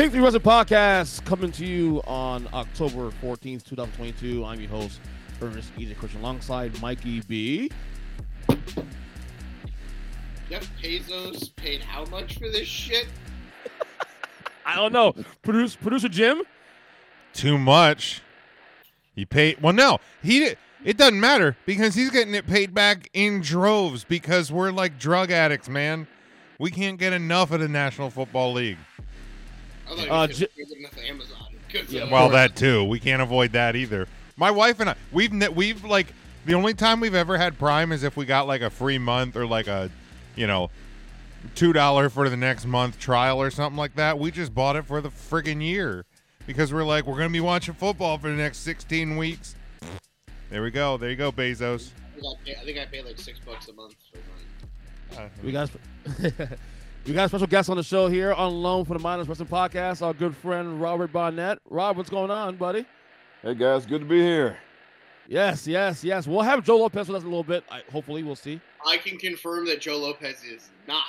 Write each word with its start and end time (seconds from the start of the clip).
Take 0.00 0.12
Three 0.12 0.20
Wrestling 0.20 0.42
Podcast 0.42 1.22
coming 1.26 1.52
to 1.52 1.66
you 1.66 2.00
on 2.06 2.48
October 2.54 3.10
14th, 3.22 3.64
2022. 3.64 4.42
I'm 4.46 4.58
your 4.58 4.70
host, 4.70 4.98
Ernest 5.42 5.76
EJ 5.76 5.94
Christian, 5.98 6.22
alongside 6.22 6.80
Mikey 6.80 7.20
B. 7.28 7.70
Jeff 10.48 10.66
Bezos 10.82 11.54
paid 11.54 11.82
how 11.82 12.06
much 12.06 12.38
for 12.38 12.48
this 12.48 12.66
shit? 12.66 13.08
I 14.64 14.74
don't 14.74 14.94
know. 14.94 15.14
Produce, 15.42 15.76
producer 15.76 16.08
Jim? 16.08 16.44
Too 17.34 17.58
much. 17.58 18.22
He 19.14 19.26
paid. 19.26 19.60
Well, 19.60 19.74
no, 19.74 19.98
he. 20.22 20.54
It 20.82 20.96
doesn't 20.96 21.20
matter 21.20 21.58
because 21.66 21.94
he's 21.94 22.08
getting 22.08 22.34
it 22.34 22.46
paid 22.46 22.72
back 22.72 23.10
in 23.12 23.42
droves 23.42 24.04
because 24.04 24.50
we're 24.50 24.70
like 24.70 24.98
drug 24.98 25.30
addicts, 25.30 25.68
man. 25.68 26.06
We 26.58 26.70
can't 26.70 26.98
get 26.98 27.12
enough 27.12 27.50
of 27.50 27.60
the 27.60 27.68
National 27.68 28.08
Football 28.08 28.54
League. 28.54 28.78
I 29.98 30.04
you 30.04 30.10
Uh, 30.10 30.26
said 30.28 30.36
J- 30.56 30.76
enough 30.78 30.98
Amazon. 30.98 31.36
'Cause, 31.72 31.92
Yeah, 31.92 32.02
uh, 32.02 32.08
Well, 32.10 32.22
course. 32.28 32.32
that 32.34 32.56
too. 32.56 32.84
We 32.84 32.98
can't 33.00 33.22
avoid 33.22 33.52
that 33.52 33.76
either. 33.76 34.08
My 34.36 34.50
wife 34.50 34.80
and 34.80 34.90
I, 34.90 34.94
we've 35.12 35.32
ne- 35.32 35.48
we've 35.48 35.84
like 35.84 36.08
the 36.46 36.54
only 36.54 36.74
time 36.74 37.00
we've 37.00 37.14
ever 37.14 37.36
had 37.38 37.58
Prime 37.58 37.92
is 37.92 38.02
if 38.02 38.16
we 38.16 38.24
got 38.24 38.46
like 38.46 38.62
a 38.62 38.70
free 38.70 38.98
month 38.98 39.36
or 39.36 39.46
like 39.46 39.66
a, 39.68 39.90
you 40.36 40.46
know, 40.46 40.70
two 41.54 41.72
dollar 41.72 42.08
for 42.08 42.28
the 42.28 42.36
next 42.36 42.66
month 42.66 42.98
trial 42.98 43.40
or 43.40 43.50
something 43.50 43.76
like 43.76 43.94
that. 43.96 44.18
We 44.18 44.30
just 44.30 44.54
bought 44.54 44.76
it 44.76 44.84
for 44.86 45.00
the 45.00 45.10
friggin' 45.10 45.62
year 45.62 46.04
because 46.46 46.72
we're 46.72 46.84
like 46.84 47.06
we're 47.06 47.16
gonna 47.16 47.28
be 47.30 47.40
watching 47.40 47.74
football 47.74 48.18
for 48.18 48.28
the 48.28 48.36
next 48.36 48.58
sixteen 48.58 49.16
weeks. 49.16 49.54
There 50.50 50.62
we 50.62 50.70
go. 50.72 50.96
There 50.96 51.10
you 51.10 51.16
go, 51.16 51.30
Bezos. 51.30 51.90
I 52.16 52.20
think 52.20 52.26
I 52.26 52.44
pay, 52.44 52.56
I 52.60 52.64
think 52.64 52.78
I 52.78 52.84
pay 52.86 53.02
like 53.02 53.18
six 53.18 53.38
bucks 53.38 53.68
a 53.68 53.72
month 53.74 53.94
for 54.10 54.18
mine. 55.16 55.30
We 55.44 55.52
got 55.52 55.70
we 57.06 57.14
got 57.14 57.24
a 57.24 57.28
special 57.28 57.46
guest 57.46 57.68
on 57.70 57.76
the 57.76 57.82
show 57.82 58.08
here 58.08 58.32
on 58.32 58.52
loan 58.62 58.84
for 58.84 58.92
the 58.94 59.00
Mindless 59.00 59.28
Wrestling 59.28 59.48
Podcast, 59.48 60.02
our 60.02 60.12
good 60.14 60.36
friend 60.36 60.80
Robert 60.80 61.12
Bonnette. 61.12 61.58
Rob, 61.68 61.96
what's 61.96 62.10
going 62.10 62.30
on, 62.30 62.56
buddy? 62.56 62.84
Hey 63.42 63.54
guys, 63.54 63.86
good 63.86 64.00
to 64.00 64.04
be 64.06 64.20
here. 64.20 64.58
Yes, 65.26 65.66
yes, 65.66 66.04
yes. 66.04 66.26
We'll 66.26 66.42
have 66.42 66.64
Joe 66.64 66.78
Lopez 66.78 67.08
with 67.08 67.16
us 67.16 67.22
in 67.22 67.26
a 67.28 67.30
little 67.30 67.44
bit. 67.44 67.64
I, 67.70 67.82
hopefully, 67.90 68.22
we'll 68.22 68.36
see. 68.36 68.60
I 68.86 68.96
can 68.98 69.16
confirm 69.16 69.64
that 69.66 69.80
Joe 69.80 69.96
Lopez 69.96 70.42
is 70.44 70.70
not 70.86 71.04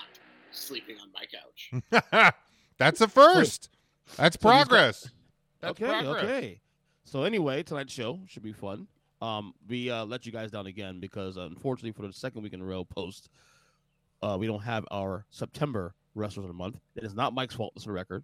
sleeping 0.52 0.96
on 1.02 1.10
my 1.14 1.26
couch. 1.26 2.34
That's 2.78 3.02
a 3.02 3.08
first. 3.08 3.70
That's 4.18 4.38
So 4.42 4.50
he's 4.50 4.58
got- 4.58 4.68
progress. 4.68 5.10
That's 5.60 5.72
okay, 5.82 5.86
progress. 5.88 6.24
okay. 6.24 6.62
So 7.04 7.24
anyway, 7.24 7.62
tonight's 7.64 7.94
show 7.94 8.20
should 8.28 8.44
be 8.44 8.54
fun. 8.54 8.88
Um, 9.22 9.54
we 9.68 9.92
uh, 9.92 10.06
let 10.06 10.26
you 10.26 10.32
guys 10.32 10.50
down 10.50 10.66
again 10.66 11.00
because 11.00 11.38
uh, 11.38 11.42
unfortunately, 11.42 11.92
for 11.92 12.08
the 12.08 12.14
second 12.14 12.42
week 12.42 12.54
in 12.54 12.62
a 12.62 12.66
row, 12.66 12.84
post, 12.84 13.30
uh, 14.22 14.38
we 14.40 14.48
don't 14.48 14.62
have 14.64 14.86
our 14.92 15.26
September 15.30 15.96
wrestlers 16.16 16.44
of 16.46 16.48
the 16.48 16.54
month. 16.54 16.78
It 16.96 17.04
is 17.04 17.14
not 17.14 17.34
Mike's 17.34 17.56
fault. 17.56 17.74
It's 17.76 17.86
a 17.86 17.92
record. 17.92 18.24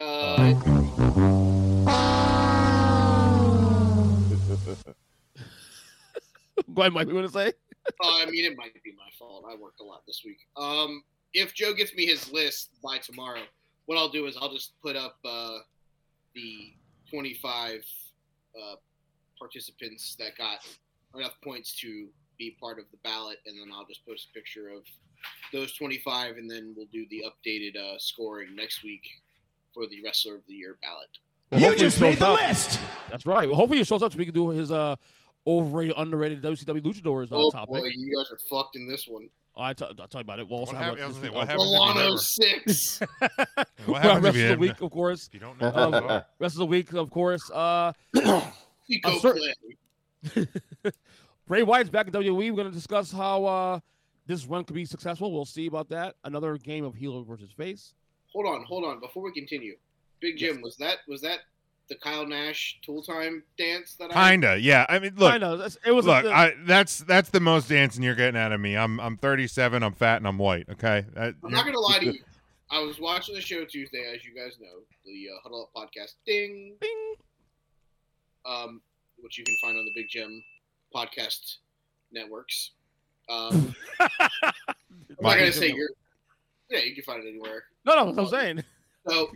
Uh, 0.00 0.52
Go 6.74 6.82
ahead, 6.82 6.92
Mike. 6.92 7.08
You 7.08 7.14
want 7.14 7.26
to 7.26 7.32
say? 7.32 7.52
uh, 7.86 8.16
I 8.18 8.26
mean, 8.26 8.44
it 8.44 8.56
might 8.56 8.72
be 8.82 8.92
my 8.92 9.10
fault. 9.18 9.44
I 9.48 9.56
worked 9.56 9.80
a 9.80 9.84
lot 9.84 10.02
this 10.06 10.22
week. 10.24 10.38
Um, 10.56 11.02
if 11.34 11.54
Joe 11.54 11.74
gets 11.74 11.94
me 11.94 12.06
his 12.06 12.30
list 12.32 12.70
by 12.82 12.98
tomorrow, 12.98 13.42
what 13.86 13.98
I'll 13.98 14.08
do 14.08 14.26
is 14.26 14.36
I'll 14.40 14.52
just 14.52 14.74
put 14.82 14.96
up 14.96 15.16
uh, 15.24 15.58
the 16.34 16.74
25 17.10 17.84
uh, 18.56 18.74
participants 19.38 20.16
that 20.18 20.36
got 20.38 20.58
enough 21.14 21.34
points 21.42 21.74
to 21.80 22.08
be 22.42 22.56
part 22.60 22.78
of 22.78 22.84
the 22.90 22.96
ballot, 23.04 23.38
and 23.46 23.58
then 23.58 23.68
I'll 23.72 23.86
just 23.86 24.04
post 24.06 24.28
a 24.30 24.32
picture 24.34 24.68
of 24.68 24.82
those 25.52 25.72
25, 25.74 26.36
and 26.36 26.50
then 26.50 26.74
we'll 26.76 26.86
do 26.92 27.06
the 27.10 27.24
updated 27.30 27.76
uh, 27.76 27.96
scoring 27.98 28.54
next 28.56 28.82
week 28.82 29.02
for 29.72 29.86
the 29.86 30.02
Wrestler 30.04 30.34
of 30.36 30.40
the 30.48 30.54
Year 30.54 30.76
ballot. 30.82 31.62
you 31.72 31.76
just 31.78 32.00
made 32.00 32.18
the 32.18 32.32
list. 32.32 32.80
That's 33.10 33.26
right. 33.26 33.46
Well, 33.48 33.56
hopefully, 33.56 33.80
it 33.80 33.86
shows 33.86 34.02
up 34.02 34.12
so 34.12 34.18
we 34.18 34.24
can 34.24 34.34
do 34.34 34.48
his 34.50 34.72
uh 34.72 34.96
overrated, 35.46 35.94
underrated 35.96 36.42
WCW 36.42 36.80
luchadors 36.82 37.30
uh, 37.32 37.36
Oh 37.36 37.50
topic. 37.50 37.68
boy, 37.82 37.90
you 37.94 38.16
guys 38.16 38.30
are 38.32 38.38
fucked 38.50 38.76
in 38.76 38.88
this 38.88 39.06
one. 39.08 39.28
I 39.56 39.72
t- 39.74 39.84
I'll 39.84 39.94
tell 39.94 40.08
you 40.14 40.20
about 40.20 40.38
it. 40.40 40.48
We'll 40.48 40.60
also 40.60 40.72
What 40.72 40.82
have 40.82 40.98
happened- 40.98 41.04
I 41.04 41.06
was 41.08 41.16
this 41.16 41.30
gonna 41.30 41.48
say, 41.48 41.56
week 41.58 41.58
what 41.58 41.58
also- 41.58 41.84
happened 41.84 42.56
if 42.58 42.66
you 42.66 42.72
six. 42.72 43.00
What 43.86 43.88
Well, 43.88 44.00
happens 44.02 44.24
rest 44.24 44.36
of 44.38 44.48
the 44.48 44.56
week, 44.58 44.80
of 44.80 44.90
course. 44.90 45.30
you 45.32 45.40
don't 45.40 45.60
know 45.60 45.70
who 45.70 45.90
those 45.90 46.02
are? 46.10 46.26
Rest 46.38 46.54
of 46.54 46.58
the 46.60 46.66
week, 46.66 46.92
of 46.94 47.10
course. 47.10 47.50
Uh, 47.52 47.92
Pico 48.88 49.10
I'm 49.10 49.18
certain- 49.20 49.52
Clay. 50.32 50.46
Bray 51.46 51.62
Wyatt's 51.62 51.90
back 51.90 52.06
in 52.06 52.12
WWE. 52.12 52.34
We're 52.36 52.52
going 52.52 52.68
to 52.68 52.72
discuss 52.74 53.12
how 53.12 53.44
uh, 53.44 53.80
this 54.26 54.46
run 54.46 54.64
could 54.64 54.74
be 54.74 54.84
successful. 54.84 55.32
We'll 55.32 55.44
see 55.44 55.66
about 55.66 55.88
that. 55.90 56.14
Another 56.24 56.56
game 56.56 56.84
of 56.84 56.94
heel 56.94 57.22
versus 57.24 57.50
face. 57.50 57.94
Hold 58.32 58.46
on, 58.46 58.64
hold 58.64 58.84
on. 58.84 59.00
Before 59.00 59.22
we 59.22 59.32
continue, 59.32 59.76
Big 60.20 60.38
Jim, 60.38 60.62
was 60.62 60.76
that 60.76 60.98
was 61.06 61.20
that 61.22 61.40
the 61.88 61.96
Kyle 61.96 62.26
Nash 62.26 62.78
Tool 62.82 63.02
Time 63.02 63.42
dance 63.58 63.96
that 63.96 64.16
I? 64.16 64.30
Kinda, 64.30 64.58
yeah. 64.58 64.86
I 64.88 64.98
mean, 65.00 65.12
look, 65.16 65.32
I 65.32 65.36
know 65.38 65.56
that's- 65.58 65.76
it 65.84 65.90
was. 65.92 66.06
look. 66.06 66.24
the- 66.24 66.32
I, 66.32 66.54
that's 66.64 66.98
that's 67.00 67.28
the 67.28 67.40
most 67.40 67.68
dancing 67.68 68.02
you're 68.02 68.14
getting 68.14 68.40
out 68.40 68.52
of 68.52 68.60
me. 68.60 68.74
I'm 68.76 68.98
I'm 69.00 69.18
37. 69.18 69.82
I'm 69.82 69.92
fat 69.92 70.16
and 70.18 70.26
I'm 70.26 70.38
white. 70.38 70.66
Okay. 70.70 71.04
That- 71.14 71.34
I'm 71.44 71.50
not 71.50 71.66
gonna 71.66 71.78
lie 71.80 71.98
to 71.98 72.06
you. 72.14 72.20
I 72.70 72.78
was 72.78 72.98
watching 72.98 73.34
the 73.34 73.40
show 73.42 73.66
Tuesday, 73.66 74.10
as 74.14 74.24
you 74.24 74.34
guys 74.34 74.56
know, 74.58 74.78
the 75.04 75.26
uh, 75.28 75.40
Huddle 75.42 75.68
Up 75.76 75.82
podcast. 75.82 76.12
Ding, 76.24 76.76
ding 76.80 77.14
um, 78.46 78.80
which 79.18 79.36
you 79.36 79.44
can 79.44 79.56
find 79.62 79.76
on 79.76 79.84
the 79.84 79.92
Big 79.94 80.08
Jim 80.08 80.42
podcast 80.94 81.56
networks. 82.12 82.70
Um, 83.28 83.74
I'm 84.00 84.10
not 85.20 85.38
gonna 85.38 85.52
say 85.52 85.68
you're. 85.72 85.90
Yeah, 86.70 86.80
you 86.80 86.94
can 86.94 87.04
find 87.04 87.22
it 87.24 87.28
anywhere. 87.28 87.64
No, 87.84 87.94
no, 87.96 88.04
that's 88.06 88.16
what 88.16 88.24
I'm 88.40 88.40
saying. 88.56 88.64
So, 89.08 89.28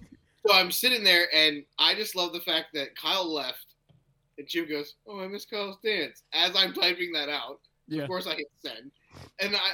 so 0.46 0.54
I'm 0.54 0.70
sitting 0.70 1.04
there, 1.04 1.26
and 1.34 1.64
I 1.78 1.94
just 1.94 2.16
love 2.16 2.32
the 2.32 2.40
fact 2.40 2.66
that 2.74 2.96
Kyle 2.96 3.30
left, 3.32 3.66
and 4.38 4.46
Jim 4.48 4.68
goes, 4.68 4.94
"Oh, 5.06 5.20
I 5.20 5.28
miss 5.28 5.44
Kyle's 5.44 5.76
dance." 5.84 6.22
As 6.32 6.52
I'm 6.56 6.72
typing 6.72 7.12
that 7.12 7.28
out, 7.28 7.60
Yeah. 7.88 8.02
of 8.02 8.08
course 8.08 8.26
I 8.26 8.34
hit 8.36 8.46
send, 8.64 8.90
and 9.40 9.54
I, 9.56 9.70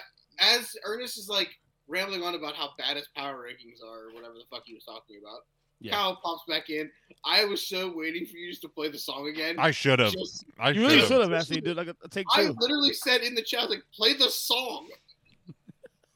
as 0.56 0.74
Ernest 0.84 1.18
is 1.18 1.28
like 1.28 1.50
rambling 1.88 2.22
on 2.22 2.34
about 2.34 2.54
how 2.54 2.70
bad 2.78 2.96
his 2.96 3.08
power 3.16 3.44
rankings 3.46 3.86
are, 3.86 4.08
or 4.08 4.14
whatever 4.14 4.34
the 4.34 4.44
fuck 4.50 4.62
he 4.66 4.74
was 4.74 4.84
talking 4.84 5.16
about. 5.22 5.40
Yeah. 5.82 5.92
Kyle 5.92 6.16
pops 6.22 6.44
back 6.48 6.70
in. 6.70 6.90
I 7.24 7.44
was 7.44 7.66
so 7.66 7.92
waiting 7.94 8.26
for 8.26 8.36
you 8.36 8.50
just 8.50 8.62
to 8.62 8.68
play 8.68 8.88
the 8.88 8.98
song 8.98 9.28
again. 9.28 9.56
I 9.58 9.70
should 9.70 9.98
have. 9.98 10.14
I 10.58 10.70
You 10.70 10.80
really 10.80 10.98
should 11.00 11.08
should 11.08 11.20
have. 11.20 11.30
have 11.30 11.40
actually 11.40 11.60
did 11.60 11.76
like 11.76 11.88
a, 11.88 11.96
a 12.04 12.08
take 12.08 12.26
I 12.32 12.44
literally 12.48 12.92
said 12.92 13.20
in 13.22 13.34
the 13.34 13.42
chat, 13.42 13.68
like, 13.70 13.82
play 13.94 14.14
the 14.14 14.30
song. 14.30 14.88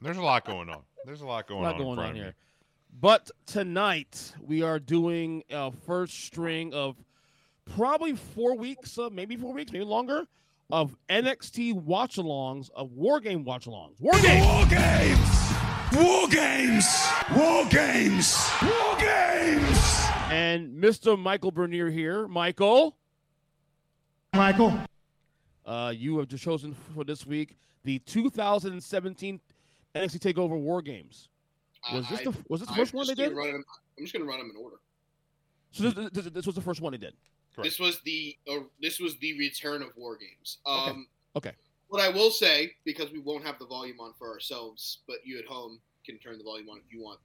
There's 0.01 0.17
a 0.17 0.23
lot 0.23 0.45
going 0.45 0.69
on. 0.69 0.83
There's 1.05 1.21
a 1.21 1.27
lot 1.27 1.47
going 1.47 1.63
lot 1.63 1.75
on. 1.75 1.81
in 1.81 1.87
going 1.87 1.97
front 1.97 2.11
on 2.11 2.17
of 2.17 2.23
here. 2.23 2.35
But 3.01 3.31
tonight 3.47 4.33
we 4.41 4.63
are 4.63 4.79
doing 4.79 5.43
a 5.51 5.71
first 5.71 6.25
string 6.25 6.73
of 6.75 6.97
probably 7.75 8.15
four 8.15 8.57
weeks, 8.57 8.99
uh, 8.99 9.11
maybe 9.13 9.37
four 9.37 9.53
weeks, 9.53 9.71
maybe 9.73 9.85
longer, 9.85 10.27
of 10.71 10.97
NXT 11.11 11.75
watch-alongs, 11.75 12.71
of 12.75 12.93
War 12.93 13.21
Game 13.21 13.45
watch-alongs. 13.45 14.01
War 14.01 14.19
Game. 14.21 14.45
War 14.45 14.67
games! 14.67 15.36
War 15.93 16.29
games! 16.29 17.07
War 17.37 17.65
games! 17.67 18.37
War 18.63 18.97
games! 18.99 19.79
And 20.31 20.83
Mr. 20.83 21.19
Michael 21.19 21.53
Bernier 21.53 21.89
here. 21.91 22.27
Michael, 22.27 22.97
Michael. 24.35 24.79
uh, 25.65 25.93
you 25.97 26.19
have 26.19 26.29
just 26.29 26.43
chosen 26.45 26.75
for 26.95 27.05
this 27.05 27.25
week 27.25 27.57
the 27.85 27.99
2017 28.01 29.41
NXT 29.95 30.19
Takeover 30.35 30.59
War 30.61 30.83
Games. 30.83 31.29
Was 31.93 32.09
this 32.09 32.21
I- 32.21 32.25
the 32.25 32.35
was 32.49 32.61
this 32.61 32.69
the 32.69 32.73
I'm 32.75 32.79
first 32.81 32.93
one 32.95 33.07
they 33.07 33.15
did? 33.15 33.33
run 33.33 33.49
'em- 33.49 33.65
I'm 33.97 34.05
just 34.05 34.13
gonna 34.13 34.25
run 34.25 34.39
them 34.39 34.51
in 34.51 34.57
order. 34.63 34.77
So 35.71 35.91
this, 35.91 36.11
this, 36.13 36.25
this 36.33 36.47
was 36.47 36.55
the 36.57 36.61
first 36.63 36.81
one 36.81 36.93
they 36.93 36.99
did. 36.99 37.15
Correct. 37.55 37.65
This 37.71 37.79
was 37.79 38.01
the 38.05 38.37
uh, 38.51 38.59
this 38.81 38.99
was 38.99 39.17
the 39.19 39.39
return 39.39 39.83
of 39.83 39.91
War 39.97 40.17
Games. 40.17 40.59
Okay. 40.67 40.91
Um, 40.91 41.07
Okay. 41.37 41.53
What 41.89 42.03
I 42.03 42.09
will 42.09 42.31
say, 42.31 42.73
because 42.85 43.13
we 43.13 43.21
won't 43.21 43.45
have 43.45 43.59
the 43.59 43.67
volume 43.67 44.01
on 44.01 44.13
for 44.19 44.29
ourselves, 44.33 45.01
but 45.07 45.19
you 45.25 45.39
at 45.39 45.47
home 45.47 45.81
can 46.05 46.19
turn 46.19 46.39
the 46.39 46.45
volume 46.45 46.69
on 46.69 46.79
if 46.79 46.93
you 46.93 47.03
want. 47.03 47.21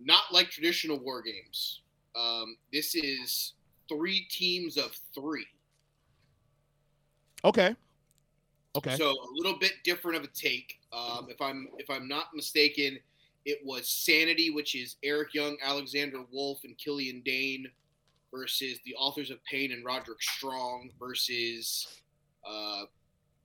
Not 0.00 0.22
like 0.32 0.50
traditional 0.50 0.98
War 0.98 1.22
Games. 1.22 1.82
Um, 2.16 2.56
this 2.72 2.94
is 2.94 3.54
three 3.88 4.26
teams 4.30 4.76
of 4.76 4.96
three. 5.14 5.46
Okay. 7.44 7.76
Okay. 8.74 8.96
So 8.96 9.10
a 9.10 9.28
little 9.34 9.58
bit 9.58 9.74
different 9.84 10.16
of 10.16 10.24
a 10.24 10.28
take. 10.28 10.80
Um, 10.92 11.26
if 11.28 11.40
I'm 11.40 11.68
if 11.78 11.90
I'm 11.90 12.08
not 12.08 12.26
mistaken, 12.34 12.98
it 13.44 13.58
was 13.64 13.88
Sanity, 13.88 14.50
which 14.50 14.74
is 14.74 14.96
Eric 15.02 15.34
Young, 15.34 15.56
Alexander 15.62 16.22
Wolf, 16.32 16.60
and 16.64 16.76
Killian 16.78 17.22
Dain, 17.24 17.66
versus 18.32 18.78
the 18.84 18.94
Authors 18.94 19.30
of 19.30 19.38
Pain 19.44 19.72
and 19.72 19.84
Roderick 19.84 20.22
Strong 20.22 20.90
versus 20.98 22.00
uh, 22.48 22.84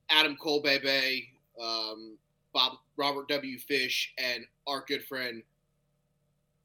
Adam 0.09 0.37
Colbebe, 0.37 1.27
um, 1.61 2.17
Bob 2.53 2.77
Robert 2.95 3.27
W. 3.29 3.59
Fish, 3.59 4.13
and 4.17 4.45
our 4.67 4.83
good 4.87 5.03
friend 5.05 5.43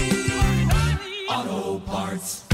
Auto 1.29 1.79
parts. 1.81 2.45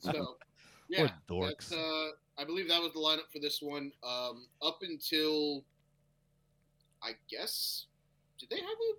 So, 0.00 0.36
yeah, 0.88 1.08
dorks. 1.30 1.72
uh, 1.72 2.10
I 2.38 2.44
believe 2.44 2.68
that 2.68 2.80
was 2.80 2.92
the 2.92 2.98
lineup 2.98 3.30
for 3.32 3.38
this 3.40 3.60
one. 3.62 3.90
Um, 4.04 4.46
up 4.62 4.78
until, 4.82 5.64
I 7.02 7.12
guess, 7.30 7.86
did 8.38 8.50
they 8.50 8.56
have 8.56 8.66
a 8.66 8.94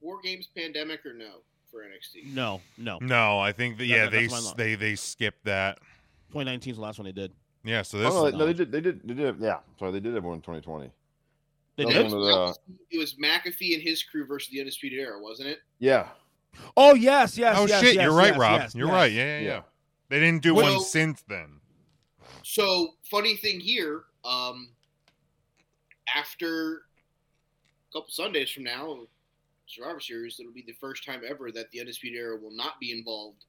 War 0.00 0.20
Games 0.22 0.48
pandemic 0.54 1.04
or 1.06 1.14
no 1.14 1.42
for 1.70 1.82
NXT? 1.82 2.32
No, 2.34 2.60
no. 2.76 2.98
No, 3.00 3.38
I 3.38 3.52
think 3.52 3.76
that 3.78 3.82
That- 3.84 3.86
yeah 3.88 4.04
that- 4.04 4.12
they 4.12 4.20
that's 4.22 4.32
my 4.32 4.38
s- 4.38 4.44
line. 4.46 4.54
they 4.56 4.74
they 4.74 4.94
skipped 4.94 5.44
that. 5.44 5.78
2019 6.30 6.70
is 6.72 6.76
the 6.76 6.82
last 6.82 6.98
one 6.98 7.06
they 7.06 7.12
did. 7.12 7.32
Yeah, 7.64 7.82
so 7.82 7.98
this 7.98 8.12
Oh, 8.12 8.28
no, 8.30 8.38
no, 8.38 8.46
they 8.46 8.52
did. 8.52 8.70
They 8.72 8.80
did. 8.80 9.00
They 9.06 9.14
did. 9.14 9.36
Yeah, 9.40 9.58
sorry, 9.78 9.92
they 9.92 10.00
did 10.00 10.14
have 10.14 10.24
one 10.24 10.34
in 10.36 10.40
2020. 10.40 10.90
They 11.76 11.84
That 11.84 11.92
did. 11.92 12.04
was 12.04 12.12
It 12.12 12.16
one 12.16 12.24
was, 12.26 12.56
of 12.58 12.74
it 12.90 12.98
was 12.98 13.14
McAfee 13.14 13.74
and 13.74 13.82
his 13.82 14.02
crew 14.02 14.26
versus 14.26 14.50
the 14.50 14.60
Undisputed 14.60 14.98
Era, 14.98 15.20
wasn't 15.20 15.48
it? 15.48 15.60
Yeah, 15.78 16.08
Oh 16.76 16.94
yes, 16.94 17.36
yes. 17.38 17.56
oh 17.58 17.66
yes, 17.66 17.80
shit, 17.82 17.94
yes, 17.94 18.04
you're 18.04 18.12
right, 18.14 18.30
yes, 18.32 18.38
Rob. 18.38 18.60
yes, 18.60 18.74
you're 18.74 18.86
yes. 18.88 18.94
right. 18.94 19.12
Yeah, 19.12 19.24
yeah, 19.24 19.38
yeah. 19.40 19.46
yeah. 19.48 19.62
They 20.08 20.20
didn't 20.20 20.42
do 20.42 20.54
Well- 20.54 20.76
one 20.76 20.84
since 20.84 21.22
then. 21.28 21.60
So, 22.42 22.94
funny 23.04 23.36
thing 23.36 23.60
here, 23.60 24.04
um, 24.24 24.70
after 26.16 26.76
a 26.76 27.92
couple 27.92 28.08
Sundays 28.10 28.50
from 28.50 28.64
now, 28.64 29.06
Survivor 29.68 30.00
Series, 30.00 30.38
it'll 30.40 30.52
be 30.52 30.64
the 30.66 30.72
first 30.80 31.04
time 31.04 31.22
ever 31.28 31.50
that 31.52 31.70
the 31.70 31.80
Undisputed 31.80 32.18
Era 32.18 32.36
will 32.40 32.54
not 32.56 32.80
be 32.80 32.92
involved 32.92 33.44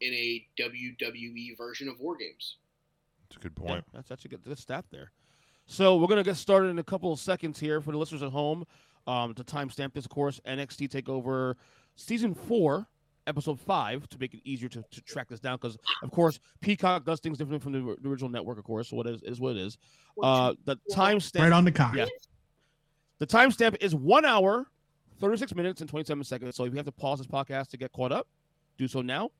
in 0.00 0.12
a 0.12 0.44
WWE 0.60 1.56
version 1.56 1.88
of 1.88 1.98
War 2.00 2.16
Games. 2.16 2.56
That's 3.28 3.36
a 3.36 3.48
good 3.48 3.52
Yeah, 3.62 3.68
point. 3.68 3.84
that's 3.92 4.10
actually 4.10 4.30
good, 4.30 4.42
good 4.44 4.58
stat 4.58 4.84
there. 4.90 5.12
So 5.66 5.96
we're 5.96 6.08
gonna 6.08 6.24
get 6.24 6.36
started 6.36 6.68
in 6.68 6.78
a 6.78 6.84
couple 6.84 7.12
of 7.12 7.20
seconds 7.20 7.58
here 7.60 7.80
for 7.80 7.92
the 7.92 7.98
listeners 7.98 8.22
at 8.22 8.30
home. 8.30 8.66
Um, 9.06 9.34
to 9.34 9.42
timestamp 9.42 9.94
this, 9.94 10.04
of 10.04 10.10
course, 10.12 10.40
NXT 10.46 10.88
Takeover 10.88 11.56
Season 11.96 12.34
Four, 12.34 12.86
Episode 13.26 13.58
Five, 13.60 14.08
to 14.10 14.18
make 14.18 14.32
it 14.34 14.40
easier 14.44 14.68
to, 14.68 14.84
to 14.92 15.00
track 15.02 15.28
this 15.28 15.40
down. 15.40 15.56
Because 15.56 15.76
of 16.04 16.10
course, 16.12 16.38
Peacock 16.60 17.04
does 17.04 17.18
things 17.18 17.36
different 17.38 17.62
from 17.62 17.72
the, 17.72 17.96
the 18.00 18.08
original 18.08 18.30
network, 18.30 18.58
of 18.58 18.64
course. 18.64 18.88
So 18.90 18.96
what 18.96 19.06
is 19.08 19.20
is 19.22 19.40
what 19.40 19.56
it 19.56 19.62
is. 19.62 19.78
Uh, 20.22 20.54
the 20.66 20.76
timestamp. 20.92 21.40
Right 21.40 21.52
on 21.52 21.64
the 21.64 21.72
cock. 21.72 21.94
Yeah. 21.96 22.06
The 23.18 23.26
timestamp 23.26 23.76
is 23.80 23.92
one 23.94 24.24
hour, 24.24 24.66
36 25.22 25.54
minutes, 25.54 25.80
and 25.80 25.88
27 25.88 26.24
seconds. 26.24 26.56
So 26.56 26.64
if 26.64 26.72
you 26.72 26.76
have 26.76 26.84
to 26.86 26.92
pause 26.92 27.18
this 27.18 27.26
podcast 27.28 27.68
to 27.68 27.76
get 27.78 27.92
caught 27.92 28.10
up, 28.12 28.26
do 28.76 28.86
so 28.88 29.00
now. 29.02 29.30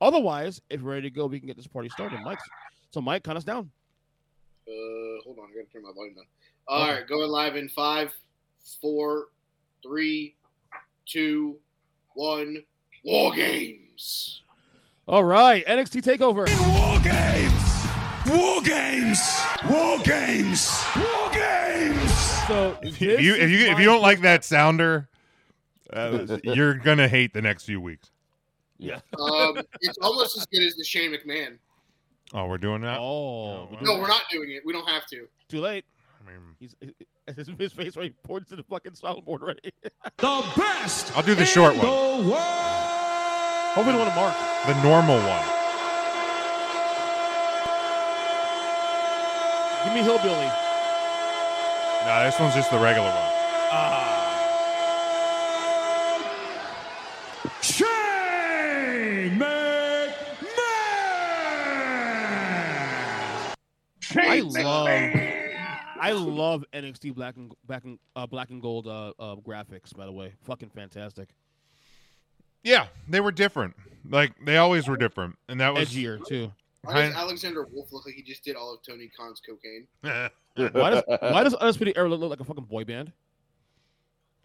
Otherwise, 0.00 0.60
if 0.70 0.80
you're 0.82 0.90
ready 0.90 1.02
to 1.02 1.10
go, 1.10 1.26
we 1.26 1.40
can 1.40 1.46
get 1.48 1.56
this 1.56 1.66
party 1.66 1.88
started. 1.88 2.20
Mike, 2.22 2.38
so 2.90 3.00
Mike, 3.00 3.24
count 3.24 3.38
us 3.38 3.42
down. 3.44 3.70
Uh, 4.68 4.70
hold 5.24 5.38
on, 5.38 5.46
I 5.50 5.54
gotta 5.54 5.66
turn 5.72 5.82
my 5.82 5.92
volume 5.94 6.14
down. 6.14 6.24
All 6.68 6.82
Okay. 6.84 6.92
right, 6.92 7.08
going 7.08 7.28
live 7.30 7.56
in 7.56 7.68
five, 7.70 8.12
four, 8.82 9.28
three, 9.82 10.36
two, 11.06 11.56
one. 12.14 12.62
War 13.04 13.32
Games. 13.32 14.42
All 15.06 15.24
right, 15.24 15.64
NXT 15.66 16.02
Takeover. 16.02 16.46
War 16.68 17.00
games! 17.00 17.64
War 18.28 18.60
games! 18.60 19.20
War 19.70 19.98
games! 20.04 20.84
War 20.96 21.04
games! 21.06 21.17
So 22.48 22.78
If 22.82 23.00
you 23.00 23.10
if 23.12 23.20
you, 23.20 23.34
if 23.66 23.78
you 23.78 23.84
don't 23.84 24.00
like 24.02 24.20
that 24.22 24.42
sounder, 24.44 25.08
uh, 25.92 26.26
you're 26.42 26.74
gonna 26.74 27.06
hate 27.08 27.32
the 27.34 27.42
next 27.42 27.64
few 27.64 27.80
weeks. 27.80 28.10
yeah. 28.78 29.00
Um, 29.20 29.60
it's 29.82 29.98
almost 30.00 30.36
as 30.38 30.46
good 30.46 30.62
as 30.62 30.74
the 30.74 30.84
Shane 30.84 31.12
McMahon. 31.12 31.58
Oh, 32.34 32.46
we're 32.46 32.58
doing 32.58 32.80
that. 32.82 32.98
Oh, 33.00 33.68
No, 33.82 33.98
we're 33.98 34.08
not 34.08 34.22
doing 34.30 34.50
it. 34.50 34.62
We 34.64 34.72
don't 34.72 34.88
have 34.88 35.06
to. 35.08 35.26
too 35.48 35.60
late. 35.60 35.84
I 36.20 36.30
mean, 36.30 36.40
He's 36.58 36.74
his, 37.36 37.50
his 37.58 37.72
face 37.72 37.96
right 37.96 38.14
points 38.22 38.48
to 38.50 38.56
the 38.56 38.62
fucking 38.64 38.92
soundboard 38.92 39.42
already. 39.42 39.72
The 40.16 40.44
best! 40.56 41.16
I'll 41.16 41.22
do 41.22 41.34
the 41.34 41.44
short 41.46 41.74
in 41.74 41.78
one. 41.80 41.86
The 41.86 42.30
world! 42.30 42.42
Hopefully, 43.74 43.92
the 43.92 44.02
one 44.02 44.08
to 44.08 44.14
mark. 44.16 44.34
the 44.66 44.82
normal 44.82 45.16
one. 45.18 45.44
Give 49.84 49.94
me 49.94 50.00
Hillbilly. 50.02 50.50
No, 52.08 52.24
this 52.24 52.40
one's 52.40 52.54
just 52.54 52.70
the 52.70 52.78
regular 52.78 53.06
one. 53.06 53.14
Ah, 53.70 54.34
Shane 57.60 59.38
McMahon! 59.38 60.14
I 64.16 64.40
love, 64.40 64.88
I 66.00 66.12
love 66.12 66.64
NXT 66.72 67.14
Black 67.14 67.36
and 67.36 67.52
Black 67.66 67.84
and 67.84 67.98
uh, 68.16 68.26
Black 68.26 68.48
and 68.48 68.62
Gold 68.62 68.86
uh, 68.86 69.12
uh, 69.18 69.36
graphics. 69.36 69.94
By 69.94 70.06
the 70.06 70.12
way, 70.12 70.32
fucking 70.44 70.70
fantastic. 70.70 71.28
Yeah, 72.62 72.86
they 73.06 73.20
were 73.20 73.32
different. 73.32 73.76
Like 74.08 74.32
they 74.42 74.56
always 74.56 74.88
were 74.88 74.96
different, 74.96 75.36
and 75.46 75.60
that 75.60 75.74
was 75.74 75.90
Edgier 75.90 76.26
too. 76.26 76.52
Why 76.82 77.06
does 77.06 77.14
Alexander 77.14 77.66
Wolf 77.70 77.92
look 77.92 78.06
like 78.06 78.14
he 78.14 78.22
just 78.22 78.44
did 78.44 78.56
all 78.56 78.74
of 78.74 78.82
Tony 78.82 79.10
Khan's 79.16 79.40
cocaine? 79.40 79.86
Why 80.72 80.90
does 80.90 81.02
why 81.20 81.44
does 81.44 81.54
Undisputed 81.54 81.96
Era 81.96 82.08
look 82.08 82.30
like 82.30 82.40
a 82.40 82.44
fucking 82.44 82.64
boy 82.64 82.84
band? 82.84 83.12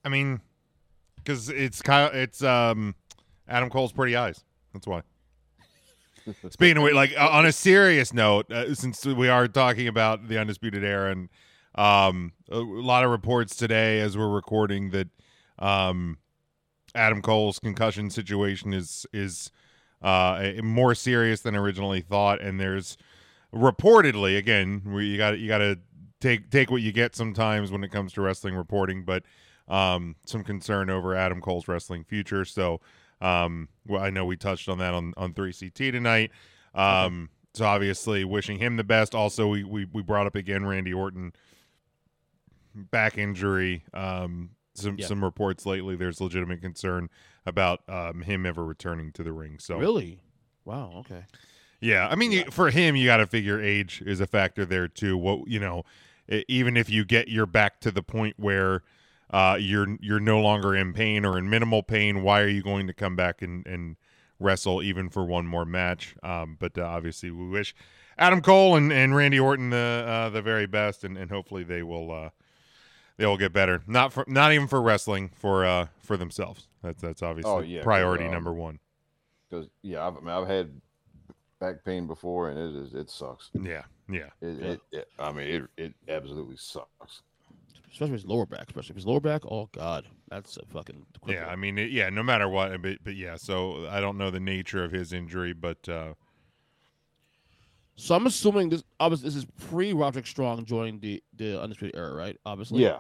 I 0.06 0.10
mean, 0.10 0.42
because 1.16 1.50
it's 1.50 1.82
Kyle, 1.82 2.12
it's 2.14 2.44
um, 2.44 2.94
Adam 3.48 3.70
Cole's 3.70 3.92
pretty 3.92 4.16
eyes. 4.16 4.44
That's 4.74 4.86
why. 4.86 5.02
Speaking 6.50 6.78
of 6.78 6.84
which, 6.84 6.94
like 6.94 7.14
uh, 7.18 7.30
on 7.30 7.46
a 7.46 7.52
serious 7.52 8.14
note, 8.14 8.52
uh, 8.52 8.76
since 8.76 9.06
we 9.06 9.28
are 9.30 9.48
talking 9.48 9.88
about 9.88 10.28
the 10.28 10.40
undisputed 10.40 10.84
era, 10.84 11.12
and 11.12 11.30
um, 11.76 12.34
a 12.52 12.60
lot 12.60 13.04
of 13.04 13.10
reports 13.10 13.56
today 13.56 14.00
as 14.00 14.18
we're 14.18 14.30
recording 14.30 14.92
that 14.92 15.08
um, 15.60 16.18
Adam 16.96 17.22
Cole's 17.22 17.60
concussion 17.60 18.10
situation 18.10 18.74
is 18.74 19.06
is 19.14 19.52
uh, 20.04 20.52
more 20.62 20.94
serious 20.94 21.42
than 21.42 21.56
originally 21.56 22.02
thought, 22.02 22.42
and 22.42 22.60
there's 22.60 22.98
reportedly 23.54 24.38
again 24.38 24.82
you 24.98 25.16
got 25.18 25.38
you 25.38 25.48
got 25.48 25.60
to 25.60 25.80
take 26.20 26.50
take 26.50 26.72
what 26.72 26.82
you 26.82 26.92
get 26.92 27.16
sometimes 27.16 27.72
when 27.72 27.84
it 27.84 27.92
comes 27.92 28.14
to 28.14 28.22
wrestling 28.22 28.56
reporting, 28.56 29.04
but 29.04 29.24
um, 29.68 30.16
some 30.26 30.44
concern 30.44 30.90
over 30.90 31.16
Adam 31.16 31.40
Cole's 31.42 31.68
wrestling 31.68 32.04
future. 32.04 32.46
So 32.46 32.82
um, 33.22 33.70
well, 33.88 34.04
I 34.04 34.10
know 34.10 34.26
we 34.26 34.36
touched 34.36 34.68
on 34.70 34.80
that 34.80 34.94
on 34.94 35.14
on 35.18 35.34
3CT 35.34 35.92
tonight. 35.92 36.32
Um, 36.76 37.30
so 37.54 37.66
obviously 37.66 38.26
wishing 38.26 38.58
him 38.58 38.78
the 38.78 38.84
best. 38.84 39.16
Also, 39.16 39.48
we 39.48 39.64
we, 39.64 39.86
we 39.86 40.02
brought 40.02 40.28
up 40.28 40.36
again 40.36 40.66
Randy 40.66 40.94
Orton 40.94 41.34
back 42.76 43.18
injury. 43.18 43.84
Um, 43.94 44.52
some 44.76 44.98
Yeah. 44.98 45.08
some 45.08 45.24
reports 45.24 45.66
lately. 45.66 45.96
There's 45.96 46.20
legitimate 46.22 46.62
concern 46.62 47.10
about 47.46 47.82
um, 47.90 48.22
him 48.22 48.46
ever 48.46 48.64
returning 48.66 49.12
to 49.14 49.24
the 49.24 49.32
ring. 49.34 49.60
So 49.60 49.78
Really? 49.78 50.22
Wow. 50.66 50.94
Okay. 51.00 51.26
yeah, 51.82 52.08
I 52.08 52.16
mean, 52.16 52.32
you, 52.32 52.46
for 52.52 52.70
him, 52.70 52.96
you 52.96 53.06
got 53.06 53.18
to 53.18 53.28
figure 53.28 53.62
age 53.62 54.02
is 54.06 54.22
a 54.22 54.28
factor 54.28 54.66
there 54.66 54.88
too. 54.88 55.18
What 55.18 55.48
you 55.48 55.60
know, 55.60 55.84
even 56.48 56.78
if 56.78 56.90
you 56.90 57.04
get 57.06 57.28
your 57.28 57.46
back 57.46 57.80
to 57.82 57.92
the 57.92 58.02
point 58.04 58.36
where 58.40 58.84
uh, 59.30 59.58
you're 59.60 59.98
you're 60.00 60.20
no 60.20 60.40
longer 60.40 60.76
in 60.76 60.94
pain 60.94 61.26
or 61.26 61.38
in 61.38 61.50
minimal 61.50 61.84
pain, 61.84 62.24
why 62.24 62.42
are 62.42 62.48
you 62.48 62.64
going 62.64 62.88
to 62.88 62.94
come 62.94 63.16
back 63.16 63.42
and 63.42 63.66
and 63.68 63.98
wrestle 64.40 64.82
even 64.82 65.10
for 65.10 65.26
one 65.26 65.46
more 65.46 65.66
match? 65.66 66.16
Um, 66.24 66.56
but 66.60 66.78
uh, 66.78 66.84
obviously, 66.84 67.30
we 67.32 67.48
wish 67.50 67.76
Adam 68.18 68.42
Cole 68.42 68.76
and, 68.76 68.94
and 68.94 69.16
Randy 69.16 69.40
Orton 69.40 69.70
the 69.70 70.06
uh, 70.08 70.30
the 70.30 70.42
very 70.42 70.68
best, 70.68 71.04
and, 71.04 71.18
and 71.18 71.30
hopefully 71.30 71.64
they 71.64 71.84
will 71.84 72.12
uh, 72.12 72.30
they 73.18 73.26
will 73.26 73.38
get 73.38 73.54
better. 73.54 73.82
Not 73.88 74.12
for 74.14 74.26
not 74.28 74.52
even 74.54 74.68
for 74.68 74.82
wrestling, 74.82 75.32
for 75.36 75.66
uh, 75.66 75.88
for 76.02 76.18
themselves. 76.18 76.68
That's 76.82 77.02
that's 77.02 77.22
obviously 77.22 77.52
Oh, 77.52 77.60
yeah, 77.60 77.80
'cause, 77.80 77.86
priority 77.86 78.26
um, 78.26 78.32
number 78.32 78.54
one. 78.54 78.80
Because 79.50 79.68
yeah, 79.82 80.06
I've, 80.08 80.18
I 80.18 80.20
mean, 80.20 80.30
I've 80.30 80.48
had 80.48 80.82
back 81.60 81.84
pain 81.86 82.08
before, 82.08 82.50
and 82.50 82.60
it 82.60 82.82
is 82.82 82.94
it 82.94 83.10
sucks. 83.10 83.50
Yeah, 83.54 83.84
yeah. 84.10 84.30
It, 84.42 84.60
Yeah. 84.60 84.68
it, 84.72 84.82
it 84.92 85.08
I 85.20 85.32
mean, 85.32 85.48
it 85.48 85.64
it 85.78 85.94
absolutely 86.10 86.58
sucks. 86.58 87.22
Especially 87.92 88.14
his 88.14 88.26
lower 88.26 88.48
back. 88.48 88.68
Especially 88.68 88.96
his 88.96 89.06
lower 89.06 89.20
back. 89.20 89.44
Oh 89.46 89.70
God, 89.72 90.08
that's 90.30 90.58
a 90.58 90.66
fucking. 90.66 91.06
Yeah, 91.28 91.46
I 91.48 91.56
mean, 91.56 91.78
it, 91.78 91.92
yeah, 91.92 92.10
no 92.10 92.24
matter 92.24 92.50
what, 92.50 92.82
but, 92.82 92.98
but 93.04 93.16
yeah. 93.16 93.36
So 93.36 93.88
I 93.88 94.00
don't 94.02 94.18
know 94.18 94.32
the 94.32 94.40
nature 94.40 94.84
of 94.84 94.92
his 94.92 95.14
injury, 95.14 95.54
but 95.54 95.88
uh, 95.88 96.16
So 97.96 98.16
I'm 98.16 98.26
assuming 98.26 98.70
this. 98.70 98.84
Obviously, 99.00 99.28
this 99.30 99.36
is 99.36 99.46
pre 99.68 99.94
Roderick 99.94 100.26
Strong 100.28 100.66
joining 100.66 101.00
the 101.00 101.22
the 101.36 101.62
Undisputed 101.62 101.96
Era, 101.96 102.14
right? 102.14 102.40
Obviously. 102.46 102.82
Yeah, 102.84 103.00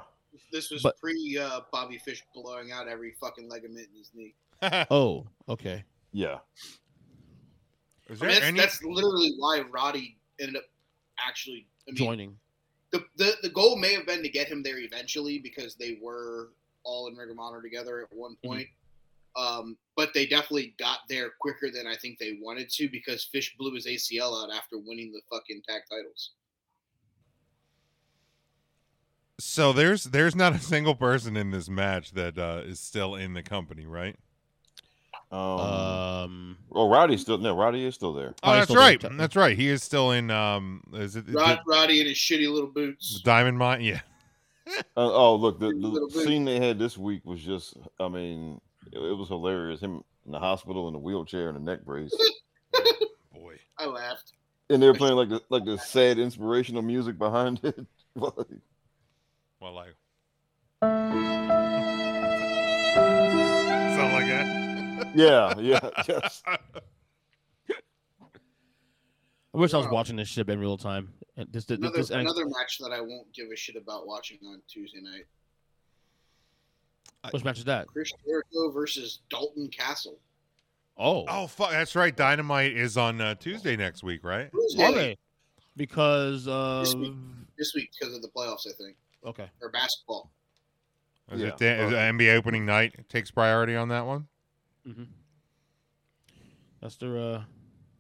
This 0.52 0.70
was 0.70 0.84
But- 0.84 0.98
pre 1.00 1.38
uh, 1.38 1.62
Bobby 1.72 1.98
Fish 1.98 2.24
blowing 2.34 2.72
out 2.72 2.88
every 2.88 3.12
fucking 3.20 3.50
ligament 3.50 3.88
in 3.92 3.98
his 3.98 4.12
knee. 4.14 4.36
Oh. 4.92 5.26
Okay. 5.50 5.84
yeah. 6.12 6.38
is 8.10 8.22
I 8.22 8.26
mean, 8.26 8.34
that's, 8.36 8.46
any? 8.46 8.60
that's 8.60 8.84
literally 8.84 9.34
why 9.38 9.62
Roddy 9.62 10.18
ended 10.40 10.58
up 10.58 10.64
actually. 11.20 11.68
I 11.88 11.92
mean, 11.92 11.96
Joining. 11.98 12.38
the, 12.92 13.04
the 13.18 13.34
the 13.42 13.50
goal 13.50 13.76
may 13.78 13.94
have 13.94 14.06
been 14.06 14.24
to 14.24 14.30
get 14.30 14.48
him 14.48 14.64
there 14.64 14.78
eventually 14.80 15.40
because 15.40 15.76
they 15.76 15.98
were 16.02 16.52
all 16.84 17.08
in 17.08 17.16
Ring 17.16 17.30
of 17.32 17.40
Honor 17.40 17.62
together 17.62 18.02
at 18.02 18.16
one 18.16 18.36
Mm-hmm. 18.46 18.50
Point. 19.36 19.48
Um, 19.48 19.78
but 19.96 20.14
they 20.14 20.26
definitely 20.26 20.74
got 20.80 21.00
there 21.08 21.32
quicker 21.40 21.70
than 21.72 21.86
I 21.88 21.96
think 21.96 22.18
they 22.18 22.38
wanted 22.42 22.70
to 22.70 22.90
because 22.90 23.24
Fish 23.26 23.56
blew 23.58 23.74
his 23.76 23.86
ACL 23.86 24.44
out 24.44 24.56
after 24.56 24.78
winning 24.78 25.12
the 25.12 25.22
fucking 25.30 25.62
tag 25.68 25.82
titles. 25.90 26.32
so 29.40 29.74
there's 29.74 30.06
there's 30.06 30.36
not 30.36 30.56
a 30.56 30.60
single 30.60 30.96
person 30.96 31.36
in 31.36 31.52
this 31.52 31.70
match 31.70 32.12
that 32.12 32.38
uh, 32.38 32.62
is 32.66 32.80
still 32.80 33.16
in 33.16 33.34
the 33.34 33.44
company, 33.44 33.86
right? 33.86 34.16
Um, 35.32 35.40
Um, 35.40 36.58
oh, 36.72 36.90
Roddy's 36.90 37.22
still 37.22 37.38
no. 37.38 37.56
Roddy 37.56 37.86
is 37.86 37.96
still 37.96 38.14
there. 38.14 38.36
Oh, 38.44 38.52
he's 38.52 38.60
that's 38.60 38.66
still 38.66 38.76
there, 38.76 38.84
right. 38.90 39.00
technically. 39.00 39.18
That's 39.18 39.36
right. 39.36 39.58
He 39.58 39.70
is 39.70 39.84
still 39.84 40.12
in. 40.12 40.32
Um, 40.32 40.84
is 40.94 41.16
it, 41.16 41.28
is 41.28 41.36
Rod, 41.36 41.58
it 41.58 41.60
Roddy 41.68 42.02
in 42.02 42.08
his 42.08 42.18
shitty 42.18 42.52
little 42.52 42.70
boots. 42.70 43.22
Diamond 43.22 43.58
Mine? 43.58 43.82
Yeah. 43.82 44.02
Uh, 44.96 45.12
oh, 45.12 45.36
look, 45.36 45.60
the, 45.60 45.68
the 45.68 46.10
bit. 46.14 46.24
scene 46.24 46.46
they 46.46 46.60
had 46.60 46.80
this 46.80 46.98
week 46.98 47.26
was 47.26 47.42
just. 47.42 47.76
I 48.00 48.08
mean, 48.08 48.62
it, 48.92 49.00
it 49.00 49.14
was 49.18 49.28
hilarious. 49.30 49.80
Him 49.82 50.04
in 50.26 50.32
the 50.32 50.40
hospital 50.40 50.88
in 50.88 50.96
a 50.96 51.00
wheelchair 51.00 51.50
and 51.50 51.58
a 51.58 51.62
neck 51.62 51.84
brace, 51.84 52.14
Boy. 53.34 53.56
I 53.78 53.86
laughed. 53.86 54.34
and 54.70 54.82
they 54.82 54.88
were 54.88 54.94
playing 54.94 55.16
like 55.16 55.30
the 55.30 55.42
like 55.50 55.66
the 55.66 55.78
sad 55.78 56.18
inspirational 56.20 56.82
music 56.82 57.18
behind 57.18 57.60
it. 57.64 57.80
Like, 58.16 58.36
Well, 59.60 59.74
like. 59.74 59.96
Something 63.96 64.14
like 64.14 64.28
that. 64.28 65.12
yeah, 65.16 65.58
yeah, 65.60 65.90
yes. 66.08 66.44
I 66.48 66.58
wish 69.54 69.74
I 69.74 69.78
was 69.78 69.88
watching 69.90 70.16
this 70.16 70.28
shit 70.28 70.50
in 70.50 70.60
real 70.60 70.78
time. 70.78 71.14
This, 71.52 71.66
this, 71.66 71.78
Another 71.80 71.98
this, 71.98 72.10
another 72.12 72.46
match 72.46 72.78
that 72.80 72.92
I 72.92 73.02
won't 73.02 73.32
give 73.34 73.48
a 73.52 73.56
shit 73.56 73.76
about 73.76 74.06
watching 74.08 74.38
on 74.48 74.62
Tuesday 74.68 75.00
night. 75.02 75.26
Which 77.32 77.44
match 77.44 77.58
is 77.60 77.66
that? 77.66 77.88
Chris 77.88 78.12
Jericho 78.26 78.72
versus 78.72 79.20
Dalton 79.30 79.68
Castle. 79.70 80.20
Oh, 80.98 81.26
Oh, 81.28 81.48
fuck. 81.48 81.72
That's 81.72 81.96
right. 81.96 82.16
Dynamite 82.16 82.74
is 82.78 82.98
on 82.98 83.20
uh, 83.22 83.36
Tuesday 83.36 83.76
next 83.76 84.04
week, 84.04 84.24
right? 84.24 84.52
Tuesday 84.52 84.84
are 84.84 84.92
they? 84.94 85.18
Because 85.76 86.48
of 86.48 86.86
This 86.86 86.96
week. 86.96 87.14
this 87.58 87.74
week 87.74 87.90
because 88.00 88.16
of 88.16 88.22
the 88.22 88.28
playoffs, 88.28 88.68
I 88.68 88.72
think, 88.78 88.96
okay. 89.26 89.50
or 89.62 89.70
basketball. 89.70 90.32
Is 91.32 91.42
Yeah. 91.42 91.48
it 91.48 91.58
the, 91.58 91.84
is 91.84 91.92
it 91.92 91.96
NBA 91.96 92.36
opening 92.36 92.66
night 92.66 93.10
takes 93.10 93.32
priority 93.32 93.76
on 93.76 93.88
that 93.90 94.06
one? 94.06 94.28
Mm-hmm. 94.88 95.04
That's 96.82 96.96
their. 96.98 97.18
uh 97.18 97.44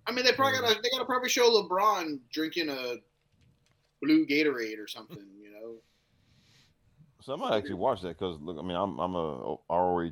I 0.05 0.11
mean, 0.11 0.25
they 0.25 0.33
probably 0.33 0.59
gotta 0.59 0.79
they 0.81 0.89
gotta 0.89 1.05
probably 1.05 1.29
show 1.29 1.49
LeBron 1.49 2.19
drinking 2.31 2.69
a 2.69 2.95
blue 4.01 4.25
Gatorade 4.27 4.77
or 4.77 4.87
something. 4.87 5.17
You 7.25 7.33
know, 7.33 7.37
So 7.37 7.45
I 7.45 7.49
might 7.49 7.57
actually 7.57 7.75
watch 7.75 8.01
that 8.01 8.17
because 8.19 8.37
look, 8.41 8.57
I 8.57 8.61
mean, 8.61 8.75
I'm 8.77 8.99
I'm 8.99 9.15
a 9.15 9.55
ROH 9.69 10.11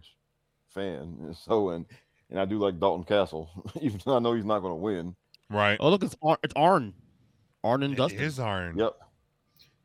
fan, 0.69 1.17
and 1.21 1.35
so 1.35 1.69
and 1.69 1.85
and 2.29 2.39
I 2.39 2.45
do 2.45 2.57
like 2.59 2.79
Dalton 2.79 3.03
Castle, 3.05 3.49
even 3.81 3.99
though 4.05 4.15
I 4.15 4.19
know 4.19 4.33
he's 4.33 4.45
not 4.45 4.59
going 4.59 4.71
to 4.71 4.75
win. 4.75 5.15
Right. 5.49 5.77
Oh, 5.79 5.89
look, 5.89 6.03
it's 6.03 6.15
Ar- 6.21 6.39
it's 6.43 6.53
Arn, 6.55 6.93
Arn 7.63 7.83
and 7.83 7.93
It 7.93 7.97
Dustin. 7.97 8.19
is 8.21 8.39
Iron. 8.39 8.77
Yep. 8.77 8.93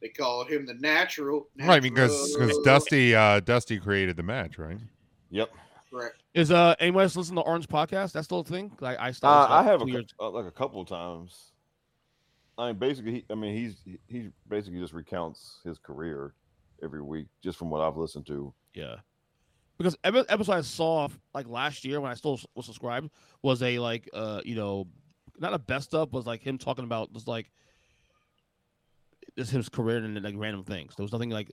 they 0.00 0.08
call 0.08 0.44
him 0.44 0.64
the 0.66 0.74
natural. 0.74 1.48
Right, 1.58 1.82
because 1.82 2.36
because 2.36 2.56
Dusty 2.64 3.14
uh, 3.14 3.40
Dusty 3.40 3.78
created 3.80 4.16
the 4.16 4.22
match, 4.22 4.58
right? 4.58 4.78
Yep. 5.30 5.50
Correct. 5.90 6.22
Is 6.34 6.50
uh 6.52 6.74
anyone 6.78 7.02
else 7.04 7.16
listening 7.16 7.36
to 7.42 7.48
Orange 7.48 7.66
podcast? 7.68 8.12
That's 8.12 8.26
still 8.26 8.40
a 8.40 8.44
thing. 8.44 8.70
Like 8.80 8.98
I 9.00 9.08
Uh, 9.08 9.12
started. 9.12 9.54
I 9.54 9.62
have 9.64 9.80
a, 9.82 9.84
two 9.84 9.90
cou- 9.90 9.96
years. 9.98 10.14
uh, 10.20 10.30
like 10.30 10.46
a 10.46 10.50
couple 10.52 10.80
of 10.80 10.88
times. 10.88 11.52
I 12.58 12.68
mean, 12.68 12.76
basically, 12.78 13.12
he, 13.12 13.24
I 13.30 13.34
mean, 13.34 13.54
he's 13.56 13.76
he- 13.84 13.98
he 14.06 14.28
basically 14.48 14.78
just 14.80 14.92
recounts 14.92 15.60
his 15.64 15.78
career 15.78 16.34
every 16.82 17.02
week, 17.02 17.26
just 17.42 17.58
from 17.58 17.70
what 17.70 17.80
I've 17.80 17.96
listened 17.96 18.26
to. 18.26 18.52
Yeah, 18.74 18.96
because 19.78 19.96
every 20.04 20.24
episode 20.28 20.52
I 20.52 20.60
saw 20.62 21.08
like 21.34 21.48
last 21.48 21.84
year 21.84 22.00
when 22.00 22.10
I 22.10 22.14
still 22.14 22.40
was 22.54 22.66
subscribed 22.66 23.10
was 23.42 23.62
a 23.62 23.78
like 23.78 24.08
uh 24.12 24.40
you 24.44 24.54
know 24.54 24.86
not 25.38 25.54
a 25.54 25.58
best 25.58 25.94
of 25.94 26.12
was 26.12 26.26
like 26.26 26.42
him 26.42 26.58
talking 26.58 26.84
about 26.84 27.12
just 27.12 27.28
like 27.28 27.50
just 29.36 29.50
his 29.50 29.68
career 29.68 29.98
and 29.98 30.22
like 30.22 30.34
random 30.36 30.64
things. 30.64 30.94
There 30.96 31.04
was 31.04 31.12
nothing 31.12 31.30
like 31.30 31.50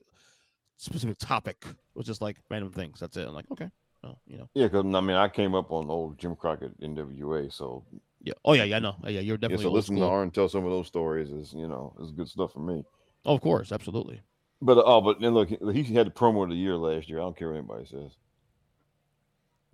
specific 0.76 1.18
topic. 1.18 1.64
It 1.66 1.76
was 1.94 2.06
just 2.06 2.22
like 2.22 2.38
random 2.50 2.72
things. 2.72 3.00
That's 3.00 3.16
it. 3.16 3.26
I'm 3.26 3.34
like 3.34 3.50
okay, 3.52 3.68
well 4.02 4.20
you 4.26 4.38
know 4.38 4.48
Yeah, 4.54 4.66
because 4.66 4.84
I 4.86 5.00
mean, 5.00 5.16
I 5.16 5.28
came 5.28 5.54
up 5.54 5.70
on 5.70 5.90
old 5.90 6.18
Jim 6.18 6.34
Crockett 6.36 6.80
NWA, 6.80 7.52
so 7.52 7.84
yeah. 8.22 8.32
Oh 8.44 8.54
yeah, 8.54 8.64
yeah, 8.64 8.76
I 8.76 8.80
know. 8.80 8.96
Yeah, 9.04 9.20
you're 9.20 9.34
yeah, 9.34 9.36
definitely 9.36 9.64
so 9.64 9.68
old 9.68 9.76
listening 9.76 9.98
to 9.98 10.04
school. 10.04 10.10
Arn 10.14 10.30
tell 10.30 10.48
some 10.48 10.64
of 10.64 10.70
those 10.70 10.86
stories 10.86 11.30
is 11.30 11.52
you 11.52 11.68
know 11.68 11.94
is 12.00 12.10
good 12.10 12.28
stuff 12.28 12.52
for 12.52 12.60
me. 12.60 12.84
Oh, 13.26 13.34
of 13.34 13.40
course, 13.40 13.72
absolutely. 13.72 14.20
But 14.64 14.82
oh, 14.84 15.00
but 15.02 15.20
then 15.20 15.34
look, 15.34 15.48
he 15.50 15.82
he 15.82 15.94
had 15.94 16.06
the 16.06 16.10
promo 16.10 16.44
of 16.44 16.48
the 16.50 16.56
year 16.56 16.74
last 16.76 17.08
year. 17.08 17.18
I 17.18 17.22
don't 17.22 17.36
care 17.36 17.48
what 17.50 17.58
anybody 17.58 17.84
says. 17.86 18.12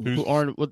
Who 0.03 0.25
Arn? 0.27 0.49
What 0.57 0.71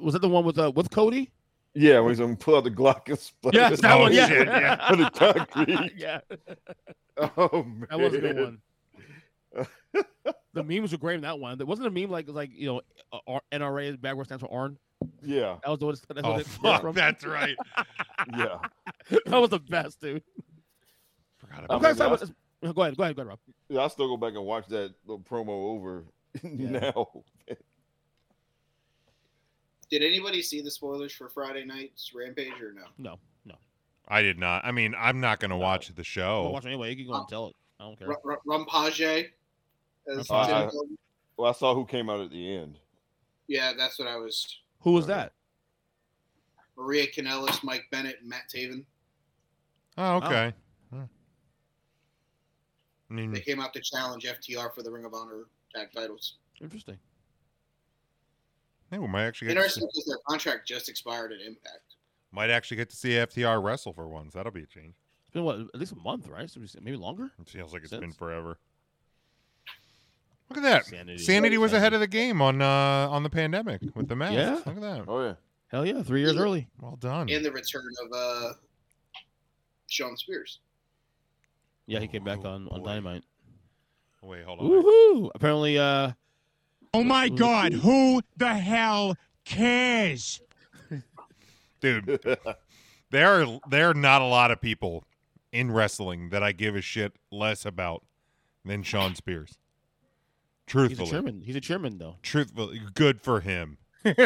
was 0.00 0.12
that? 0.12 0.20
The 0.22 0.28
one 0.28 0.44
with 0.44 0.58
uh 0.58 0.70
with 0.74 0.90
Cody? 0.90 1.32
Yeah, 1.74 1.98
when 2.00 2.10
he's 2.10 2.20
gonna 2.20 2.36
pull 2.36 2.56
out 2.56 2.64
the 2.64 2.70
Glock 2.70 3.08
and 3.08 3.18
splatter 3.18 3.58
Yes, 3.58 3.72
it 3.74 3.82
that 3.82 3.98
one. 3.98 4.12
Yeah, 4.12 4.28
shit, 4.28 4.46
yeah. 4.46 4.94
the 4.94 5.10
concrete. 5.10 5.92
yeah. 5.96 6.20
Oh 7.36 7.64
man, 7.64 7.86
That 7.90 7.98
was 7.98 8.14
a 8.14 8.18
good 8.20 8.36
one. 8.38 9.66
the 10.54 10.62
memes 10.62 10.92
were 10.92 10.98
great 10.98 11.16
in 11.16 11.22
that 11.22 11.40
one. 11.40 11.58
There 11.58 11.66
wasn't 11.66 11.88
a 11.88 11.90
meme 11.90 12.10
like 12.12 12.28
like 12.28 12.50
you 12.54 12.66
know 12.68 12.80
uh, 13.26 13.40
NRA 13.52 13.90
is 13.90 13.96
bad 13.96 14.16
word 14.16 14.26
stands 14.26 14.40
for 14.42 14.52
Arn. 14.52 14.78
Yeah, 15.24 15.56
That 15.64 15.70
was 15.70 15.78
the 15.80 15.86
one. 15.86 15.96
That's 16.14 16.20
Oh 16.24 16.32
what 16.34 16.46
fuck, 16.46 16.80
from. 16.82 16.94
that's 16.94 17.24
right. 17.24 17.56
yeah. 18.36 18.58
that 19.26 19.40
was 19.40 19.50
the 19.50 19.58
best, 19.58 20.00
dude. 20.00 20.22
Forgot 21.38 21.66
I'm 21.70 21.78
about 21.84 21.96
kind 21.98 22.12
of 22.22 22.32
mean, 22.62 22.72
Go 22.74 22.82
ahead, 22.82 22.96
go 22.96 23.02
ahead, 23.04 23.16
go 23.16 23.22
ahead, 23.22 23.28
Rob. 23.28 23.38
Yeah, 23.68 23.82
I 23.84 23.88
still 23.88 24.08
go 24.08 24.16
back 24.16 24.34
and 24.36 24.44
watch 24.44 24.66
that 24.68 24.94
little 25.06 25.22
promo 25.22 25.48
over 25.74 26.04
now. 26.42 27.08
Did 29.90 30.02
anybody 30.02 30.42
see 30.42 30.60
the 30.60 30.70
spoilers 30.70 31.12
for 31.12 31.28
Friday 31.30 31.64
night's 31.64 32.12
Rampage 32.14 32.60
or 32.60 32.72
no? 32.74 32.82
No, 32.98 33.18
no. 33.46 33.54
I 34.06 34.20
did 34.22 34.38
not. 34.38 34.64
I 34.64 34.70
mean, 34.72 34.94
I'm 34.98 35.20
not 35.20 35.40
going 35.40 35.50
to 35.50 35.56
watch 35.56 35.88
the 35.88 35.94
I'll 36.00 36.04
show. 36.04 36.50
watch 36.50 36.64
it 36.64 36.68
anyway. 36.68 36.90
You 36.90 36.96
can 36.96 37.06
go 37.06 37.18
and 37.20 37.28
tell 37.28 37.46
it. 37.48 37.56
I 37.80 37.84
don't 37.84 37.98
care. 37.98 38.08
R- 38.08 38.20
R- 38.26 38.40
Rumpage. 38.46 39.28
As 40.10 40.30
Uh, 40.30 40.68
called. 40.70 40.88
Well, 41.38 41.48
I 41.50 41.52
saw 41.54 41.74
who 41.74 41.86
came 41.86 42.10
out 42.10 42.20
at 42.20 42.30
the 42.30 42.54
end. 42.54 42.78
yeah, 43.46 43.72
that's 43.76 43.98
what 43.98 44.08
I 44.08 44.16
was. 44.16 44.58
Who 44.80 44.92
was 44.92 45.06
that? 45.06 45.32
Maria 46.76 47.06
Kanellis, 47.06 47.62
Mike 47.64 47.84
Bennett, 47.90 48.16
and 48.20 48.28
Matt 48.28 48.42
Taven. 48.54 48.84
Oh, 49.96 50.16
okay. 50.16 50.46
Huh. 50.46 50.52
I 53.10 53.14
mean, 53.14 53.32
They 53.32 53.40
came 53.40 53.60
out 53.60 53.72
to 53.74 53.80
challenge 53.80 54.24
FTR 54.24 54.74
for 54.74 54.82
the 54.82 54.90
Ring 54.90 55.04
of 55.04 55.14
Honor 55.14 55.44
tag 55.74 55.88
titles. 55.94 56.34
Interesting. 56.60 56.98
hey, 58.90 58.98
we 58.98 59.06
might 59.06 59.24
actually 59.24 59.48
get 59.48 59.54
to 59.54 59.60
see, 59.60 59.62
Interesting 59.62 59.88
because 59.92 60.06
their 60.06 60.18
contract 60.28 60.68
just 60.68 60.88
expired 60.88 61.32
at 61.32 61.40
Impact. 61.40 61.94
might 62.32 62.50
actually 62.50 62.76
get 62.78 62.90
to 62.90 62.96
see 62.96 63.10
FTR 63.10 63.62
wrestle 63.62 63.92
for 63.92 64.08
once. 64.08 64.34
That'll 64.34 64.52
be 64.52 64.62
a 64.62 64.66
change. 64.66 64.94
It's 65.26 65.34
been 65.34 65.44
what 65.44 65.58
at 65.58 65.74
least 65.80 65.92
a 65.92 65.96
month, 65.96 66.26
right? 66.28 66.48
So 66.50 66.60
maybe 66.80 66.96
longer. 66.96 67.30
It 67.38 67.48
feels 67.48 67.72
like 67.72 67.82
it's 67.82 67.92
been 67.94 68.12
forever. 68.12 68.58
Look 70.48 70.56
at 70.58 70.62
that. 70.62 70.86
Sanity. 70.86 71.18
Sanity 71.18 71.58
was 71.58 71.72
Sanity. 71.72 71.76
ahead 71.82 71.92
of 71.94 72.00
the 72.00 72.06
game 72.06 72.40
on 72.40 72.62
uh 72.62 73.08
on 73.10 73.22
the 73.22 73.28
pandemic 73.30 73.82
with 73.94 74.08
the 74.08 74.16
mask. 74.16 74.32
Yeah. 74.34 74.54
Look 74.54 74.76
at 74.76 74.80
that. 74.80 75.04
Oh 75.06 75.22
yeah, 75.22 75.34
Hell 75.68 75.84
yeah, 75.84 76.02
three 76.02 76.20
years 76.22 76.36
early. 76.36 76.68
Well 76.80 76.96
done. 76.96 77.28
And 77.28 77.44
the 77.44 77.52
return 77.52 77.84
of 78.06 78.12
uh, 78.18 78.52
Shawn 79.88 80.16
Spears. 80.16 80.60
Yeah, 81.88 81.98
he 82.00 82.06
came 82.06 82.22
back 82.22 82.38
Oh, 82.44 82.50
on 82.50 82.68
on 82.68 82.80
boy. 82.80 82.86
Dynamite. 82.86 83.24
Wait, 84.22 84.44
hold 84.44 84.60
on. 84.60 84.66
Woohoo! 84.66 85.30
Apparently, 85.34 85.78
uh, 85.78 86.12
Oh 86.94 87.02
my 87.02 87.28
God, 87.28 87.72
who 87.72 88.20
the 88.36 88.54
hell 88.54 89.16
cares? 89.44 90.40
Dude, 91.80 92.20
there 93.10 93.42
are 93.42 93.60
there 93.68 93.90
are 93.90 93.94
not 93.94 94.20
a 94.22 94.26
lot 94.26 94.50
of 94.50 94.60
people 94.60 95.04
in 95.52 95.70
wrestling 95.72 96.28
that 96.30 96.42
I 96.42 96.52
give 96.52 96.76
a 96.76 96.80
shit 96.82 97.14
less 97.30 97.64
about 97.64 98.04
than 98.64 98.82
Shawn 98.82 99.14
Spears. 99.14 99.58
Truthfully, 100.66 100.88
he's 100.88 100.98
a 100.98 100.98
Truthfully. 100.98 101.10
chairman. 101.10 101.42
He's 101.42 101.56
a 101.56 101.60
chairman, 101.60 101.98
though. 101.98 102.16
Truthfully, 102.22 102.82
good 102.94 103.22
for 103.22 103.40
him. 103.40 103.78
Good 104.04 104.16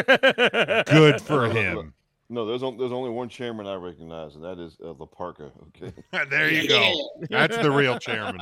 for 1.21 1.47
Look, 1.47 1.53
look, 1.53 1.53
him. 1.53 1.93
No, 2.29 2.45
there's 2.45 2.63
only, 2.63 2.79
there's 2.79 2.91
only 2.91 3.09
one 3.09 3.29
chairman 3.29 3.67
I 3.67 3.75
recognize, 3.75 4.35
and 4.35 4.43
that 4.43 4.57
is 4.57 4.77
uh, 4.83 4.93
La 4.93 5.05
Parca. 5.05 5.51
Okay. 5.67 5.93
there 6.29 6.49
you 6.49 6.67
go. 6.67 7.09
That's 7.29 7.57
the 7.57 7.69
real 7.69 7.99
chairman. 7.99 8.41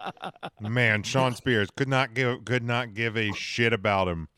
Man, 0.60 1.02
Shawn 1.02 1.34
Spears 1.34 1.68
could 1.76 1.88
not 1.88 2.14
give 2.14 2.44
could 2.44 2.62
not 2.62 2.94
give 2.94 3.16
a 3.16 3.32
shit 3.32 3.72
about 3.72 4.08
him. 4.08 4.28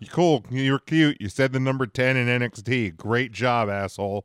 You 0.00 0.08
cool. 0.08 0.44
You 0.50 0.72
were 0.72 0.78
cute. 0.78 1.20
You 1.20 1.28
said 1.28 1.52
the 1.52 1.60
number 1.60 1.86
ten 1.86 2.16
in 2.16 2.26
NXT. 2.26 2.96
Great 2.96 3.32
job, 3.32 3.68
asshole. 3.68 4.24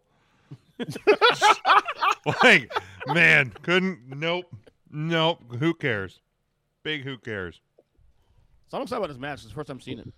like, 2.44 2.72
man, 3.08 3.54
couldn't. 3.62 4.00
Nope. 4.10 4.54
Nope. 4.92 5.40
Who 5.60 5.74
cares? 5.74 6.20
Big 6.84 7.04
who 7.04 7.18
cares? 7.18 7.62
So 8.68 8.78
I'm 8.78 8.84
excited 8.84 9.00
about 9.04 9.14
this 9.14 9.22
match. 9.22 9.40
It's 9.40 9.48
the 9.48 9.54
first 9.54 9.68
time 9.68 9.80
seeing 9.80 10.00
it. 10.00 10.14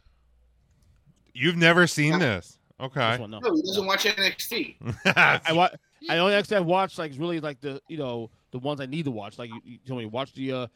You've 1.33 1.57
never 1.57 1.85
seen 1.87 2.19
this. 2.19 2.57
Okay. 2.79 3.11
This 3.11 3.19
one, 3.19 3.31
no. 3.31 3.39
No, 3.39 3.55
he 3.55 3.61
doesn't 3.61 3.85
watch 3.85 4.03
NXT. 4.03 4.75
I 5.15 5.53
wa- 5.53 5.69
I 6.09 6.17
only 6.17 6.33
actually 6.33 6.57
I've 6.57 6.65
watched 6.65 6.99
like 6.99 7.13
really 7.17 7.39
like 7.39 7.61
the 7.61 7.81
you 7.87 7.97
know 7.97 8.29
the 8.51 8.59
ones 8.59 8.81
I 8.81 8.85
need 8.85 9.05
to 9.05 9.11
watch. 9.11 9.39
Like 9.39 9.49
you, 9.49 9.61
you 9.63 9.77
told 9.87 9.99
me 9.99 10.05
watch 10.05 10.33
the 10.33 10.51
uh 10.51 10.67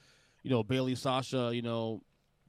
you 0.44 0.50
know 0.50 0.64
Bayley 0.64 0.96
Sasha. 0.96 1.52
You 1.54 1.62
know 1.62 2.02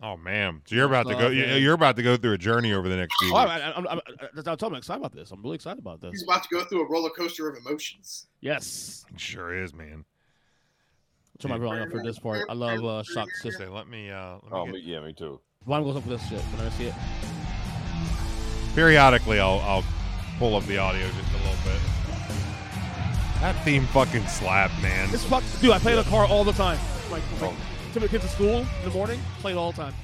oh 0.03 0.17
man. 0.17 0.63
So 0.67 0.77
you're 0.77 0.87
about 0.87 1.09
to 1.09 1.15
go. 1.15 1.31
Man. 1.31 1.61
You're 1.61 1.75
about 1.75 1.97
to 1.97 2.03
go 2.03 2.17
through 2.17 2.35
a 2.35 2.39
journey 2.39 2.73
over 2.73 2.89
the 2.89 2.97
next 2.97 3.15
few 3.19 3.35
oh, 3.35 3.41
weeks. 3.41 3.51
I, 3.51 3.59
I, 3.59 3.77
I'm, 3.77 3.87
I'm, 3.89 4.01
that's 4.35 4.47
how 4.47 4.53
I'm 4.53 4.59
telling 4.59 4.75
I'm 4.75 4.79
excited 4.79 5.01
about 5.01 5.13
this. 5.13 5.31
I'm 5.33 5.43
really 5.43 5.57
excited 5.57 5.81
about 5.81 6.01
this. 6.01 6.13
He's 6.13 6.23
about 6.23 6.45
to 6.45 6.49
go 6.51 6.65
through 6.65 6.87
a 6.87 6.89
roller 6.89 7.11
coaster 7.11 7.49
of 7.49 7.57
emotions. 7.57 8.29
Yes. 8.41 9.05
Sure 9.17 9.53
is, 9.53 9.75
man. 9.75 10.05
Turn 11.41 11.51
my 11.51 11.59
volume 11.59 11.85
up 11.85 11.91
for 11.91 12.03
this 12.03 12.19
part. 12.19 12.45
I 12.51 12.53
love 12.53 12.85
uh, 12.85 13.03
Shock 13.03 13.29
Say, 13.43 13.51
Sister. 13.51 13.71
let 13.71 13.89
me. 13.89 14.11
Uh, 14.11 14.35
let 14.35 14.45
me 14.45 14.49
Oh, 14.53 14.65
get- 14.67 14.75
me, 14.75 14.81
yeah, 14.81 15.01
me 15.01 15.13
too. 15.15 15.41
Volume 15.67 15.89
goes 15.89 15.97
up 15.97 16.03
for 16.03 16.11
this 16.11 16.29
shit 16.29 16.41
when 16.41 16.67
I 16.67 16.71
see 16.71 16.85
it. 16.85 16.95
Periodically, 18.81 19.39
I'll 19.39 19.61
I'll 19.61 19.85
pull 20.39 20.57
up 20.57 20.65
the 20.65 20.79
audio 20.79 21.07
just 21.07 21.31
a 21.33 21.37
little 21.37 21.53
bit. 21.65 21.79
That 23.43 23.55
theme 23.63 23.85
fucking 23.89 24.27
slapped, 24.27 24.81
man. 24.81 25.11
This 25.11 25.23
fuck, 25.23 25.45
dude. 25.61 25.73
I 25.73 25.79
play 25.79 25.93
in 25.93 25.99
the 25.99 26.05
car 26.05 26.25
all 26.25 26.45
the 26.45 26.53
time. 26.53 26.79
Like, 27.11 27.23
like 27.43 27.53
take 27.93 28.01
my 28.05 28.09
kids 28.09 28.25
to 28.25 28.31
school 28.31 28.61
in 28.61 28.67
the 28.85 28.91
morning. 28.91 29.21
Play 29.41 29.53
it 29.53 29.57
all 29.57 29.73
the 29.73 29.83
time. 29.83 29.95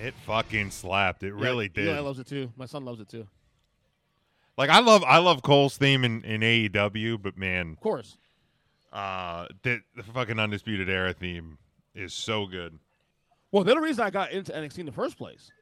It 0.00 0.14
fucking 0.26 0.72
slapped. 0.72 1.22
It 1.22 1.32
really 1.32 1.66
yeah, 1.66 1.82
did. 1.84 1.86
Eli 1.90 2.00
loves 2.00 2.18
it 2.18 2.26
too. 2.26 2.50
My 2.56 2.66
son 2.66 2.84
loves 2.84 3.00
it 3.00 3.08
too. 3.08 3.28
Like 4.58 4.68
I 4.68 4.80
love 4.80 5.04
I 5.04 5.18
love 5.18 5.42
Cole's 5.42 5.76
theme 5.76 6.04
in, 6.04 6.24
in 6.24 6.40
AEW, 6.40 7.22
but 7.22 7.38
man, 7.38 7.74
Of 7.74 7.80
course. 7.80 8.16
uh, 8.92 9.46
the, 9.62 9.78
the 9.94 10.02
fucking 10.02 10.40
Undisputed 10.40 10.90
Era 10.90 11.12
theme 11.12 11.58
is 11.94 12.14
so 12.14 12.46
good. 12.46 12.80
Well, 13.52 13.62
the 13.62 13.70
other 13.70 13.80
reason 13.80 14.04
I 14.04 14.10
got 14.10 14.32
into 14.32 14.50
NXT 14.50 14.80
in 14.80 14.86
the 14.86 14.92
first 14.92 15.16
place. 15.16 15.52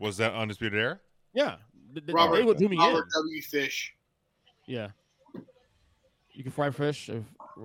Was 0.00 0.16
that 0.16 0.32
Undisputed 0.32 0.78
Era? 0.78 0.98
Yeah. 1.36 1.56
th- 1.94 2.04
th- 2.06 2.14
Robert, 2.14 2.36
they 2.36 2.42
would 2.44 2.56
do 2.58 2.68
me 2.68 2.76
in. 2.76 2.80
W. 3.14 3.42
Fish. 3.42 3.94
Yeah. 4.66 4.88
You 6.32 6.42
can 6.42 6.50
fry 6.52 6.70
fish. 6.70 7.08
If, 7.08 7.22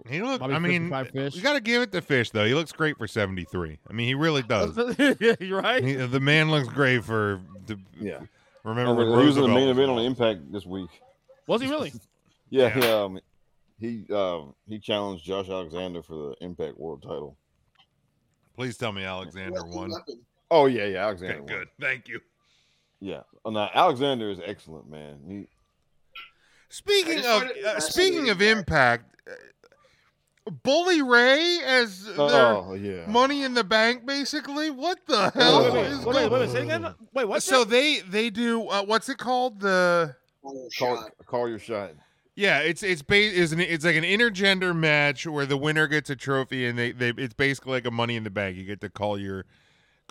He 0.09 0.21
look. 0.21 0.39
Bobby 0.39 0.53
I 0.53 0.59
mean, 0.59 0.83
and 0.83 0.89
fried 0.89 1.09
fish. 1.11 1.35
you 1.35 1.41
got 1.41 1.53
to 1.53 1.59
give 1.61 1.81
it 1.81 1.91
to 1.93 2.01
Fish 2.01 2.29
though. 2.29 2.45
He 2.45 2.53
looks 2.53 2.71
great 2.71 2.97
for 2.97 3.07
seventy 3.07 3.43
three. 3.45 3.79
I 3.89 3.93
mean, 3.93 4.07
he 4.07 4.13
really 4.13 4.43
does. 4.43 4.77
You're 5.39 5.61
right. 5.61 5.83
He- 5.83 5.95
the 5.95 6.19
man 6.19 6.51
looks 6.51 6.67
great 6.69 7.03
for. 7.03 7.41
The, 7.65 7.79
Yeah. 7.99 8.19
Remember 8.63 9.01
And 9.01 9.11
when 9.11 9.19
he 9.21 9.25
was 9.25 9.37
in 9.37 9.43
the 9.43 9.49
main 9.49 9.69
event 9.69 9.89
on? 9.89 9.99
Impact 9.99 10.51
this 10.51 10.65
week. 10.67 10.89
Was 11.47 11.61
he 11.61 11.67
really? 11.67 11.91
Yeah, 12.53 12.67
Yeah. 12.67 12.73
he, 12.81 12.87
um, 12.91 13.19
he 13.79 14.13
um, 14.13 14.53
he 14.67 14.77
challenged 14.77 15.23
Josh 15.25 15.47
Alexander 15.49 16.03
for 16.03 16.15
the 16.15 16.45
Impact 16.45 16.77
World 16.77 17.01
Title. 17.01 17.37
Please 18.57 18.75
tell 18.77 18.91
me 18.91 19.03
Alexander 19.05 19.63
won. 19.65 19.91
Oh 20.51 20.65
yeah, 20.65 20.83
yeah, 20.85 21.05
Alexander. 21.05 21.41
Okay, 21.43 21.53
good. 21.53 21.67
Thank 21.79 22.07
you. 22.09 22.19
Yeah, 23.01 23.21
oh, 23.43 23.49
now 23.49 23.69
Alexander 23.73 24.29
is 24.29 24.39
excellent, 24.45 24.89
man. 24.89 25.17
He 25.27 25.47
Speaking 26.69 27.19
of 27.25 27.43
uh, 27.65 27.79
speaking 27.81 28.29
of 28.29 28.41
impact, 28.41 29.15
uh, 29.27 30.51
Bully 30.63 31.01
Ray 31.01 31.59
as 31.65 32.05
their 32.05 32.15
oh 32.17 32.73
yeah, 32.79 33.05
Money 33.07 33.43
in 33.43 33.53
the 33.55 33.63
Bank, 33.63 34.05
basically. 34.05 34.69
What 34.69 34.99
the 35.07 35.31
Oh, 35.35 35.39
hell 35.39 35.63
wait, 35.63 35.73
wait, 35.73 35.85
is 35.87 35.97
wait, 35.99 36.05
wait, 36.05 36.13
going? 36.13 36.31
wait, 36.31 36.39
wait, 36.41 36.49
say 36.49 36.67
it. 36.69 36.95
Wait, 37.13 37.25
what? 37.25 37.43
So 37.43 37.63
they 37.65 37.99
they 37.99 38.29
do 38.29 38.67
uh, 38.69 38.83
what's 38.83 39.09
it 39.09 39.17
called 39.17 39.59
the 39.59 40.15
Final 40.41 40.69
call, 40.79 40.95
shot. 40.97 41.11
call 41.25 41.49
your 41.49 41.59
shot. 41.59 41.91
yeah 42.35 42.59
it's 42.59 42.81
it's 42.83 43.01
ba- 43.01 43.15
is 43.15 43.51
an, 43.51 43.59
it's 43.59 43.83
like 43.85 43.95
an 43.97 44.03
intergender 44.05 44.75
match 44.75 45.27
where 45.27 45.45
the 45.45 45.57
winner 45.57 45.87
gets 45.87 46.09
a 46.09 46.15
trophy 46.15 46.65
and 46.65 46.79
they, 46.79 46.91
they 46.93 47.09
it's 47.17 47.33
basically 47.33 47.73
like 47.73 47.85
a 47.85 47.91
Money 47.91 48.15
in 48.15 48.23
the 48.23 48.29
Bank. 48.29 48.55
You 48.55 48.63
get 48.63 48.79
to 48.81 48.89
call 48.89 49.19
your 49.19 49.45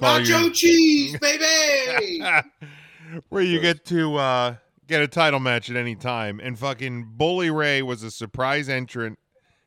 call 0.00 0.20
Nacho 0.20 0.52
cheese, 0.54 1.16
baby. 1.20 2.22
where 3.28 3.42
you 3.42 3.60
get 3.60 3.84
to 3.86 4.16
uh, 4.16 4.54
get 4.86 5.02
a 5.02 5.08
title 5.08 5.40
match 5.40 5.70
at 5.70 5.76
any 5.76 5.94
time. 5.94 6.40
And 6.40 6.58
fucking 6.58 7.10
Bully 7.16 7.50
Ray 7.50 7.82
was 7.82 8.02
a 8.02 8.10
surprise 8.10 8.68
entrant 8.68 9.18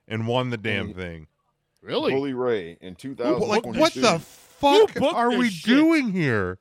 and 0.07 0.27
won 0.27 0.49
the 0.49 0.57
damn 0.57 0.89
Mhm. 0.93 0.95
thing. 0.95 1.27
really? 1.81 2.13
Bully 2.13 2.33
Ray 2.33 2.77
in 2.81 2.95
two 2.95 3.15
thousand. 3.15 3.47
Like 3.47 3.65
what 3.65 3.93
the 3.93 4.19
fuck 4.19 4.91
Who 4.91 5.00
booked 5.00 5.15
are 5.15 5.29
this 5.31 5.39
we 5.39 5.50
shit? 5.50 5.75
doing 5.75 6.11
here? 6.11 6.59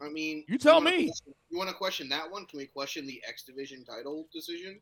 I 0.00 0.08
mean, 0.08 0.44
You 0.48 0.58
tell 0.58 0.74
wanna 0.82 0.90
me. 0.90 1.06
question- 1.06 1.34
you 1.50 1.58
want 1.58 1.70
to 1.70 1.76
question 1.76 2.08
that 2.08 2.30
one? 2.30 2.44
Can 2.46 2.58
we 2.58 2.66
question 2.66 3.06
the 3.06 3.22
X 3.28 3.44
Division 3.44 3.84
title 3.84 4.26
decision? 4.34 4.80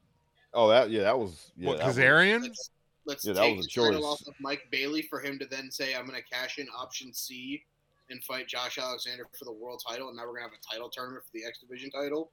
Oh, 0.55 0.69
that 0.69 0.91
yeah, 0.91 1.03
that 1.03 1.19
was 1.19 1.53
yeah. 1.57 1.69
what 1.69 1.79
that 1.79 1.87
was- 1.89 1.97
Kazarian? 1.97 2.43
Let's, 2.43 2.71
let's 3.07 3.25
Yeah, 3.27 3.35
that 3.35 3.41
take 3.43 3.57
was 3.59 3.67
the 3.67 3.81
a 3.81 3.85
title 3.85 4.01
choice. 4.01 4.23
off 4.23 4.27
of 4.27 4.35
Mike 4.41 4.63
Bailey 4.71 5.03
for 5.03 5.21
him 5.21 5.39
to 5.39 5.47
then 5.47 5.71
say, 5.71 5.95
"I'm 5.95 6.07
going 6.07 6.21
to 6.21 6.29
cash 6.29 6.59
in 6.59 6.67
option 6.77 7.13
C 7.15 7.63
and 8.13 8.23
fight 8.23 8.47
Josh 8.49 8.79
Alexander 8.79 9.27
for 9.39 9.45
the 9.45 9.53
world 9.53 9.83
title," 9.87 10.09
and 10.09 10.17
now 10.17 10.23
we're 10.23 10.39
going 10.39 10.45
to 10.45 10.51
have 10.51 10.53
a 10.53 10.73
title 10.75 10.89
tournament 10.89 11.25
for 11.25 11.31
the 11.35 11.45
X 11.45 11.59
Division 11.59 11.91
title. 11.91 12.31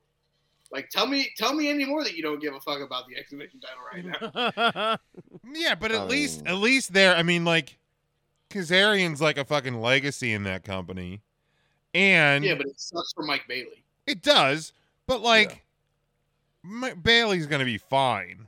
Like, 0.71 0.89
tell 0.89 1.07
me, 1.07 1.27
tell 1.35 1.53
me 1.55 1.67
any 1.67 1.83
more 1.85 2.03
that 2.03 2.15
you 2.15 2.21
don't 2.21 2.39
give 2.39 2.53
a 2.53 2.59
fuck 2.59 2.79
about 2.81 3.05
the 3.07 3.17
X 3.17 3.31
Division 3.31 3.59
title 3.59 3.81
right 3.91 4.65
now. 4.75 4.97
Yeah, 5.51 5.73
but 5.73 5.91
at 5.91 6.01
I 6.01 6.03
least 6.05 6.43
at 6.45 6.57
least 6.57 6.93
there. 6.93 7.15
I 7.15 7.23
mean, 7.23 7.43
like 7.43 7.79
Kazarian's 8.51 9.19
like 9.19 9.37
a 9.39 9.45
fucking 9.45 9.81
legacy 9.81 10.31
in 10.31 10.43
that 10.43 10.63
company, 10.63 11.21
and 11.95 12.43
yeah, 12.45 12.53
but 12.53 12.67
it 12.67 12.79
sucks 12.79 13.13
for 13.13 13.23
Mike 13.23 13.45
Bailey. 13.47 13.83
it 14.05 14.21
does. 14.21 14.73
But 15.07 15.21
like, 15.21 15.65
Ma- 16.61 16.93
Bailey's 16.93 17.47
gonna 17.47 17.65
be 17.65 17.79
fine. 17.79 18.45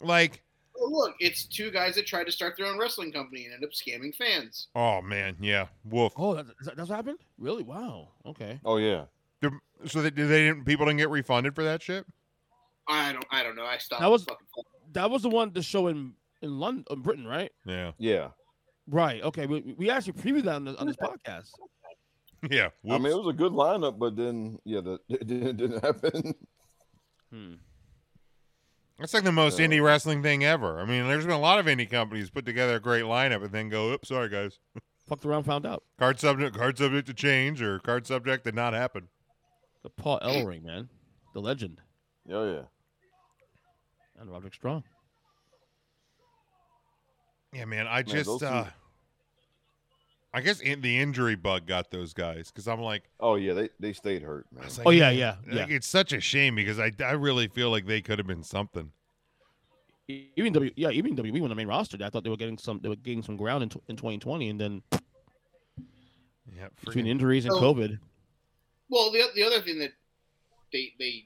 Like, 0.00 0.42
Well, 0.80 0.90
look, 0.90 1.14
it's 1.20 1.44
two 1.44 1.70
guys 1.70 1.94
that 1.96 2.06
tried 2.06 2.24
to 2.24 2.32
start 2.32 2.54
their 2.56 2.64
own 2.66 2.78
wrestling 2.78 3.12
company 3.12 3.44
and 3.44 3.52
end 3.54 3.62
up 3.64 3.70
scamming 3.72 4.14
fans. 4.14 4.68
oh 4.74 5.02
man, 5.02 5.36
yeah, 5.40 5.66
woof. 5.84 6.14
oh, 6.16 6.34
that, 6.34 6.46
that, 6.64 6.76
that's 6.76 6.88
what 6.88 6.96
happened? 6.96 7.18
Really? 7.38 7.62
Wow. 7.62 8.08
Okay. 8.24 8.58
Oh 8.64 8.78
yeah. 8.78 9.04
Did- 9.42 9.52
So 9.86 10.00
they, 10.02 10.10
did 10.10 10.28
they 10.28 10.46
didn't 10.46 10.64
people 10.64 10.86
didn't 10.86 10.98
get 10.98 11.10
refunded 11.10 11.54
for 11.54 11.64
that 11.64 11.82
shit? 11.82 12.06
I 12.88 13.12
don't, 13.12 13.24
I 13.30 13.42
don't 13.42 13.56
know. 13.56 13.64
I 13.66 13.76
stopped. 13.78 14.00
That 14.00 14.10
was- 14.10 14.24
fucking 14.24 14.46
That 14.92 15.10
was 15.10 15.20
the 15.22 15.28
one 15.28 15.52
the 15.52 15.62
show 15.62 15.88
in 15.88 16.14
in 16.42 16.58
London, 16.58 16.84
in 16.90 17.02
Britain, 17.02 17.26
right? 17.26 17.52
Yeah, 17.66 17.92
Yeah. 17.98 18.28
Right. 18.88 19.22
Okay. 19.22 19.46
We, 19.46 19.74
we 19.76 19.90
actually 19.90 20.14
previewed 20.14 20.44
that 20.44 20.54
on, 20.54 20.64
the, 20.64 20.76
on 20.78 20.86
this 20.86 20.96
podcast. 20.96 21.50
yeah. 22.50 22.70
I 22.90 22.96
mean, 22.96 23.12
it 23.12 23.16
was 23.18 23.28
a 23.28 23.36
good 23.36 23.52
lineup, 23.52 23.98
but 23.98 24.16
then 24.16 24.58
yeah, 24.64 24.80
the, 24.80 24.98
it 25.10 25.26
didn't, 25.26 25.58
didn't 25.58 25.84
happen. 25.84 26.34
Hmm. 27.30 27.54
That's 29.00 29.14
like 29.14 29.24
the 29.24 29.32
most 29.32 29.58
Uh, 29.58 29.62
indie 29.64 29.82
wrestling 29.82 30.22
thing 30.22 30.44
ever. 30.44 30.78
I 30.78 30.84
mean, 30.84 31.08
there's 31.08 31.24
been 31.24 31.34
a 31.34 31.40
lot 31.40 31.58
of 31.58 31.66
indie 31.66 31.90
companies 31.90 32.30
put 32.30 32.44
together 32.44 32.76
a 32.76 32.80
great 32.80 33.04
lineup 33.04 33.42
and 33.42 33.50
then 33.52 33.68
go, 33.70 33.90
"Oops, 33.92 34.06
sorry 34.06 34.28
guys, 34.28 34.58
Fucked 35.08 35.24
around, 35.24 35.44
found 35.44 35.64
out. 35.66 35.82
card 35.98 36.20
subject, 36.20 36.54
card 36.56 36.76
subject 36.78 37.06
to 37.08 37.14
change, 37.14 37.60
or 37.62 37.78
card 37.80 38.06
subject 38.06 38.44
did 38.44 38.54
not 38.54 38.74
happen." 38.74 39.08
The 39.82 39.90
Paul 39.90 40.20
Ellering, 40.22 40.62
man, 40.62 40.90
the 41.32 41.40
legend, 41.40 41.80
Oh 42.30 42.52
yeah. 42.52 42.62
and 44.20 44.30
Roderick 44.30 44.52
Strong. 44.54 44.84
Yeah, 47.52 47.64
man. 47.64 47.86
I 47.88 48.02
those 48.02 48.12
just, 48.12 48.40
two- 48.40 48.46
uh, 48.46 48.68
I 50.40 50.44
guess 50.44 50.60
in, 50.60 50.80
the 50.80 50.98
injury 50.98 51.34
bug 51.36 51.66
got 51.66 51.90
those 51.90 52.12
guys 52.12 52.50
because 52.50 52.66
I'm 52.68 52.80
like, 52.80 53.04
Oh 53.20 53.34
yeah. 53.36 53.52
They 53.54 53.68
they 53.78 53.92
stayed 53.92 54.22
hurt, 54.22 54.46
man. 54.52 54.64
Like, 54.64 54.86
Oh, 54.86 54.90
yeah, 54.90 55.10
man, 55.10 55.18
yeah, 55.18 55.34
like, 55.46 55.68
yeah. 55.68 55.76
It's 55.76 55.86
such 55.86 56.12
a 56.12 56.20
shame 56.20 56.54
because 56.54 56.78
I, 56.78 56.92
I 57.04 57.12
really 57.12 57.48
feel 57.48 57.70
like 57.70 57.86
they 57.86 58.00
could 58.00 58.18
have 58.18 58.26
been 58.26 58.42
something. 58.42 58.92
Even 60.36 60.52
W, 60.52 60.72
yeah, 60.76 60.90
even 60.90 61.14
W 61.14 61.32
WWE 61.32 61.42
on 61.44 61.48
the 61.50 61.54
main 61.54 61.68
roster. 61.68 61.96
I 62.04 62.10
thought 62.10 62.24
they 62.24 62.30
were 62.30 62.36
getting 62.36 62.58
some, 62.58 62.80
they 62.82 62.88
were 62.88 62.96
getting 62.96 63.22
some 63.22 63.36
ground 63.36 63.62
in, 63.62 63.68
tw- 63.68 63.82
in 63.88 63.94
2020, 63.96 64.48
and 64.48 64.60
then 64.60 64.82
Yeah, 66.56 66.66
between 66.84 67.06
injuries 67.06 67.44
and 67.44 67.54
So- 67.54 67.60
COVID, 67.60 67.98
Well, 68.88 69.12
the 69.12 69.22
the 69.34 69.42
other 69.44 69.60
thing 69.60 69.78
that 69.78 69.92
they 70.72 70.92
they 70.98 71.24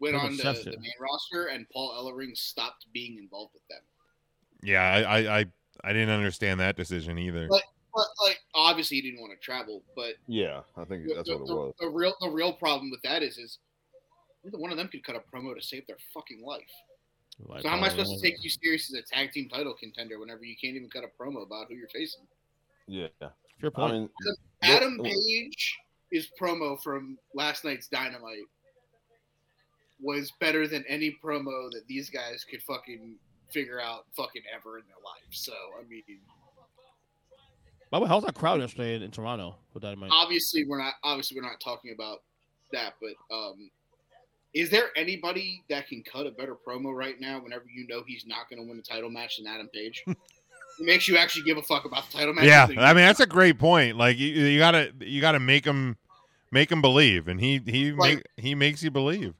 went 0.00 0.16
on 0.16 0.36
much 0.36 0.64
the, 0.64 0.70
the 0.72 0.78
main 0.80 0.90
roster 1.00 1.46
and 1.46 1.64
Paul 1.70 1.92
Ellering 1.92 2.36
stopped 2.36 2.86
being 2.92 3.18
involved 3.18 3.54
with 3.54 3.62
them. 3.68 3.82
yeah. 4.64 4.82
I, 4.82 5.00
I, 5.02 5.38
I, 5.40 5.44
I 5.84 5.92
didn't 5.92 6.10
understand 6.10 6.58
that 6.58 6.76
decision 6.76 7.18
either. 7.18 7.46
But- 7.48 7.62
But 7.94 8.06
like 8.26 8.40
obviously 8.54 8.96
he 8.98 9.02
didn't 9.02 9.20
want 9.20 9.32
to 9.32 9.38
travel, 9.44 9.82
but 9.94 10.14
Yeah, 10.26 10.62
I 10.76 10.84
think 10.84 11.06
that's 11.14 11.28
the, 11.28 11.34
what 11.36 11.42
it 11.42 11.46
the- 11.48 11.54
was. 11.56 11.74
the 11.80 11.88
real 11.88 12.14
the 12.20 12.30
real 12.30 12.52
problem 12.52 12.90
with 12.90 13.02
that 13.02 13.22
is 13.22 13.36
is 13.38 13.58
neither 14.44 14.58
one 14.58 14.70
of 14.70 14.76
them 14.76 14.88
could 14.88 15.04
cut 15.04 15.14
a 15.16 15.20
promo 15.20 15.54
to 15.54 15.62
save 15.62 15.86
their 15.86 15.98
fucking 16.14 16.42
life. 16.42 16.62
like, 17.46 17.62
So 17.62 17.68
how 17.68 17.76
am 17.76 17.84
I 17.84 17.88
supposed 17.90 18.14
to 18.14 18.20
take 18.22 18.42
you 18.42 18.50
serious 18.50 18.92
as 18.92 18.98
a 19.00 19.02
tag 19.02 19.32
team 19.32 19.48
title 19.48 19.74
contender 19.74 20.18
whenever 20.18 20.44
you 20.44 20.56
can't 20.60 20.74
even 20.76 20.88
cut 20.90 21.04
a 21.04 21.22
promo 21.22 21.42
about 21.44 21.68
who 21.68 21.74
you're 21.74 21.88
facing? 21.88 22.26
Yeah. 22.88 23.08
Fair 23.60 23.70
I 23.76 23.78
point. 23.78 23.92
mean, 23.92 24.10
Adam 24.62 24.98
Well- 24.98 25.10
Page, 25.12 25.78
is 26.10 26.28
promo 26.38 26.80
from 26.82 27.16
last 27.34 27.64
night's 27.64 27.88
Dynamite 27.88 28.44
was 30.00 30.32
better 30.40 30.66
than 30.66 30.84
any 30.88 31.16
promo 31.24 31.70
that 31.70 31.84
these 31.88 32.10
guys 32.10 32.44
could 32.44 32.62
fucking 32.64 33.14
figure 33.50 33.80
out 33.80 34.04
fucking 34.16 34.42
ever 34.54 34.78
in 34.78 34.84
their 34.88 34.96
life. 35.04 35.30
So 35.30 35.52
I 35.78 35.84
mean, 35.88 36.02
By 37.92 37.98
the 37.98 38.04
way, 38.04 38.08
how's 38.08 38.24
that 38.24 38.34
crowd 38.34 38.58
yesterday 38.58 38.94
in, 38.94 39.02
in 39.02 39.10
Toronto 39.10 39.56
with 39.74 39.82
that? 39.82 39.92
in 39.92 39.98
mind, 39.98 40.12
obviously 40.16 40.64
we're 40.64 40.78
not 40.78 40.94
obviously 41.04 41.36
we're 41.38 41.46
not 41.46 41.60
talking 41.60 41.92
about 41.94 42.22
that, 42.72 42.94
but 43.02 43.36
um, 43.36 43.70
is 44.54 44.70
there 44.70 44.86
anybody 44.96 45.62
that 45.68 45.88
can 45.88 46.02
cut 46.02 46.26
a 46.26 46.30
better 46.30 46.56
promo 46.56 46.96
right 46.96 47.20
now 47.20 47.38
whenever 47.42 47.64
you 47.70 47.86
know 47.88 48.02
he's 48.06 48.24
not 48.26 48.48
going 48.48 48.62
to 48.62 48.66
win 48.66 48.78
the 48.78 48.82
title 48.82 49.10
match 49.10 49.36
than 49.36 49.46
Adam 49.46 49.68
Page? 49.68 50.04
it 50.06 50.16
makes 50.80 51.06
you 51.06 51.18
actually 51.18 51.44
give 51.44 51.58
a 51.58 51.62
fuck 51.62 51.84
about 51.84 52.10
the 52.10 52.16
title 52.16 52.32
match. 52.32 52.46
yeah, 52.46 52.66
I 52.78 52.94
mean 52.94 53.04
that's 53.04 53.20
a 53.20 53.26
great 53.26 53.58
point. 53.58 53.98
Like 53.98 54.18
you, 54.18 54.28
you 54.28 54.58
gotta, 54.58 54.90
you 55.00 55.20
gotta 55.20 55.38
make 55.40 55.66
him, 55.66 55.98
make 56.50 56.72
him 56.72 56.80
believe, 56.80 57.28
and 57.28 57.38
he, 57.38 57.60
he, 57.66 57.92
Like- 57.92 58.16
make, 58.16 58.24
he 58.38 58.54
makes 58.54 58.82
you 58.82 58.90
believe. 58.90 59.34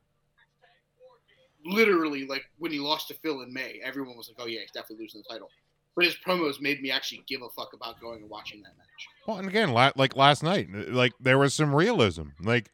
literally 1.65 2.27
like 2.27 2.45
when 2.59 2.71
he 2.71 2.81
lost 2.81 3.09
to 3.09 3.15
Phil 3.15 3.41
in 3.41 3.51
May, 3.51 3.81
everyone 3.83 4.15
was 4.19 4.29
like, 4.29 4.37
"Oh 4.39 4.47
yeah, 4.47 4.61
he's 4.61 4.73
definitely 4.73 5.05
losing 5.05 5.23
the 5.27 5.33
title." 5.33 5.49
But 5.95 6.07
his 6.07 6.17
promos 6.27 6.61
made 6.61 6.81
me 6.81 6.91
actually 6.91 7.23
give 7.27 7.43
a 7.43 7.51
fuck 7.51 7.75
about 7.75 8.01
going 8.01 8.23
and 8.23 8.31
watching 8.31 8.63
that 8.63 8.77
match. 8.79 8.87
Well, 9.27 9.37
and 9.37 9.49
again, 9.49 9.73
like 9.73 10.17
last 10.17 10.43
night, 10.43 10.69
like 10.73 11.13
there 11.21 11.39
was 11.39 11.53
some 11.55 11.75
realism. 11.75 12.29
Like, 12.41 12.71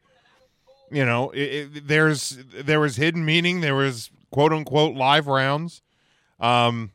you 0.89 1.05
know, 1.05 1.29
it, 1.31 1.39
it, 1.39 1.87
there's 1.87 2.39
there 2.53 2.79
was 2.79 2.95
hidden 2.95 3.25
meaning. 3.25 3.61
There 3.61 3.75
was 3.75 4.09
quote 4.31 4.53
unquote 4.53 4.95
live 4.95 5.27
rounds. 5.27 5.81
Um, 6.39 6.91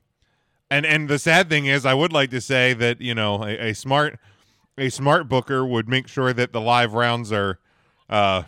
and 0.70 0.86
and 0.86 1.08
the 1.08 1.18
sad 1.18 1.48
thing 1.48 1.66
is, 1.66 1.84
I 1.84 1.94
would 1.94 2.12
like 2.12 2.30
to 2.30 2.40
say 2.40 2.72
that 2.72 3.00
you 3.00 3.14
know 3.14 3.44
a, 3.44 3.70
a 3.70 3.74
smart 3.74 4.18
a 4.78 4.88
smart 4.88 5.28
booker 5.28 5.64
would 5.64 5.88
make 5.88 6.08
sure 6.08 6.32
that 6.32 6.52
the 6.52 6.60
live 6.60 6.94
rounds 6.94 7.30
are 7.32 7.58
uh 8.08 8.44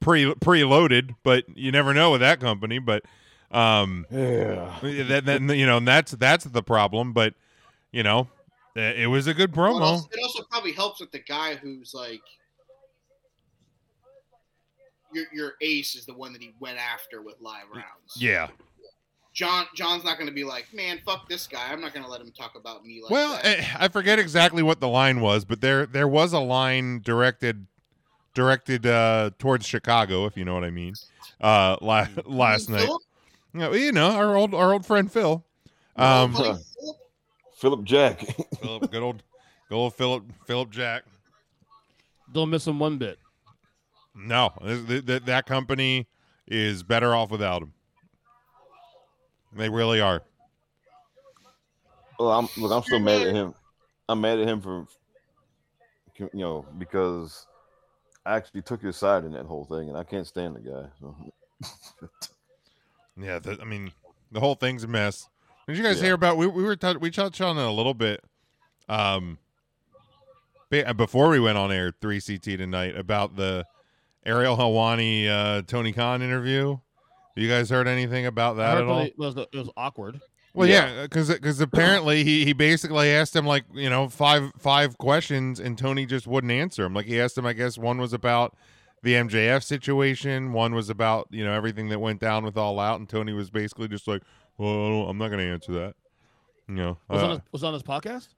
pre 0.00 0.34
preloaded, 0.34 1.14
but 1.22 1.44
you 1.54 1.72
never 1.72 1.94
know 1.94 2.10
with 2.10 2.20
that 2.20 2.40
company. 2.40 2.78
But 2.78 3.04
um, 3.52 4.06
Yeah. 4.10 4.78
that, 4.82 5.24
that 5.26 5.40
you 5.56 5.66
know, 5.66 5.76
and 5.78 5.86
that's 5.88 6.12
that's 6.12 6.44
the 6.44 6.62
problem. 6.62 7.12
But 7.12 7.34
you 7.92 8.02
know, 8.02 8.28
it 8.74 9.00
it 9.00 9.06
was 9.08 9.26
a 9.26 9.34
good 9.34 9.54
Well, 9.56 9.66
it, 9.66 9.80
promo. 9.80 9.82
also, 9.82 10.08
it 10.12 10.20
also 10.22 10.42
probably 10.50 10.72
helps 10.72 11.00
with 11.00 11.10
the 11.12 11.18
guy 11.20 11.56
who's 11.56 11.92
like 11.94 12.20
your 15.12 15.24
your 15.32 15.52
ace 15.60 15.94
is 15.94 16.06
the 16.06 16.14
one 16.14 16.32
that 16.32 16.40
he 16.42 16.54
went 16.60 16.78
after 16.78 17.22
with 17.22 17.40
live 17.40 17.64
rounds. 17.74 18.16
Yeah. 18.16 18.48
John 19.34 19.64
John's 19.74 20.04
not 20.04 20.18
going 20.18 20.28
to 20.28 20.34
be 20.34 20.44
like, 20.44 20.66
man, 20.74 21.00
fuck 21.06 21.26
this 21.28 21.46
guy. 21.46 21.70
I'm 21.72 21.80
not 21.80 21.94
going 21.94 22.04
to 22.04 22.10
let 22.10 22.20
him 22.20 22.30
talk 22.32 22.52
about 22.54 22.84
me 22.84 23.00
like 23.02 23.10
Well, 23.10 23.32
that. 23.34 23.46
eh, 23.46 23.64
I 23.78 23.88
forget 23.88 24.18
exactly 24.18 24.62
what 24.62 24.80
the 24.80 24.88
line 24.88 25.20
was, 25.20 25.46
but 25.46 25.60
there 25.62 25.86
there 25.86 26.08
was 26.08 26.32
a 26.34 26.38
line 26.38 27.00
directed 27.02 27.66
directed 28.34 28.86
uh, 28.86 29.30
towards 29.38 29.66
Chicago, 29.66 30.26
if 30.26 30.36
you 30.36 30.44
know 30.44 30.52
what 30.54 30.64
I 30.64 30.70
mean. 30.70 30.94
Uh, 31.40 31.76
la- 31.80 32.08
last 32.26 32.68
night, 32.68 32.84
Philip? 32.84 33.02
You 33.52 33.60
know, 33.60 33.72
you 33.72 33.92
know, 33.92 34.10
our 34.10 34.36
old 34.36 34.54
our 34.54 34.72
old 34.72 34.86
friend 34.86 35.10
Phil. 35.10 35.44
Um, 35.96 36.32
buddy, 36.32 36.44
Philip? 36.44 36.96
Philip 37.54 37.84
Jack. 37.84 38.20
Philip, 38.60 38.90
good 38.90 39.02
old, 39.02 39.22
good 39.68 39.74
old 39.74 39.94
Philip 39.94 40.24
Philip 40.46 40.70
Jack. 40.70 41.04
Don't 42.32 42.50
miss 42.50 42.66
him 42.66 42.78
one 42.78 42.98
bit. 42.98 43.18
No, 44.14 44.52
th- 44.62 44.86
th- 44.86 45.06
th- 45.06 45.22
that 45.24 45.46
company 45.46 46.06
is 46.46 46.82
better 46.82 47.14
off 47.14 47.30
without 47.30 47.62
him. 47.62 47.72
They 49.54 49.68
really 49.68 50.00
are. 50.00 50.22
Well, 52.18 52.30
I'm 52.30 52.48
look. 52.56 52.72
I'm 52.72 52.82
still 52.82 53.00
mad 53.00 53.22
at 53.22 53.34
him. 53.34 53.54
I'm 54.08 54.20
mad 54.20 54.38
at 54.38 54.48
him 54.48 54.60
for, 54.60 54.86
you 56.18 56.28
know, 56.32 56.64
because 56.78 57.46
I 58.24 58.36
actually 58.36 58.62
took 58.62 58.82
his 58.82 58.96
side 58.96 59.24
in 59.24 59.32
that 59.32 59.46
whole 59.46 59.64
thing, 59.64 59.88
and 59.88 59.96
I 59.96 60.04
can't 60.04 60.26
stand 60.26 60.56
the 60.56 60.60
guy. 60.60 60.86
So. 61.00 61.16
Yeah, 63.16 63.38
the, 63.38 63.58
I 63.60 63.64
mean, 63.64 63.92
the 64.30 64.40
whole 64.40 64.54
thing's 64.54 64.84
a 64.84 64.88
mess. 64.88 65.28
Did 65.68 65.76
you 65.76 65.82
guys 65.84 65.98
Yeah. 65.98 66.04
hear 66.06 66.14
about? 66.14 66.36
We 66.36 66.46
we 66.46 66.62
were 66.62 66.76
tou- 66.76 66.98
we 66.98 67.10
touched 67.10 67.40
on 67.40 67.56
it 67.58 67.62
a 67.64 67.70
little 67.70 67.94
bit, 67.94 68.24
um, 68.88 69.38
uh, 70.72 70.92
before 70.94 71.28
we 71.28 71.38
went 71.40 71.58
on 71.58 71.70
air 71.70 71.92
three 72.00 72.20
CT 72.20 72.56
tonight 72.56 72.96
about 72.96 73.36
the 73.36 73.66
Ariel 74.24 74.56
Helwani 74.56 75.28
uh, 75.28 75.62
Tony 75.62 75.92
Khan 75.92 76.22
interview. 76.22 76.78
You 77.36 77.48
guys 77.48 77.70
heard 77.70 77.88
anything 77.88 78.26
about 78.26 78.56
that 78.56 78.78
at 78.78 78.84
all? 78.84 79.00
it 79.00 79.14
was 79.18 79.36
it 79.36 79.54
was 79.54 79.70
awkward. 79.76 80.20
Well, 80.54 80.68
Yeah. 80.68 80.92
yeah, 80.94 81.02
because 81.04 81.60
apparently 81.62 82.24
he, 82.24 82.44
he 82.44 82.52
basically 82.52 83.08
asked 83.10 83.34
him 83.34 83.46
like 83.46 83.64
you 83.72 83.88
know 83.88 84.08
five 84.08 84.52
five 84.58 84.98
questions 84.98 85.58
and 85.60 85.78
Tony 85.78 86.04
just 86.06 86.26
wouldn't 86.26 86.52
answer 86.52 86.84
him. 86.84 86.92
Like 86.94 87.06
he 87.06 87.20
asked 87.20 87.38
him, 87.38 87.46
I 87.46 87.52
guess 87.54 87.78
one 87.78 87.98
was 87.98 88.12
about 88.12 88.54
the 89.02 89.14
MJF 89.14 89.62
situation, 89.64 90.52
one 90.52 90.74
was 90.74 90.88
about 90.90 91.28
you 91.30 91.44
know 91.44 91.52
everything 91.52 91.88
that 91.88 91.98
went 91.98 92.20
down 92.20 92.44
with 92.44 92.56
All 92.56 92.78
Out, 92.78 93.00
and 93.00 93.08
Tony 93.08 93.32
was 93.32 93.50
basically 93.50 93.88
just 93.88 94.06
like, 94.06 94.22
well, 94.58 94.70
I 94.70 94.88
don't- 94.90 95.08
I'm 95.10 95.18
not 95.18 95.28
going 95.28 95.40
to 95.40 95.50
answer 95.52 95.72
that. 95.72 95.94
You 96.68 96.74
know, 96.76 96.98
Was 97.08 97.22
uh, 97.22 97.24
on 97.24 97.30
his, 97.32 97.40
was 97.50 97.64
on 97.64 97.74
his 97.74 97.82
podcast. 97.82 98.28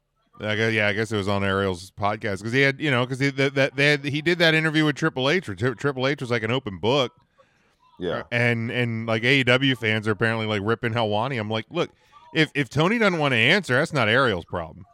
I 0.40 0.56
guess 0.56 0.72
yeah, 0.72 0.88
I 0.88 0.92
guess 0.94 1.12
it 1.12 1.16
was 1.16 1.28
on 1.28 1.44
Ariel's 1.44 1.92
podcast 1.92 2.38
because 2.38 2.52
he 2.52 2.62
had 2.62 2.80
you 2.80 2.90
know 2.90 3.04
because 3.04 3.20
he 3.20 3.30
that, 3.30 3.54
that 3.54 3.76
they 3.76 3.90
had, 3.92 4.04
he 4.04 4.20
did 4.20 4.38
that 4.38 4.54
interview 4.54 4.84
with 4.84 4.96
Triple 4.96 5.30
H. 5.30 5.46
Where 5.46 5.54
Tri- 5.54 5.74
Triple 5.74 6.08
H 6.08 6.20
was 6.20 6.30
like 6.30 6.42
an 6.42 6.50
open 6.50 6.78
book. 6.78 7.12
Yeah. 8.00 8.22
And 8.32 8.70
and 8.72 9.06
like 9.06 9.22
AEW 9.22 9.76
fans 9.78 10.08
are 10.08 10.12
apparently 10.12 10.46
like 10.46 10.62
ripping 10.64 10.92
Helwani. 10.94 11.38
I'm 11.38 11.48
like, 11.50 11.66
look, 11.70 11.90
if 12.34 12.50
if 12.54 12.68
Tony 12.68 12.98
doesn't 12.98 13.20
want 13.20 13.32
to 13.32 13.38
answer, 13.38 13.74
that's 13.74 13.92
not 13.92 14.08
Ariel's 14.08 14.44
problem. 14.46 14.86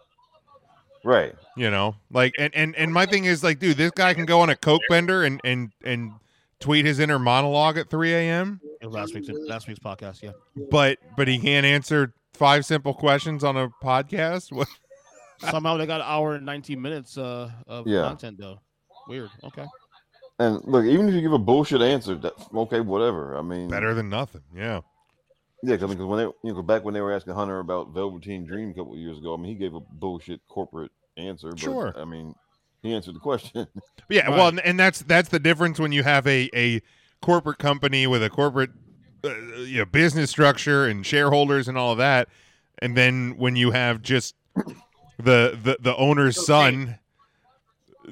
Right. 1.04 1.34
You 1.56 1.70
know, 1.70 1.96
like 2.10 2.34
and 2.38 2.54
and 2.54 2.76
and 2.76 2.92
my 2.92 3.06
thing 3.06 3.24
is 3.24 3.42
like, 3.42 3.58
dude, 3.58 3.76
this 3.76 3.90
guy 3.92 4.14
can 4.14 4.26
go 4.26 4.40
on 4.40 4.50
a 4.50 4.56
coke 4.56 4.82
bender 4.88 5.24
and 5.24 5.40
and 5.44 5.72
and 5.84 6.12
tweet 6.60 6.84
his 6.84 6.98
inner 6.98 7.18
monologue 7.18 7.78
at 7.78 7.88
3 7.88 8.12
a.m. 8.12 8.60
Last 8.82 9.14
week's 9.14 9.28
last 9.30 9.66
week's 9.66 9.80
podcast. 9.80 10.22
Yeah. 10.22 10.32
But 10.70 10.98
but 11.16 11.26
he 11.28 11.38
can't 11.38 11.64
answer 11.64 12.12
five 12.34 12.64
simple 12.66 12.92
questions 12.94 13.44
on 13.44 13.56
a 13.56 13.68
podcast. 13.82 14.52
What? 14.56 14.68
Somehow 15.50 15.78
they 15.78 15.86
got 15.86 16.02
an 16.02 16.06
hour 16.06 16.34
and 16.34 16.44
19 16.44 16.82
minutes 16.82 17.16
uh, 17.16 17.50
of 17.66 17.86
Yeah. 17.86 18.02
content 18.02 18.36
though. 18.38 18.60
Weird. 19.08 19.30
Okay. 19.42 19.64
And 20.38 20.60
look, 20.66 20.84
even 20.84 21.08
if 21.08 21.14
you 21.14 21.22
give 21.22 21.32
a 21.32 21.38
bullshit 21.38 21.80
answer, 21.80 22.14
that 22.16 22.34
okay, 22.54 22.80
whatever. 22.80 23.38
I 23.38 23.42
mean, 23.42 23.68
Better 23.68 23.94
than 23.94 24.10
nothing. 24.10 24.42
Yeah. 24.54 24.80
Yeah, 25.62 25.76
because 25.76 25.96
when 25.96 26.18
they, 26.18 26.24
you 26.44 26.54
know, 26.54 26.62
back 26.62 26.84
when 26.84 26.94
they 26.94 27.00
were 27.02 27.12
asking 27.12 27.34
Hunter 27.34 27.58
about 27.58 27.92
Velveteen 27.92 28.46
Dream 28.46 28.70
a 28.70 28.74
couple 28.74 28.94
of 28.94 28.98
years 28.98 29.18
ago, 29.18 29.34
I 29.34 29.36
mean, 29.36 29.46
he 29.52 29.54
gave 29.54 29.74
a 29.74 29.80
bullshit 29.80 30.40
corporate 30.48 30.90
answer. 31.18 31.50
But, 31.50 31.60
Sure. 31.60 31.92
I 31.98 32.04
mean, 32.06 32.34
he 32.82 32.94
answered 32.94 33.14
the 33.14 33.20
question. 33.20 33.66
Yeah, 34.08 34.26
Right. 34.26 34.30
well, 34.38 34.48
and- 34.48 34.60
and 34.60 34.78
that's 34.80 35.00
that's 35.02 35.28
the 35.28 35.38
difference 35.38 35.78
when 35.78 35.92
you 35.92 36.02
have 36.02 36.26
a 36.26 36.50
a 36.54 36.80
corporate 37.22 37.58
company 37.58 38.06
with 38.08 38.22
a 38.24 38.30
corporate 38.30 38.70
uh, 39.22 39.34
you 39.58 39.78
know, 39.78 39.84
business 39.84 40.30
structure 40.30 40.86
and 40.86 41.04
shareholders 41.06 41.68
and 41.68 41.76
all 41.78 41.92
of 41.92 41.98
that, 41.98 42.28
and 42.78 42.96
then 42.96 43.36
when 43.36 43.54
you 43.54 43.70
have 43.70 44.02
just 44.02 44.34
the 45.18 45.56
the 45.62 45.76
the 45.78 45.94
owner's 45.96 46.44
son 46.44 46.98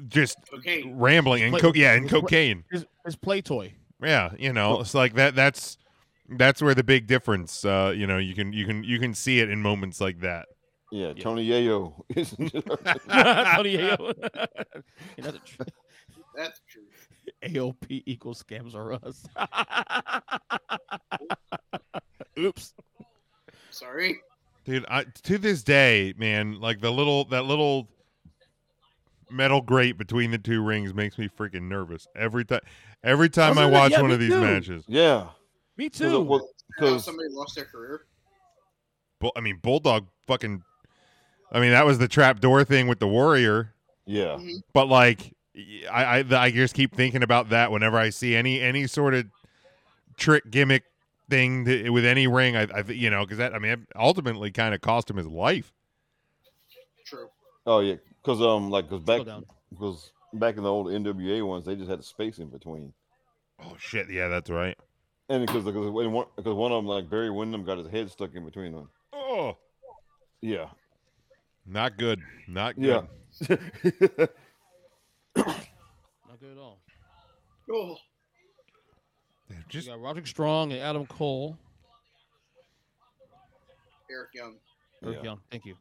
just 0.07 0.37
Okay. 0.53 0.83
rambling 0.85 1.43
and 1.43 1.53
Wait, 1.53 1.61
co- 1.61 1.73
yeah, 1.75 1.93
and 1.93 2.03
wait, 2.05 2.13
wait. 2.13 2.21
cocaine. 2.21 2.63
His, 2.71 2.85
his 3.05 3.15
play 3.15 3.41
toy. 3.41 3.73
Yeah, 4.01 4.31
you 4.37 4.53
know, 4.53 4.79
it's 4.79 4.93
like 4.93 5.15
that. 5.15 5.35
That's 5.35 5.77
that's 6.37 6.61
where 6.61 6.75
the 6.75 6.83
big 6.83 7.07
difference. 7.07 7.63
Uh, 7.65 7.93
you 7.95 8.05
know, 8.07 8.17
you 8.17 8.35
can 8.35 8.53
you 8.53 8.65
can 8.65 8.83
you 8.83 8.99
can 8.99 9.13
see 9.13 9.39
it 9.39 9.49
in 9.49 9.61
moments 9.61 9.99
like 10.01 10.19
that. 10.21 10.47
yeah, 10.91 11.13
Yeah. 11.15 11.23
Tony 11.23 11.47
Yayo. 11.47 11.93
Tony 12.15 13.77
Ayo. 13.77 14.13
You 15.17 15.23
know, 15.23 15.31
tr- 15.45 15.63
That's 16.35 16.61
true. 16.69 16.83
AOP 17.43 18.03
equals 18.05 18.43
scams 18.43 18.75
are 18.75 18.93
us. 18.93 19.25
Oops. 22.37 22.73
Sorry. 23.71 24.17
Dude, 24.65 24.85
I, 24.89 25.05
to 25.23 25.37
this 25.37 25.63
day, 25.63 26.13
man, 26.17 26.59
like 26.59 26.79
the 26.81 26.91
little 26.91 27.25
that 27.25 27.43
little 27.45 27.87
metal 29.31 29.61
grate 29.61 29.97
between 29.97 30.31
the 30.31 30.37
two 30.37 30.61
rings 30.63 30.93
makes 30.93 31.17
me 31.17 31.27
freaking 31.29 31.63
nervous 31.63 32.07
every 32.15 32.45
time. 32.45 32.61
Every 33.03 33.29
time 33.29 33.57
I 33.57 33.65
Wasn't 33.65 33.73
it? 33.73 33.77
watch 33.77 33.91
Yeah, 33.93 34.01
one 34.01 34.11
of 34.11 34.19
these 34.19 34.31
too. 34.31 34.41
matches, 34.41 34.83
yeah. 34.87 35.27
Me 35.79 35.87
too. 35.87 36.41
Because 36.77 37.05
somebody 37.05 37.29
lost 37.31 37.55
their 37.55 37.63
career. 37.63 38.01
Bull, 39.21 39.31
I 39.37 39.39
mean, 39.39 39.59
Bulldog 39.61 40.07
fucking. 40.27 40.61
I 41.53 41.61
mean, 41.61 41.71
that 41.71 41.85
was 41.85 41.97
the 41.97 42.09
trap 42.09 42.41
door 42.41 42.65
thing 42.65 42.87
with 42.87 42.99
the 42.99 43.07
Warrior, 43.07 43.73
yeah, 44.05 44.37
but 44.73 44.89
like, 44.89 45.33
I, 45.89 46.19
I 46.19 46.25
I 46.31 46.51
just 46.51 46.75
keep 46.75 46.93
thinking 46.93 47.23
about 47.23 47.49
that 47.51 47.71
whenever 47.71 47.97
I 47.97 48.09
see 48.09 48.35
any 48.35 48.59
any 48.59 48.87
sort 48.87 49.13
of 49.13 49.27
trick 50.17 50.51
gimmick 50.51 50.83
thing 51.29 51.63
that, 51.63 51.89
with 51.91 52.03
any 52.03 52.27
ring. 52.27 52.57
I, 52.57 52.67
I 52.75 52.83
you 52.89 53.09
know 53.09 53.23
because 53.23 53.37
that 53.37 53.55
I 53.55 53.59
mean 53.59 53.87
ultimately 53.95 54.51
kind 54.51 54.75
of 54.75 54.81
cost 54.81 55.09
him 55.09 55.15
his 55.15 55.27
life. 55.27 55.71
True. 57.05 57.29
oh 57.65 57.79
yeah, 57.79 57.95
because 58.21 58.41
um, 58.41 58.69
like 58.69 58.89
because 58.89 59.03
back 59.05 59.21
because 59.71 60.11
back 60.33 60.57
in 60.57 60.63
the 60.63 60.69
old 60.69 60.87
NWA 60.87 61.47
ones, 61.47 61.65
they 61.65 61.77
just 61.77 61.89
had 61.89 62.03
space 62.03 62.37
in 62.37 62.49
between, 62.49 62.91
Oh 63.63 63.75
shit! 63.79 64.09
Yeah, 64.09 64.27
that's 64.27 64.49
right. 64.49 64.77
And 65.29 65.45
because 65.45 65.63
because 65.63 65.89
one 65.89 66.25
because 66.35 66.53
one 66.53 66.71
of 66.71 66.77
them 66.77 66.85
like 66.87 67.09
Barry 67.09 67.29
Windham 67.29 67.63
got 67.63 67.77
his 67.77 67.87
head 67.87 68.09
stuck 68.11 68.33
in 68.35 68.43
between 68.45 68.71
them. 68.73 68.89
Oh, 69.13 69.57
Yeah, 70.41 70.69
not 71.65 71.97
good. 71.97 72.21
Not 72.47 72.75
good. 72.79 73.07
yeah. 73.39 73.47
Not 75.35 76.39
good 76.39 76.51
at 76.53 76.57
all. 76.57 76.79
Oh, 77.71 77.95
Just 79.69 79.87
we 79.87 79.93
got 79.93 80.01
Roderick 80.01 80.25
Strong 80.27 80.71
and 80.73 80.81
Adam 80.81 81.05
Cole. 81.05 81.57
Eric 84.11 84.29
Young. 84.33 84.55
Eric 85.03 85.17
Yeah. 85.17 85.23
Young. 85.23 85.39
Thank 85.51 85.65
you. 85.65 85.75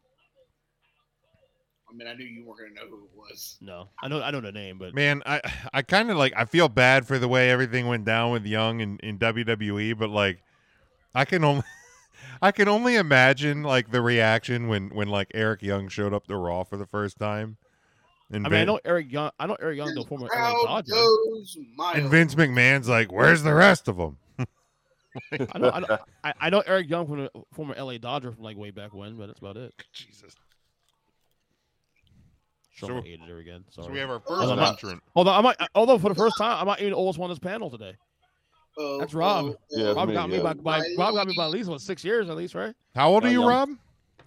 I 1.91 1.95
mean, 1.95 2.07
I 2.07 2.15
knew 2.15 2.25
you 2.25 2.45
weren't 2.45 2.61
gonna 2.61 2.75
know 2.75 2.97
who 2.97 3.05
it 3.05 3.11
was. 3.17 3.57
No, 3.61 3.89
I 4.03 4.09
know 4.09 4.23
I 4.23 4.31
know 4.31 4.41
the 4.41 4.53
name, 4.53 4.79
but 4.79 4.95
Man, 4.95 5.23
I 5.25 5.41
I 5.73 5.83
kind 5.83 6.11
of 6.11 6.17
like 6.17 6.33
I 6.37 6.45
feel 6.45 6.69
bad 6.69 7.07
for 7.07 7.19
the 7.19 7.29
way 7.29 7.51
everything 7.51 7.87
went 7.87 8.05
down 8.05 8.33
with 8.33 8.45
Young 8.45 8.81
in, 8.81 8.99
in 8.99 9.19
WWE, 9.19 9.99
but 9.99 10.11
like 10.11 10.43
I 11.15 11.25
can 11.25 11.45
only 11.45 11.65
I 12.43 12.53
can 12.53 12.69
only 12.69 12.97
imagine 12.97 13.63
like 13.63 13.91
the 13.91 14.03
reaction 14.03 14.69
when 14.69 14.91
when 14.91 15.09
like 15.09 15.31
Eric 15.35 15.63
Young 15.63 15.89
showed 15.89 16.13
up 16.13 16.27
to 16.27 16.37
Raw 16.37 16.65
for 16.65 16.77
the 16.77 16.87
first 16.87 17.19
time. 17.19 17.57
And, 18.31 18.47
I 18.47 18.51
mean 18.51 18.61
I 18.61 18.65
know 18.65 18.81
Eric 18.85 19.11
Young. 19.11 19.31
I 19.39 19.47
know 19.47 19.57
Eric 19.61 19.79
Young, 19.79 19.95
the 19.95 20.05
former 20.05 20.27
LA 20.27 20.53
Crowd 20.53 20.87
Dodger. 20.87 21.99
and 21.99 22.11
Vince 22.11 22.35
McMahon's 22.35 22.89
like, 22.89 23.11
"Where's 23.11 23.43
the 23.43 23.55
rest 23.55 23.89
of 23.89 23.97
them?" 23.97 24.19
I 25.33 25.59
know, 25.59 25.71
I 25.71 25.81
know, 25.81 25.99
I, 26.25 26.35
I 26.41 26.51
know 26.51 26.63
Eric 26.67 26.91
Young 26.91 27.07
from 27.07 27.19
the 27.19 27.31
former 27.55 27.75
LA 27.75 27.99
Dodger 27.99 28.33
from 28.33 28.45
like 28.45 28.57
way 28.57 28.71
back 28.71 28.93
when, 28.95 29.17
but 29.17 29.29
that's 29.29 29.41
about 29.41 29.57
it. 29.57 29.73
Jesus. 29.93 30.35
Show 32.79 32.87
So- 32.87 32.95
my 32.95 33.03
age 33.07 33.21
there 33.27 33.39
again. 33.39 33.65
Sorry. 33.71 33.87
So 33.87 33.93
we 33.93 33.99
have 33.99 34.09
our 34.11 34.21
first 34.21 34.49
on, 34.49 34.59
entrant. 34.61 35.03
although 35.17 35.33
I 35.33 35.41
might, 35.41 35.57
although 35.75 35.99
for 35.99 36.09
the 36.09 36.15
first 36.15 36.37
time, 36.39 36.61
I 36.61 36.65
might 36.65 36.79
even 36.79 36.93
the 36.93 36.97
oldest 36.97 37.19
one 37.19 37.29
on 37.29 37.33
this 37.35 37.41
panel 37.41 37.71
today. 37.71 37.95
Oh, 38.77 39.01
That's 39.01 39.13
Rob. 39.15 39.47
oh, 39.47 39.57
Yeah, 39.71 39.85
that's 39.87 39.97
Rob 39.97 40.09
me, 40.09 40.15
got 40.15 40.31
me 40.31 40.39
by, 40.39 40.55
by 40.55 40.79
Rob 40.97 41.15
got 41.15 41.27
me 41.27 41.35
by 41.37 41.47
at 41.47 41.51
least 41.51 41.69
what 41.69 41.81
six 41.81 42.05
years 42.05 42.31
at 42.31 42.37
least, 42.37 42.55
right? 42.55 42.73
How 42.95 43.09
old 43.11 43.25
are 43.25 43.29
you, 43.31 43.41
Young. 43.41 43.49
Rob? 43.49 43.69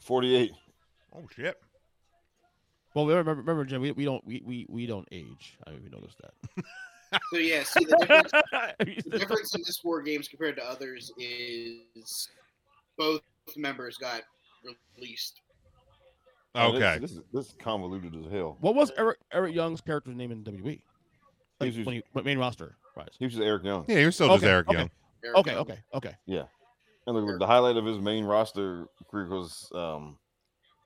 Forty-eight. 0.02 0.52
Oh 1.16 1.26
shit. 1.34 1.56
Well, 2.94 3.08
remember, 3.08 3.36
remember 3.36 3.64
Jim, 3.64 3.82
we, 3.82 3.94
we 3.94 4.04
don't 4.04 4.26
we, 4.28 4.42
we, 4.46 4.66
we 4.68 4.86
don't 4.86 5.08
age. 5.14 5.58
I 5.66 5.70
mean, 5.70 5.84
we 5.84 5.90
noticed 5.90 6.18
that. 6.22 6.66
So 7.34 7.40
yeah, 7.40 7.64
see 7.64 7.84
the 7.84 7.98
difference, 7.98 8.32
the 9.06 9.20
difference 9.20 9.54
in 9.54 9.62
this 9.66 9.82
War 9.84 10.02
Games 10.02 10.30
compared 10.30 10.56
to 10.56 10.64
others 10.64 11.12
is 11.18 12.30
both 12.98 13.20
members 13.58 13.98
got 13.98 14.22
released. 14.98 15.41
Oh, 16.56 16.72
this- 16.74 16.82
Okay. 16.84 17.00
This, 17.00 17.12
is 17.12 17.20
this 17.34 17.46
is 17.48 17.54
convoluted 17.60 18.16
as 18.16 18.32
hell. 18.32 18.58
what 18.62 18.76
was 18.76 18.92
Eric 18.98 19.18
Eric 19.32 19.56
Young's 19.56 19.82
character's 19.82 20.16
name 20.16 20.32
in 20.32 20.44
WWE? 20.44 20.66
Like, 20.66 20.82
He's 21.68 21.76
just- 21.76 21.86
when 21.86 21.96
he, 21.96 22.04
when 22.14 22.26
main 22.26 22.38
roster, 22.40 22.76
right? 22.98 23.10
He 23.20 23.26
was 23.26 23.34
just 23.34 23.44
Eric 23.46 23.64
Young. 23.64 23.86
Yeah, 23.88 24.00
he 24.00 24.06
was 24.06 24.16
still 24.16 24.28
just 24.30 24.44
Eric 24.44 24.68
okay. 24.68 24.78
Young. 24.80 24.90
Eric 25.24 25.38
Okay, 25.38 25.52
Young. 25.52 25.60
okay, 25.62 25.80
okay. 25.94 26.16
Yeah. 26.26 26.44
And 27.08 27.16
the, 27.16 27.38
the 27.40 27.48
highlight 27.48 27.78
of 27.78 27.86
his 27.86 28.00
main 28.00 28.26
roster 28.26 28.86
career 29.10 29.28
was 29.30 29.72
um, 29.74 30.18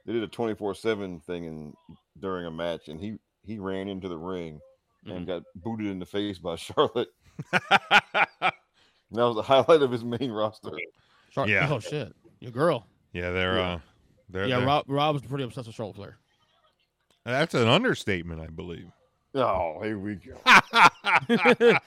they 0.06 0.14
did 0.14 0.24
a 0.24 0.28
twenty 0.28 0.54
four 0.56 0.74
seven 0.76 1.20
thing 1.22 1.46
in 1.46 1.74
during 2.20 2.46
a 2.46 2.52
match, 2.52 2.88
and 2.88 3.00
he 3.00 3.18
he 3.44 3.60
ran 3.60 3.88
into 3.88 4.08
the 4.08 4.18
ring 4.18 4.60
and 5.06 5.28
got 5.28 5.44
booted 5.56 5.88
in 5.88 6.00
the 6.00 6.06
face 6.06 6.38
by 6.40 6.56
Charlotte. 6.56 7.10
And 7.52 7.62
that 9.12 9.24
was 9.24 9.36
the 9.36 9.42
highlight 9.42 9.82
of 9.82 9.92
his 9.92 10.04
main 10.04 10.32
roster. 10.32 10.72
Char- 11.32 11.48
Yeah. 11.48 11.68
Oh 11.72 11.80
shit, 11.80 12.14
your 12.40 12.52
girl. 12.52 12.88
yeah, 13.14 13.32
they're 13.32 13.58
Yeah. 13.58 13.74
uh 13.74 13.80
they're, 14.30 14.48
yeah, 14.48 14.58
they're- 14.60 14.68
Rob 14.68 14.86
Rob's 14.88 15.22
pretty 15.22 15.44
obsessed 15.44 15.68
with 15.68 15.76
Charlotte 15.76 15.96
Flair. 15.96 16.18
that's 17.26 17.54
an 17.54 17.68
understatement, 17.68 18.42
I 18.42 18.48
believe. 18.48 18.88
Oh, 19.38 19.82
here 19.84 20.00
we 20.00 20.16
go. 20.16 20.36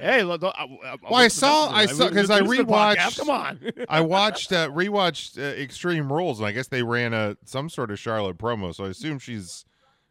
Hey, 0.00 0.22
look, 0.22 0.42
I, 0.42 0.48
I, 0.48 0.96
Well, 1.02 1.14
I 1.14 1.28
saw- 1.28 1.70
I 1.70 1.86
saw- 1.86 2.08
'cause 2.10 2.30
I 2.30 2.40
rewatched- 2.40 3.18
Come 3.18 3.30
on. 3.30 3.58
I 3.88 4.00
watched 4.00 4.52
uh, 4.52 4.68
rewatched 4.70 5.38
uh, 5.38 5.60
Extreme 5.60 6.12
Rules, 6.12 6.38
and 6.38 6.46
I 6.46 6.52
guess 6.52 6.68
they 6.68 6.82
ran 6.82 7.12
a 7.14 7.36
some 7.44 7.68
sort 7.68 7.90
of 7.90 7.98
Charlotte 7.98 8.38
promo. 8.38 8.74
So 8.74 8.84
I 8.84 8.88
assume 8.88 9.18
she's 9.18 9.64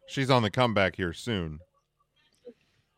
she's 0.06 0.30
on 0.30 0.42
the 0.42 0.50
comeback 0.50 0.96
here 0.96 1.12
soon. 1.12 1.60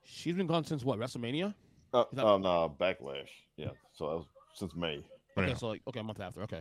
She's 0.04 0.34
been 0.34 0.46
gone 0.46 0.64
since 0.64 0.84
what? 0.84 0.98
WrestleMania. 0.98 1.54
Uh, 1.92 2.04
Is 2.12 2.16
that- 2.16 2.26
uh, 2.26 2.38
no, 2.38 2.74
backlash. 2.78 3.28
Yeah, 3.56 3.70
so 3.94 4.08
that 4.08 4.16
was 4.16 4.26
since 4.54 4.74
May. 4.74 5.02
Okay, 5.36 5.48
Yeah. 5.48 5.54
so 5.54 5.68
like 5.68 5.82
okay, 5.88 6.00
a 6.00 6.04
month 6.04 6.20
after. 6.20 6.42
Okay. 6.42 6.60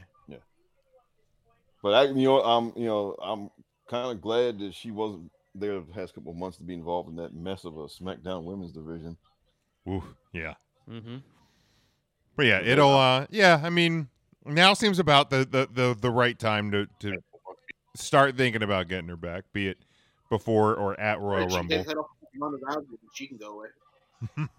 But 1.84 1.94
I, 1.94 2.04
you 2.06 2.28
know, 2.28 2.42
I'm, 2.42 2.74
you 2.76 2.86
know, 2.86 3.16
I'm 3.22 3.50
kind 3.90 4.12
of 4.12 4.22
glad 4.22 4.60
that 4.60 4.74
she 4.74 4.92
wasn't 4.92 5.32
there 5.56 5.76
the 5.76 5.82
past 5.94 6.14
couple 6.14 6.32
of 6.32 6.38
months 6.38 6.58
to 6.58 6.64
be 6.64 6.74
involved 6.74 7.10
in 7.10 7.16
that 7.18 7.34
mess 7.34 7.66
of 7.66 7.78
a 7.78 7.86
SmackDown 7.88 8.44
Women's 8.44 8.72
division. 8.72 9.18
Ooh, 9.88 10.04
yeah. 10.34 10.56
Mm-hmm. 10.90 11.18
But 12.36 12.46
yeah, 12.46 12.62
it'll 12.62 12.94
uh 12.94 13.26
yeah, 13.32 13.60
I 13.64 13.70
mean 13.70 14.10
now 14.46 14.74
seems 14.74 15.00
about 15.00 15.30
the 15.30 15.40
the 15.40 15.68
the, 15.72 15.98
the 16.00 16.12
right 16.12 16.38
time 16.38 16.72
to 16.72 16.88
to 17.00 17.18
start 17.96 18.38
thinking 18.38 18.62
about 18.62 18.88
getting 18.88 19.10
her 19.10 19.18
back, 19.18 19.46
be 19.54 19.68
it 19.68 19.78
before 20.30 20.76
or 20.76 21.00
at 21.00 21.20
Royal 21.20 21.50
She 21.50 21.56
Rumble. 21.56 21.78
takes 21.78 21.88
that 21.88 21.98
off 21.98 22.08
Ronda 22.40 22.58
and 22.68 22.86
She 23.16 23.28
can 23.28 23.38
go 23.38 23.60
away. 23.60 23.68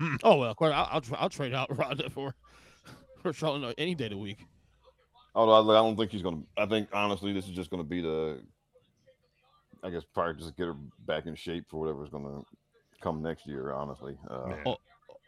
Oh 0.23 0.37
well, 0.37 0.51
of 0.51 0.57
course, 0.57 0.73
I'll, 0.75 0.89
I'll, 0.93 1.01
tra- 1.01 1.19
I'll 1.19 1.29
trade 1.29 1.55
out 1.55 1.69
Ronda 1.77 2.11
for 2.11 2.35
for 3.23 3.33
Charlotte 3.33 3.75
any 3.79 3.95
day 3.95 4.05
of 4.07 4.11
the 4.13 4.17
week. 4.17 4.39
Although 5.35 5.71
I, 5.73 5.79
I 5.79 5.83
don't 5.83 5.97
think 5.97 6.11
she's 6.11 6.23
gonna. 6.23 6.43
I 6.57 6.67
think 6.67 6.89
honestly, 6.93 7.33
this 7.33 7.47
is 7.47 7.53
just 7.53 7.71
gonna 7.71 7.85
be 7.85 8.01
the. 8.01 8.41
I 9.83 9.91
guess 9.91 10.03
probably 10.13 10.35
just 10.43 10.57
get 10.57 10.67
her 10.67 10.77
back 11.07 11.27
in 11.27 11.35
shape 11.37 11.67
for 11.69 11.79
whatever's 11.81 12.09
gonna 12.09 12.43
come 13.01 13.23
next 13.23 13.47
year. 13.47 13.73
Honestly, 13.73 14.17
uh, 14.31 14.49
Yeah. 14.67 14.75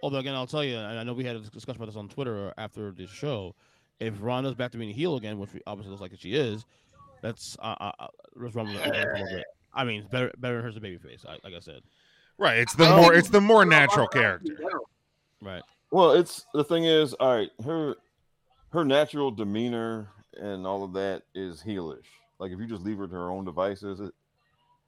Although 0.02 0.18
again, 0.18 0.34
I'll 0.34 0.46
tell 0.46 0.64
you, 0.64 0.76
and 0.76 0.98
I 0.98 1.02
know 1.02 1.12
we 1.12 1.24
had 1.24 1.36
a 1.36 1.40
discussion 1.40 1.76
about 1.76 1.86
this 1.86 1.96
on 1.96 2.08
Twitter 2.08 2.52
after 2.56 2.90
the 2.90 3.06
show. 3.06 3.54
If 4.00 4.14
Ronda's 4.20 4.54
back 4.54 4.72
to 4.72 4.78
being 4.78 4.90
a 4.90 4.94
heel 4.94 5.16
again, 5.16 5.38
which 5.38 5.52
we 5.52 5.60
obviously 5.66 5.90
looks 5.90 6.00
like 6.00 6.12
she 6.18 6.34
is, 6.34 6.64
that's 7.20 7.56
uh, 7.60 7.74
uh, 7.78 7.92
uh, 7.98 8.06
let's 8.34 8.54
run 8.54 8.66
a 8.68 8.72
little 8.72 8.90
bit. 8.92 9.44
I 9.74 9.84
mean, 9.84 10.06
better 10.10 10.32
better 10.38 10.56
than 10.56 10.62
her 10.64 10.68
as 10.70 10.76
a 10.76 10.80
babyface. 10.80 11.26
I, 11.26 11.32
like 11.44 11.54
I 11.54 11.60
said, 11.60 11.82
Right, 12.38 12.58
it's 12.58 12.74
the 12.74 12.88
more 12.96 13.12
it's 13.12 13.28
the 13.28 13.40
more 13.42 13.66
natural 13.66 14.08
character. 14.08 14.56
right? 15.42 15.62
Well, 15.90 16.12
it's 16.12 16.46
the 16.54 16.64
thing 16.64 16.84
is, 16.84 17.12
all 17.14 17.36
right, 17.36 17.50
her 17.64 17.96
her 18.72 18.84
natural 18.84 19.30
demeanor 19.30 20.08
and 20.40 20.66
all 20.66 20.84
of 20.84 20.92
that 20.94 21.22
is 21.34 21.62
heelish. 21.62 22.04
Like 22.38 22.52
if 22.52 22.58
you 22.58 22.66
just 22.66 22.82
leave 22.82 22.98
her 22.98 23.06
to 23.06 23.12
her 23.14 23.30
own 23.30 23.44
devices, 23.44 24.00
it, 24.00 24.14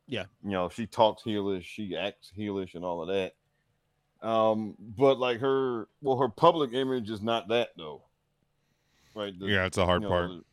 Yeah. 0.06 0.24
you 0.42 0.50
know, 0.50 0.68
she 0.68 0.86
talks 0.86 1.22
heelish, 1.22 1.64
she 1.64 1.96
acts 1.96 2.32
heelish, 2.36 2.74
and 2.74 2.84
all 2.84 3.02
of 3.02 3.08
that. 3.08 3.34
Um, 4.26 4.76
but 4.78 5.18
like 5.18 5.40
her, 5.40 5.88
well, 6.00 6.16
her 6.18 6.28
public 6.28 6.72
image 6.72 7.10
is 7.10 7.22
not 7.22 7.48
that 7.48 7.70
though, 7.76 8.02
right? 9.14 9.36
The- 9.38 9.46
Yeah, 9.46 9.66
it's 9.66 9.78
a 9.78 9.84
hard 9.84 10.02
you 10.02 10.08
know, 10.08 10.14
part. 10.14 10.30
the- 10.30 10.44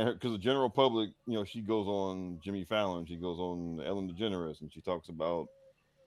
and 0.00 0.14
because 0.14 0.32
the 0.32 0.38
general 0.38 0.68
public, 0.70 1.10
you 1.26 1.34
know, 1.34 1.44
she 1.44 1.60
goes 1.60 1.86
on 1.86 2.38
Jimmy 2.42 2.64
Fallon, 2.64 3.06
she 3.06 3.16
goes 3.16 3.38
on 3.38 3.80
Ellen 3.82 4.10
DeGeneres, 4.10 4.60
and 4.60 4.72
she 4.72 4.80
talks 4.80 5.08
about 5.08 5.48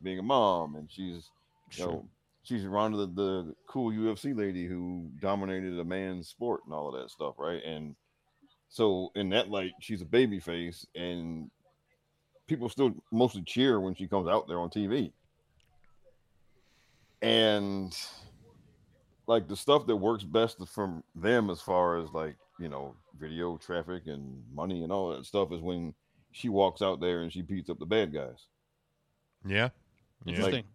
being 0.01 0.19
a 0.19 0.23
mom, 0.23 0.75
and 0.75 0.89
she's 0.91 1.29
you 1.73 1.85
know, 1.85 2.09
she's 2.43 2.65
Ronda, 2.65 2.97
the, 2.97 3.07
the 3.07 3.55
cool 3.67 3.91
UFC 3.91 4.35
lady 4.35 4.67
who 4.67 5.09
dominated 5.21 5.77
a 5.79 5.83
man's 5.83 6.27
sport 6.27 6.61
and 6.65 6.73
all 6.73 6.93
of 6.93 7.01
that 7.01 7.09
stuff, 7.09 7.35
right? 7.37 7.63
And 7.63 7.95
so 8.69 9.11
in 9.15 9.29
that 9.29 9.49
light, 9.49 9.73
she's 9.81 10.01
a 10.01 10.05
baby 10.05 10.39
face, 10.39 10.85
and 10.95 11.49
people 12.47 12.69
still 12.69 12.93
mostly 13.11 13.41
cheer 13.43 13.79
when 13.79 13.95
she 13.95 14.07
comes 14.07 14.27
out 14.27 14.47
there 14.47 14.59
on 14.59 14.69
TV. 14.69 15.11
And 17.21 17.95
like 19.27 19.47
the 19.47 19.55
stuff 19.55 19.85
that 19.87 19.95
works 19.95 20.23
best 20.23 20.57
from 20.67 21.03
them 21.15 21.49
as 21.49 21.61
far 21.61 21.97
as 21.97 22.09
like, 22.11 22.35
you 22.59 22.69
know, 22.69 22.95
video 23.19 23.57
traffic 23.57 24.03
and 24.07 24.41
money 24.53 24.83
and 24.83 24.91
all 24.91 25.09
that 25.11 25.25
stuff 25.25 25.51
is 25.51 25.61
when 25.61 25.93
she 26.31 26.49
walks 26.49 26.81
out 26.81 26.99
there 26.99 27.21
and 27.21 27.31
she 27.31 27.41
beats 27.41 27.69
up 27.69 27.79
the 27.79 27.85
bad 27.85 28.13
guys. 28.13 28.47
Yeah. 29.45 29.69
Yeah. 30.25 30.31
Interesting. 30.31 30.53
Like, 30.53 30.65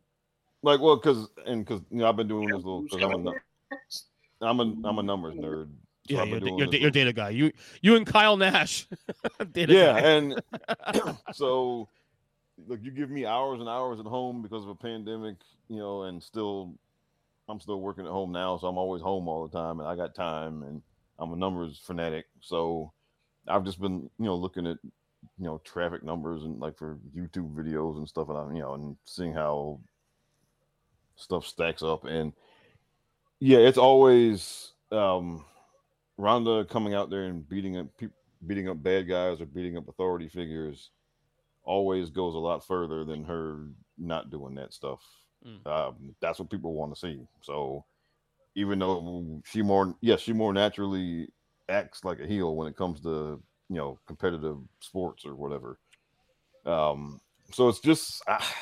well, 0.64 0.96
because 0.96 1.28
and 1.46 1.64
because 1.64 1.82
you 1.90 1.98
know 1.98 2.08
I've 2.08 2.16
been 2.16 2.28
doing 2.28 2.48
this 2.48 2.56
little 2.56 2.82
because 2.82 3.02
I'm 3.02 3.10
a 3.10 3.12
coming 3.12 3.24
nu- 3.24 3.78
I'm 4.40 4.60
a 4.60 4.88
I'm 4.88 4.98
a 4.98 5.02
numbers 5.02 5.34
nerd. 5.34 5.68
so 6.08 6.14
yeah, 6.14 6.24
you're, 6.24 6.40
been 6.40 6.58
you're, 6.58 6.68
this 6.68 6.80
you're 6.80 6.90
data 6.90 7.12
guy. 7.12 7.30
You 7.30 7.52
you 7.80 7.96
and 7.96 8.06
Kyle 8.06 8.36
Nash. 8.36 8.86
data 9.52 9.72
yeah, 9.72 10.00
guy. 10.00 10.08
and 10.10 10.42
so 11.32 11.88
look, 12.66 12.80
you 12.82 12.90
give 12.90 13.10
me 13.10 13.26
hours 13.26 13.60
and 13.60 13.68
hours 13.68 14.00
at 14.00 14.06
home 14.06 14.42
because 14.42 14.64
of 14.64 14.70
a 14.70 14.74
pandemic, 14.74 15.36
you 15.68 15.78
know, 15.78 16.02
and 16.02 16.22
still 16.22 16.74
I'm 17.48 17.60
still 17.60 17.80
working 17.80 18.06
at 18.06 18.10
home 18.10 18.32
now, 18.32 18.56
so 18.56 18.66
I'm 18.66 18.78
always 18.78 19.02
home 19.02 19.28
all 19.28 19.46
the 19.46 19.56
time, 19.56 19.80
and 19.80 19.88
I 19.88 19.96
got 19.96 20.14
time, 20.14 20.62
and 20.62 20.82
I'm 21.18 21.32
a 21.32 21.36
numbers 21.36 21.80
fanatic, 21.84 22.26
so 22.40 22.92
I've 23.46 23.64
just 23.64 23.80
been 23.80 24.10
you 24.18 24.24
know 24.26 24.34
looking 24.34 24.66
at 24.66 24.78
you 25.38 25.44
know 25.44 25.60
traffic 25.64 26.02
numbers 26.02 26.42
and 26.42 26.58
like 26.58 26.78
for 26.78 26.98
YouTube 27.16 27.54
videos 27.54 27.96
and 27.98 28.08
stuff, 28.08 28.28
and 28.28 28.38
I'm 28.38 28.54
you 28.54 28.62
know 28.62 28.74
and 28.74 28.96
seeing 29.04 29.32
how 29.32 29.80
stuff 31.16 31.46
stacks 31.46 31.82
up, 31.82 32.04
and 32.04 32.32
yeah, 33.40 33.58
it's 33.58 33.78
always 33.78 34.72
um 34.92 35.44
Ronda 36.16 36.64
coming 36.64 36.94
out 36.94 37.10
there 37.10 37.24
and 37.24 37.48
beating 37.48 37.78
up 37.78 37.86
people 37.98 38.16
beating 38.46 38.68
up 38.68 38.82
bad 38.82 39.08
guys 39.08 39.40
or 39.40 39.46
beating 39.46 39.76
up 39.76 39.88
authority 39.88 40.28
figures 40.28 40.90
always 41.62 42.10
goes 42.10 42.34
a 42.34 42.38
lot 42.38 42.66
further 42.66 43.04
than 43.04 43.24
her 43.24 43.66
not 43.98 44.30
doing 44.30 44.54
that 44.54 44.72
stuff. 44.72 45.00
Mm. 45.46 45.66
Um, 45.66 46.14
that's 46.20 46.38
what 46.38 46.50
people 46.50 46.74
want 46.74 46.94
to 46.94 47.00
see. 47.00 47.26
So 47.40 47.84
even 48.54 48.78
though 48.78 49.40
she 49.44 49.62
more, 49.62 49.94
yes, 50.00 50.20
she 50.20 50.32
more 50.32 50.52
naturally 50.52 51.28
acts 51.68 52.04
like 52.04 52.20
a 52.20 52.26
heel 52.26 52.54
when 52.54 52.68
it 52.68 52.76
comes 52.76 53.00
to 53.00 53.42
you 53.68 53.76
know 53.76 53.98
competitive 54.06 54.58
sports 54.80 55.24
or 55.24 55.34
whatever. 55.34 55.78
Um, 56.66 57.20
so 57.52 57.68
it's 57.68 57.80
just 57.80 58.22
ah, 58.28 58.54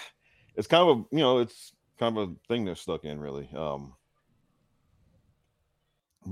it's 0.56 0.66
kind 0.66 0.88
of 0.88 0.98
a 0.98 1.02
you 1.10 1.22
know 1.22 1.38
it's 1.38 1.72
kind 2.02 2.18
of 2.18 2.30
a 2.30 2.34
thing 2.48 2.64
they're 2.64 2.74
stuck 2.74 3.04
in 3.04 3.20
really. 3.20 3.48
Um, 3.56 3.94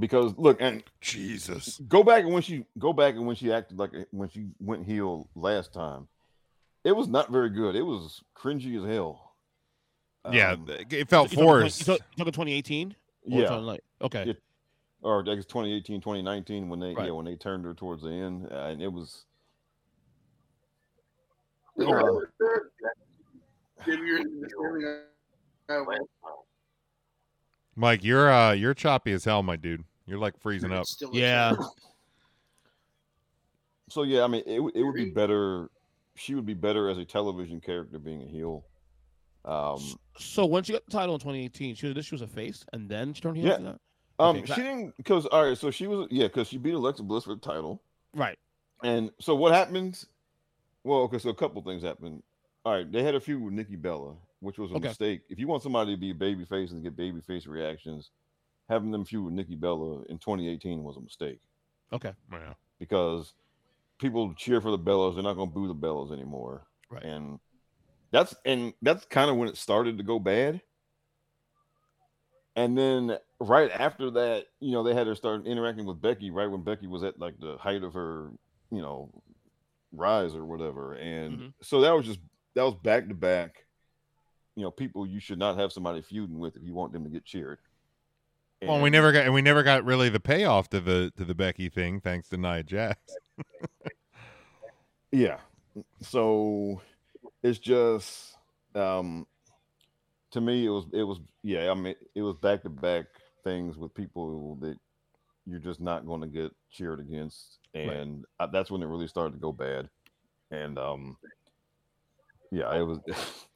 because 0.00 0.36
look 0.36 0.60
and 0.60 0.82
Jesus. 1.00 1.80
go 1.86 2.02
back 2.02 2.24
and 2.24 2.32
when 2.32 2.42
she 2.42 2.64
go 2.78 2.92
back 2.92 3.14
and 3.14 3.24
when 3.24 3.36
she 3.36 3.52
acted 3.52 3.78
like 3.78 3.92
when 4.10 4.28
she 4.28 4.48
went 4.58 4.84
heel 4.84 5.28
last 5.36 5.72
time, 5.72 6.08
it 6.82 6.90
was 6.92 7.06
not 7.06 7.30
very 7.30 7.50
good. 7.50 7.76
It 7.76 7.82
was 7.82 8.20
cringy 8.36 8.76
as 8.82 8.88
hell. 8.90 9.34
Yeah, 10.30 10.52
Um, 10.52 10.66
it 10.68 11.08
felt 11.08 11.30
You 11.32 11.38
forced. 11.38 11.86
You 11.86 11.96
talking 11.96 12.04
you 12.16 12.24
2018? 12.24 12.96
Yeah, 13.26 13.44
talking 13.46 13.64
Like, 13.64 13.80
okay. 14.02 14.24
Yeah. 14.26 14.32
or 15.02 15.20
I 15.20 15.34
guess 15.36 15.46
2018, 15.46 16.00
2019 16.00 16.68
when 16.68 16.80
they 16.80 16.94
Right. 16.94 17.06
yeah 17.06 17.12
when 17.12 17.24
they 17.24 17.36
turned 17.36 17.64
her 17.64 17.74
towards 17.74 18.02
the 18.02 18.10
end, 18.10 18.48
uh, 18.50 18.66
and 18.66 18.82
it 18.82 18.92
was 18.92 19.24
Oh. 25.70 25.84
Give 25.88 25.98
Mike, 27.76 28.04
you're 28.04 28.30
uh 28.32 28.52
you're 28.52 28.74
choppy 28.74 29.12
as 29.12 29.24
hell, 29.24 29.42
my 29.42 29.56
dude. 29.56 29.84
You're 30.06 30.18
like 30.18 30.38
freezing 30.40 30.72
up. 30.72 30.86
Still 30.86 31.10
Yeah. 31.14 31.54
so 33.88 34.02
yeah. 34.02 34.22
I 34.22 34.26
mean, 34.26 34.42
it 34.46 34.60
would- 34.60 34.76
it 34.76 34.82
would 34.82 34.94
be 34.94 35.10
better. 35.10 35.70
She 36.16 36.34
would 36.34 36.46
be 36.46 36.54
better 36.54 36.88
as 36.88 36.98
a 36.98 37.04
television 37.04 37.60
character 37.60 37.98
being 37.98 38.22
a 38.22 38.26
heel. 38.26 38.64
Um, 39.44 39.80
So 40.18 40.44
when 40.44 40.62
she 40.64 40.72
got 40.74 40.84
the 40.84 40.90
title 40.90 41.14
in 41.14 41.20
2018, 41.20 41.74
she 41.74 41.92
was 41.92 42.04
she 42.04 42.14
was 42.14 42.22
a 42.22 42.26
face, 42.26 42.64
and 42.72 42.88
then 42.88 43.14
she 43.14 43.22
turned 43.22 43.36
heel 43.38 43.46
Yeah. 43.46 43.52
after 43.52 43.64
that. 43.64 43.80
um, 44.18 44.36
Okay, 44.36 44.40
she 44.40 44.46
that- 44.48 44.56
didn't 44.56 44.96
because 44.96 45.26
all 45.26 45.46
right. 45.48 45.56
So 45.56 45.70
she 45.70 45.86
was 45.86 46.08
yeah 46.10 46.26
because 46.26 46.48
she 46.48 46.58
beat 46.58 46.74
Alexa 46.74 47.02
Bliss 47.02 47.24
for 47.24 47.34
the 47.34 47.40
title. 47.40 47.82
Right. 48.14 48.38
And 48.82 49.10
so 49.20 49.34
what 49.34 49.54
happens? 49.54 50.06
Well, 50.84 51.00
okay, 51.02 51.18
so 51.18 51.30
a 51.30 51.34
couple 51.34 51.62
things 51.62 51.82
happened. 51.82 52.22
All 52.64 52.74
right, 52.74 52.90
they 52.90 53.02
had 53.02 53.14
a 53.14 53.20
feud 53.20 53.42
with 53.42 53.52
Nikki 53.54 53.76
Bella, 53.76 54.14
which 54.40 54.58
was 54.58 54.70
a 54.70 54.74
Okay. 54.74 54.88
mistake. 54.88 55.22
If 55.28 55.38
you 55.38 55.46
want 55.48 55.62
somebody 55.62 55.94
to 55.94 56.00
be 56.00 56.10
a 56.10 56.14
baby 56.14 56.44
face 56.44 56.72
and 56.72 56.82
get 56.82 56.96
baby 56.96 57.20
face 57.20 57.46
reactions, 57.46 58.10
having 58.68 58.90
them 58.90 59.04
feud 59.04 59.24
with 59.24 59.34
Nikki 59.34 59.56
Bella 59.56 60.02
in 60.08 60.18
2018 60.18 60.82
was 60.82 60.96
a 60.96 61.00
mistake 61.00 61.40
Okay. 61.92 62.14
Yeah. 62.32 62.54
because 62.78 63.34
people 63.98 64.32
cheer 64.34 64.60
for 64.60 64.70
the 64.70 64.78
Bellas. 64.78 65.14
They're 65.14 65.22
not 65.22 65.34
going 65.34 65.48
to 65.50 65.54
boo 65.54 65.68
the 65.68 65.74
Bellas 65.74 66.12
anymore. 66.12 66.66
Right. 66.88 67.02
And 67.02 67.38
that's 68.10 68.34
and 68.44 68.72
that's 68.82 69.04
kind 69.06 69.30
of 69.30 69.36
when 69.36 69.48
it 69.48 69.56
started 69.56 69.98
to 69.98 70.04
go 70.04 70.18
bad. 70.18 70.60
And 72.56 72.76
then 72.76 73.16
right 73.38 73.70
after 73.70 74.10
that, 74.10 74.46
you 74.58 74.72
know, 74.72 74.82
they 74.82 74.94
had 74.94 75.06
her 75.06 75.14
start 75.14 75.46
interacting 75.46 75.86
with 75.86 76.00
Becky 76.00 76.30
right 76.30 76.50
when 76.50 76.62
Becky 76.62 76.86
was 76.88 77.02
at 77.04 77.18
like 77.18 77.38
the 77.38 77.56
height 77.58 77.82
of 77.84 77.94
her, 77.94 78.30
you 78.70 78.82
know, 78.82 79.10
rise 79.92 80.34
or 80.34 80.44
whatever. 80.44 80.94
And 80.94 81.38
Mhm. 81.38 81.54
so 81.62 81.80
that 81.80 81.92
was 81.92 82.06
just 82.06 82.18
that 82.54 82.62
was 82.62 82.74
back 82.74 83.08
to 83.08 83.14
back. 83.14 83.64
You 84.56 84.64
know, 84.64 84.70
people 84.70 85.06
you 85.06 85.20
should 85.20 85.38
not 85.38 85.58
have 85.58 85.72
somebody 85.72 86.02
feuding 86.02 86.38
with 86.38 86.56
if 86.56 86.62
you 86.62 86.74
want 86.74 86.92
them 86.92 87.04
to 87.04 87.10
get 87.10 87.24
cheered. 87.24 87.58
Well, 88.62 88.80
we 88.82 88.90
never 88.90 89.10
got 89.10 89.24
and 89.24 89.32
we 89.32 89.40
never 89.40 89.62
got 89.62 89.84
really 89.84 90.10
the 90.10 90.20
payoff 90.20 90.68
to 90.70 90.80
the 90.80 91.12
to 91.16 91.24
the 91.24 91.34
Becky 91.34 91.68
thing, 91.70 92.00
thanks 92.00 92.28
to 92.28 92.36
Nia 92.36 92.62
Jax. 92.62 92.98
Yeah. 95.12 95.38
So 96.02 96.80
it's 97.42 97.58
just 97.58 98.36
um 98.74 99.26
to 100.30 100.40
me 100.40 100.66
it 100.66 100.70
was 100.70 100.84
it 100.92 101.02
was 101.02 101.18
yeah, 101.42 101.70
I 101.70 101.74
mean 101.74 101.94
it 102.14 102.22
was 102.22 102.36
back 102.36 102.62
to 102.62 102.70
back 102.70 103.06
things 103.42 103.76
with 103.76 103.94
people 103.94 104.56
that 104.60 104.76
you're 105.46 105.58
just 105.58 105.80
not 105.80 106.06
going 106.06 106.20
to 106.20 106.26
get 106.26 106.54
cheered 106.70 107.00
against 107.00 107.58
and 107.74 108.24
uh 108.38 108.46
that's 108.46 108.70
when 108.70 108.82
it 108.82 108.86
really 108.86 109.08
started 109.08 109.32
to 109.32 109.40
go 109.40 109.52
bad. 109.52 109.88
And 110.50 110.78
um 110.78 111.16
yeah, 112.50 112.74
it 112.74 112.82
was 112.82 112.98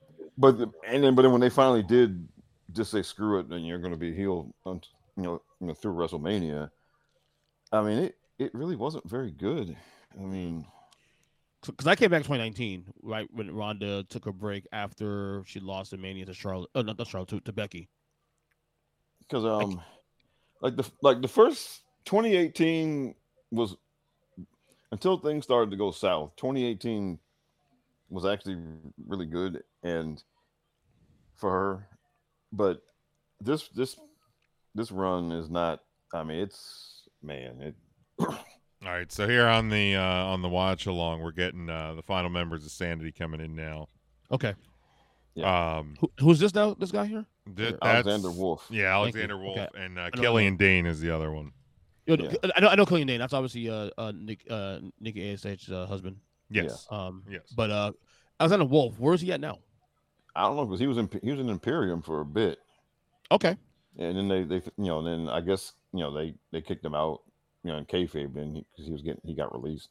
but 0.38 0.58
and 0.86 1.04
then 1.04 1.14
but 1.14 1.22
then 1.22 1.32
when 1.32 1.40
they 1.40 1.50
finally 1.50 1.82
did 1.82 2.26
just 2.72 2.90
say 2.90 3.02
screw 3.02 3.38
it 3.38 3.46
and 3.46 3.66
you're 3.66 3.78
going 3.78 3.92
to 3.92 3.98
be 3.98 4.14
heel 4.14 4.54
un- 4.66 4.80
you 5.16 5.22
know, 5.22 5.42
you 5.60 5.66
know 5.66 5.74
through 5.74 5.94
WrestleMania 5.94 6.70
I 7.72 7.82
mean 7.82 7.98
it 7.98 8.16
it 8.38 8.54
really 8.54 8.76
wasn't 8.76 9.08
very 9.08 9.30
good. 9.30 9.76
I 10.18 10.22
mean 10.22 10.66
because 11.66 11.86
I 11.86 11.94
came 11.94 12.10
back 12.10 12.20
in 12.20 12.24
2019, 12.24 12.86
right 13.02 13.28
when 13.32 13.54
Ronda 13.54 14.02
took 14.04 14.24
a 14.24 14.32
break 14.32 14.66
after 14.72 15.42
she 15.46 15.60
lost 15.60 15.90
the 15.90 15.98
Mania 15.98 16.24
to 16.24 16.32
Charlotte, 16.32 16.70
uh, 16.74 16.80
not 16.80 16.96
not 16.98 17.06
Charlotte, 17.06 17.28
to, 17.28 17.40
to 17.40 17.52
Becky. 17.52 17.88
because 19.20 19.44
um 19.44 19.80
like 20.62 20.76
the 20.76 20.90
like 21.02 21.20
the 21.20 21.28
first 21.28 21.82
2018 22.06 23.14
was 23.50 23.76
until 24.92 25.18
things 25.18 25.44
started 25.44 25.70
to 25.70 25.76
go 25.76 25.90
south 25.90 26.34
2018 26.36 27.18
was 28.10 28.26
actually 28.26 28.56
really 29.06 29.26
good 29.26 29.62
and 29.82 30.22
for 31.36 31.50
her 31.50 31.88
but 32.52 32.82
this 33.40 33.68
this 33.68 33.96
this 34.74 34.90
run 34.90 35.32
is 35.32 35.48
not 35.48 35.80
i 36.12 36.22
mean 36.22 36.40
it's 36.40 37.08
man 37.22 37.60
it 37.60 37.74
All 38.82 38.88
right, 38.90 39.12
so 39.12 39.28
here 39.28 39.46
on 39.46 39.68
the 39.68 39.94
uh, 39.96 40.02
on 40.02 40.40
the 40.40 40.48
watch 40.48 40.86
along, 40.86 41.20
we're 41.20 41.32
getting 41.32 41.68
uh, 41.68 41.92
the 41.92 42.02
final 42.02 42.30
members 42.30 42.64
of 42.64 42.70
Sanity 42.70 43.12
coming 43.12 43.38
in 43.42 43.54
now. 43.54 43.88
Okay, 44.32 44.54
Um, 45.42 45.96
Who, 46.00 46.10
who's 46.18 46.38
this 46.38 46.54
now? 46.54 46.72
This 46.72 46.90
guy 46.90 47.04
here? 47.04 47.26
th- 47.54 47.74
alexander 47.82 48.30
wolf 48.30 48.66
Yeah, 48.70 48.94
Alexander 48.94 49.36
Wolf 49.36 49.58
Okay. 49.58 49.68
and 49.76 49.98
uh, 49.98 50.04
know- 50.08 50.22
Killian 50.22 50.56
Dain 50.56 50.86
is 50.86 50.98
the 50.98 51.10
other 51.14 51.30
one. 51.30 51.52
Yo, 52.06 52.14
Yeah. 52.18 52.32
I 52.56 52.60
know, 52.60 52.68
I 52.68 52.74
know 52.74 52.86
Killian 52.86 53.06
Dain. 53.06 53.20
That's 53.20 53.34
obviously 53.34 53.68
uh, 53.68 53.90
uh 53.98 54.12
Nick 54.16 54.46
uh 54.48 54.78
Nikki 54.98 55.30
Ash's 55.30 55.70
uh, 55.70 55.84
husband. 55.86 56.16
Yes. 56.50 56.86
Um, 56.90 57.22
Yes. 57.30 57.42
but 57.56 57.70
uh, 57.70 57.92
Alexander 58.38 58.64
Wolf, 58.66 58.98
where's 58.98 59.20
he 59.20 59.32
at 59.32 59.40
now? 59.40 59.58
i 60.36 60.42
don't 60.42 60.54
know 60.56 60.64
because 60.64 60.78
he 60.78 60.86
was 60.86 60.96
in 60.96 61.08
he 61.24 61.30
was 61.32 61.40
in 61.40 61.48
imperium 61.48 62.00
for 62.00 62.20
a 62.20 62.24
bit 62.24 62.58
Okay, 63.32 63.56
and 63.98 64.16
then 64.16 64.28
they 64.28 64.44
they 64.44 64.62
you 64.78 64.84
know 64.86 65.02
then 65.02 65.28
i 65.28 65.40
guess 65.40 65.72
you 65.92 65.98
know 65.98 66.12
they 66.14 66.32
they 66.52 66.60
kicked 66.60 66.84
him 66.84 66.94
out 66.94 67.22
you 67.64 67.72
know 67.72 67.78
in 67.78 67.84
kayfabe 67.84 68.32
then 68.32 68.52
because 68.54 68.86
he 68.86 68.92
was 68.92 69.02
getting 69.02 69.20
he 69.24 69.34
got 69.34 69.52
released 69.52 69.88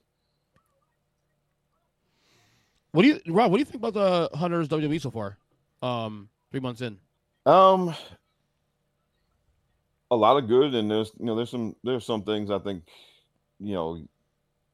what 2.92 3.04
do 3.04 3.10
you, 3.10 3.20
Rob? 3.28 3.52
What 3.52 3.58
do 3.58 3.60
you 3.60 3.66
think 3.66 3.84
about 3.86 3.94
the 3.94 4.36
Hunters 4.38 4.68
WWE 4.68 5.00
so 5.00 5.12
far? 5.12 5.38
Um, 5.84 6.30
three 6.52 6.60
months 6.60 6.82
in. 6.82 6.98
Um, 7.46 7.94
a 10.10 10.16
lot 10.16 10.38
of 10.42 10.48
good, 10.48 10.74
and 10.74 10.90
there's 10.90 11.12
you 11.20 11.26
know 11.26 11.36
there's 11.36 11.52
some 11.52 11.76
there's 11.84 12.06
some 12.06 12.24
things 12.24 12.50
I 12.50 12.60
think 12.60 12.84
you 13.60 13.74
know 13.74 14.08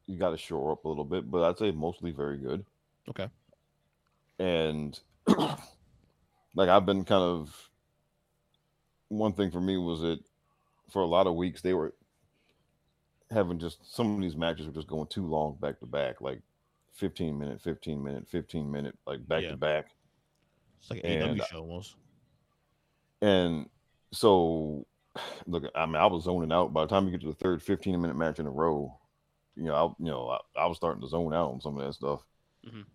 you 0.07 0.17
got 0.17 0.31
to 0.31 0.37
shore 0.37 0.71
up 0.71 0.85
a 0.85 0.89
little 0.89 1.03
bit, 1.05 1.29
but 1.29 1.43
I'd 1.43 1.57
say 1.57 1.71
mostly 1.71 2.11
very 2.11 2.37
good. 2.37 2.65
Okay. 3.09 3.29
And 4.39 4.99
like 6.55 6.69
I've 6.69 6.85
been 6.85 7.03
kind 7.05 7.23
of 7.23 7.69
one 9.09 9.33
thing 9.33 9.51
for 9.51 9.61
me 9.61 9.77
was 9.77 10.01
that 10.01 10.19
for 10.89 11.01
a 11.01 11.05
lot 11.07 11.27
of 11.27 11.35
weeks 11.35 11.61
they 11.61 11.73
were 11.73 11.93
having 13.31 13.57
just 13.59 13.95
some 13.95 14.15
of 14.15 14.21
these 14.21 14.35
matches 14.35 14.65
were 14.67 14.71
just 14.73 14.87
going 14.87 15.07
too 15.07 15.25
long 15.25 15.57
back 15.59 15.79
to 15.79 15.85
back, 15.85 16.21
like 16.21 16.41
15 16.93 17.37
minute, 17.37 17.61
15 17.61 18.01
minute, 18.03 18.27
15 18.27 18.71
minute, 18.71 18.97
like 19.07 19.25
back 19.27 19.43
Yeah. 19.43 19.51
to 19.51 19.57
back. 19.57 19.87
It's 20.79 20.89
like 20.91 21.03
an 21.03 21.21
And- 21.21 21.41
AW 21.41 21.45
show 21.45 21.59
almost. 21.61 21.95
And 23.21 23.69
so, 24.11 24.85
look, 25.47 25.63
I 25.75 25.85
mean, 25.85 25.95
I 25.95 26.05
was 26.05 26.23
zoning 26.25 26.51
out 26.51 26.73
by 26.73 26.81
the 26.83 26.87
time 26.87 27.05
you 27.05 27.11
get 27.11 27.21
to 27.21 27.27
the 27.27 27.33
third 27.33 27.63
15 27.63 27.99
minute 27.99 28.15
match 28.15 28.39
in 28.39 28.45
a 28.45 28.51
row. 28.51 28.95
You 29.55 29.65
know, 29.65 29.75
I, 29.75 30.03
you 30.03 30.11
know, 30.11 30.29
I, 30.29 30.61
I 30.61 30.65
was 30.67 30.77
starting 30.77 31.01
to 31.01 31.07
zone 31.07 31.33
out 31.33 31.51
on 31.51 31.61
some 31.61 31.77
of 31.77 31.85
that 31.85 31.93
stuff. 31.93 32.21
Mhm. 32.65 32.85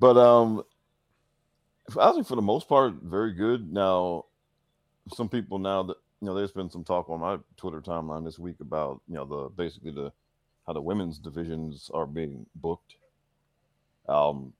But 0.00 0.16
um, 0.16 0.62
I 1.98 2.12
think 2.12 2.26
for 2.26 2.36
the 2.36 2.42
most 2.42 2.68
part, 2.68 2.94
very 3.02 3.32
good. 3.32 3.72
Now, 3.72 4.26
some 5.12 5.28
people 5.28 5.58
now 5.58 5.82
that 5.84 5.96
you 6.20 6.26
know, 6.26 6.34
there's 6.34 6.52
been 6.52 6.70
some 6.70 6.84
talk 6.84 7.08
on 7.08 7.20
my 7.20 7.38
Twitter 7.56 7.80
timeline 7.80 8.24
this 8.24 8.38
week 8.38 8.56
about 8.60 9.00
you 9.08 9.14
know 9.14 9.24
the 9.24 9.48
basically 9.50 9.92
the 9.92 10.12
how 10.66 10.72
the 10.72 10.82
women's 10.82 11.18
divisions 11.18 11.90
are 11.94 12.06
being 12.06 12.46
booked. 12.54 12.96
Um, 14.08 14.52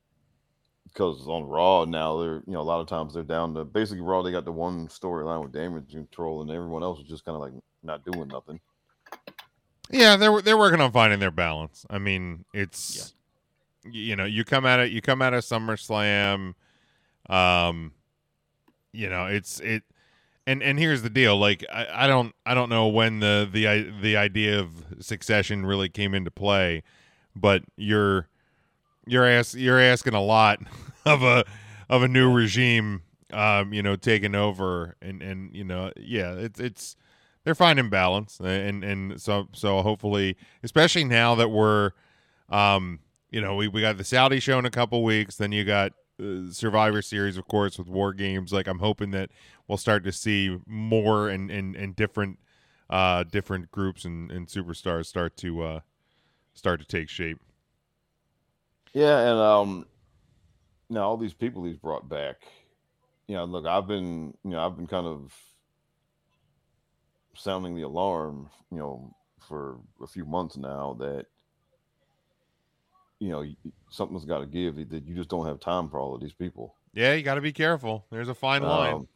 because 0.84 1.26
on 1.28 1.44
Raw 1.44 1.84
now 1.84 2.18
they're 2.18 2.42
you 2.46 2.52
know 2.52 2.60
a 2.60 2.62
lot 2.62 2.80
of 2.80 2.86
times 2.86 3.14
they're 3.14 3.22
down 3.22 3.54
to 3.54 3.64
basically 3.64 4.00
Raw 4.00 4.22
they 4.22 4.32
got 4.32 4.44
the 4.44 4.52
one 4.52 4.88
storyline 4.88 5.42
with 5.42 5.52
damage 5.52 5.90
control 5.90 6.40
and 6.40 6.50
everyone 6.50 6.82
else 6.82 7.00
is 7.00 7.08
just 7.08 7.24
kind 7.24 7.36
of 7.36 7.42
like 7.42 7.52
not 7.82 8.04
doing 8.04 8.28
nothing. 8.28 8.58
Yeah, 9.90 10.16
they're 10.16 10.42
they're 10.42 10.58
working 10.58 10.80
on 10.80 10.92
finding 10.92 11.18
their 11.20 11.30
balance. 11.30 11.86
I 11.88 11.98
mean, 11.98 12.44
it's 12.52 13.14
y- 13.84 13.90
you 13.92 14.16
know, 14.16 14.24
you 14.24 14.44
come 14.44 14.66
at 14.66 14.80
it, 14.80 14.92
you 14.92 15.00
come 15.02 15.22
out 15.22 15.34
of 15.34 15.44
SummerSlam, 15.44 16.54
um, 17.30 17.92
you 18.92 19.08
know, 19.08 19.26
it's 19.26 19.60
it, 19.60 19.82
and 20.46 20.62
and 20.62 20.78
here's 20.78 21.02
the 21.02 21.10
deal. 21.10 21.36
Like, 21.38 21.64
I, 21.72 22.04
I 22.04 22.06
don't 22.06 22.34
I 22.46 22.54
don't 22.54 22.68
know 22.70 22.88
when 22.88 23.20
the 23.20 23.48
the 23.50 23.92
the 24.00 24.16
idea 24.16 24.58
of 24.60 24.70
succession 25.00 25.66
really 25.66 25.88
came 25.88 26.14
into 26.14 26.30
play, 26.30 26.82
but 27.36 27.62
you're 27.76 28.28
you're 29.06 29.26
ask, 29.26 29.56
you're 29.56 29.80
asking 29.80 30.14
a 30.14 30.22
lot 30.22 30.60
of 31.06 31.22
a 31.22 31.44
of 31.88 32.02
a 32.02 32.08
new 32.08 32.30
regime, 32.32 33.02
um, 33.32 33.72
you 33.72 33.82
know, 33.82 33.96
taking 33.96 34.34
over, 34.34 34.96
and 35.02 35.22
and 35.22 35.54
you 35.54 35.64
know, 35.64 35.92
yeah, 35.96 36.32
it's 36.34 36.60
it's 36.60 36.96
they're 37.48 37.54
finding 37.54 37.88
balance 37.88 38.38
and 38.40 38.84
and 38.84 39.18
so 39.18 39.48
so 39.54 39.80
hopefully 39.80 40.36
especially 40.62 41.02
now 41.02 41.34
that 41.34 41.48
we're 41.48 41.92
um 42.50 43.00
you 43.30 43.40
know 43.40 43.56
we, 43.56 43.68
we 43.68 43.80
got 43.80 43.96
the 43.96 44.04
saudi 44.04 44.38
show 44.38 44.58
in 44.58 44.66
a 44.66 44.70
couple 44.70 45.02
weeks 45.02 45.36
then 45.36 45.50
you 45.50 45.64
got 45.64 45.92
uh, 46.22 46.50
survivor 46.50 47.00
series 47.00 47.38
of 47.38 47.48
course 47.48 47.78
with 47.78 47.88
war 47.88 48.12
games 48.12 48.52
like 48.52 48.66
i'm 48.66 48.80
hoping 48.80 49.12
that 49.12 49.30
we'll 49.66 49.78
start 49.78 50.04
to 50.04 50.12
see 50.12 50.58
more 50.66 51.30
and 51.30 51.50
and, 51.50 51.74
and 51.74 51.96
different 51.96 52.38
uh 52.90 53.24
different 53.24 53.70
groups 53.70 54.04
and, 54.04 54.30
and 54.30 54.48
superstars 54.48 55.06
start 55.06 55.34
to 55.34 55.62
uh 55.62 55.80
start 56.52 56.78
to 56.80 56.86
take 56.86 57.08
shape 57.08 57.38
Yeah, 58.92 59.18
and 59.20 59.38
um, 59.38 59.86
now 60.88 61.02
all 61.02 61.16
these 61.16 61.34
people 61.34 61.64
he's 61.64 61.76
brought 61.76 62.08
back. 62.08 62.42
You 63.26 63.36
know, 63.36 63.44
look, 63.44 63.66
I've 63.66 63.86
been 63.86 64.34
you 64.44 64.50
know 64.50 64.64
I've 64.64 64.76
been 64.76 64.86
kind 64.86 65.06
of 65.06 65.34
sounding 67.38 67.74
the 67.74 67.82
alarm. 67.82 68.50
You 68.70 68.78
know, 68.78 69.14
for 69.48 69.78
a 70.02 70.06
few 70.06 70.24
months 70.24 70.56
now 70.56 70.96
that 71.00 71.26
you 73.18 73.30
know 73.30 73.44
something's 73.90 74.24
got 74.24 74.40
to 74.40 74.46
give. 74.46 74.76
That 74.90 75.06
you 75.06 75.14
just 75.14 75.30
don't 75.30 75.46
have 75.46 75.60
time 75.60 75.88
for 75.88 75.98
all 75.98 76.14
of 76.14 76.20
these 76.20 76.32
people. 76.32 76.74
yeah 76.94 77.14
you 77.14 77.22
got 77.22 77.34
to 77.34 77.40
be 77.40 77.52
careful 77.52 78.06
there's 78.10 78.28
a 78.28 78.34
fine 78.34 78.62
line 78.62 78.94
Um, 78.94 79.08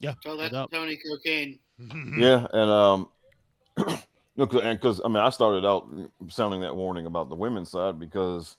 Yeah. 0.00 0.14
Tell 0.22 0.36
that 0.38 0.52
no 0.52 0.66
to 0.66 0.74
Tony 0.74 0.98
Cocaine. 1.08 1.58
yeah, 2.18 2.46
and 2.52 2.70
um, 2.70 3.08
look, 4.36 4.54
and 4.54 4.78
because 4.80 5.00
I 5.04 5.08
mean, 5.08 5.18
I 5.18 5.30
started 5.30 5.66
out 5.66 5.88
sounding 6.28 6.62
that 6.62 6.74
warning 6.74 7.06
about 7.06 7.28
the 7.28 7.34
women's 7.34 7.70
side 7.70 7.98
because 7.98 8.56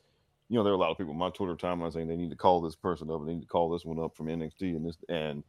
you 0.50 0.58
know 0.58 0.64
there 0.64 0.72
are 0.72 0.76
a 0.76 0.80
lot 0.80 0.92
of 0.92 0.98
people 0.98 1.14
on 1.14 1.20
my 1.20 1.30
Twitter 1.32 1.56
timeline 1.56 1.92
saying 1.92 2.08
they 2.08 2.16
need 2.16 2.30
to 2.30 2.36
call 2.36 2.62
this 2.62 2.76
person 2.76 3.10
up 3.10 3.20
and 3.20 3.28
they 3.28 3.34
need 3.34 3.42
to 3.42 3.48
call 3.48 3.70
this 3.70 3.86
one 3.86 4.00
up 4.00 4.16
from 4.16 4.28
NXT 4.28 4.76
and 4.76 4.86
this 4.86 4.98
and 5.10 5.44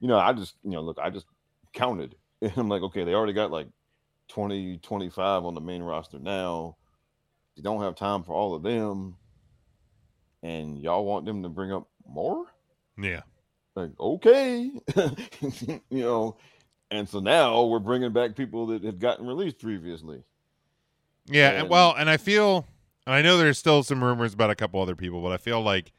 you 0.00 0.08
know 0.08 0.18
I 0.18 0.32
just 0.32 0.54
you 0.64 0.72
know 0.72 0.82
look 0.82 0.98
I 1.00 1.08
just 1.10 1.26
counted 1.72 2.16
and 2.44 2.52
I'm 2.56 2.68
like 2.68 2.82
okay 2.82 3.04
they 3.04 3.14
already 3.14 3.32
got 3.32 3.50
like 3.50 3.68
20 4.28 4.78
25 4.78 5.44
on 5.44 5.54
the 5.54 5.60
main 5.60 5.82
roster 5.82 6.18
now 6.18 6.76
you 7.56 7.62
don't 7.62 7.82
have 7.82 7.94
time 7.94 8.22
for 8.22 8.32
all 8.32 8.54
of 8.54 8.62
them 8.62 9.16
and 10.42 10.78
y'all 10.78 11.04
want 11.04 11.24
them 11.24 11.42
to 11.42 11.48
bring 11.48 11.72
up 11.72 11.88
more? 12.06 12.44
Yeah. 13.00 13.22
Like, 13.74 13.90
okay, 13.98 14.70
you 15.56 15.80
know. 15.90 16.36
And 16.90 17.08
so 17.08 17.18
now 17.18 17.64
we're 17.64 17.80
bringing 17.80 18.12
back 18.12 18.36
people 18.36 18.66
that 18.68 18.84
had 18.84 19.00
gotten 19.00 19.26
released 19.26 19.58
previously. 19.58 20.22
Yeah, 21.26 21.48
and 21.50 21.60
And- 21.62 21.70
well, 21.70 21.94
and 21.96 22.08
I 22.08 22.18
feel 22.18 22.66
and 23.06 23.14
I 23.14 23.22
know 23.22 23.36
there's 23.38 23.58
still 23.58 23.82
some 23.82 24.04
rumors 24.04 24.34
about 24.34 24.50
a 24.50 24.54
couple 24.54 24.80
other 24.80 24.94
people, 24.94 25.22
but 25.22 25.32
I 25.32 25.38
feel 25.38 25.60
like 25.60 25.92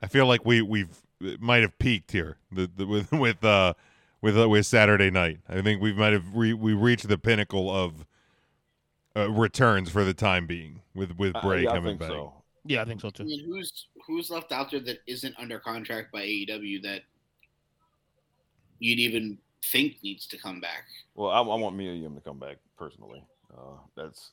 I 0.00 0.08
feel 0.08 0.26
like 0.26 0.44
we 0.44 0.60
we've 0.62 1.00
might 1.38 1.62
have 1.62 1.78
peaked 1.78 2.12
here 2.12 2.36
the, 2.50 2.68
the, 2.74 2.86
with 2.86 3.12
with 3.12 3.44
uh 3.44 3.74
with 4.22 4.38
uh, 4.38 4.48
with 4.48 4.66
Saturday 4.66 5.10
night. 5.10 5.40
I 5.48 5.60
think 5.62 5.80
we 5.80 5.92
might 5.92 6.12
have 6.12 6.24
re- 6.34 6.52
we 6.52 6.72
reached 6.74 7.08
the 7.08 7.18
pinnacle 7.18 7.70
of 7.74 8.04
uh, 9.16 9.30
returns 9.30 9.90
for 9.90 10.04
the 10.04 10.14
time 10.14 10.46
being 10.46 10.82
with 10.94 11.16
with 11.16 11.34
Uh, 11.36 11.40
Bray 11.42 11.62
yeah, 11.64 11.70
I 11.70 11.74
coming 11.74 11.90
think 11.98 12.00
back. 12.00 12.10
so. 12.10 12.34
Yeah, 12.64 12.82
I 12.82 12.84
think 12.84 13.00
so 13.00 13.10
too. 13.10 13.22
I 13.22 13.26
too. 13.26 13.28
mean, 13.30 13.44
who's 13.46 13.86
who's 14.06 14.30
left 14.30 14.52
out 14.52 14.70
there 14.70 14.80
that 14.80 14.98
isn't 15.06 15.34
under 15.38 15.58
contract 15.58 16.12
by 16.12 16.20
AEW 16.22 16.82
that 16.82 17.02
you'd 18.78 18.98
even 18.98 19.38
think 19.64 19.96
needs 20.02 20.26
to 20.28 20.38
come 20.38 20.60
back? 20.60 20.84
Well, 21.14 21.30
I, 21.30 21.38
I 21.40 21.56
want 21.56 21.76
Mia 21.76 21.92
Yim 21.92 22.14
to 22.14 22.20
come 22.20 22.38
back 22.38 22.56
personally. 22.78 23.24
Uh, 23.52 23.76
that's 23.96 24.32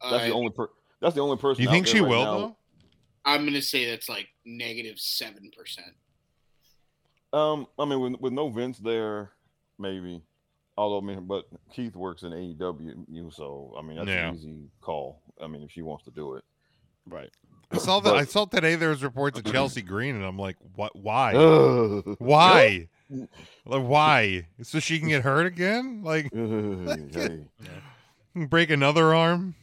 that's 0.00 0.14
Uh, 0.24 0.26
the 0.26 0.32
only 0.32 0.50
per- 0.50 0.70
that's 1.00 1.14
the 1.14 1.20
only 1.20 1.36
person. 1.36 1.64
You 1.64 1.70
think 1.70 1.86
she 1.86 2.00
right 2.00 2.08
will 2.08 2.24
now- 2.24 2.38
though? 2.38 2.56
I'm 3.26 3.44
gonna 3.44 3.60
say 3.60 3.84
that's 3.90 4.08
like 4.08 4.28
negative 4.46 4.98
seven 4.98 5.50
percent. 5.54 5.92
Um, 7.32 7.66
I 7.78 7.84
mean, 7.84 8.00
with, 8.00 8.20
with 8.20 8.32
no 8.32 8.48
Vince 8.48 8.78
there, 8.78 9.30
maybe. 9.78 10.22
Although, 10.76 10.98
I 10.98 11.14
mean, 11.14 11.26
but 11.26 11.46
Keith 11.72 11.94
works 11.94 12.22
in 12.22 12.30
AEW, 12.32 13.04
you 13.08 13.30
so 13.30 13.74
I 13.78 13.82
mean 13.82 13.96
that's 13.98 14.08
Yeah. 14.08 14.28
an 14.30 14.34
easy 14.36 14.58
call. 14.80 15.20
I 15.42 15.46
mean, 15.46 15.62
if 15.62 15.70
she 15.70 15.82
wants 15.82 16.04
to 16.04 16.10
do 16.10 16.34
it, 16.36 16.44
Right. 17.06 17.30
I 17.72 17.78
saw 17.78 18.00
that. 18.00 18.10
But- 18.10 18.16
I 18.18 18.24
saw 18.24 18.44
today 18.46 18.74
there 18.76 18.88
was 18.90 19.02
reports 19.02 19.38
of 19.38 19.44
Chelsea 19.52 19.82
Green, 19.82 20.14
and 20.16 20.24
I'm 20.24 20.38
like, 20.38 20.56
what? 20.74 20.94
Why? 20.96 21.34
Ugh. 21.34 22.16
Why? 22.18 22.88
Like, 23.10 23.82
why? 23.86 24.46
So 24.62 24.78
she 24.80 24.98
can 25.00 25.08
get 25.08 25.22
hurt 25.22 25.46
again? 25.46 26.02
Like, 26.04 26.32
Hey, 26.34 27.40
break 28.46 28.70
another 28.70 29.14
arm? 29.14 29.54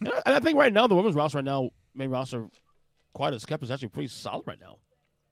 And 0.00 0.08
I- 0.08 0.22
and 0.26 0.34
I 0.34 0.40
think 0.40 0.58
right 0.58 0.72
now 0.72 0.86
the 0.86 0.94
women's 0.94 1.14
roster 1.16 1.38
right 1.38 1.44
now, 1.44 1.70
main 1.94 2.10
roster, 2.10 2.48
quite 3.12 3.34
as 3.34 3.44
kept 3.44 3.62
is 3.64 3.70
actually 3.70 3.88
pretty 3.88 4.08
solid 4.08 4.46
right 4.46 4.60
now. 4.60 4.76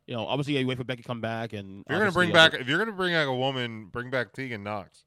You 0.06 0.14
know, 0.14 0.26
obviously 0.26 0.58
you 0.58 0.66
wait 0.66 0.78
for 0.78 0.84
Becky 0.84 1.02
to 1.02 1.06
come 1.06 1.20
back, 1.20 1.52
and 1.52 1.84
If 1.86 1.90
you're 1.90 1.98
gonna 2.00 2.12
bring 2.12 2.28
you 2.28 2.34
back, 2.34 2.54
if 2.54 2.68
you're 2.68 2.78
gonna 2.78 2.92
bring 2.92 3.14
back 3.14 3.28
a 3.28 3.34
woman, 3.34 3.86
bring 3.86 4.10
back 4.10 4.32
Tegan 4.32 4.64
Knox. 4.64 5.04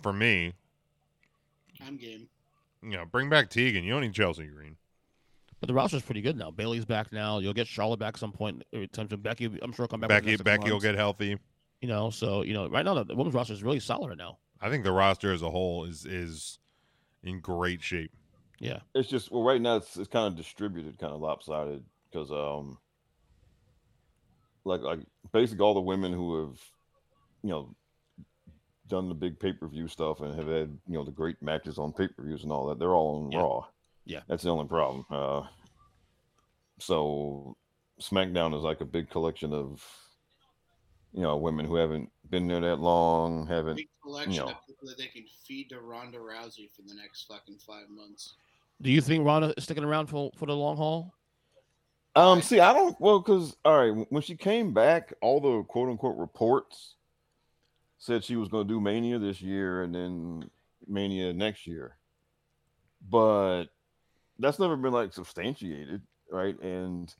For 0.00 0.12
me, 0.12 0.54
I'm 1.86 1.96
game. 1.96 2.28
you 2.82 2.90
know, 2.90 3.04
bring 3.04 3.28
back 3.28 3.50
Tegan. 3.50 3.84
You 3.84 3.92
don't 3.92 4.02
need 4.02 4.14
Chelsea 4.14 4.46
Green. 4.46 4.76
But 5.60 5.68
the 5.68 5.74
roster's 5.74 6.02
pretty 6.02 6.22
good 6.22 6.36
now. 6.36 6.50
Bayley's 6.50 6.84
back 6.84 7.12
now. 7.12 7.38
You'll 7.38 7.52
get 7.52 7.68
Charlotte 7.68 8.00
back 8.00 8.14
at 8.14 8.20
some 8.20 8.32
point. 8.32 8.64
in 8.72 8.88
time 8.88 9.06
to 9.08 9.16
Becky, 9.16 9.44
I'm 9.44 9.72
sure 9.72 9.84
will 9.84 9.88
come 9.88 10.00
back. 10.00 10.08
Becky, 10.08 10.36
Becky 10.36 10.62
couple 10.62 10.72
will 10.72 10.80
get 10.80 10.96
healthy. 10.96 11.38
You 11.80 11.88
know, 11.88 12.10
so 12.10 12.42
you 12.42 12.52
know, 12.52 12.68
right 12.68 12.84
now 12.84 12.94
the, 12.94 13.04
the 13.04 13.14
women's 13.14 13.34
roster 13.34 13.52
is 13.52 13.62
really 13.62 13.78
solid 13.78 14.08
right 14.08 14.18
now. 14.18 14.38
I 14.60 14.70
think 14.70 14.82
the 14.82 14.92
roster 14.92 15.32
as 15.32 15.42
a 15.42 15.50
whole 15.50 15.84
is 15.84 16.04
is 16.04 16.58
in 17.22 17.38
great 17.38 17.80
shape. 17.80 18.10
Yeah. 18.58 18.80
it's 18.94 19.08
just 19.08 19.30
well, 19.30 19.42
right 19.42 19.60
now 19.60 19.76
it's, 19.76 19.96
it's 19.96 20.08
kind 20.08 20.26
of 20.26 20.36
distributed, 20.36 20.98
kind 20.98 21.12
of 21.12 21.20
lopsided 21.20 21.84
because 22.12 22.30
um, 22.30 22.78
like 24.64 24.80
like 24.82 25.00
basically 25.32 25.64
all 25.64 25.74
the 25.74 25.80
women 25.80 26.12
who 26.12 26.46
have, 26.46 26.58
you 27.42 27.50
know, 27.50 27.74
done 28.88 29.08
the 29.08 29.14
big 29.14 29.38
pay 29.40 29.52
per 29.52 29.66
view 29.68 29.88
stuff 29.88 30.20
and 30.20 30.34
have 30.34 30.46
had 30.48 30.78
you 30.86 30.94
know 30.94 31.04
the 31.04 31.10
great 31.10 31.40
matches 31.42 31.78
on 31.78 31.92
pay 31.92 32.08
per 32.08 32.22
views 32.22 32.42
and 32.42 32.52
all 32.52 32.66
that, 32.66 32.78
they're 32.78 32.94
all 32.94 33.24
on 33.24 33.32
Yeah. 33.32 33.38
Raw. 33.40 33.64
Yeah. 34.04 34.20
that's 34.28 34.42
the 34.42 34.50
only 34.50 34.66
problem. 34.66 35.06
Uh, 35.10 35.42
so 36.80 37.56
SmackDown 38.00 38.56
is 38.56 38.62
like 38.64 38.80
a 38.80 38.84
big 38.84 39.08
collection 39.10 39.52
of, 39.52 39.84
you 41.12 41.22
know, 41.22 41.36
women 41.36 41.64
who 41.66 41.76
haven't 41.76 42.10
been 42.28 42.48
there 42.48 42.60
that 42.60 42.80
long, 42.80 43.46
haven't 43.46 43.76
Big 43.76 43.88
collection 44.02 44.44
No. 44.44 44.50
of 44.50 44.66
people 44.66 44.88
that 44.88 44.98
they 44.98 45.06
can 45.06 45.24
feed 45.46 45.68
to 45.68 45.80
Ronda 45.80 46.18
Rousey 46.18 46.68
for 46.74 46.82
the 46.82 46.94
next 46.94 47.24
fucking 47.28 47.58
five 47.64 47.88
months. 47.88 48.34
Do 48.80 48.90
you 48.90 49.00
think 49.00 49.24
Ronda 49.24 49.54
is 49.56 49.62
sticking 49.64 49.84
around 49.84 50.06
for 50.08 50.32
for 50.36 50.46
the 50.46 50.56
long 50.56 50.76
haul? 50.76 51.14
Um, 52.14 52.42
see, 52.42 52.60
I 52.60 52.72
don't 52.72 52.98
well, 53.00 53.20
because 53.20 53.56
all 53.64 53.78
right, 53.78 54.06
when 54.10 54.22
she 54.22 54.36
came 54.36 54.72
back, 54.74 55.12
all 55.22 55.40
the 55.40 55.62
quote 55.64 55.88
unquote 55.88 56.18
reports 56.18 56.96
said 57.98 58.22
she 58.24 58.36
was 58.36 58.48
going 58.48 58.66
to 58.66 58.74
do 58.74 58.80
Mania 58.80 59.18
this 59.18 59.40
year 59.40 59.82
and 59.82 59.94
then 59.94 60.50
Mania 60.86 61.32
next 61.32 61.66
year, 61.66 61.96
but 63.08 63.66
that's 64.38 64.58
never 64.58 64.76
been 64.76 64.92
like 64.92 65.12
substantiated, 65.12 66.02
right? 66.30 66.60
And 66.60 67.14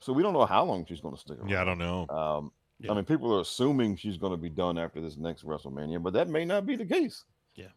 so 0.00 0.12
we 0.12 0.22
don't 0.22 0.32
know 0.32 0.46
how 0.46 0.64
long 0.64 0.84
she's 0.86 1.00
going 1.00 1.14
to 1.14 1.20
stick 1.20 1.38
around. 1.38 1.48
Yeah, 1.48 1.62
I 1.62 1.64
don't 1.64 1.78
know. 1.78 2.06
Um, 2.08 2.52
Yeah. 2.80 2.92
I 2.92 2.94
mean, 2.94 3.04
people 3.04 3.34
are 3.34 3.40
assuming 3.40 3.96
she's 3.96 4.16
going 4.16 4.32
to 4.32 4.36
be 4.36 4.48
done 4.48 4.78
after 4.78 5.00
this 5.00 5.16
next 5.16 5.44
WrestleMania, 5.44 6.02
but 6.02 6.12
that 6.12 6.28
may 6.28 6.44
not 6.44 6.66
be 6.66 6.76
the 6.76 6.86
case. 6.86 7.24
Yeah. 7.54 7.72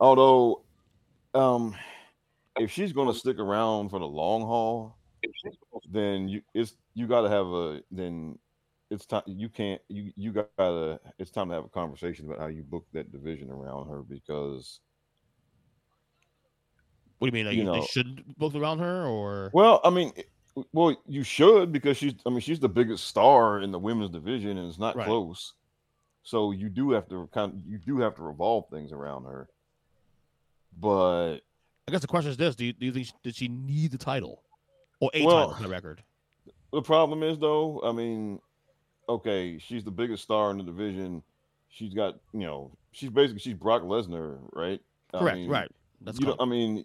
Although, 0.00 0.64
um, 1.34 1.74
if 2.58 2.70
she's 2.70 2.92
going 2.92 3.08
to 3.12 3.18
stick 3.18 3.38
around 3.38 3.88
for 3.90 3.98
the 3.98 4.06
long 4.06 4.42
haul, 4.42 4.96
then 5.90 6.28
you 6.28 6.42
it's 6.54 6.74
you 6.94 7.06
got 7.06 7.22
to 7.22 7.28
have 7.28 7.46
a 7.46 7.80
then 7.90 8.38
it's 8.90 9.06
time 9.06 9.22
you 9.26 9.48
can't 9.48 9.80
you 9.88 10.12
you 10.16 10.32
got 10.32 10.48
to 10.58 11.00
it's 11.18 11.30
time 11.30 11.48
to 11.48 11.54
have 11.54 11.64
a 11.64 11.68
conversation 11.68 12.26
about 12.26 12.38
how 12.38 12.46
you 12.46 12.62
book 12.62 12.86
that 12.92 13.10
division 13.12 13.50
around 13.50 13.88
her 13.88 14.02
because 14.02 14.80
What 17.18 17.30
do 17.30 17.36
you 17.38 17.44
mean? 17.44 17.46
Like, 17.46 17.56
You 17.56 17.64
they 17.72 17.78
know- 17.80 17.86
should 17.86 18.36
book 18.36 18.54
around 18.54 18.78
her, 18.80 19.06
or 19.06 19.50
Well, 19.54 19.80
I 19.84 19.90
mean, 19.90 20.12
well, 20.72 20.94
you 21.06 21.22
should 21.24 21.72
because 21.72 21.96
she's. 21.96 22.14
I 22.26 22.30
mean, 22.30 22.40
she's 22.40 22.60
the 22.60 22.68
biggest 22.68 23.04
star 23.08 23.60
in 23.60 23.72
the 23.72 23.78
women's 23.78 24.10
division, 24.10 24.56
and 24.58 24.68
it's 24.68 24.78
not 24.78 24.94
Right. 24.94 25.06
close. 25.06 25.54
So 26.22 26.52
you 26.52 26.68
do 26.68 26.90
have 26.92 27.08
to 27.08 27.28
kind. 27.32 27.62
You 27.66 27.78
do 27.78 27.98
have 27.98 28.14
to 28.16 28.22
revolve 28.22 28.68
things 28.68 28.92
around 28.92 29.24
her. 29.24 29.48
But 30.78 31.38
I 31.88 31.90
guess 31.90 32.02
the 32.02 32.06
question 32.06 32.30
is 32.30 32.36
this: 32.36 32.54
Do 32.54 32.64
you, 32.66 32.72
do 32.72 32.86
you 32.86 32.92
think 32.92 33.06
she- 33.06 33.12
did 33.24 33.34
she 33.34 33.48
need 33.48 33.90
the 33.90 33.98
title 33.98 34.43
or 35.06 35.10
a 35.14 35.24
Well- 35.24 35.36
title 35.48 35.54
for 35.56 35.62
the 35.62 35.68
record? 35.68 36.02
the 36.72 36.82
problem 36.82 37.22
is, 37.22 37.38
though, 37.38 37.80
I 37.84 37.92
mean, 37.92 38.40
okay, 39.08 39.58
she's 39.58 39.84
the 39.84 39.90
biggest 39.90 40.22
star 40.24 40.50
in 40.50 40.58
the 40.58 40.64
division. 40.64 41.22
She's 41.68 41.94
got, 41.94 42.18
you 42.32 42.40
know, 42.40 42.70
she's 42.92 43.10
basically 43.10 43.40
she's 43.40 43.54
Brock 43.54 43.82
Lesnar, 43.82 44.38
right? 44.52 44.80
I 45.12 45.18
Correct. 45.18 45.36
mean, 45.38 45.48
right. 45.50 45.70
That's 46.00 46.18
you 46.18 46.26
common. 46.26 46.40
I 46.40 46.44
mean, 46.46 46.84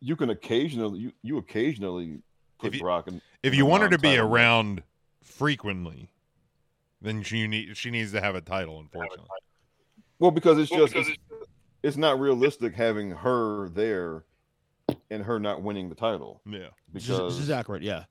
you 0.00 0.16
can 0.16 0.30
occasionally 0.30 0.98
you 1.00 1.12
you 1.22 1.38
occasionally 1.38 2.22
put 2.58 2.68
If 2.68 2.74
you- 2.76 2.80
Brock 2.80 3.08
in. 3.08 3.20
If 3.42 3.54
you 3.54 3.66
want 3.66 3.82
her 3.82 3.88
to 3.90 3.98
be 3.98 4.08
non-title 4.08 4.32
around 4.34 4.82
frequently, 5.22 6.10
then 7.00 7.22
she 7.22 7.46
need 7.46 7.76
she 7.76 7.90
needs 7.90 8.12
to 8.12 8.20
have 8.20 8.34
a 8.34 8.40
title. 8.40 8.80
Unfortunately, 8.80 9.26
Well, 10.18 10.30
because 10.30 10.58
it's 10.58 10.70
just 10.70 10.94
it's, 10.96 11.10
it's 11.82 11.96
not 11.96 12.18
realistic 12.18 12.74
having 12.74 13.10
her 13.12 13.68
there 13.68 14.24
and 15.10 15.22
her 15.22 15.38
not 15.38 15.62
winning 15.62 15.88
the 15.88 15.94
title 15.94 16.42
yeah. 16.46 16.68
because 16.92 17.32
is, 17.32 17.38
this 17.38 17.44
is 17.44 17.50
accurate. 17.50 17.82
Yeah. 17.82 18.04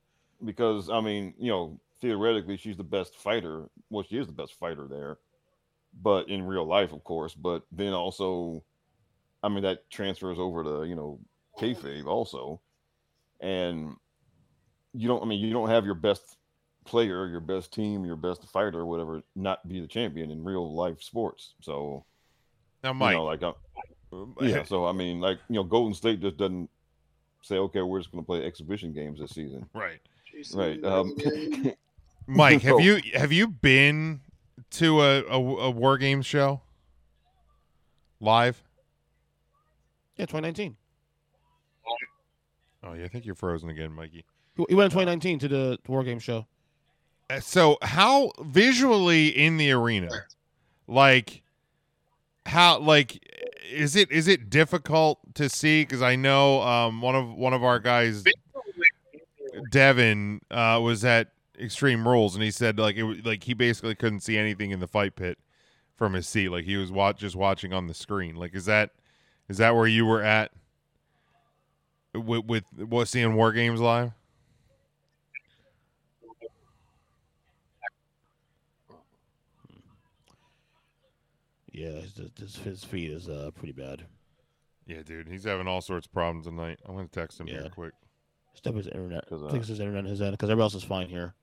because 0.43 0.89
I 0.89 1.01
mean 1.01 1.33
you 1.37 1.51
know 1.51 1.79
theoretically 2.01 2.57
she's 2.57 2.77
the 2.77 2.83
best 2.83 3.15
fighter. 3.15 3.69
Well, 3.89 4.03
she 4.07 4.17
is 4.17 4.27
the 4.27 4.33
best 4.33 4.53
fighter 4.59 4.87
there, 4.89 5.17
but 6.01 6.29
in 6.29 6.43
real 6.43 6.65
life, 6.65 6.93
of 6.93 7.03
course. 7.03 7.33
But 7.33 7.63
then 7.71 7.93
also, 7.93 8.63
I 9.43 9.49
mean 9.49 9.63
that 9.63 9.89
transfers 9.89 10.37
over 10.39 10.63
to 10.63 10.83
you 10.85 10.95
know 10.95 11.19
kayfabe 11.59 12.05
also, 12.05 12.61
and 13.39 13.95
you 14.93 15.07
don't. 15.07 15.21
I 15.21 15.25
mean 15.25 15.39
you 15.39 15.51
don't 15.53 15.69
have 15.69 15.85
your 15.85 15.95
best 15.95 16.37
player, 16.85 17.27
your 17.27 17.41
best 17.41 17.73
team, 17.73 18.05
your 18.05 18.15
best 18.15 18.43
fighter, 18.49 18.85
whatever, 18.85 19.21
not 19.35 19.67
be 19.67 19.79
the 19.81 19.87
champion 19.87 20.31
in 20.31 20.43
real 20.43 20.73
life 20.75 21.01
sports. 21.01 21.53
So 21.61 22.05
Now, 22.83 22.93
you 22.93 22.95
Mike, 22.95 23.15
know, 23.15 23.25
like. 23.25 23.43
uh, 23.43 23.53
Yeah, 24.41 24.63
so 24.65 24.85
I 24.85 24.91
mean, 24.91 25.19
like 25.19 25.39
you 25.49 25.55
know, 25.55 25.63
Golden 25.63 25.93
State 25.93 26.21
just 26.21 26.37
doesn't 26.37 26.69
say, 27.41 27.55
okay, 27.57 27.81
we're 27.81 27.99
just 27.99 28.11
going 28.11 28.23
to 28.23 28.25
play 28.25 28.45
exhibition 28.45 28.93
games 28.93 29.19
this 29.19 29.31
season, 29.31 29.67
right? 29.73 29.99
Jason 30.31 30.59
right? 30.59 30.83
Um, 30.83 31.15
Mike, 32.27 32.61
have 32.63 32.75
So- 32.75 32.79
you 32.79 33.01
have 33.13 33.31
you 33.31 33.47
been 33.47 34.21
to 34.71 35.01
a, 35.01 35.19
a, 35.23 35.33
a 35.39 35.69
war 35.71 35.97
games 35.97 36.25
show 36.25 36.61
live? 38.19 38.61
Yeah. 40.17 40.25
2019. 40.25 40.75
Oh, 42.83 42.93
yeah, 42.93 43.05
I 43.05 43.07
think 43.07 43.25
you're 43.25 43.35
frozen 43.35 43.69
again, 43.69 43.91
Mikey. 43.91 44.23
He 44.55 44.65
he 44.69 44.75
went 44.75 44.85
in 44.85 44.91
2019 44.91 45.39
to 45.39 45.47
the 45.47 45.79
to 45.83 45.91
War 45.91 46.03
Game 46.03 46.19
show. 46.19 46.47
Uh, 47.29 47.39
So, 47.39 47.77
how 47.81 48.31
visually 48.41 49.27
in 49.27 49.57
the 49.57 49.71
arena, 49.71 50.09
like 50.87 51.41
how 52.45 52.79
like 52.79 53.19
is 53.71 53.95
it 53.95 54.11
is 54.11 54.27
it 54.27 54.49
difficult 54.49 55.19
to 55.35 55.49
see? 55.49 55.83
Because 55.83 56.01
I 56.01 56.15
know 56.15 56.61
um, 56.61 57.01
one 57.01 57.15
of 57.15 57.33
one 57.33 57.53
of 57.53 57.63
our 57.63 57.79
guys, 57.79 58.23
Devin, 59.71 60.41
uh, 60.51 60.79
was 60.81 61.03
at 61.05 61.29
Extreme 61.59 62.07
Rules, 62.07 62.35
and 62.35 62.43
he 62.43 62.51
said 62.51 62.79
like 62.79 62.97
it 62.97 63.25
like 63.25 63.43
he 63.43 63.53
basically 63.53 63.95
couldn't 63.95 64.21
see 64.21 64.37
anything 64.37 64.71
in 64.71 64.79
the 64.79 64.87
fight 64.87 65.15
pit 65.15 65.37
from 65.95 66.13
his 66.13 66.27
seat. 66.27 66.49
Like 66.49 66.65
he 66.65 66.77
was 66.77 66.91
watch 66.91 67.19
just 67.19 67.35
watching 67.35 67.73
on 67.73 67.87
the 67.87 67.93
screen. 67.93 68.35
Like 68.35 68.55
is 68.55 68.65
that 68.65 68.91
is 69.49 69.57
that 69.57 69.75
where 69.75 69.87
you 69.87 70.05
were 70.05 70.21
at 70.21 70.51
with 72.13 72.45
with 72.45 72.63
what 72.77 73.07
seeing 73.07 73.35
War 73.35 73.51
Games 73.51 73.79
live? 73.79 74.11
Yeah, 81.77 82.01
his, 82.01 82.19
his, 82.37 82.55
his 82.57 82.83
feed 82.83 83.11
is 83.11 83.29
uh 83.29 83.51
pretty 83.55 83.73
bad. 83.73 84.03
Yeah, 84.87 85.03
dude, 85.03 85.27
he's 85.27 85.43
having 85.43 85.67
all 85.67 85.81
sorts 85.81 86.07
of 86.07 86.13
problems 86.13 86.47
tonight. 86.47 86.79
I'm 86.85 86.95
gonna 86.95 87.07
text 87.07 87.39
him 87.39 87.47
Yeah. 87.47 87.61
here 87.61 87.69
quick. 87.69 87.93
Step 88.55 88.73
his 88.73 88.87
internet. 88.87 89.27
'Cause, 89.27 89.43
I 89.43 89.45
uh, 89.45 89.49
think 89.49 89.61
it's 89.61 89.69
his 89.69 89.79
internet 89.79 90.05
his 90.05 90.21
end 90.21 90.31
because 90.31 90.49
everybody 90.49 90.65
else 90.65 90.73
is 90.75 90.83
fine 90.83 91.07
here. 91.07 91.35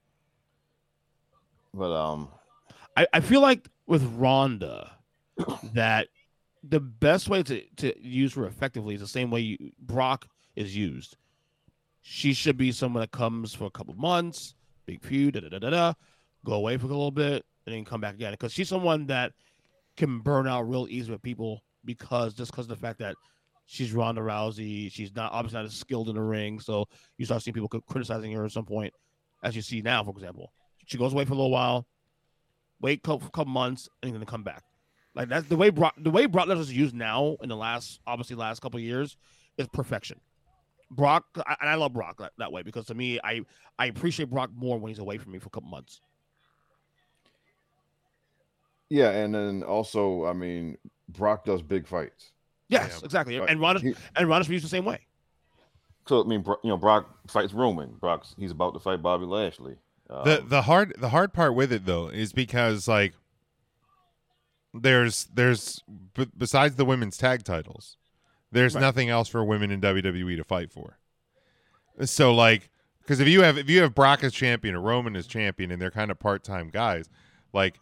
But 1.73 1.93
um, 1.93 2.29
I, 2.97 3.07
I 3.13 3.21
feel 3.21 3.41
like 3.41 3.69
with 3.87 4.03
Ronda 4.17 4.91
that 5.75 6.09
the 6.63 6.81
best 6.81 7.29
way 7.29 7.43
to, 7.45 7.63
to 7.77 8.01
use 8.01 8.35
her 8.35 8.47
effectively 8.47 8.95
is 8.95 9.01
the 9.01 9.07
same 9.07 9.31
way 9.31 9.41
you, 9.41 9.73
Brock 9.79 10.27
is 10.57 10.75
used. 10.77 11.17
She 12.03 12.33
should 12.33 12.57
be 12.57 12.73
someone 12.73 13.01
that 13.03 13.13
comes 13.13 13.55
for 13.55 13.67
a 13.67 13.71
couple 13.71 13.95
months, 13.95 14.55
big 14.87 15.03
feud, 15.03 15.35
da 15.35 15.41
da 15.41 15.49
da 15.49 15.59
da, 15.59 15.71
da 15.71 15.93
go 16.45 16.55
away 16.55 16.77
for 16.77 16.87
a 16.87 16.89
little 16.89 17.11
bit, 17.11 17.45
and 17.67 17.75
then 17.75 17.85
come 17.85 18.01
back 18.01 18.15
again. 18.15 18.33
Because 18.33 18.53
she's 18.53 18.69
someone 18.69 19.07
that 19.07 19.33
can 19.97 20.21
burn 20.21 20.47
out 20.47 20.69
real 20.69 20.87
easy 20.89 21.11
with 21.11 21.23
people 21.23 21.63
because 21.85 22.35
just 22.35 22.51
because 22.51 22.67
of 22.67 22.71
the 22.71 22.77
fact 22.77 22.99
that 22.99 23.15
she's 23.67 23.93
Ronda 23.93 24.21
Rousey, 24.21 24.91
she's 24.91 25.15
not 25.15 25.33
obviously 25.33 25.59
not 25.59 25.67
as 25.67 25.75
skilled 25.75 26.09
in 26.09 26.15
the 26.17 26.23
ring. 26.23 26.61
So 26.61 26.87
you 27.19 27.27
start 27.27 27.43
seeing 27.43 27.55
people 27.55 27.69
criticizing 27.69 28.33
her 28.33 28.45
at 28.45 28.53
some 28.53 28.65
point, 28.65 28.93
as 29.43 29.57
you 29.57 29.63
see 29.63 29.83
now, 29.83 30.05
for 30.05 30.11
example. 30.11 30.53
She 30.87 30.99
goes 30.99 31.13
away 31.13 31.25
for 31.25 31.33
a 31.33 31.37
little 31.37 31.51
while, 31.51 31.87
wait 32.81 32.99
a 32.99 33.03
couple, 33.03 33.29
couple 33.31 33.53
months, 33.53 33.89
and 34.03 34.15
then 34.15 34.25
come 34.27 34.43
back. 34.43 34.65
Like 35.15 35.29
that's 35.29 35.47
the 35.47 35.57
way 35.57 35.71
Brock 35.71 35.95
the 35.97 36.11
way 36.11 36.27
Brock 36.27 36.49
Lesnar 36.49 36.59
is 36.59 36.73
used 36.73 36.95
now 36.95 37.37
in 37.43 37.49
the 37.49 37.57
last 37.57 38.01
obviously 38.07 38.37
last 38.37 38.61
couple 38.61 38.81
years 38.81 39.17
is 39.57 39.69
perfection. 39.69 40.21
Brock 40.91 41.25
and 41.37 41.71
I 41.71 41.77
love 41.77 41.93
Brock 41.93 42.19
that, 42.19 42.33
that 42.39 42.53
way 42.53 42.63
because 42.63 42.87
to 42.87 42.95
me 42.95 43.21
I 43.23 43.43
I 43.79 43.87
appreciate 43.87 44.29
Brock 44.29 44.51
more 44.55 44.79
when 44.79 44.89
he's 44.89 44.99
away 44.99 45.19
from 45.19 45.33
me 45.33 45.39
for 45.39 45.47
a 45.47 45.51
couple 45.51 45.71
months. 45.71 46.01
Yeah, 48.95 49.11
and 49.11 49.35
then 49.35 49.63
also, 49.63 50.25
I 50.27 50.33
mean, 50.33 50.77
Brock 51.09 51.45
does 51.45 51.63
big 51.63 51.87
fights. 51.87 52.31
Yes, 52.69 52.99
Yeah. 53.01 53.05
exactly. 53.05 53.39
Right. 53.39 53.49
And 53.51 53.61
Ronda 53.61 53.81
He- 53.81 53.95
and 54.17 54.29
Ronda's 54.29 54.49
used 54.49 54.65
the 54.65 54.69
same 54.69 54.85
way. 54.85 55.01
So 56.07 56.23
I 56.23 56.27
mean, 56.27 56.45
you 56.63 56.69
know, 56.71 56.77
Brock 56.77 57.09
fights 57.29 57.53
Roman. 57.53 57.95
Brock's 57.95 58.35
he's 58.39 58.51
about 58.51 58.75
to 58.75 58.81
fight 58.81 59.03
Bobby 59.03 59.25
Lashley. 59.27 59.77
Um, 60.11 60.25
the 60.25 60.45
the 60.47 60.63
hard 60.63 60.95
the 60.99 61.09
hard 61.09 61.33
part 61.33 61.55
with 61.55 61.73
it 61.73 61.87
though 61.87 62.09
is 62.09 62.33
because 62.33 62.87
like 62.89 63.15
there's 64.73 65.25
there's 65.35 65.83
b- 66.15 66.31
besides 66.37 66.77
the 66.77 66.85
women's 66.85 67.17
tag 67.17 67.45
titles 67.45 67.97
there's 68.53 68.75
Right. 68.75 68.81
nothing 68.83 69.09
else 69.09 69.29
for 69.29 69.45
women 69.45 69.71
in 69.71 69.81
WWE 69.81 70.37
to 70.37 70.45
fight 70.45 70.71
for. 70.71 70.99
So 72.05 72.35
like 72.35 72.71
because 73.01 73.19
if 73.21 73.29
you 73.29 73.43
have 73.43 73.57
if 73.59 73.69
you 73.69 73.83
have 73.83 73.95
Brock 73.95 74.23
as 74.25 74.33
champion 74.33 74.75
or 74.75 74.81
Roman 74.81 75.17
as 75.17 75.27
champion 75.27 75.71
and 75.71 75.81
they're 75.83 75.91
kind 75.91 76.11
of 76.11 76.19
part-time 76.19 76.71
guys, 76.71 77.09
like 77.53 77.81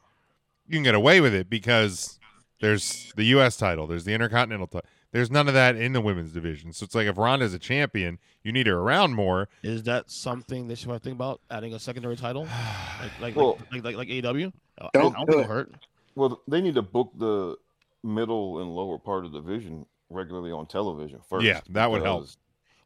you 0.72 0.78
can 0.78 0.84
get 0.84 0.94
away 0.94 1.20
with 1.20 1.34
it 1.34 1.50
because 1.50 2.18
there's 2.60 3.12
the 3.16 3.24
US 3.24 3.56
title, 3.56 3.86
there's 3.86 4.04
the 4.04 4.14
Intercontinental 4.14 4.66
title. 4.66 4.88
There's 5.12 5.30
none 5.30 5.46
of 5.46 5.52
that 5.52 5.76
in 5.76 5.92
the 5.92 6.00
women's 6.00 6.32
division. 6.32 6.72
So 6.72 6.84
it's 6.84 6.94
like 6.94 7.06
if 7.06 7.18
Ronda's 7.18 7.52
a 7.52 7.58
champion, 7.58 8.18
you 8.42 8.50
need 8.50 8.66
her 8.66 8.78
around 8.78 9.12
more. 9.12 9.50
Is 9.62 9.82
that 9.82 10.10
something 10.10 10.68
that 10.68 10.82
you 10.82 10.88
want 10.88 11.02
to 11.02 11.06
think 11.06 11.16
about 11.18 11.42
adding 11.50 11.74
a 11.74 11.78
secondary 11.78 12.16
title 12.16 12.44
like 13.02 13.20
like 13.20 13.36
Well- 13.36 13.58
like, 13.70 13.84
like 13.84 13.96
like 13.96 13.96
like 13.96 14.08
AEW? 14.08 14.52
Don't 14.94 15.14
I 15.14 15.18
don't 15.18 15.26
do 15.26 15.32
think 15.32 15.44
it. 15.44 15.48
hurt. 15.48 15.72
well, 16.14 16.40
they 16.48 16.62
need 16.62 16.74
to 16.76 16.82
book 16.82 17.10
the 17.18 17.56
middle 18.02 18.60
and 18.62 18.74
lower 18.74 18.98
part 18.98 19.26
of 19.26 19.32
the 19.32 19.40
division 19.42 19.84
regularly 20.08 20.50
on 20.50 20.66
television 20.66 21.20
first. 21.28 21.44
Yeah, 21.44 21.60
that 21.70 21.90
would 21.90 22.02
help. 22.02 22.26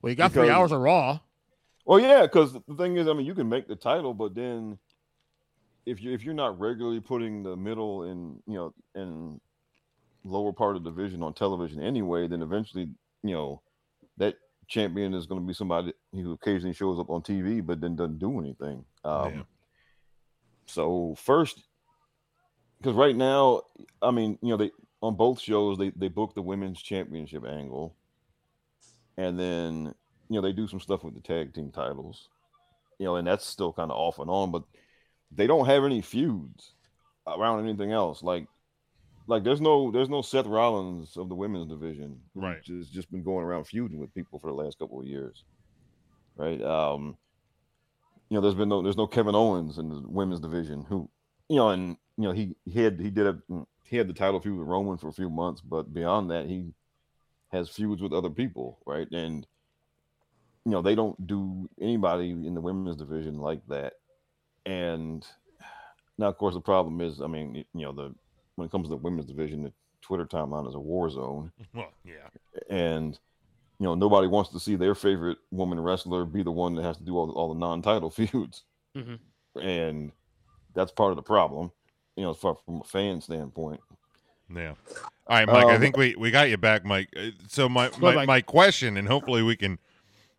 Well, 0.03 0.11
you 0.11 0.17
got 0.17 0.33
three 0.33 0.51
hours 0.51 0.73
of 0.73 0.81
Raw. 0.81 1.21
Well, 1.85 2.01
yeah, 2.01 2.23
because 2.23 2.53
the 2.53 2.75
thing 2.77 2.97
is, 2.97 3.07
I 3.07 3.13
mean, 3.13 3.25
you 3.25 3.35
can 3.35 3.49
make 3.49 3.69
the 3.69 3.77
title, 3.77 4.13
but 4.13 4.35
then 4.35 4.77
if 5.87 6.03
you 6.03 6.13
if 6.13 6.25
you're 6.25 6.35
not 6.35 6.59
regularly 6.59 7.01
putting 7.01 7.43
the 7.43 7.57
middle 7.57 8.03
and 8.03 8.43
you 8.47 8.55
know 8.55 8.75
and 8.95 9.41
lower 10.25 10.53
part 10.53 10.77
of 10.77 10.83
the 10.83 10.91
division 10.91 11.23
on 11.23 11.33
television 11.33 11.81
anyway, 11.81 12.27
then 12.27 12.43
eventually 12.43 12.89
you 13.23 13.35
know 13.35 13.63
that 14.19 14.35
champion 14.69 15.15
is 15.15 15.27
going 15.27 15.41
to 15.41 15.47
be 15.47 15.55
somebody 15.55 15.93
who 16.13 16.33
occasionally 16.33 16.75
shows 16.75 16.99
up 16.99 17.09
on 17.09 17.23
TV 17.23 17.65
but 17.65 17.81
then 17.81 17.95
doesn't 17.95 18.19
do 18.19 18.39
anything. 18.41 18.85
Um, 19.05 19.35
Yeah. 19.35 19.43
So 20.67 21.15
first, 21.17 21.63
because 22.79 22.97
right 22.97 23.15
now, 23.15 23.63
I 24.03 24.11
mean, 24.11 24.37
you 24.43 24.51
know, 24.51 24.57
they 24.57 24.73
on 25.01 25.15
both 25.15 25.41
shows 25.41 25.79
they 25.79 25.91
they 25.91 26.09
book 26.09 26.35
the 26.35 26.43
women's 26.43 26.83
championship 26.83 27.45
angle, 27.47 27.95
and 29.17 29.39
then 29.39 29.95
you 30.29 30.35
know 30.35 30.41
they 30.41 30.53
do 30.53 30.67
some 30.67 30.81
stuff 30.81 31.05
with 31.05 31.15
the 31.15 31.21
tag 31.21 31.55
team 31.55 31.71
titles, 31.71 32.29
you 32.99 33.07
know, 33.07 33.15
and 33.17 33.27
that's 33.27 33.47
still 33.47 33.73
kind 33.73 33.93
of 33.93 33.97
off 33.97 34.19
and 34.19 34.29
on, 34.29 34.51
but 34.51 34.65
they 35.31 35.47
don't 35.47 35.67
have 35.67 35.85
any 35.85 36.01
feuds 36.01 36.73
around 37.27 37.65
anything 37.65 37.93
else. 37.93 38.23
Like, 38.23 38.47
like 39.27 39.45
there's 39.45 39.61
no 39.61 39.91
there's 39.91 40.09
no 40.09 40.23
Seth 40.23 40.47
Rollins 40.47 41.17
of 41.17 41.29
the 41.29 41.35
women's 41.35 41.69
division, 41.69 42.21
Right. 42.35 42.63
Just 42.63 42.93
just 42.93 43.11
been 43.11 43.25
going 43.25 43.45
around 43.45 43.65
feuding 43.65 43.99
with 43.99 44.15
people 44.15 44.39
for 44.39 44.49
the 44.49 44.55
last 44.55 44.79
couple 44.79 45.01
of 45.01 45.07
years, 45.07 45.45
right? 46.37 46.63
Um, 46.63 47.17
you 48.29 48.37
know, 48.37 48.41
there's 48.41 48.55
been 48.55 48.69
no 48.69 48.83
there's 48.83 48.97
no 48.97 49.07
Kevin 49.07 49.35
Owens 49.35 49.79
in 49.79 49.89
the 49.89 50.03
women's 50.07 50.41
division 50.41 50.85
who, 50.89 51.09
you 51.49 51.57
know, 51.57 51.71
and 51.71 51.97
you 52.17 52.25
know 52.25 52.33
he 52.33 52.55
he 52.65 52.83
had 52.83 53.01
he 53.01 53.11
did 53.11 53.27
a 53.27 53.39
he 53.85 53.97
had 53.97 54.09
the 54.09 54.15
title 54.15 54.41
feud 54.41 54.59
with 54.59 54.69
Roman 54.69 54.99
for 54.99 55.09
a 55.09 55.13
few 55.13 55.31
months, 55.31 55.61
but 55.61 55.93
beyond 55.93 56.31
that 56.31 56.47
he 56.47 56.73
has 57.49 57.69
feuds 57.69 58.03
with 58.03 58.13
other 58.13 58.31
people, 58.31 58.79
right? 58.87 59.09
And 59.13 59.47
you 60.65 60.73
know 60.73 60.83
they 60.83 60.95
don't 60.95 61.27
do 61.27 61.69
anybody 61.81 62.31
in 62.31 62.55
the 62.55 62.61
women's 62.61 62.97
division 62.97 63.39
like 63.39 63.61
that. 63.69 63.95
And 64.67 65.27
now, 66.19 66.27
of 66.27 66.37
course, 66.39 66.55
the 66.55 66.61
problem 66.61 67.01
is, 67.01 67.21
I 67.21 67.27
mean, 67.27 67.65
you 67.75 67.85
know, 67.87 67.93
the 67.93 68.15
when 68.57 68.67
it 68.67 68.71
comes 68.73 68.87
to 68.87 68.91
the 68.91 68.97
women's 68.97 69.27
division, 69.27 69.63
the 69.63 69.73
Twitter 70.03 70.25
timeline 70.27 70.69
is 70.69 70.75
a 70.75 70.81
war 70.81 71.09
zone 71.11 71.53
Well, 71.75 71.93
yeah. 72.05 72.29
and 72.71 73.19
you 73.79 73.85
know 73.85 73.95
nobody 73.95 74.27
wants 74.29 74.51
to 74.51 74.61
see 74.61 74.77
their 74.77 74.95
favorite 74.95 75.39
woman 75.51 75.79
wrestler 75.81 76.25
be 76.25 76.43
the 76.43 76.51
one 76.51 76.75
that 76.77 76.85
has 76.85 76.97
to 76.99 77.03
do 77.05 77.17
all, 77.19 77.31
all 77.33 77.53
the 77.53 77.59
non-title 77.59 78.11
feuds 78.19 78.63
Mhm. 78.97 79.19
and 79.61 80.13
that's 80.75 80.93
part 80.93 81.11
of 81.11 81.17
the 81.17 81.23
problem 81.23 81.73
you 82.17 82.23
know 82.23 82.33
far 82.35 82.57
from 82.65 82.81
a 82.81 82.85
fan 82.85 83.21
standpoint 83.21 83.81
Yeah. 84.55 84.75
All 85.27 85.37
right, 85.37 85.47
Mike. 85.49 85.67
I 85.67 85.75
Um, 85.75 85.81
think 85.81 85.97
we, 85.97 86.15
we 86.17 86.31
got 86.31 86.49
you 86.49 86.57
back, 86.57 86.85
Mike. 86.85 87.09
Uh, 87.17 87.31
So 87.49 87.69
my, 87.69 87.91
my, 88.01 88.25
my 88.27 88.41
question, 88.41 88.97
and 88.97 89.09
hopefully 89.09 89.43
we 89.43 89.57
can 89.57 89.79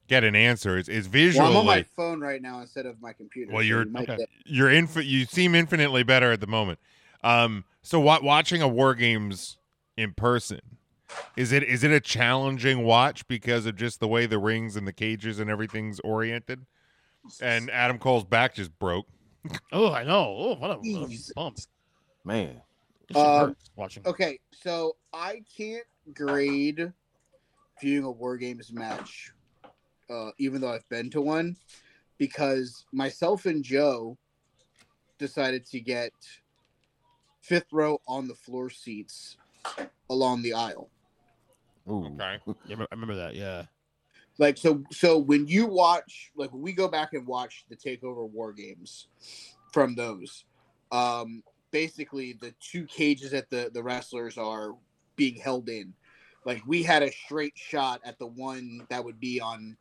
get 0.07 0.23
an 0.23 0.35
answer, 0.35 0.77
is, 0.77 0.87
is 0.89 1.05
Well, 1.05 1.11
visually 1.11 1.47
I'm 1.49 1.55
on 1.57 1.65
my 1.65 1.83
phone 1.95 2.19
right 2.19 2.41
now 2.41 2.61
instead 2.61 2.85
of 2.85 3.01
my 3.01 3.13
computer. 3.13 3.51
Well, 3.51 3.63
you're- 3.63 3.85
so 3.91 3.99
okay. 4.01 4.25
you're 4.45 4.69
infi- 4.69 5.05
you 5.05 5.25
seem 5.25 5.55
infinitely 5.55 6.03
better 6.03 6.31
at 6.31 6.39
the 6.41 6.47
moment. 6.47 6.79
Um, 7.23 7.65
so 7.81 7.99
wa- 7.99 8.19
watching 8.21 8.61
a 8.61 8.67
war 8.67 8.93
games 8.95 9.57
in 9.97 10.13
person 10.13 10.59
is 11.37 11.51
it 11.53 11.63
is 11.63 11.83
it 11.85 11.91
a 11.91 11.99
challenging 12.01 12.83
watch 12.83 13.25
because 13.27 13.65
of 13.65 13.75
just 13.77 13.99
the 14.01 14.07
way 14.07 14.25
the 14.25 14.37
rings 14.37 14.75
and 14.75 14.85
the 14.87 14.91
cages 14.93 15.39
and 15.39 15.49
everything's 15.49 15.99
oriented? 16.01 16.65
And 17.41 17.69
Adam 17.71 17.97
Cole's 17.97 18.23
back 18.25 18.55
just 18.55 18.77
broke. 18.79 19.07
Oh, 19.71 19.91
I 19.93 20.03
know. 20.03 20.25
Oh, 20.37 20.55
what 20.55 20.71
a, 20.71 20.73
what 20.75 20.79
a 20.85 21.07
Jeez. 21.07 21.33
bump. 21.33 21.57
man 22.25 22.61
This 23.07 23.15
Um, 23.17 23.47
hurts 23.49 23.71
watching. 23.77 24.03
Okay, 24.05 24.39
so 24.51 24.97
I 25.13 25.41
can't 25.57 25.85
grade 26.13 26.91
viewing 27.81 28.03
a 28.03 28.11
War 28.11 28.35
Games 28.35 28.73
match, 28.73 29.31
uh, 30.09 30.31
even 30.37 30.61
though 30.61 30.71
I've 30.71 30.87
been 30.89 31.09
to 31.11 31.21
one, 31.21 31.55
because 32.17 32.85
myself 32.91 33.45
and 33.45 33.63
Joe 33.63 34.17
decided 35.17 35.65
to 35.67 35.79
get 35.79 36.11
fifth 37.41 37.71
row 37.71 37.99
on 38.07 38.27
the 38.27 38.35
floor 38.35 38.69
seats 38.69 39.37
along 40.09 40.41
the 40.41 40.53
aisle. 40.53 40.89
Ooh. 41.89 42.05
Okay. 42.05 42.15
Yeah, 42.17 42.25
I 42.25 42.39
remember- 42.63 42.87
I 42.91 42.95
remember 42.95 43.15
that. 43.15 43.35
Yeah. 43.35 43.65
Like 44.39 44.57
so, 44.57 44.83
so 44.91 45.17
when 45.17 45.47
you 45.47 45.65
watch, 45.65 46.31
like 46.35 46.51
when 46.53 46.61
we 46.61 46.73
go 46.73 46.87
back 46.87 47.13
and 47.13 47.25
watch 47.25 47.65
the 47.69 47.75
Takeover 47.75 48.29
War 48.29 48.53
Games 48.53 49.07
from 49.73 49.95
those, 49.95 50.45
um, 50.91 51.43
basically 51.71 52.33
the 52.33 52.53
two 52.59 52.85
cages 52.85 53.31
that 53.31 53.49
the 53.49 53.71
the 53.73 53.81
wrestlers 53.81 54.37
are 54.37 54.75
being 55.15 55.35
held 55.35 55.69
in, 55.69 55.93
like 56.45 56.61
we 56.67 56.83
had 56.83 57.01
a 57.01 57.11
straight 57.11 57.53
shot 57.55 57.99
at 58.05 58.19
the 58.19 58.27
one 58.27 58.85
that 58.89 59.03
would 59.03 59.19
be 59.19 59.41
on 59.41 59.75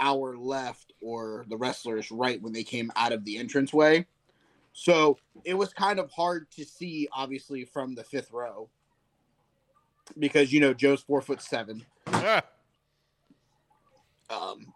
our 0.00 0.36
left 0.36 0.92
or 1.00 1.44
the 1.48 1.56
wrestlers 1.56 2.10
right 2.10 2.42
when 2.42 2.52
they 2.52 2.64
came 2.64 2.90
out 2.96 3.12
of 3.12 3.24
the 3.24 3.36
entranceway. 3.36 4.06
So 4.72 5.18
it 5.44 5.54
was 5.54 5.72
kind 5.72 5.98
of 5.98 6.10
hard 6.10 6.50
to 6.52 6.64
see, 6.64 7.08
obviously, 7.12 7.64
from 7.64 7.94
the 7.94 8.04
fifth 8.04 8.32
row, 8.32 8.70
because 10.18 10.52
you 10.52 10.60
know 10.60 10.74
Joe's 10.74 11.02
four 11.02 11.20
foot 11.20 11.42
seven. 11.42 11.84
Ah, 12.06 12.42
um 14.30 14.72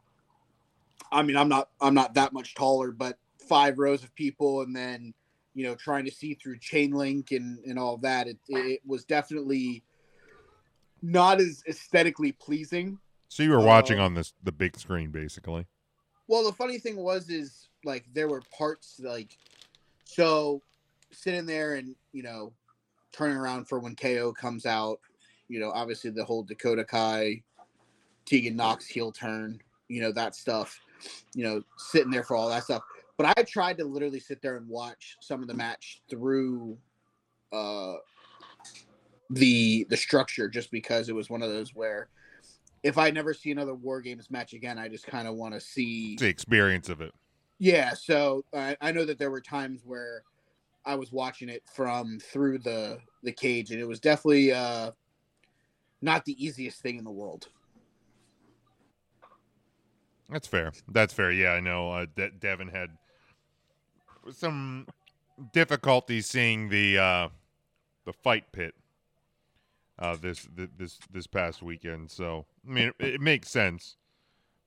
i 1.12 1.22
mean 1.22 1.36
i'm 1.36 1.48
not 1.48 1.70
i'm 1.80 1.94
not 1.94 2.14
that 2.14 2.32
much 2.32 2.54
taller 2.54 2.90
but 2.90 3.18
five 3.48 3.78
rows 3.78 4.02
of 4.02 4.14
people 4.14 4.62
and 4.62 4.74
then 4.74 5.14
you 5.54 5.64
know 5.64 5.74
trying 5.74 6.04
to 6.04 6.10
see 6.10 6.34
through 6.34 6.58
chain 6.58 6.90
link 6.90 7.30
and 7.30 7.58
and 7.64 7.78
all 7.78 7.96
that 7.96 8.26
it, 8.26 8.38
it 8.48 8.80
was 8.84 9.04
definitely 9.04 9.82
not 11.02 11.40
as 11.40 11.62
aesthetically 11.68 12.32
pleasing 12.32 12.98
So 13.34 13.42
you 13.42 13.50
were 13.50 13.58
watching 13.58 13.98
Uh, 13.98 14.04
on 14.04 14.14
this 14.14 14.32
the 14.44 14.52
big 14.52 14.78
screen, 14.78 15.10
basically. 15.10 15.66
Well, 16.28 16.44
the 16.44 16.52
funny 16.52 16.78
thing 16.78 16.94
was, 16.94 17.28
is 17.28 17.68
like 17.82 18.04
there 18.12 18.28
were 18.28 18.42
parts 18.56 19.00
like, 19.02 19.36
so 20.04 20.62
sitting 21.10 21.44
there 21.44 21.74
and 21.74 21.96
you 22.12 22.22
know, 22.22 22.52
turning 23.10 23.36
around 23.36 23.64
for 23.64 23.80
when 23.80 23.96
KO 23.96 24.32
comes 24.32 24.66
out. 24.66 25.00
You 25.48 25.58
know, 25.58 25.72
obviously 25.72 26.10
the 26.10 26.24
whole 26.24 26.44
Dakota 26.44 26.84
Kai, 26.84 27.42
Tegan 28.24 28.54
Knox 28.54 28.86
heel 28.86 29.10
turn. 29.10 29.60
You 29.88 30.02
know 30.02 30.12
that 30.12 30.36
stuff. 30.36 30.80
You 31.34 31.42
know, 31.42 31.62
sitting 31.76 32.12
there 32.12 32.22
for 32.22 32.36
all 32.36 32.48
that 32.50 32.62
stuff. 32.62 32.84
But 33.16 33.36
I 33.36 33.42
tried 33.42 33.78
to 33.78 33.84
literally 33.84 34.20
sit 34.20 34.42
there 34.42 34.56
and 34.58 34.68
watch 34.68 35.16
some 35.20 35.42
of 35.42 35.48
the 35.48 35.54
match 35.54 36.02
through, 36.08 36.78
uh, 37.52 37.94
the 39.28 39.88
the 39.90 39.96
structure, 39.96 40.48
just 40.48 40.70
because 40.70 41.08
it 41.08 41.16
was 41.16 41.28
one 41.28 41.42
of 41.42 41.50
those 41.50 41.74
where. 41.74 42.10
If 42.84 42.98
I 42.98 43.10
never 43.10 43.32
see 43.34 43.50
another 43.50 43.74
War 43.74 44.00
Games 44.00 44.30
match 44.30 44.52
again, 44.52 44.78
I 44.78 44.88
just 44.88 45.06
kind 45.06 45.26
of 45.26 45.34
want 45.34 45.54
to 45.54 45.60
see 45.60 46.16
the 46.16 46.28
experience 46.28 46.88
of 46.90 47.00
it. 47.00 47.12
yeah, 47.58 47.94
so 47.94 48.44
I, 48.54 48.76
I 48.80 48.92
know 48.92 49.06
that 49.06 49.18
there 49.18 49.30
were 49.30 49.40
times 49.40 49.80
where 49.84 50.22
I 50.84 50.94
was 50.94 51.10
watching 51.10 51.48
it 51.48 51.62
from 51.74 52.20
through 52.20 52.58
the 52.58 52.98
the 53.22 53.32
cage, 53.32 53.70
and 53.70 53.80
it 53.80 53.88
was 53.88 54.00
definitely 54.00 54.52
uh, 54.52 54.90
not 56.02 56.26
the 56.26 56.44
easiest 56.44 56.82
thing 56.82 56.98
in 56.98 57.04
the 57.04 57.10
world. 57.10 57.48
That's 60.28 60.46
fair. 60.46 60.72
That's 60.86 61.14
fair. 61.14 61.32
Yeah, 61.32 61.52
I 61.52 61.60
know. 61.60 61.90
Uh, 61.90 62.06
De- 62.14 62.30
Devin 62.30 62.68
had 62.68 62.90
some 64.30 64.86
difficulty 65.52 66.20
seeing 66.20 66.68
the 66.68 66.98
uh, 66.98 67.28
the 68.04 68.12
fight 68.12 68.52
pit 68.52 68.74
uh, 69.98 70.16
this 70.20 70.46
this 70.76 70.98
this 71.10 71.26
past 71.26 71.62
weekend. 71.62 72.10
So 72.10 72.46
I 72.68 72.72
mean, 72.72 72.92
it, 72.98 73.14
it 73.14 73.20
makes 73.20 73.50
sense, 73.50 73.96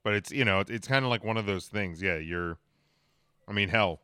but 0.04 0.14
it's 0.14 0.32
you 0.32 0.46
know 0.46 0.60
it's, 0.60 0.72
it's 0.72 0.88
kind 0.88 1.04
of 1.06 1.10
like 1.10 1.24
one 1.24 1.38
of 1.38 1.46
those 1.46 1.68
things. 1.68 2.02
Yeah, 2.02 2.18
you're. 2.18 2.58
I 3.48 3.54
mean, 3.54 3.70
hell, 3.70 4.02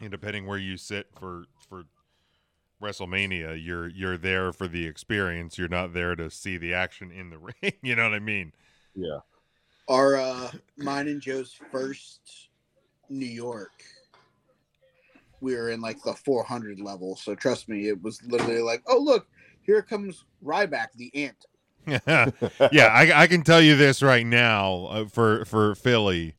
and 0.00 0.10
depending 0.10 0.46
where 0.46 0.58
you 0.58 0.76
sit 0.76 1.08
for 1.18 1.44
for 1.68 1.84
WrestleMania, 2.82 3.62
you're 3.62 3.88
you're 3.88 4.18
there 4.18 4.52
for 4.52 4.68
the 4.68 4.86
experience. 4.86 5.58
You're 5.58 5.68
not 5.68 5.94
there 5.94 6.14
to 6.16 6.30
see 6.30 6.56
the 6.56 6.74
action 6.74 7.10
in 7.10 7.30
the 7.30 7.38
ring. 7.62 7.72
you 7.82 7.96
know 7.96 8.04
what 8.04 8.14
I 8.14 8.20
mean? 8.20 8.52
Yeah. 8.94 9.20
Our 9.88 10.16
uh, 10.16 10.50
mine 10.78 11.08
and 11.08 11.20
Joe's 11.20 11.54
first 11.70 12.48
New 13.10 13.26
York, 13.26 13.82
we 15.40 15.54
were 15.54 15.70
in 15.70 15.82
like 15.82 16.02
the 16.02 16.14
400 16.14 16.80
level. 16.80 17.16
So 17.16 17.34
trust 17.34 17.68
me, 17.68 17.88
it 17.88 18.02
was 18.02 18.22
literally 18.24 18.62
like, 18.62 18.82
oh 18.86 18.98
look, 18.98 19.26
here 19.64 19.82
comes 19.82 20.24
Ryback, 20.44 20.88
the 20.96 21.10
ant. 21.14 21.46
yeah, 22.72 22.86
I, 22.86 23.12
I 23.22 23.26
can 23.26 23.42
tell 23.42 23.60
you 23.60 23.76
this 23.76 24.02
right 24.02 24.24
now 24.24 24.86
uh, 24.86 25.04
for 25.06 25.44
for 25.44 25.74
Philly, 25.74 26.34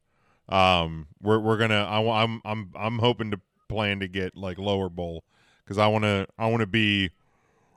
um, 0.50 1.06
we're 1.22 1.38
we're 1.40 1.58
gonna 1.58 1.84
I, 1.84 2.00
wa- 2.00 2.24
I'm 2.24 2.42
I'm 2.44 2.72
I'm 2.76 2.98
hoping 3.00 3.30
to 3.32 3.40
plan 3.70 4.00
to 4.00 4.08
get 4.08 4.36
like 4.36 4.58
lower 4.58 4.90
bowl 4.90 5.24
because 5.64 5.78
I 5.78 5.86
want 5.88 6.04
to 6.04 6.26
I 6.40 6.48
want 6.48 6.62
to 6.62 6.68
be 6.68 7.12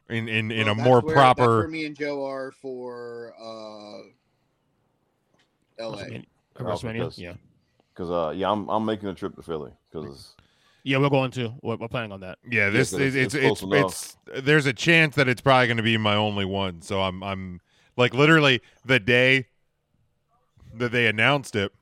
in 0.08 0.28
in 0.28 0.50
in 0.50 0.64
Well, 0.66 0.72
a 0.72 0.74
more 0.82 1.00
where- 1.00 1.14
That's 1.14 1.36
proper. 1.36 1.58
where 1.58 1.68
me 1.68 1.84
and 1.84 1.94
Joe 1.94 2.24
are 2.26 2.52
for 2.52 3.34
uh, 3.38 3.98
L.A. 5.78 6.24
WrestleMania. 6.58 6.92
Because- 6.94 7.18
Yeah. 7.18 7.34
Because 7.94 8.10
uh, 8.10 8.32
yeah, 8.34 8.48
I'm 8.50 8.68
I'm 8.70 8.84
making 8.84 9.08
a 9.08 9.14
trip 9.14 9.34
to 9.36 9.42
Philly 9.42 9.72
because 9.90 10.36
Yeah, 10.88 10.96
we're 10.96 11.10
going 11.10 11.30
to. 11.32 11.52
We're, 11.62 11.76
we're 11.76 11.88
planning 11.88 12.12
on 12.12 12.20
that. 12.20 12.38
Yeah, 12.50 12.70
this 12.70 12.92
but 12.92 13.02
is 13.02 13.14
it's- 13.14 13.34
it's 13.34 13.62
it's 13.62 13.62
it's, 13.62 14.16
it's, 14.32 14.42
there's 14.46 14.64
a 14.64 14.72
chance 14.72 15.16
that 15.16 15.28
it's 15.28 15.42
probably 15.42 15.66
going 15.66 15.76
to 15.76 15.82
be 15.82 15.98
my 15.98 16.14
only 16.16 16.46
one. 16.46 16.80
So 16.80 17.02
I'm 17.02 17.22
I'm 17.22 17.60
like 17.98 18.14
literally 18.14 18.62
the 18.86 18.98
day 18.98 19.48
that 20.74 20.90
they 20.90 21.06
announced 21.06 21.54
it, 21.56 21.72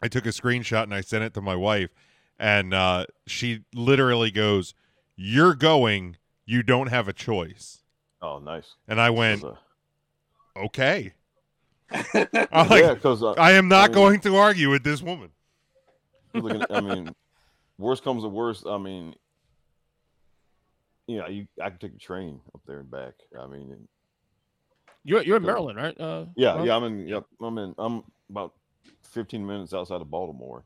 I 0.00 0.06
took 0.06 0.26
a 0.26 0.28
screenshot 0.28 0.84
and 0.84 0.94
I 0.94 1.00
sent 1.00 1.24
it 1.24 1.34
to 1.34 1.40
my 1.40 1.56
wife, 1.56 1.90
and 2.38 2.72
uh, 2.72 3.06
she 3.26 3.64
literally 3.74 4.30
goes, 4.30 4.74
"You're 5.16 5.56
going. 5.56 6.18
You 6.46 6.62
don't 6.62 6.86
have 6.88 7.08
a 7.08 7.12
choice." 7.12 7.82
oh 8.22 8.38
nice. 8.38 8.76
And 8.86 9.00
I 9.00 9.10
went, 9.10 9.42
uh, 9.42 9.54
"Okay." 10.56 11.14
I'm 11.90 12.68
like, 12.68 12.82
yeah, 12.84 12.94
because 12.94 13.24
uh, 13.24 13.32
I 13.32 13.52
am 13.52 13.66
not 13.66 13.84
I 13.84 13.86
mean- 13.88 13.94
going 13.94 14.20
to 14.20 14.36
argue 14.36 14.70
with 14.70 14.84
this 14.84 15.02
woman. 15.02 15.30
looking, 16.34 16.62
I 16.70 16.80
mean, 16.80 17.14
worst 17.78 18.02
comes 18.04 18.22
to 18.22 18.28
worst. 18.28 18.66
I 18.66 18.78
mean, 18.78 19.14
you 21.06 21.18
know, 21.18 21.26
you 21.28 21.46
I 21.62 21.70
can 21.70 21.78
take 21.78 21.94
a 21.94 21.98
train 21.98 22.40
up 22.54 22.60
there 22.66 22.80
and 22.80 22.90
back. 22.90 23.14
I 23.38 23.46
mean, 23.46 23.88
You're 25.04 25.22
you're 25.22 25.36
in 25.38 25.42
Maryland, 25.42 25.78
right? 25.78 25.98
Uh, 25.98 26.26
yeah, 26.36 26.62
yeah. 26.62 26.76
I'm 26.76 26.84
in. 26.84 27.06
Yep, 27.08 27.24
I'm 27.40 27.58
in. 27.58 27.74
I'm 27.78 28.04
about 28.30 28.52
15 29.04 29.46
minutes 29.46 29.72
outside 29.72 30.00
of 30.02 30.10
Baltimore, 30.10 30.64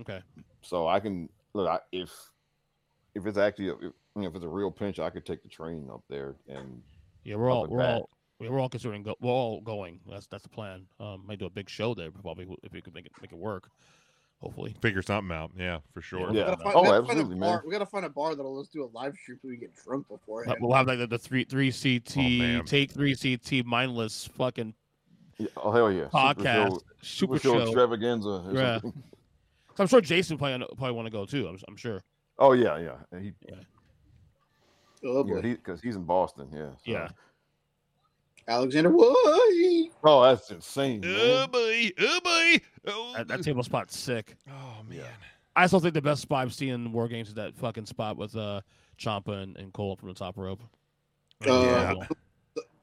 Okay. 0.00 0.20
so 0.62 0.86
I 0.88 0.98
can 1.00 1.28
look. 1.52 1.68
I, 1.68 1.78
if 1.92 2.10
if 3.14 3.26
it's 3.26 3.36
actually 3.36 3.68
a, 3.68 3.74
if, 3.74 3.80
you 3.82 4.22
know, 4.22 4.28
if 4.28 4.34
it's 4.34 4.44
a 4.44 4.48
real 4.48 4.70
pinch, 4.70 4.98
I 4.98 5.10
could 5.10 5.26
take 5.26 5.42
the 5.42 5.48
train 5.48 5.88
up 5.92 6.02
there 6.08 6.36
and 6.48 6.82
Yeah, 7.24 7.36
we're 7.36 7.50
all 7.50 7.66
we're 7.68 7.78
back. 7.78 7.96
all 7.96 8.08
we're 8.40 8.58
all 8.58 8.68
considering 8.70 9.02
go, 9.02 9.14
we're 9.20 9.30
all 9.30 9.60
going. 9.60 10.00
That's 10.08 10.26
that's 10.26 10.42
the 10.42 10.48
plan. 10.48 10.86
Um, 10.98 11.22
might 11.26 11.38
do 11.38 11.46
a 11.46 11.50
big 11.50 11.68
show 11.68 11.94
there 11.94 12.10
probably 12.10 12.46
if 12.62 12.72
we 12.72 12.80
could 12.80 12.94
make 12.94 13.04
it 13.06 13.12
make 13.20 13.32
it 13.32 13.38
work. 13.38 13.68
Hopefully. 14.42 14.74
Figure 14.82 15.02
something 15.02 15.34
out. 15.34 15.52
Yeah, 15.56 15.78
for 15.94 16.02
sure. 16.02 16.20
Yeah. 16.20 16.26
yeah. 16.26 16.32
We 16.32 16.56
gotta 16.56 16.62
find, 16.62 16.74
Oh, 16.76 16.82
we 16.82 16.86
gotta 16.88 16.96
find 16.96 16.96
a 16.96 17.12
absolutely, 17.12 17.38
bar, 17.40 17.50
man. 17.56 17.62
We 17.64 17.72
gotta 17.72 17.86
find 17.86 18.04
a 18.04 18.08
bar 18.10 18.34
that'll 18.34 18.56
let's 18.56 18.68
do 18.68 18.84
a 18.84 18.90
live 18.92 19.14
stream 19.16 19.38
so 19.40 19.48
we 19.48 19.56
get 19.56 19.70
drunk 19.84 20.06
Uh, 20.10 20.14
beforehand. 20.16 20.58
We'll 20.60 20.74
have 20.76 20.86
like 20.88 20.98
the, 20.98 21.06
the 21.06 21.18
three 21.18 21.44
three 21.44 21.70
CT 21.70 22.16
Oh, 22.60 22.62
take 22.64 22.90
three 22.90 23.14
CT 23.14 23.64
mindless 23.64 24.26
fucking 24.36 24.74
yeah, 25.38 25.46
oh 25.56 25.70
hell 25.72 25.90
yeah, 25.92 26.06
podcast 26.12 26.80
super 27.02 27.38
super 27.38 27.38
show, 27.38 27.38
super 27.38 27.38
show 27.38 27.58
show. 27.58 27.62
extravaganza. 27.66 28.28
or 28.28 28.52
Yeah. 28.52 28.80
something. 28.80 29.02
I'm 29.78 29.86
sure 29.86 30.00
Jason 30.00 30.36
probably 30.38 30.66
probably 30.76 30.92
want 30.92 31.06
to 31.06 31.12
go 31.12 31.24
too. 31.24 31.46
I'm, 31.48 31.58
I'm 31.68 31.76
sure. 31.76 32.02
Oh 32.38 32.52
yeah, 32.52 32.78
yeah. 32.78 32.96
And 33.12 33.22
He, 33.24 33.32
oh 35.04 35.24
yeah, 35.26 35.34
boy, 35.34 35.42
he 35.42 35.52
because 35.54 35.80
he's 35.80 35.94
in 35.96 36.02
Boston. 36.04 36.48
Yeah. 36.52 36.70
so- 36.70 36.76
Yeah. 36.84 37.08
Alexander 38.48 38.90
Wood. 38.90 39.06
Oh, 40.02 40.22
that's 40.24 40.50
insane. 40.50 41.00
Oh 41.06 41.08
Man. 41.08 41.50
boy! 41.50 41.90
Oh 42.00 42.20
boy! 42.24 42.31
Oh, 42.86 43.14
That, 43.16 43.28
that 43.28 43.42
table 43.42 43.62
spot's 43.62 43.98
sick. 43.98 44.36
oh 44.48 44.82
man! 44.88 44.98
Yeah. 44.98 45.04
I 45.54 45.66
still 45.66 45.80
think 45.80 45.94
the 45.94 46.02
best 46.02 46.22
spot 46.22 46.42
I've 46.42 46.54
seen 46.54 46.70
in 46.70 46.92
War 46.92 47.08
Games 47.08 47.28
is 47.28 47.34
that 47.34 47.54
fucking 47.56 47.86
spot 47.86 48.16
with 48.16 48.36
uh 48.36 48.62
Ciampa 48.98 49.42
and, 49.42 49.56
and 49.56 49.72
Cole 49.72 49.96
from 49.96 50.08
the 50.08 50.14
top 50.14 50.36
rope. 50.36 50.62
Uh, 51.46 51.62
yeah. 51.64 51.94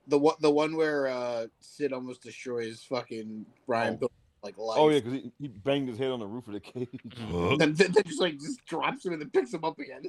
The 0.07 0.18
one, 0.18 0.36
the 0.41 0.49
one 0.49 0.76
where 0.76 1.07
uh, 1.07 1.47
Sid 1.60 1.93
almost 1.93 2.24
destroys 2.24 2.82
fucking 2.84 3.45
Brian 3.68 3.93
Oh. 3.93 3.97
Bill 3.97 4.12
like 4.41 4.57
life. 4.57 4.78
Oh 4.80 4.89
yeah, 4.89 4.99
because 4.99 5.14
he, 5.14 5.32
he 5.39 5.47
banged 5.47 5.88
his 5.89 5.97
head 5.97 6.10
on 6.12 6.20
the 6.20 6.26
roof 6.26 6.47
of 6.47 6.53
the 6.53 6.60
cage. 6.60 6.88
Huh? 7.32 7.55
Then, 7.57 7.74
then, 7.74 7.91
then 7.91 8.03
just 8.05 8.20
like 8.20 8.39
just 8.39 8.66
drops 8.66 9.05
him 9.05 9.14
and 9.14 9.22
then 9.22 9.30
picks 9.30 9.53
him 9.53 9.64
up 9.64 9.78
again. 9.80 10.03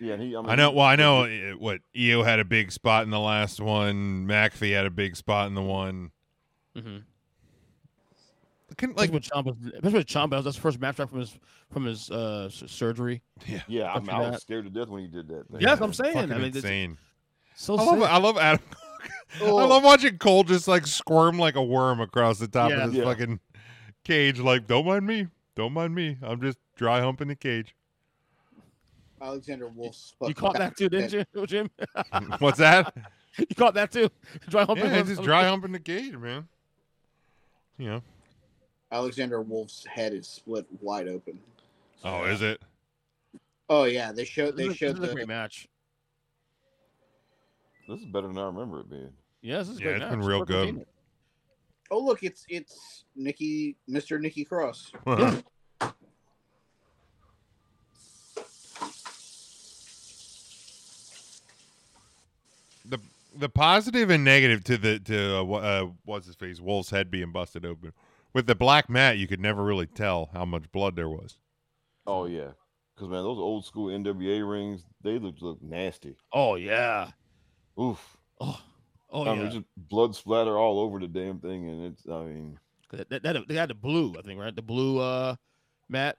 Yeah, 0.00 0.14
and 0.14 0.22
he. 0.22 0.36
I, 0.36 0.40
mean, 0.40 0.50
I 0.50 0.54
know. 0.56 0.72
Well, 0.72 0.84
I 0.86 0.96
know 0.96 1.24
uh, 1.24 1.52
what 1.58 1.80
Io 1.96 2.22
had 2.22 2.38
a 2.40 2.44
big 2.44 2.72
spot 2.72 3.04
in 3.04 3.10
the 3.10 3.20
last 3.20 3.60
one. 3.60 4.26
McAfee 4.26 4.74
had 4.74 4.84
a 4.86 4.90
big 4.90 5.14
spot 5.16 5.46
in 5.48 5.54
the 5.54 5.62
one. 5.62 6.10
Mm-hmm. 6.76 6.98
Can, 8.78 8.90
Like 8.90 8.98
like, 8.98 9.12
with 9.12 9.22
Ciampa, 9.22 9.56
especially 9.74 9.98
with 9.98 10.06
Ciampa, 10.06 10.42
that's 10.44 10.56
the 10.56 10.60
first 10.62 10.78
match 10.80 10.96
back 10.96 11.08
from 11.08 11.20
his 11.20 11.38
from 11.72 11.84
his 11.86 12.10
uh 12.10 12.50
surgery. 12.50 13.22
Yeah, 13.68 13.92
I, 13.92 14.00
mean, 14.00 14.10
I 14.10 14.22
that. 14.24 14.32
was 14.32 14.42
scared 14.42 14.64
to 14.64 14.70
death 14.70 14.88
when 14.88 15.02
he 15.02 15.08
did 15.08 15.28
that. 15.28 15.48
Thing. 15.48 15.60
Yes, 15.60 15.80
I'm 15.80 15.94
saying. 15.94 16.14
fucking 16.14 16.32
I 16.32 16.36
mean, 16.36 16.46
it's 16.48 16.56
insane. 16.56 16.98
so 17.54 17.76
I 17.78 17.82
love. 17.84 18.02
I 18.02 18.18
love 18.18 18.38
Adam. 18.38 18.60
Oh. 19.40 19.58
I 19.58 19.64
love 19.64 19.84
watching 19.84 20.18
Cole 20.18 20.44
just 20.44 20.66
like 20.66 20.86
squirm 20.86 21.38
like 21.38 21.56
a 21.56 21.62
worm 21.62 22.00
across 22.00 22.38
the 22.38 22.48
top 22.48 22.70
Yeah. 22.70 22.84
of 22.84 22.92
this 22.92 22.98
Yeah. 22.98 23.04
fucking 23.04 23.38
cage. 24.04 24.38
Like, 24.40 24.66
don't 24.66 24.86
mind 24.86 25.06
me. 25.06 25.26
Don't 25.54 25.72
mind 25.72 25.94
me. 25.94 26.16
I'm 26.22 26.40
just 26.40 26.58
dry 26.76 27.00
humping 27.00 27.28
the 27.28 27.36
cage. 27.36 27.74
Alexander 29.20 29.68
Wolf's. 29.68 30.14
You 30.22 30.34
caught 30.34 30.54
that 30.58 30.76
too, 30.76 30.88
didn't 30.88 31.12
you, 31.34 31.46
Jim? 31.46 31.70
What's 32.38 32.58
that? 32.58 32.94
you 33.38 33.46
caught 33.56 33.74
that 33.74 33.92
too. 33.92 34.08
Dry 34.48 34.64
humping. 34.64 34.86
yeah, 34.86 35.00
was- 35.00 35.08
just 35.10 35.22
dry 35.22 35.44
humping 35.44 35.72
the 35.72 35.80
cage, 35.80 36.14
man. 36.16 36.48
You 37.78 37.86
know. 37.88 38.02
Alexander 38.96 39.42
Wolf's 39.42 39.84
head 39.84 40.14
is 40.14 40.26
split 40.26 40.64
wide 40.80 41.06
open. 41.06 41.38
Oh, 42.02 42.24
is 42.24 42.40
it? 42.40 42.62
Oh 43.68 43.84
yeah, 43.84 44.10
they 44.10 44.24
showed 44.24 44.56
they 44.56 44.68
This 44.68 44.76
showed 44.78 44.92
this 44.96 45.00
is 45.00 45.04
a 45.04 45.08
the 45.08 45.14
great 45.14 45.28
match. 45.28 45.68
This 47.88 48.00
is 48.00 48.06
better 48.06 48.26
than 48.26 48.38
I 48.38 48.46
remember 48.46 48.80
it 48.80 48.88
being. 48.88 49.12
Yeah, 49.42 49.58
this 49.58 49.68
is 49.68 49.76
a 49.76 49.80
Yeah, 49.80 49.86
great 49.90 50.02
it's 50.02 50.10
been 50.10 50.20
real 50.22 50.38
Worth 50.38 50.48
good. 50.48 50.76
it. 50.78 50.88
Oh 51.90 51.98
look, 51.98 52.22
it's 52.22 52.46
it's 52.48 53.04
Nikki, 53.14 53.76
Mr. 53.88 54.18
Nikki 54.18 54.44
Cross. 54.46 54.92
Uh-huh. 55.06 55.42
the 62.84 62.98
the 63.36 63.48
positive 63.48 64.10
and 64.10 64.24
negative 64.24 64.64
to 64.64 64.78
the 64.78 64.98
to 65.00 65.38
uh, 65.38 65.42
wha- 65.44 65.58
uh, 65.58 65.86
what's 66.04 66.26
his 66.26 66.36
face 66.36 66.60
Wolf's 66.60 66.90
head 66.90 67.10
being 67.10 67.32
busted 67.32 67.64
open 67.66 67.92
with 68.36 68.46
the 68.46 68.54
black 68.54 68.90
mat, 68.90 69.16
you 69.16 69.26
could 69.26 69.40
never 69.40 69.64
really 69.64 69.86
tell 69.86 70.28
how 70.34 70.44
much 70.44 70.70
blood 70.70 70.94
there 70.94 71.08
was. 71.08 71.38
Oh 72.06 72.26
yeah, 72.26 72.50
because 72.94 73.08
man, 73.08 73.22
those 73.22 73.38
old 73.38 73.64
school 73.64 73.86
NWA 73.86 74.46
rings, 74.48 74.84
they 75.02 75.18
look 75.18 75.36
look 75.40 75.62
nasty. 75.62 76.16
Oh 76.34 76.56
yeah. 76.56 77.08
Oof. 77.80 78.18
Oh, 78.38 78.60
Oh 79.08 79.22
I 79.22 79.34
yeah, 79.34 79.42
it's 79.44 79.54
just 79.54 79.66
blood 79.76 80.14
splatter 80.14 80.58
all 80.58 80.78
over 80.80 80.98
the 80.98 81.08
damn 81.08 81.38
thing, 81.38 81.66
and 81.66 81.86
it's. 81.86 82.06
I 82.06 82.24
mean, 82.24 82.58
that, 82.92 83.08
that, 83.08 83.22
that- 83.22 83.48
they 83.48 83.54
had 83.54 83.70
the 83.70 83.74
blue, 83.74 84.14
I 84.18 84.22
think, 84.22 84.38
right? 84.38 84.54
The 84.54 84.60
blue 84.62 84.98
uh 84.98 85.36
mat 85.88 86.18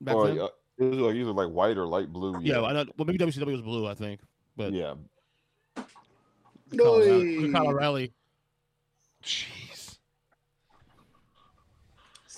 back 0.00 0.14
or, 0.14 0.28
then. 0.28 0.38
uh, 0.38 0.48
it 0.78 0.84
was 0.84 0.98
like 0.98 1.16
either 1.16 1.32
like 1.32 1.48
white 1.48 1.76
or 1.76 1.86
light 1.86 2.12
blue. 2.12 2.38
yeah, 2.42 2.62
I 2.62 2.72
know. 2.74 2.84
Well, 2.96 3.06
maybe 3.06 3.18
WCW 3.18 3.46
was 3.50 3.60
blue, 3.62 3.88
I 3.88 3.94
think. 3.94 4.20
But 4.56 4.72
yeah. 4.72 4.94
Kyle 5.74 5.86
O'Reilly- 6.94 7.46
Oi. 7.48 7.52
Kyle 7.52 7.68
O'Reilly. 7.68 8.12
Jeez. 9.24 9.59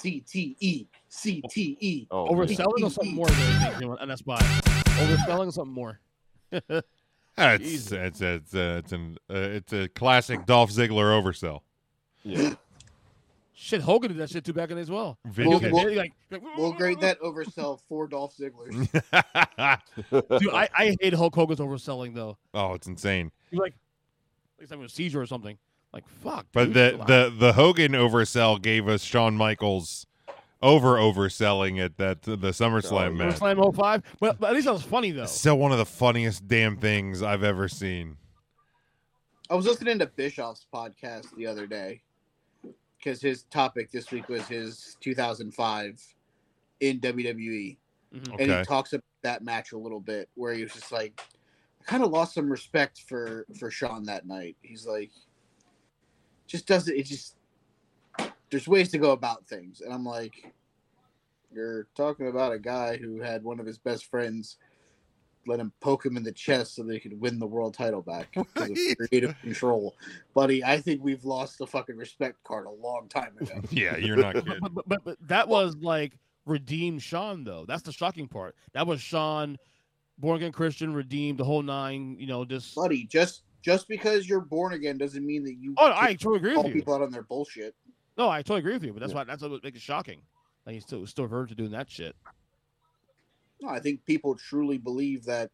CTE, 0.03 0.87
CTE. 1.11 2.07
Oh, 2.11 2.27
Overselling 2.29 2.79
man. 2.81 2.85
or 2.85 2.91
something 2.91 3.15
more 3.15 3.27
than 3.29 3.81
you 3.81 3.87
know, 3.89 3.97
on 3.99 4.09
that 4.09 4.19
spot. 4.19 4.41
Overselling 4.43 5.49
or 5.49 5.53
something 5.53 5.75
more. 5.75 6.01
That's 7.37 7.63
Jesus. 7.63 7.93
it's 7.93 8.21
it's 8.21 8.55
uh, 8.55 8.81
it's 8.83 8.93
an 8.93 9.17
uh, 9.31 9.35
it's 9.35 9.73
a 9.73 9.89
classic 9.89 10.45
Dolph 10.45 10.71
Ziggler 10.71 11.19
oversell. 11.23 11.61
Yeah. 12.25 12.55
Shit, 13.55 13.81
Hogan 13.81 14.11
did 14.11 14.19
that 14.19 14.29
shit 14.31 14.45
too 14.45 14.53
back 14.53 14.71
in 14.71 14.79
as 14.79 14.91
well. 14.91 15.19
Video 15.27 15.59
We'll- 15.59 15.71
we'll- 15.73 15.87
Like, 15.97 16.13
like, 16.31 16.43
like, 16.43 16.57
We'll 16.59 16.73
grade 16.73 17.01
that 17.01 17.21
oversell 17.21 17.79
for 17.89 18.09
Dolph 18.09 18.35
Ziggler's. 18.37 18.89
Dude, 20.41 20.51
I, 20.53 20.69
I 20.77 20.97
hate 21.01 21.15
Hulk 21.15 21.35
Hogan's 21.35 21.61
overselling 21.61 22.15
though. 22.15 22.37
oh, 22.55 22.75
it's 22.75 22.87
insane. 22.89 23.31
He's 23.51 23.61
like, 23.61 23.75
like 24.59 24.69
having 24.69 24.85
a 24.85 24.89
seizure 24.89 25.21
or 25.21 25.27
something. 25.27 25.57
Like 25.93 26.09
fuck. 26.09 26.47
But 26.53 26.73
dude, 26.73 26.75
the 26.75 27.05
the 27.07 27.35
the 27.39 27.53
Hogan 27.53 27.93
oversell 27.93 28.61
gave 28.61 28.89
us 28.89 29.03
Shawn 29.03 29.37
Michaels 29.37 30.07
over 30.63 30.95
overselling 30.97 31.85
at 31.85 31.97
that 31.99 32.23
the 32.23 32.37
SummerSlam 32.37 33.17
match. 33.17 33.37
SummerSlam 33.41 33.75
05. 33.77 34.03
Well, 34.21 34.37
but 34.39 34.49
at 34.49 34.55
least 34.55 34.67
that 34.67 34.73
was 34.73 34.83
funny 34.83 35.11
though. 35.11 35.27
Still 35.27 35.59
one 35.59 35.73
of 35.73 35.79
the 35.79 35.85
funniest 35.87 36.47
damn 36.49 36.77
things 36.77 37.23
I've 37.23 37.43
ever 37.45 37.69
seen. 37.69 38.17
I 39.51 39.55
was 39.55 39.67
listening 39.67 39.99
to 39.99 40.07
Bischoff's 40.07 40.67
podcast 40.73 41.35
the 41.37 41.47
other 41.47 41.67
day 41.67 42.01
because 42.97 43.21
his 43.21 43.43
topic 43.45 43.91
this 43.91 44.11
week 44.11 44.29
was 44.29 44.47
his 44.47 44.97
2005 45.01 46.01
in 46.81 47.01
WWE, 47.01 47.77
Mhm. 48.15 48.29
and 48.31 48.41
Okay. 48.41 48.59
he 48.61 48.65
talks 48.65 48.93
about 48.95 49.05
that 49.23 49.45
match 49.45 49.73
a 49.73 49.79
little 49.79 50.01
bit 50.01 50.31
where 50.37 50.55
he 50.55 50.63
was 50.63 50.73
just 50.73 50.91
like, 50.91 51.21
kind 51.87 52.03
of 52.03 52.11
lost 52.11 52.35
some 52.35 52.49
respect 52.49 53.03
for 53.09 53.45
for 53.59 53.71
Shawn 53.71 54.05
that 54.05 54.27
night. 54.27 54.57
He's 54.63 54.87
like, 54.87 55.11
just 56.53 56.67
doesn't 56.67 56.95
it 56.95 57.05
just 57.07 57.37
there's 58.51 58.69
ways 58.69 58.91
to 58.91 58.99
go 58.99 59.13
about 59.13 59.47
things, 59.49 59.81
and 59.81 59.93
I'm 59.93 60.05
like, 60.05 60.53
you're 61.51 61.87
talking 61.97 62.29
about 62.29 62.53
a 62.53 62.59
guy 62.59 62.99
who 62.99 63.21
had 63.21 63.43
one 63.43 63.59
of 63.59 63.65
his 63.65 63.79
best 63.79 64.05
friends 64.07 64.59
let 65.47 65.59
him 65.59 65.73
poke 65.81 66.05
him 66.07 66.17
in 66.17 66.23
the 66.23 66.31
chest 66.31 66.77
so 66.77 66.83
they 66.85 67.01
could 67.01 67.19
win 67.19 67.39
the 67.39 67.47
world 67.47 67.75
title 67.75 68.03
back 68.03 68.29
because 68.55 68.71
of 68.71 69.09
creative 69.09 69.35
control. 69.41 69.97
Buddy, 70.35 70.63
I 70.63 70.79
think 70.79 71.03
we've 71.03 71.25
lost 71.25 71.59
the 71.59 71.67
fucking 71.67 71.97
respect 71.97 72.37
card 72.45 72.67
a 72.67 72.71
long 72.71 73.09
time 73.09 73.33
ago. 73.41 73.61
Yeah, 73.71 73.97
you're 73.97 74.17
not 74.17 74.35
But, 74.35 74.45
kidding. 74.45 74.61
but, 74.61 74.75
but, 74.75 74.89
but, 74.89 75.05
but 75.05 75.19
that 75.29 75.49
was 75.49 75.75
like 75.79 76.13
redeemed 76.47 77.03
Shawn 77.03 77.43
though. 77.43 77.65
That's 77.67 77.83
the 77.83 77.91
shocking 77.93 78.29
part. 78.29 78.55
That 78.75 78.87
was 78.87 79.01
Shawn, 79.01 79.57
born 80.19 80.37
again 80.37 80.53
Christian, 80.53 80.93
redeemed 80.95 81.39
the 81.39 81.45
whole 81.45 81.63
nine. 81.63 82.17
You 82.21 82.27
know, 82.27 82.45
just. 82.45 82.75
Buddy, 82.77 83.05
just 83.05 83.43
just 83.63 83.89
because 83.89 84.29
you're 84.29 84.41
born 84.41 84.73
again 84.75 84.99
doesn't 84.99 85.25
mean 85.25 85.45
that 85.45 85.55
you 85.55 85.75
Oh, 85.79 85.87
can 85.87 86.05
I 86.05 86.15
totally 86.15 86.37
agree 86.39 86.57
with 86.57 86.67
you. 86.67 86.73
people 86.75 86.95
out 86.95 87.03
on 87.03 87.11
their 87.11 87.23
bullshit. 87.23 87.75
No, 88.19 88.29
I 88.29 88.43
totally 88.43 88.61
agree 88.61 88.75
with 88.75 88.85
you. 88.85 88.93
But 88.93 89.01
that's 89.01 89.13
Yeah. 89.13 89.19
why 89.19 89.25
that's 89.25 89.43
what 89.43 89.63
makes 89.65 89.79
it 89.79 89.83
shocking. 89.83 90.23
Like 90.67 90.75
he's 90.75 90.85
still 90.85 91.07
still 91.07 91.27
verged 91.27 91.51
to 91.51 91.55
doing 91.57 91.71
that 91.71 91.91
shit. 91.91 92.15
No, 93.61 93.69
I 93.69 93.81
think 93.81 94.05
people 94.05 94.35
truly 94.35 94.77
believe 94.79 95.25
that 95.25 95.51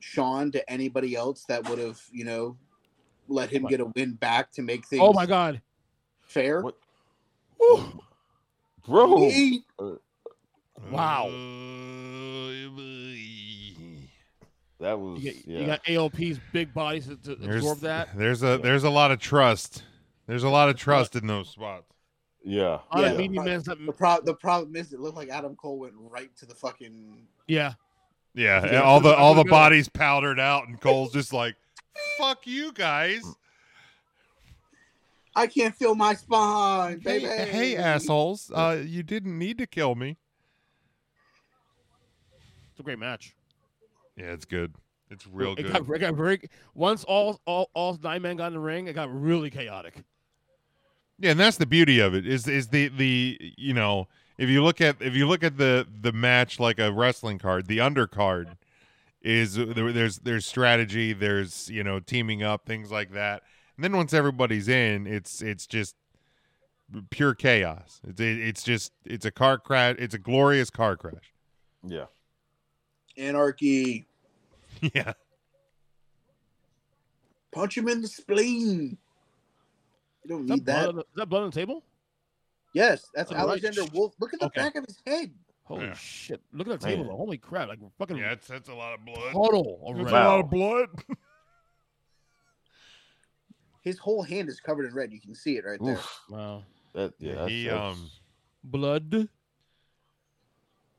Shawn 0.00 0.52
to 0.52 0.70
anybody 0.70 1.16
else 1.16 1.44
that 1.48 1.68
would 1.68 1.78
have, 1.80 2.00
you 2.12 2.24
know, 2.24 2.56
let 3.26 3.50
him 3.50 3.66
get 3.66 3.80
a 3.80 3.86
win 3.96 4.14
back 4.14 4.52
to 4.52 4.62
make 4.62 4.86
things 4.86 5.02
Oh 5.04 5.12
my 5.12 5.26
god. 5.26 5.60
fair. 6.22 6.62
What? 6.62 6.76
Woo. 7.58 8.00
Bro. 8.86 9.30
He- 9.30 9.64
uh, 9.78 9.96
Wow. 10.90 11.26
Uh, 11.26 12.50
That 14.80 14.98
was 14.98 15.20
You, 15.22 15.32
get, 15.32 15.46
yeah. 15.46 15.58
you 15.60 15.66
got 15.66 15.80
ALP's 15.88 16.38
big 16.52 16.72
bodies 16.72 17.06
to, 17.08 17.16
to 17.16 17.34
There's, 17.34 17.56
absorb 17.56 17.80
that. 17.80 18.16
there's 18.16 18.42
a 18.44 18.58
there's 18.58 18.84
a 18.84 18.90
lot 18.90 19.10
of 19.10 19.18
trust. 19.18 19.82
There's 20.26 20.44
a 20.44 20.48
lot 20.48 20.68
of 20.68 20.76
trust 20.76 21.16
in 21.16 21.26
those 21.26 21.48
spots. 21.48 21.92
yeah. 22.44 22.78
A 22.92 22.98
lot 23.00 23.04
of 23.06 23.12
Yeah. 23.12 23.16
media 23.18 23.42
men 23.42 23.62
that- 23.62 23.78
the, 23.84 23.92
pro- 23.92 24.20
the 24.20 24.34
problem 24.34 24.76
is 24.76 24.92
it 24.92 25.00
looked 25.00 25.16
like 25.16 25.30
Adam 25.30 25.56
Cole 25.56 25.78
went 25.80 25.94
right 25.96 26.30
to 26.36 26.46
the 26.46 26.54
fucking 26.54 27.26
yeah. 27.48 27.72
Yeah, 28.34 28.64
Yeah, 28.72 28.82
all 28.82 29.00
the 29.00 29.16
all 29.16 29.34
the 29.34 29.42
bodies 29.44 29.88
powdered 29.88 30.38
out, 30.38 30.68
and 30.68 30.80
Cole's 30.80 31.10
just 31.12 31.32
like, 31.32 31.56
"Fuck 32.18 32.46
you 32.46 32.72
guys." 32.72 33.22
I 35.34 35.46
can't 35.48 35.74
feel 35.74 35.94
my 35.96 36.14
spine, 36.14 37.00
Hey, 37.00 37.18
baby. 37.20 37.50
hey, 37.50 37.76
assholes! 37.76 38.52
Uh, 38.54 38.82
you 38.86 39.02
didn't 39.02 39.36
need 39.38 39.58
to 39.58 39.66
kill 39.66 39.94
me. 39.96 40.18
It's 42.70 42.78
a 42.80 42.82
great 42.84 42.98
match. 42.98 43.34
Yeah, 44.18 44.32
it's 44.32 44.44
good. 44.44 44.74
It's 45.10 45.26
real 45.26 45.52
it 45.52 45.62
good. 45.62 45.72
Got, 45.72 45.88
it 45.88 45.98
got 46.00 46.14
very 46.14 46.40
once 46.74 47.04
all 47.04 47.40
all 47.46 47.70
all 47.72 47.98
nine 48.02 48.22
men 48.22 48.36
got 48.36 48.48
in 48.48 48.52
the 48.54 48.58
ring, 48.58 48.88
it 48.88 48.94
got 48.94 49.08
really 49.12 49.50
chaotic. 49.50 50.02
Yeah, 51.18 51.30
and 51.30 51.40
that's 51.40 51.56
the 51.56 51.66
beauty 51.66 52.00
of 52.00 52.14
it 52.14 52.26
is 52.26 52.46
is 52.46 52.68
the 52.68 52.88
the 52.88 53.54
you 53.56 53.74
know 53.74 54.08
if 54.36 54.48
you 54.48 54.62
look 54.62 54.80
at 54.80 54.96
if 55.00 55.14
you 55.14 55.26
look 55.26 55.42
at 55.42 55.56
the 55.56 55.86
the 56.00 56.12
match 56.12 56.60
like 56.60 56.78
a 56.78 56.92
wrestling 56.92 57.38
card, 57.38 57.66
the 57.66 57.78
undercard 57.78 58.56
is 59.22 59.58
uh, 59.58 59.72
there, 59.74 59.92
there's 59.92 60.18
there's 60.18 60.46
strategy, 60.46 61.12
there's 61.12 61.70
you 61.70 61.82
know 61.82 62.00
teaming 62.00 62.42
up, 62.42 62.66
things 62.66 62.90
like 62.90 63.12
that, 63.12 63.42
and 63.76 63.84
then 63.84 63.96
once 63.96 64.12
everybody's 64.12 64.68
in, 64.68 65.06
it's 65.06 65.40
it's 65.42 65.66
just 65.66 65.94
pure 67.10 67.34
chaos. 67.34 68.00
It's 68.06 68.20
it, 68.20 68.38
it's 68.38 68.62
just 68.62 68.92
it's 69.04 69.24
a 69.24 69.30
car 69.30 69.58
crash. 69.58 69.96
It's 69.98 70.14
a 70.14 70.18
glorious 70.18 70.70
car 70.70 70.96
crash. 70.96 71.32
Yeah. 71.82 72.06
Anarchy. 73.16 74.07
yeah, 74.94 75.12
Punch 77.52 77.76
him 77.76 77.88
in 77.88 78.02
the 78.02 78.08
spleen. 78.08 78.98
You 80.24 80.28
don't 80.28 80.42
Is 80.42 80.48
that, 80.48 80.54
need 80.56 80.64
blood 80.64 80.76
that. 80.82 80.88
on 80.90 80.94
the, 80.96 81.00
is 81.02 81.06
that 81.16 81.26
blood 81.28 81.42
on 81.44 81.50
the 81.50 81.54
table? 81.54 81.84
Yes, 82.74 83.06
that's 83.14 83.30
right. 83.32 83.40
Alexander 83.40 83.84
Wolf. 83.92 84.14
Look 84.20 84.34
at 84.34 84.40
the 84.40 84.46
Okay. 84.46 84.60
back 84.60 84.74
of 84.76 84.84
his 84.84 85.00
head. 85.06 85.32
Holy 85.64 85.86
Yeah. 85.86 85.94
shit! 85.94 86.40
Look 86.52 86.66
at 86.68 86.80
that 86.80 86.86
table. 86.86 87.04
Man. 87.04 87.12
though. 87.12 87.16
Holy 87.18 87.38
crap! 87.38 87.68
Like 87.68 87.78
fucking 87.98 88.16
yeah, 88.16 88.32
it's 88.32 88.46
that's 88.46 88.68
a 88.68 88.74
lot 88.74 88.94
of 88.94 89.04
blood. 89.04 89.32
puddle 89.32 89.80
That's 89.86 90.12
already. 90.12 90.16
a 90.16 90.28
lot 90.28 90.40
of 90.40 90.50
blood. 90.50 90.88
His 93.82 93.98
whole 93.98 94.22
hand 94.22 94.48
is 94.48 94.60
covered 94.60 94.86
in 94.86 94.94
red. 94.94 95.12
You 95.12 95.20
can 95.20 95.34
see 95.34 95.56
it 95.56 95.64
right 95.64 95.78
there. 95.82 95.94
Oof. 95.94 96.20
Wow. 96.28 96.64
That 96.94 97.14
yeah. 97.18 97.28
Yeah, 97.28 97.34
that's- 97.34 97.50
he 97.50 97.64
that's- 97.64 97.96
um 97.96 98.10
Blood. 98.64 99.28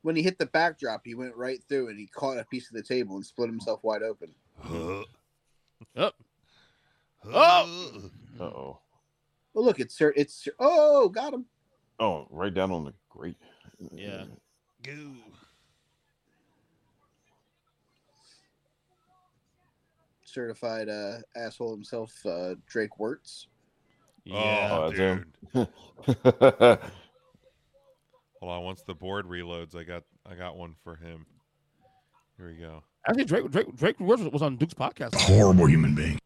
When 0.01 0.15
he 0.15 0.21
hit 0.21 0.37
the 0.39 0.45
backdrop, 0.45 1.01
he 1.05 1.13
went 1.15 1.35
right 1.35 1.61
through 1.67 1.89
and 1.89 1.99
he 1.99 2.07
caught 2.07 2.37
a 2.37 2.45
piece 2.45 2.69
of 2.69 2.75
the 2.75 2.83
table 2.83 3.15
and 3.15 3.25
split 3.25 3.49
himself 3.49 3.83
wide 3.83 4.03
open. 4.03 4.33
Up. 5.95 6.15
Oh. 7.25 7.31
Oh 7.33 8.11
Uh-oh. 8.39 8.79
look, 9.53 9.79
it's 9.79 9.97
Sir. 9.97 10.13
It's 10.15 10.33
Sir- 10.33 10.53
oh, 10.59 11.09
got 11.09 11.33
him. 11.33 11.45
Oh, 11.99 12.27
right 12.29 12.53
down 12.53 12.71
on 12.71 12.85
the 12.85 12.93
grate. 13.09 13.35
Yeah. 13.91 14.23
Goo. 14.83 15.15
Certified 20.23 20.87
uh, 20.87 21.17
asshole 21.35 21.71
himself, 21.71 22.13
uh, 22.25 22.55
Drake 22.67 22.91
Wuertz. 22.99 23.47
Yeah. 24.23 24.69
Oh, 24.71 24.91
that's 24.91 25.67
dude. 26.71 26.79
Hold 28.39 28.51
on. 28.51 28.63
Once 28.63 28.81
the 28.83 28.93
board 28.95 29.25
reloads, 29.25 29.75
I 29.75 29.83
got 29.83 30.03
I 30.29 30.35
got 30.35 30.57
one 30.57 30.75
for 30.83 30.95
him. 30.95 31.25
Here 32.37 32.47
we 32.47 32.55
go. 32.55 32.83
Actually, 33.07 33.25
Drake 33.25 33.51
Drake 33.51 33.75
Drake 33.75 33.99
was, 33.99 34.21
was 34.21 34.41
on 34.41 34.55
Duke's 34.57 34.73
podcast 34.73 35.15
Horrible 35.15 35.65
human 35.65 35.93
being. 35.95 36.19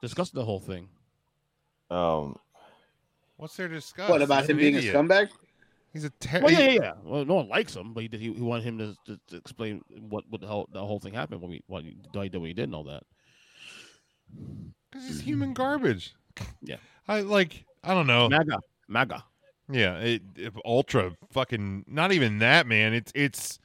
discussing 0.00 0.38
the 0.38 0.44
whole 0.44 0.60
thing. 0.60 0.88
Um, 1.90 2.36
What's 3.36 3.56
there 3.56 3.68
to 3.68 3.74
discuss? 3.74 4.08
What 4.08 4.22
about 4.22 4.40
He's 4.42 4.50
him 4.50 4.56
an 4.56 4.60
being 4.62 4.74
idiot. 4.76 4.94
a 4.94 4.98
scumbag? 4.98 5.28
He's 5.92 6.04
a 6.04 6.10
ter- 6.10 6.40
Well, 6.42 6.50
yeah, 6.52 6.58
yeah, 6.60 6.70
yeah. 6.72 6.92
Well, 7.04 7.24
no 7.24 7.34
one 7.34 7.48
likes 7.48 7.74
him, 7.74 7.92
but 7.92 8.02
he 8.02 8.08
did. 8.08 8.20
He, 8.20 8.32
he 8.32 8.40
wanted 8.42 8.64
him 8.64 8.78
to, 8.78 8.96
to, 9.06 9.20
to 9.28 9.36
explain 9.36 9.82
what 10.08 10.24
what 10.28 10.40
the 10.40 10.46
whole 10.46 10.68
the 10.72 10.84
whole 10.84 10.98
thing 10.98 11.14
happened 11.14 11.40
when 11.40 11.50
we 11.50 11.62
what 11.66 11.84
he 11.84 11.96
why 12.12 12.24
he 12.24 12.28
did 12.28 12.38
what 12.38 12.48
he 12.48 12.54
did 12.54 12.64
and 12.64 12.74
all 12.74 12.84
that. 12.84 13.02
Because 14.90 15.06
he's 15.06 15.20
human 15.20 15.52
garbage. 15.54 16.14
Yeah. 16.62 16.76
I 17.06 17.20
like. 17.20 17.64
I 17.84 17.94
don't 17.94 18.06
know. 18.06 18.28
MAGA, 18.28 18.60
MAGA. 18.88 19.24
Yeah. 19.70 19.96
It, 19.98 20.22
it- 20.36 20.52
ultra 20.64 21.12
fucking. 21.32 21.84
Not 21.86 22.12
even 22.12 22.38
that, 22.40 22.66
man. 22.66 22.94
It's 22.94 23.12
it's 23.14 23.58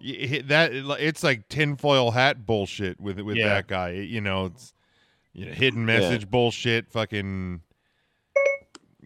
it- 0.00 0.48
that 0.48 0.72
it's 0.72 1.22
like 1.22 1.48
tinfoil 1.48 2.10
hat 2.10 2.46
bullshit 2.46 3.00
with 3.00 3.20
with 3.20 3.36
Yeah. 3.36 3.48
that 3.48 3.66
guy. 3.68 3.90
You 3.90 4.20
know, 4.20 4.46
it's 4.46 4.74
you 5.32 5.46
know, 5.46 5.52
hidden 5.52 5.84
message 5.86 6.30
bullshit. 6.30 6.90
Fucking. 6.90 7.60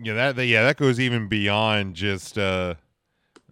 Yeah, 0.01 0.15
that, 0.15 0.37
that 0.37 0.47
yeah, 0.47 0.63
that 0.63 0.77
goes 0.77 1.01
even 1.01 1.27
beyond 1.29 1.95
just 1.97 2.39
uh, 2.39 2.75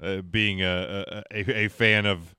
uh 0.01 0.23
being 0.23 0.63
a, 0.63 1.25
a 1.33 1.39
a 1.41 1.65
a 1.65 1.69
fan 1.69 2.07
of 2.07 2.37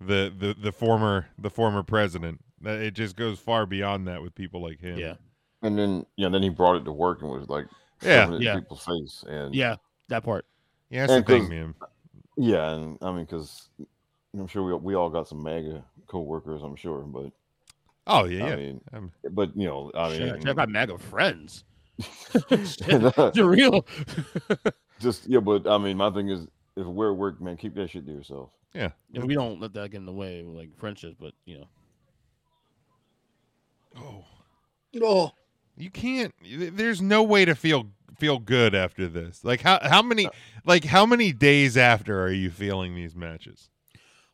the 0.00 0.32
the 0.36 0.54
the 0.60 0.72
former 0.72 1.28
the 1.38 1.48
former 1.48 1.82
president. 1.82 2.40
It 2.62 2.90
just 2.92 3.16
goes 3.16 3.38
far 3.38 3.66
beyond 3.66 4.06
that 4.08 4.20
with 4.20 4.34
people 4.34 4.60
like 4.60 4.80
him. 4.80 4.98
Yeah. 4.98 5.14
And 5.62 5.78
then 5.78 6.06
yeah, 6.16 6.28
then 6.28 6.42
he 6.42 6.48
brought 6.50 6.76
it 6.76 6.84
to 6.84 6.92
work 6.92 7.22
and 7.22 7.30
was 7.30 7.48
like 7.48 7.66
Yeah, 8.02 8.24
shoving 8.24 8.34
it 8.34 8.36
in 8.36 8.42
yeah. 8.42 8.54
people's 8.54 8.84
face. 8.84 9.24
And 9.28 9.54
Yeah, 9.54 9.76
that 10.08 10.22
part. 10.24 10.46
yeah, 10.90 11.00
that's 11.06 11.12
the 11.12 11.16
And 11.18 11.26
thing, 11.26 11.42
'cause- 11.42 11.50
man. 11.50 11.74
yeah, 12.36 12.70
and 12.70 12.98
I 13.02 13.10
mean, 13.10 13.24
because 13.24 13.68
I'm 14.34 14.46
sure 14.46 14.62
we 14.64 14.74
we 14.74 14.94
all 14.94 15.10
got 15.10 15.26
some 15.28 15.42
MAGA 15.42 15.84
co-workers, 16.06 16.62
I'm 16.62 16.76
sure, 16.76 17.00
but 17.02 17.32
Oh 18.06 18.24
yeah, 18.26 18.46
yeah. 18.46 18.52
I 18.52 18.56
mean, 18.56 18.80
Um, 18.92 19.12
but 19.30 19.56
you 19.56 19.66
know, 19.66 19.90
I 19.94 20.12
Shit, 20.16 20.38
mean, 20.38 20.48
I've 20.48 20.56
got 20.56 20.68
MAGA 20.68 20.98
friends. 20.98 21.64
just 22.50 22.84
They're 23.34 23.44
real. 23.44 23.84
yeah, 25.26 25.40
but 25.40 25.66
I 25.66 25.76
mean, 25.78 25.96
my 25.96 26.10
thing 26.10 26.28
is, 26.28 26.46
if 26.76 26.86
we're 26.86 27.10
at 27.12 27.18
work, 27.18 27.40
man, 27.40 27.56
keep 27.56 27.74
that 27.74 27.90
shit 27.90 28.06
to 28.06 28.12
yourself. 28.12 28.50
Yeah, 28.74 28.90
and 29.14 29.24
we 29.26 29.34
don't 29.34 29.60
let 29.60 29.72
that 29.74 29.90
get 29.90 29.96
in 29.96 30.06
the 30.06 30.12
way, 30.12 30.42
like 30.42 30.76
friendships, 30.78 31.16
but 31.18 31.34
you 31.46 31.58
know. 31.58 31.68
oh, 33.96 34.24
Oh, 35.02 35.32
you 35.78 35.90
can't. 35.90 36.34
There's 36.44 37.00
no 37.00 37.22
way 37.22 37.44
to 37.44 37.54
feel 37.54 37.86
feel 38.18 38.38
good 38.38 38.74
after 38.74 39.08
this. 39.08 39.44
Like 39.44 39.60
how 39.62 39.78
how 39.82 40.02
many 40.02 40.28
like 40.64 40.84
how 40.84 41.06
many 41.06 41.32
days 41.32 41.76
after 41.76 42.20
are 42.22 42.32
you 42.32 42.50
feeling 42.50 42.94
these 42.94 43.14
matches? 43.14 43.70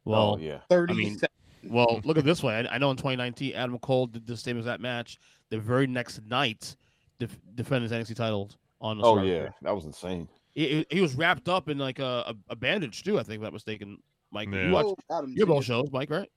Well, 0.05 0.34
oh, 0.34 0.38
yeah, 0.38 0.59
30 0.68 0.92
I 0.92 0.97
mean, 0.97 1.20
well, 1.62 2.01
hmm. 2.01 2.07
look 2.07 2.18
at 2.18 2.24
this 2.24 2.42
way. 2.42 2.57
I, 2.57 2.74
I 2.74 2.78
know 2.78 2.90
in 2.90 2.97
2019, 2.97 3.55
Adam 3.55 3.78
Cole 3.78 4.07
did 4.07 4.26
the 4.26 4.36
same 4.36 4.59
exact 4.59 4.82
match. 4.82 5.18
The 5.49 5.59
very 5.59 5.86
next 5.86 6.20
night, 6.26 6.76
def- 7.18 7.38
defended 7.55 7.90
his 7.90 8.07
NXT 8.07 8.16
title 8.16 8.51
on. 8.80 8.99
The 8.99 9.05
oh 9.05 9.22
yeah, 9.22 9.32
Fair. 9.40 9.55
that 9.62 9.74
was 9.74 9.84
insane. 9.86 10.28
He, 10.53 10.68
he- 10.68 10.86
he 10.97 11.01
was 11.01 11.14
wrapped 11.14 11.49
up 11.49 11.68
in 11.68 11.78
like 11.78 11.99
a, 12.01 12.24
a, 12.26 12.34
a 12.51 12.57
bandage 12.57 13.03
too. 13.03 13.18
I 13.18 13.22
think 13.22 13.36
if 13.36 13.38
I'm 13.38 13.45
not 13.45 13.53
mistaken. 13.55 13.99
Mike, 14.30 14.49
Yeah. 14.51 14.66
you 14.66 14.72
watch 14.72 14.86
Oh, 14.86 15.18
Adam, 15.18 15.32
your 15.32 15.47
both 15.47 15.64
shows, 15.64 15.90
Mike, 15.92 16.11
right? 16.11 16.28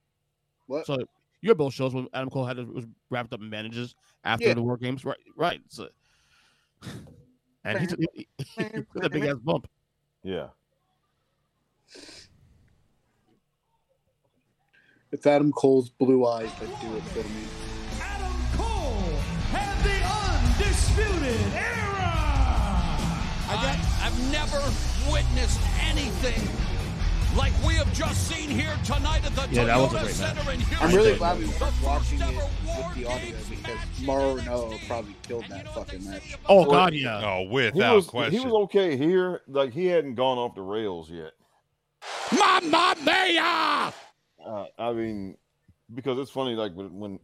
What? 0.68 0.86
So 0.86 0.98
your 1.42 1.56
both 1.56 1.74
shows 1.74 1.94
when 1.94 2.08
Adam 2.14 2.30
Cole 2.30 2.46
had 2.46 2.58
was 2.68 2.86
wrapped 3.10 3.34
up 3.34 3.42
in 3.42 3.50
bandages 3.50 3.96
after 4.24 4.48
Yeah. 4.48 4.54
the 4.56 4.64
War 4.64 4.78
Games, 4.78 5.06
right? 5.06 5.18
Right. 5.36 5.62
So, 5.70 5.90
and 7.64 7.80
he 7.80 7.88
took 7.88 8.00
he, 8.14 8.28
he 8.58 8.64
took 8.64 9.04
a 9.04 9.10
big 9.10 9.26
ass 9.26 9.38
bump. 9.38 9.68
Yeah, 10.24 10.48
It's 15.12 15.26
Adam 15.26 15.54
Cole's 15.54 15.90
blue 15.90 16.26
eyes 16.28 16.52
that 16.60 16.68
do 16.82 16.96
it 16.98 17.04
for 17.04 17.24
me. 17.24 17.46
Adam 18.02 18.36
Cole 18.58 19.14
and 19.56 19.84
the 19.86 19.98
Undisputed 20.04 21.54
Era. 21.54 22.14
I 23.50 23.54
got, 23.64 23.78
I've 24.04 24.32
never 24.34 24.60
witnessed 25.10 25.62
anything 25.90 26.44
like 27.36 27.54
we 27.66 27.74
have 27.76 27.92
just 27.94 28.28
seen 28.28 28.50
here 28.50 28.74
tonight 28.86 29.24
at 29.26 29.36
the 29.36 29.48
Yeah, 29.54 29.66
that 29.66 29.78
was 29.78 29.94
a 29.94 29.98
Toyota 29.98 30.02
great 30.02 30.04
match. 30.06 30.36
Center 30.38 30.52
in 30.52 30.60
Houston. 30.60 30.88
I'm 30.88 30.96
really 30.96 31.18
glad 31.18 31.38
we 31.40 31.46
The 31.46 31.60
weren't 31.60 31.84
watching 31.84 32.22
it 32.22 32.28
with 32.36 32.96
the 32.96 33.06
audio 33.10 33.36
because 33.50 33.64
match. 33.64 34.02
Mauro 34.02 34.36
Ranallo 34.38 34.88
probably 34.88 35.16
killed 35.24 35.46
that 35.50 35.74
fucking 35.74 36.04
match. 36.06 36.38
Oh 36.48 36.66
God, 36.66 36.94
yeah. 36.94 37.22
Oh, 37.26 37.42
he 37.44 37.48
without 37.50 37.96
was 37.96 38.08
question. 38.08 38.34
he 38.40 38.46
was 38.46 38.54
okay 38.66 38.98
here. 38.98 39.42
Like 39.48 39.74
he 39.74 39.86
hadn't 39.88 40.16
gone 40.16 40.38
off 40.38 40.56
the 40.56 40.62
rails 40.62 41.10
yet. 41.12 41.32
Mamma 42.38 42.96
mia! 43.04 43.94
Uh, 44.46 44.66
I 44.80 44.94
mean, 44.94 45.36
because 45.94 46.18
it's 46.20 46.32
funny, 46.32 46.56
like 46.56 46.74
when 46.74 46.94
when 46.98 47.20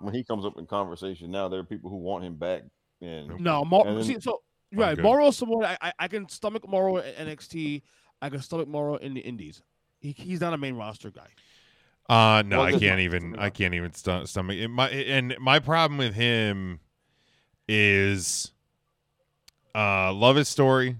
when 0.00 0.14
he 0.14 0.22
comes 0.24 0.44
up 0.44 0.58
in 0.58 0.66
conversation 0.66 1.30
now, 1.30 1.48
there 1.48 1.60
are 1.60 1.64
people 1.64 1.90
who 1.90 1.96
want 1.96 2.24
him 2.24 2.34
back, 2.34 2.62
and 3.00 3.40
No, 3.40 3.64
Mar- 3.64 3.86
And 3.86 3.96
then- 3.98 4.04
see, 4.04 4.20
so 4.20 4.42
right, 4.74 4.96
good. 4.96 5.02
Mauro 5.02 5.30
someone 5.30 5.64
I, 5.64 5.76
I 5.80 5.92
I 6.00 6.08
can 6.08 6.28
stomach 6.28 6.68
Mauro 6.68 6.98
at 6.98 7.16
NXT. 7.16 7.82
I 8.22 8.28
can 8.28 8.40
stomach 8.42 8.68
Mauro 8.68 8.96
in 8.96 9.14
the 9.14 9.20
Indies. 9.20 9.62
He, 9.98 10.12
he's 10.16 10.40
not 10.40 10.52
a 10.52 10.58
main 10.58 10.76
roster 10.76 11.10
guy. 11.10 11.28
Uh 12.08 12.42
no, 12.42 12.58
Well, 12.58 12.74
I 12.74 12.78
can't 12.78 13.00
even. 13.00 13.36
I 13.38 13.50
can't 13.50 13.74
even 13.74 13.92
stu- 13.92 14.26
stomach 14.26 14.56
it. 14.56 14.68
My 14.68 14.88
and 14.88 15.36
my 15.38 15.60
problem 15.60 15.96
with 15.96 16.14
him 16.14 16.80
is, 17.68 18.50
uh, 19.76 20.12
love 20.12 20.34
his 20.34 20.48
story. 20.48 20.96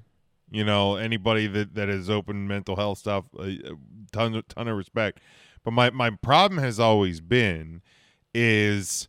You 0.52 0.64
know, 0.64 0.96
anybody 0.96 1.46
that 1.48 1.74
that 1.74 1.88
is 1.88 2.08
open 2.08 2.46
mental 2.46 2.76
health 2.76 2.98
stuff, 2.98 3.24
uh, 3.38 3.50
ton 4.12 4.40
ton 4.48 4.68
of 4.68 4.76
respect. 4.76 5.20
But 5.64 5.72
my 5.72 5.90
my 5.90 6.10
problem 6.10 6.60
has 6.60 6.78
always 6.78 7.20
been 7.20 7.82
is 8.32 9.08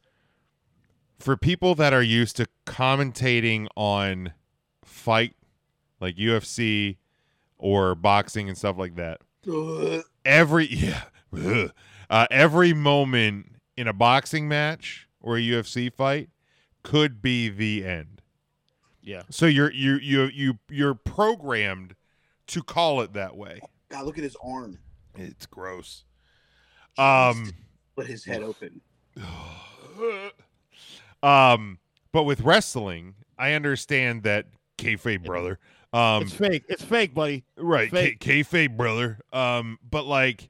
for 1.19 1.37
people 1.37 1.75
that 1.75 1.93
are 1.93 2.01
used 2.01 2.35
to 2.37 2.47
commentating 2.65 3.67
on 3.75 4.33
fight 4.83 5.35
like 5.99 6.15
UFC 6.15 6.97
or 7.61 7.95
boxing 7.95 8.49
and 8.49 8.57
stuff 8.57 8.77
like 8.77 8.95
that 8.95 9.21
every 10.25 10.65
yeah 10.73 11.03
uh, 12.09 12.27
every 12.29 12.73
moment 12.73 13.47
in 13.77 13.87
a 13.87 13.93
boxing 13.93 14.47
match 14.47 15.07
or 15.21 15.37
a 15.37 15.39
UFC 15.39 15.91
fight 15.91 16.29
could 16.83 17.21
be 17.21 17.47
the 17.47 17.85
end. 17.85 18.21
Yeah. 19.01 19.23
So 19.29 19.45
you're 19.45 19.71
you 19.71 19.95
you 19.95 20.25
you 20.25 20.59
you're 20.69 20.93
programmed 20.93 21.95
to 22.47 22.61
call 22.61 23.01
it 23.01 23.13
that 23.13 23.35
way. 23.37 23.61
God, 23.89 24.05
look 24.05 24.17
at 24.17 24.23
his 24.23 24.35
arm. 24.43 24.77
It's 25.15 25.45
gross. 25.45 26.03
Um 26.97 27.51
Put 27.95 28.07
his 28.07 28.25
head 28.25 28.43
open. 28.43 28.81
um 31.23 31.79
but 32.11 32.23
with 32.23 32.41
wrestling, 32.41 33.15
I 33.37 33.53
understand 33.53 34.23
that 34.23 34.47
kayfabe 34.77 35.25
brother. 35.25 35.59
Um 35.93 36.23
it's 36.23 36.33
fake. 36.33 36.63
It's 36.69 36.83
fake, 36.83 37.13
buddy. 37.13 37.43
Right, 37.57 37.91
K- 37.91 38.15
Fake. 38.17 38.19
kayfabe, 38.19 38.77
brother. 38.77 39.19
Um, 39.33 39.77
but 39.87 40.05
like, 40.05 40.49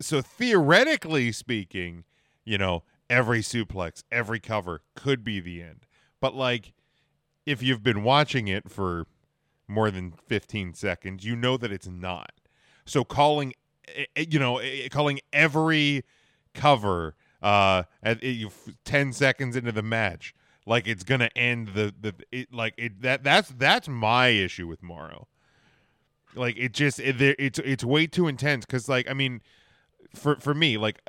so 0.00 0.20
theoretically 0.20 1.32
speaking, 1.32 2.04
you 2.44 2.58
know, 2.58 2.82
every 3.08 3.40
suplex, 3.40 4.02
every 4.12 4.40
cover 4.40 4.82
could 4.94 5.24
be 5.24 5.40
the 5.40 5.62
end. 5.62 5.86
But 6.20 6.34
like, 6.34 6.72
if 7.46 7.62
you've 7.62 7.82
been 7.82 8.02
watching 8.02 8.48
it 8.48 8.70
for 8.70 9.06
more 9.66 9.90
than 9.90 10.12
fifteen 10.12 10.74
seconds, 10.74 11.24
you 11.24 11.34
know 11.34 11.56
that 11.56 11.72
it's 11.72 11.88
not. 11.88 12.32
So 12.84 13.04
calling, 13.04 13.54
eh, 13.94 14.04
eh, 14.16 14.24
you 14.28 14.38
know, 14.38 14.58
eh, 14.58 14.88
calling 14.88 15.20
every 15.32 16.04
cover 16.54 17.14
uh 17.40 17.84
at 18.02 18.18
eh, 18.22 18.44
ten 18.84 19.12
seconds 19.12 19.54
into 19.54 19.70
the 19.70 19.82
match 19.82 20.34
like 20.68 20.86
it's 20.86 21.02
gonna 21.02 21.30
end 21.34 21.68
the 21.68 21.94
the 21.98 22.14
it 22.30 22.52
like 22.52 22.74
it 22.76 23.00
that 23.02 23.24
that's 23.24 23.48
that's 23.50 23.88
my 23.88 24.28
issue 24.28 24.66
with 24.66 24.82
Mauro. 24.82 25.26
Like 26.34 26.56
it 26.58 26.72
just 26.72 27.00
it, 27.00 27.20
it's 27.20 27.58
it's 27.58 27.82
way 27.82 28.06
too 28.06 28.28
intense 28.28 28.66
because 28.66 28.88
like 28.88 29.10
i 29.10 29.14
mean 29.14 29.40
for 30.14 30.36
for 30.36 30.54
me 30.54 30.76
like 30.76 31.00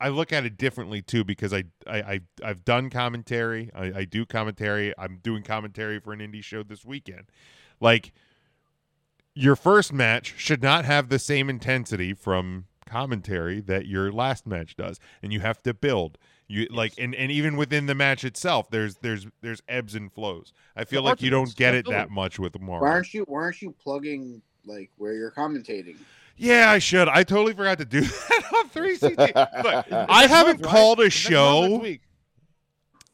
I- 0.00 0.08
look 0.08 0.32
at 0.32 0.44
it 0.44 0.56
differently 0.56 1.02
too 1.02 1.24
because 1.24 1.52
i 1.52 1.64
i, 1.86 1.98
I 1.98 2.20
i've 2.42 2.64
done 2.64 2.90
commentary. 2.90 3.70
I, 3.74 3.84
I 4.00 4.04
do 4.04 4.26
commentary. 4.26 4.92
I'm 4.98 5.18
doing 5.22 5.42
commentary 5.42 6.00
for 6.00 6.12
an 6.12 6.20
indie 6.20 6.42
show 6.42 6.62
this 6.62 6.84
weekend. 6.84 7.24
Like 7.80 8.12
your 9.34 9.56
first 9.56 9.92
match 9.92 10.34
should 10.36 10.62
not 10.62 10.84
have 10.84 11.08
the 11.08 11.18
same 11.18 11.50
intensity 11.50 12.14
from 12.14 12.66
commentary 12.86 13.60
that 13.60 13.86
your 13.86 14.12
last 14.12 14.46
match 14.46 14.76
does 14.76 14.98
and 15.22 15.32
you 15.32 15.40
have 15.40 15.62
to 15.62 15.74
build 15.74 16.18
you 16.48 16.66
like 16.70 16.92
and, 16.98 17.14
and 17.14 17.32
even 17.32 17.56
within 17.56 17.86
the 17.86 17.94
match 17.94 18.24
itself 18.24 18.68
there's 18.70 18.96
there's 18.96 19.26
there's 19.40 19.62
ebbs 19.68 19.94
and 19.94 20.12
flows 20.12 20.52
i 20.76 20.84
feel 20.84 21.02
The 21.02 21.08
like 21.10 21.22
you 21.22 21.30
don't 21.30 21.54
get 21.56 21.74
it 21.74 21.86
that 21.88 22.10
much 22.10 22.38
with 22.38 22.54
Why 22.56 22.76
aren't 22.90 23.14
you? 23.14 23.24
Why 23.28 23.42
aren't 23.42 23.62
you 23.62 23.74
plugging 23.82 24.42
like 24.66 24.90
where 24.96 25.12
you're 25.14 25.30
commentating? 25.30 25.96
Yeah, 26.36 26.70
I 26.70 26.78
should. 26.80 27.08
I 27.08 27.22
totally 27.22 27.52
forgot 27.54 27.78
to 27.78 27.84
do 27.84 28.00
that 28.02 28.44
on 28.56 28.68
360. 28.70 29.32
Look, 29.62 29.86
I 30.10 30.26
haven't 30.26 30.60
month, 30.60 30.64
right? 30.66 30.70
called 30.70 31.00
a 31.00 31.08
show. 31.10 31.84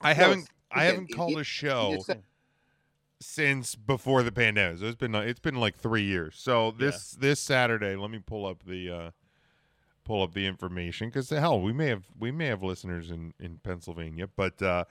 I 0.00 0.14
haven't. 0.14 0.48
I 0.72 0.84
haven't 0.84 1.10
it- 1.10 1.14
called 1.14 1.32
it- 1.32 1.40
a 1.40 1.44
show 1.44 2.02
since 3.20 3.74
before 3.74 4.22
the 4.22 4.32
pandemic. 4.32 4.78
So 4.78 4.86
it's 4.86 4.96
been 4.96 5.14
it's 5.14 5.40
been 5.40 5.56
like 5.56 5.76
three 5.76 6.04
years. 6.04 6.36
So 6.38 6.70
this 6.70 7.12
this 7.12 7.40
Saturday, 7.40 7.94
let 7.96 8.10
me 8.10 8.18
pull 8.24 8.46
up 8.46 8.62
the 8.64 8.90
uh 8.90 9.10
pull 10.11 10.24
up 10.24 10.34
the 10.34 10.44
information 10.44 11.08
because 11.08 11.30
hell, 11.30 11.61
we 11.61 11.72
may 11.72 11.86
have 11.86 12.02
we 12.18 12.32
may 12.32 12.46
have 12.46 12.64
listeners 12.64 13.12
in 13.12 13.32
in 13.38 13.58
Pennsylvania, 13.62 14.26
but 14.34 14.61
uh 14.61 14.84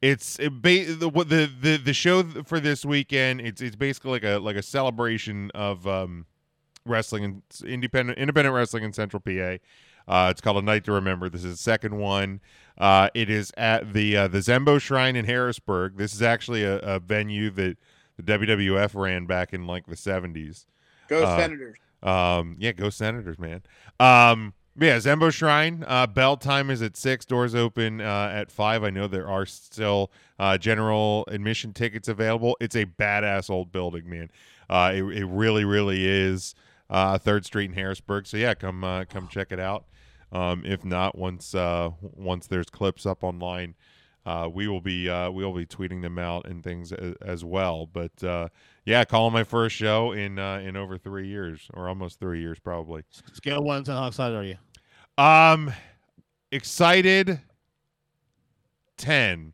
it's 0.00 0.38
it 0.38 0.62
ba- 0.62 0.86
the 0.86 1.10
the, 1.10 1.50
the 1.60 1.76
the 1.76 1.92
show 1.92 2.22
for 2.22 2.58
this 2.58 2.82
weekend. 2.82 3.42
It's 3.42 3.60
it's 3.60 3.76
basically 3.76 4.12
like 4.12 4.24
a 4.24 4.38
like 4.38 4.56
a 4.56 4.62
celebration 4.62 5.50
of 5.54 5.86
um 5.86 6.24
wrestling 6.86 7.24
and 7.24 7.42
independent 7.66 8.16
independent 8.18 8.54
wrestling 8.54 8.84
in 8.84 8.94
Central 8.94 9.20
PA. 9.20 9.58
Uh, 10.10 10.30
it's 10.30 10.40
called 10.40 10.56
a 10.56 10.62
night 10.62 10.84
to 10.84 10.92
remember. 10.92 11.28
This 11.28 11.44
is 11.44 11.52
the 11.56 11.62
second 11.62 11.98
one. 11.98 12.40
Uh, 12.78 13.10
it 13.12 13.28
is 13.28 13.52
at 13.58 13.92
the 13.92 14.16
uh, 14.16 14.28
the 14.28 14.38
Zembo 14.38 14.80
Shrine 14.80 15.14
in 15.14 15.26
Harrisburg. 15.26 15.98
This 15.98 16.14
is 16.14 16.22
actually 16.22 16.64
a, 16.64 16.78
a 16.78 16.98
venue 16.98 17.50
that 17.50 17.76
the 18.16 18.22
WWF 18.22 18.94
ran 18.94 19.26
back 19.26 19.52
in 19.52 19.66
like 19.66 19.86
the 19.86 19.96
seventies. 19.96 20.64
Go 21.08 21.24
Uh, 21.24 21.36
Senators. 21.36 21.76
Um, 22.02 22.56
yeah, 22.58 22.72
go 22.72 22.90
Senators, 22.90 23.38
man. 23.38 23.62
Um, 24.00 24.54
yeah, 24.80 24.98
Zembo 24.98 25.32
Shrine. 25.32 25.84
Uh, 25.86 26.06
bell 26.06 26.36
time 26.36 26.70
is 26.70 26.82
at 26.82 26.96
six. 26.96 27.24
Doors 27.24 27.54
open 27.54 28.00
uh, 28.00 28.30
at 28.32 28.50
five. 28.50 28.84
I 28.84 28.90
know 28.90 29.08
there 29.08 29.28
are 29.28 29.44
still 29.46 30.12
uh, 30.38 30.56
general 30.58 31.24
admission 31.28 31.72
tickets 31.72 32.06
available. 32.08 32.56
It's 32.60 32.76
a 32.76 32.86
badass 32.86 33.50
old 33.50 33.72
building, 33.72 34.08
man. 34.08 34.30
Uh, 34.70 34.92
it, 34.94 35.02
it 35.02 35.24
really, 35.26 35.64
really 35.64 36.06
is. 36.06 36.54
uh, 36.90 37.18
Third 37.18 37.44
Street 37.44 37.70
in 37.70 37.76
Harrisburg. 37.76 38.26
So 38.26 38.36
yeah, 38.36 38.54
come 38.54 38.84
uh, 38.84 39.04
come 39.04 39.28
check 39.28 39.52
it 39.52 39.60
out. 39.60 39.84
Um, 40.32 40.62
if 40.64 40.84
not, 40.84 41.16
once 41.16 41.54
uh, 41.54 41.90
once 42.00 42.46
there's 42.46 42.68
clips 42.70 43.06
up 43.06 43.24
online, 43.24 43.74
uh, 44.26 44.48
we 44.52 44.68
will 44.68 44.80
be 44.80 45.08
uh, 45.08 45.30
we 45.30 45.44
will 45.44 45.54
be 45.54 45.66
tweeting 45.66 46.02
them 46.02 46.18
out 46.18 46.46
and 46.46 46.62
things 46.62 46.92
as, 46.92 47.14
as 47.20 47.44
well. 47.44 47.86
But 47.86 48.22
uh, 48.22 48.48
yeah, 48.88 49.04
calling 49.04 49.34
my 49.34 49.44
first 49.44 49.76
show 49.76 50.12
in 50.12 50.38
uh, 50.38 50.60
in 50.64 50.74
over 50.74 50.96
three 50.96 51.28
years 51.28 51.68
or 51.74 51.88
almost 51.88 52.18
three 52.18 52.40
years 52.40 52.58
probably. 52.58 53.02
Scale 53.34 53.62
one 53.62 53.84
to 53.84 53.92
how 53.92 54.06
excited 54.06 54.34
are 54.34 54.44
you? 54.44 54.56
Um, 55.22 55.70
excited, 56.50 57.38
ten. 58.96 59.52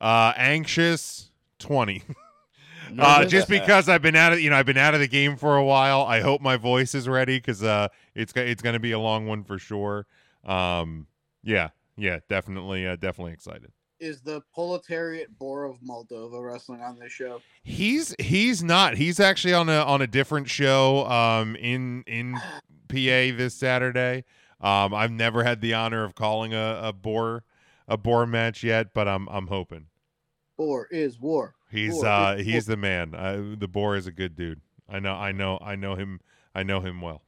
Uh, 0.00 0.32
anxious, 0.36 1.30
twenty. 1.58 2.04
Uh, 2.98 3.22
just 3.22 3.50
because 3.50 3.86
I've 3.86 4.00
been 4.00 4.16
out 4.16 4.32
of 4.32 4.40
you 4.40 4.48
know 4.48 4.56
I've 4.56 4.64
been 4.64 4.78
out 4.78 4.94
of 4.94 5.00
the 5.00 5.08
game 5.08 5.36
for 5.36 5.58
a 5.58 5.62
while. 5.62 6.04
I 6.04 6.22
hope 6.22 6.40
my 6.40 6.56
voice 6.56 6.94
is 6.94 7.06
ready 7.06 7.36
because 7.36 7.62
uh, 7.62 7.88
it's 8.14 8.32
it's 8.34 8.62
going 8.62 8.72
to 8.72 8.80
be 8.80 8.92
a 8.92 8.98
long 8.98 9.26
one 9.26 9.44
for 9.44 9.58
sure. 9.58 10.06
Um, 10.42 11.06
yeah, 11.42 11.68
yeah, 11.98 12.20
definitely, 12.30 12.86
uh, 12.86 12.96
definitely 12.96 13.34
excied. 13.34 13.66
Is 14.00 14.20
the 14.20 14.42
proletariat 14.54 15.36
Boar 15.38 15.64
of 15.64 15.80
Moldova 15.80 16.40
wrestling 16.40 16.82
on 16.82 16.98
this 16.98 17.12
show? 17.12 17.40
He's 17.64 18.14
he's 18.20 18.62
not. 18.62 18.96
He's 18.96 19.18
actually 19.18 19.54
on 19.54 19.68
a 19.68 19.78
on 19.78 20.02
a 20.02 20.06
different 20.06 20.48
show 20.48 21.04
um 21.06 21.56
in 21.56 22.04
in 22.06 22.34
PA 22.88 23.36
this 23.36 23.54
Saturday. 23.54 24.24
Um 24.60 24.94
I've 24.94 25.10
never 25.10 25.42
had 25.42 25.60
the 25.60 25.74
honor 25.74 26.04
of 26.04 26.14
calling 26.14 26.54
a, 26.54 26.80
a 26.82 26.92
boar 26.92 27.44
a 27.88 27.96
boar 27.96 28.26
match 28.26 28.62
yet, 28.62 28.94
but 28.94 29.08
I'm 29.08 29.28
I'm 29.28 29.48
hoping. 29.48 29.86
Boar 30.56 30.86
is 30.90 31.18
war. 31.18 31.54
He's 31.70 31.94
Boar 31.94 32.06
uh 32.06 32.34
is 32.36 32.46
he's 32.46 32.66
the 32.66 32.76
man. 32.76 33.14
Uh, 33.14 33.56
the 33.58 33.68
boar 33.68 33.96
is 33.96 34.06
a 34.06 34.12
good 34.12 34.36
dude. 34.36 34.60
I 34.88 35.00
know 35.00 35.14
I 35.14 35.32
know 35.32 35.58
I 35.60 35.74
know 35.74 35.96
him 35.96 36.20
I 36.54 36.62
know 36.62 36.80
him 36.80 37.00
well. 37.00 37.22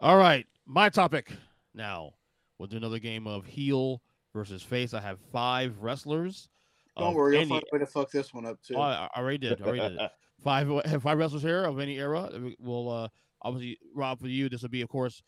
All 0.00 0.16
right, 0.16 0.46
my 0.64 0.88
topic 0.88 1.32
now. 1.74 2.12
We'll 2.56 2.66
do 2.66 2.76
another 2.76 2.98
game 2.98 3.26
of 3.28 3.46
heel 3.46 4.02
versus 4.34 4.62
face. 4.62 4.94
I 4.94 5.00
have 5.00 5.18
five 5.32 5.78
wrestlers. 5.80 6.48
Don't 6.96 7.08
of 7.08 7.14
worry, 7.14 7.38
I'll 7.38 7.46
find 7.46 7.62
a 7.62 7.76
way 7.76 7.78
to 7.80 7.86
fuck 7.86 8.10
this 8.10 8.34
one 8.34 8.46
up 8.46 8.60
too. 8.62 8.74
Oh, 8.76 8.80
I 8.80 9.08
I 9.14 9.20
already 9.20 9.38
did. 9.38 9.62
I 9.62 9.64
already 9.64 9.96
did. 9.96 10.08
Five 10.44 10.68
five 11.02 11.18
wrestlers 11.18 11.42
here 11.42 11.64
of 11.64 11.80
any 11.80 11.98
era. 11.98 12.30
Will 12.60 12.88
uh, 12.88 13.08
obviously 13.42 13.76
Rob 13.92 14.20
for 14.20 14.28
you. 14.28 14.48
This 14.48 14.62
would 14.62 14.70
be, 14.70 14.82
of 14.82 14.88
course. 14.88 15.20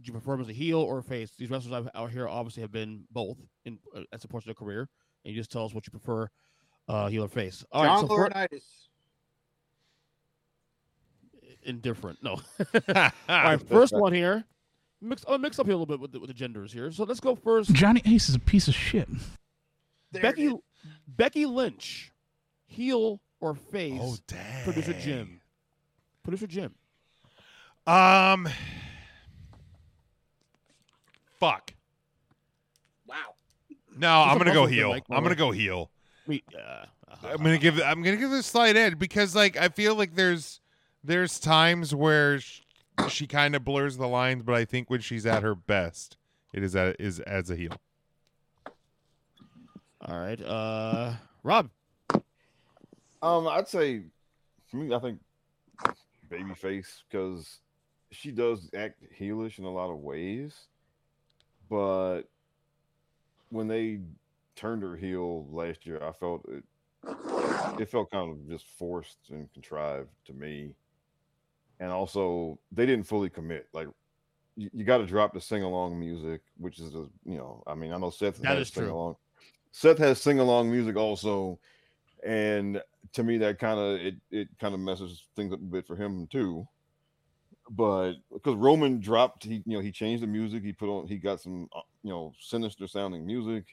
Do 0.00 0.06
you 0.06 0.12
prefer 0.12 0.32
them 0.32 0.42
as 0.42 0.48
a 0.48 0.52
heel 0.52 0.78
or 0.78 0.98
a 0.98 1.02
face? 1.02 1.32
These 1.36 1.50
wrestlers 1.50 1.72
I've, 1.72 2.00
out 2.00 2.12
here 2.12 2.28
obviously 2.28 2.60
have 2.62 2.70
been 2.70 3.02
both 3.10 3.38
in 3.64 3.80
uh, 3.96 4.02
as 4.12 4.22
a 4.22 4.28
portion 4.28 4.48
of 4.48 4.56
their 4.56 4.64
career, 4.64 4.88
and 5.24 5.34
you 5.34 5.40
just 5.40 5.50
tell 5.50 5.64
us 5.64 5.74
what 5.74 5.84
you 5.88 5.90
prefer, 5.90 6.28
uh, 6.86 7.08
heel 7.08 7.24
or 7.24 7.28
face. 7.28 7.64
All 7.72 7.82
right, 7.82 7.88
John 7.88 8.08
so 8.08 8.16
fir- 8.16 8.28
Laurinaitis. 8.28 8.62
indifferent. 11.64 12.18
No. 12.22 12.40
All 12.94 13.10
right, 13.28 13.68
first 13.68 13.92
one 13.92 14.12
here. 14.12 14.44
Mix, 15.02 15.24
I'll 15.28 15.38
mix 15.38 15.58
up 15.58 15.66
here 15.66 15.74
a 15.74 15.76
little 15.76 15.86
bit 15.86 16.00
with 16.00 16.12
the, 16.12 16.20
with 16.20 16.28
the 16.28 16.34
genders 16.34 16.72
here. 16.72 16.90
So 16.92 17.04
let's 17.04 17.20
go 17.20 17.34
first. 17.34 17.72
Johnny 17.72 18.00
Ace 18.06 18.28
is 18.28 18.36
a 18.36 18.40
piece 18.40 18.68
of 18.68 18.74
shit. 18.74 19.08
There 20.12 20.22
Becky. 20.22 20.52
Becky 21.08 21.46
Lynch, 21.46 22.12
heel 22.66 23.20
or 23.40 23.54
face? 23.54 24.00
Oh 24.00 24.16
dang. 24.26 24.64
Producer 24.64 24.92
Jim. 24.94 25.40
Producer 26.22 26.46
Jim. 26.46 26.74
Um 27.86 28.48
fuck. 31.40 31.74
Wow. 33.06 33.16
No, 33.96 34.24
Just 34.24 34.30
I'm 34.30 34.38
gonna 34.38 34.52
go 34.54 34.66
heel. 34.66 34.90
Mike, 34.90 35.06
by 35.08 35.16
I'm 35.16 35.22
gonna 35.22 35.34
go 35.34 35.50
heel. 35.50 35.90
Me, 36.26 36.42
uh, 36.56 36.84
I'm 37.24 37.38
gonna 37.38 37.58
give 37.58 37.80
I'm 37.80 38.02
gonna 38.02 38.16
give 38.16 38.30
this 38.30 38.46
slight 38.46 38.76
edge 38.76 38.98
because 38.98 39.34
like 39.34 39.56
I 39.56 39.68
feel 39.68 39.94
like 39.94 40.14
there's 40.14 40.60
there's 41.02 41.40
times 41.40 41.94
where 41.94 42.38
sh- 42.40 42.60
she 43.08 43.26
kind 43.26 43.54
of 43.54 43.64
blurs 43.64 43.96
the 43.96 44.08
lines, 44.08 44.42
but 44.42 44.54
I 44.54 44.64
think 44.64 44.90
when 44.90 45.00
she's 45.00 45.26
at 45.26 45.42
her 45.42 45.54
best, 45.54 46.16
it 46.52 46.62
is 46.62 46.76
at, 46.76 46.96
is 47.00 47.20
as 47.20 47.50
a 47.50 47.56
heel. 47.56 47.72
All 50.04 50.18
right. 50.18 50.40
Uh, 50.40 51.14
Rob. 51.42 51.70
Um, 53.22 53.46
I'd 53.46 53.68
say 53.68 54.02
for 54.68 54.76
me, 54.76 54.94
I 54.94 54.98
think 54.98 55.20
babyface 56.30 57.02
because 57.08 57.58
she 58.10 58.30
does 58.32 58.70
act 58.74 59.02
heelish 59.18 59.58
in 59.58 59.64
a 59.64 59.70
lot 59.70 59.90
of 59.90 59.98
ways, 59.98 60.54
but 61.70 62.22
when 63.50 63.68
they 63.68 64.00
turned 64.56 64.82
her 64.82 64.96
heel 64.96 65.46
last 65.50 65.86
year, 65.86 66.02
I 66.02 66.12
felt 66.12 66.46
it. 66.48 66.64
It 67.78 67.90
felt 67.90 68.10
kind 68.10 68.30
of 68.30 68.48
just 68.48 68.66
forced 68.78 69.18
and 69.30 69.52
contrived 69.52 70.10
to 70.26 70.32
me, 70.32 70.74
and 71.82 71.90
also 71.90 72.60
they 72.70 72.86
didn't 72.86 73.06
fully 73.06 73.28
commit. 73.28 73.66
Like 73.72 73.88
you, 74.56 74.70
you 74.72 74.84
got 74.84 74.98
to 74.98 75.06
drop 75.06 75.34
the 75.34 75.40
sing 75.40 75.64
along 75.64 75.98
music, 75.98 76.40
which 76.56 76.78
is 76.78 76.94
a, 76.94 77.08
you 77.24 77.36
know, 77.36 77.62
I 77.66 77.74
mean, 77.74 77.92
I 77.92 77.98
know 77.98 78.10
Seth 78.10 78.38
That 78.38 78.56
has 78.56 78.68
is 78.68 78.74
sing 78.74 78.88
along. 78.88 79.16
Seth 79.72 79.98
has 79.98 80.20
sing 80.20 80.38
along 80.38 80.70
music 80.70 80.94
also, 80.96 81.58
and 82.24 82.80
to 83.14 83.24
me 83.24 83.36
that 83.38 83.58
kind 83.58 83.80
of 83.80 84.00
it 84.00 84.14
it 84.30 84.48
kind 84.60 84.74
of 84.74 84.80
messes 84.80 85.24
things 85.34 85.52
up 85.52 85.58
a 85.58 85.64
bit 85.64 85.86
for 85.86 85.96
him 85.96 86.28
too. 86.28 86.66
But 87.68 88.14
because 88.32 88.54
Roman 88.54 89.00
dropped, 89.00 89.42
he 89.42 89.62
you 89.66 89.76
know 89.76 89.80
he 89.80 89.90
changed 89.90 90.22
the 90.22 90.28
music. 90.28 90.62
He 90.62 90.72
put 90.72 90.88
on 90.88 91.08
he 91.08 91.16
got 91.16 91.40
some 91.40 91.68
uh, 91.74 91.80
you 92.04 92.10
know 92.10 92.32
sinister 92.38 92.86
sounding 92.86 93.26
music. 93.26 93.64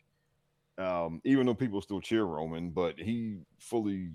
Um, 0.80 1.22
even 1.26 1.46
though 1.46 1.54
people 1.54 1.82
still 1.82 2.02
cheer 2.02 2.24
Roman, 2.24 2.72
but 2.72 2.98
he 2.98 3.38
fully 3.60 4.10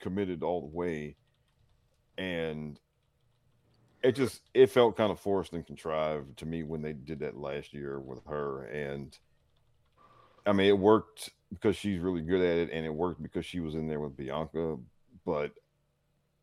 committed 0.00 0.42
all 0.42 0.62
the 0.62 0.74
way, 0.74 1.14
and 2.18 2.80
it 4.06 4.14
just 4.14 4.42
it 4.54 4.70
felt 4.70 4.96
kind 4.96 5.10
of 5.10 5.18
forced 5.18 5.52
and 5.52 5.66
contrived 5.66 6.36
to 6.38 6.46
me 6.46 6.62
when 6.62 6.80
they 6.80 6.92
did 6.92 7.18
that 7.18 7.36
last 7.36 7.72
year 7.72 7.98
with 7.98 8.20
her 8.26 8.62
and 8.66 9.18
i 10.46 10.52
mean 10.52 10.68
it 10.68 10.78
worked 10.78 11.30
because 11.52 11.76
she's 11.76 11.98
really 11.98 12.20
good 12.20 12.40
at 12.40 12.56
it 12.58 12.70
and 12.72 12.86
it 12.86 12.94
worked 12.94 13.20
because 13.20 13.44
she 13.44 13.58
was 13.58 13.74
in 13.74 13.88
there 13.88 13.98
with 13.98 14.16
bianca 14.16 14.76
but 15.24 15.50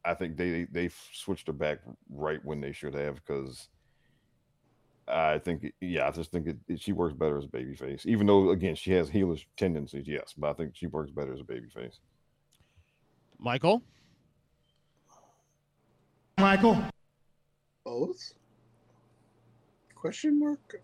i 0.04 0.14
think 0.14 0.36
they 0.36 0.66
they 0.66 0.90
switched 1.14 1.48
her 1.48 1.54
back 1.54 1.80
right 2.10 2.44
when 2.44 2.60
they 2.60 2.74
should 2.74 2.94
have 2.94 3.16
because 3.16 3.70
i 5.08 5.38
think 5.40 5.72
yeah 5.80 6.08
i 6.08 6.12
just 6.12 6.32
think 6.32 6.48
it, 6.48 6.58
it- 6.68 6.82
she 6.82 6.92
works 6.92 7.16
better 7.16 7.38
as 7.38 7.46
a 7.46 7.50
baby 7.50 7.76
face 7.76 8.06
even 8.06 8.28
though 8.28 8.50
again 8.50 8.76
she 8.76 8.92
has 8.92 9.10
heelish 9.10 9.46
tendencies 9.56 10.08
yes 10.08 10.34
but 10.38 10.50
i 10.50 10.54
think 10.54 10.76
she 10.76 10.88
works 10.88 11.12
better 11.12 11.34
as 11.34 11.40
a 11.40 11.46
baby 11.46 11.70
face 11.70 12.00
Michael. 13.40 13.84
Michael. 16.38 16.82
Both? 17.94 18.34
Question 19.94 20.40
mark. 20.40 20.82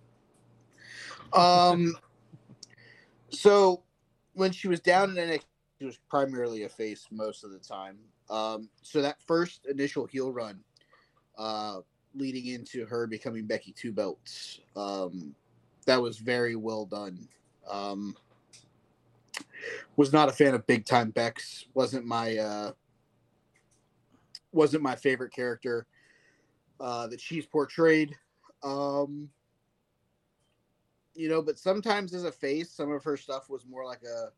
Um. 1.34 1.95
So 3.32 3.84
when 4.34 4.51
she 4.51 4.68
was 4.68 4.80
down 4.80 5.16
in 5.16 5.30
NXT, 5.30 5.43
she 5.78 5.86
was 5.86 5.99
primarily 6.10 6.64
a 6.64 6.70
face 6.70 7.05
most 7.12 7.43
of 7.43 7.51
the 7.51 7.60
time. 7.60 7.97
Um. 8.28 8.70
So 8.82 9.03
that 9.03 9.22
first 9.28 9.68
initial 9.68 10.07
heel 10.07 10.32
run, 10.32 10.60
uh, 11.38 11.82
leading 12.16 12.47
into 12.47 12.88
her 12.88 13.05
becoming 13.05 13.45
Becky 13.45 13.72
Two 13.72 13.91
Belts, 13.91 14.62
um, 14.76 15.36
that 15.86 16.01
was 16.01 16.18
very 16.18 16.55
well 16.55 16.86
done. 16.86 17.28
Um. 17.70 18.16
Was 19.95 20.12
not 20.12 20.28
a 20.28 20.32
fan 20.32 20.55
of 20.55 20.66
Big 20.66 20.86
Time 20.86 21.12
Bex. 21.12 21.66
wasn't 21.76 22.05
my 22.05 22.38
uh. 22.38 22.72
Wasn't 24.51 24.82
my 24.82 24.95
favorite 24.95 25.32
character 25.32 25.86
uh, 26.80 27.08
that 27.08 27.20
she's 27.20 27.46
portrayed. 27.46 28.16
Um, 28.64 29.30
you 31.14 31.30
know, 31.30 31.42
but 31.42 31.60
sometimes 31.60 32.14
as 32.14 32.24
a 32.24 32.32
face, 32.32 32.72
some 32.72 32.92
of 32.92 33.04
her 33.04 33.18
stuff 33.18 33.50
was 33.50 33.66
more 33.66 33.86
like 33.86 34.04
a 34.04 34.32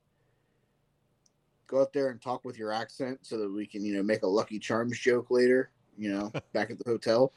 go 1.68 1.82
out 1.82 1.94
there 1.94 2.10
and 2.10 2.22
talk 2.22 2.44
with 2.44 2.58
your 2.58 2.72
accent 2.72 3.20
so 3.22 3.38
that 3.38 3.52
we 3.52 3.66
can, 3.66 3.86
you 3.86 3.96
know, 3.96 4.04
make 4.04 4.24
a 4.24 4.28
Lucky 4.28 4.60
Charms 4.60 5.00
joke 5.00 5.32
later, 5.32 5.72
you 5.98 6.12
know, 6.12 6.32
back 6.54 6.70
at 6.70 6.78
the 6.78 6.89
hotel, 6.89 7.34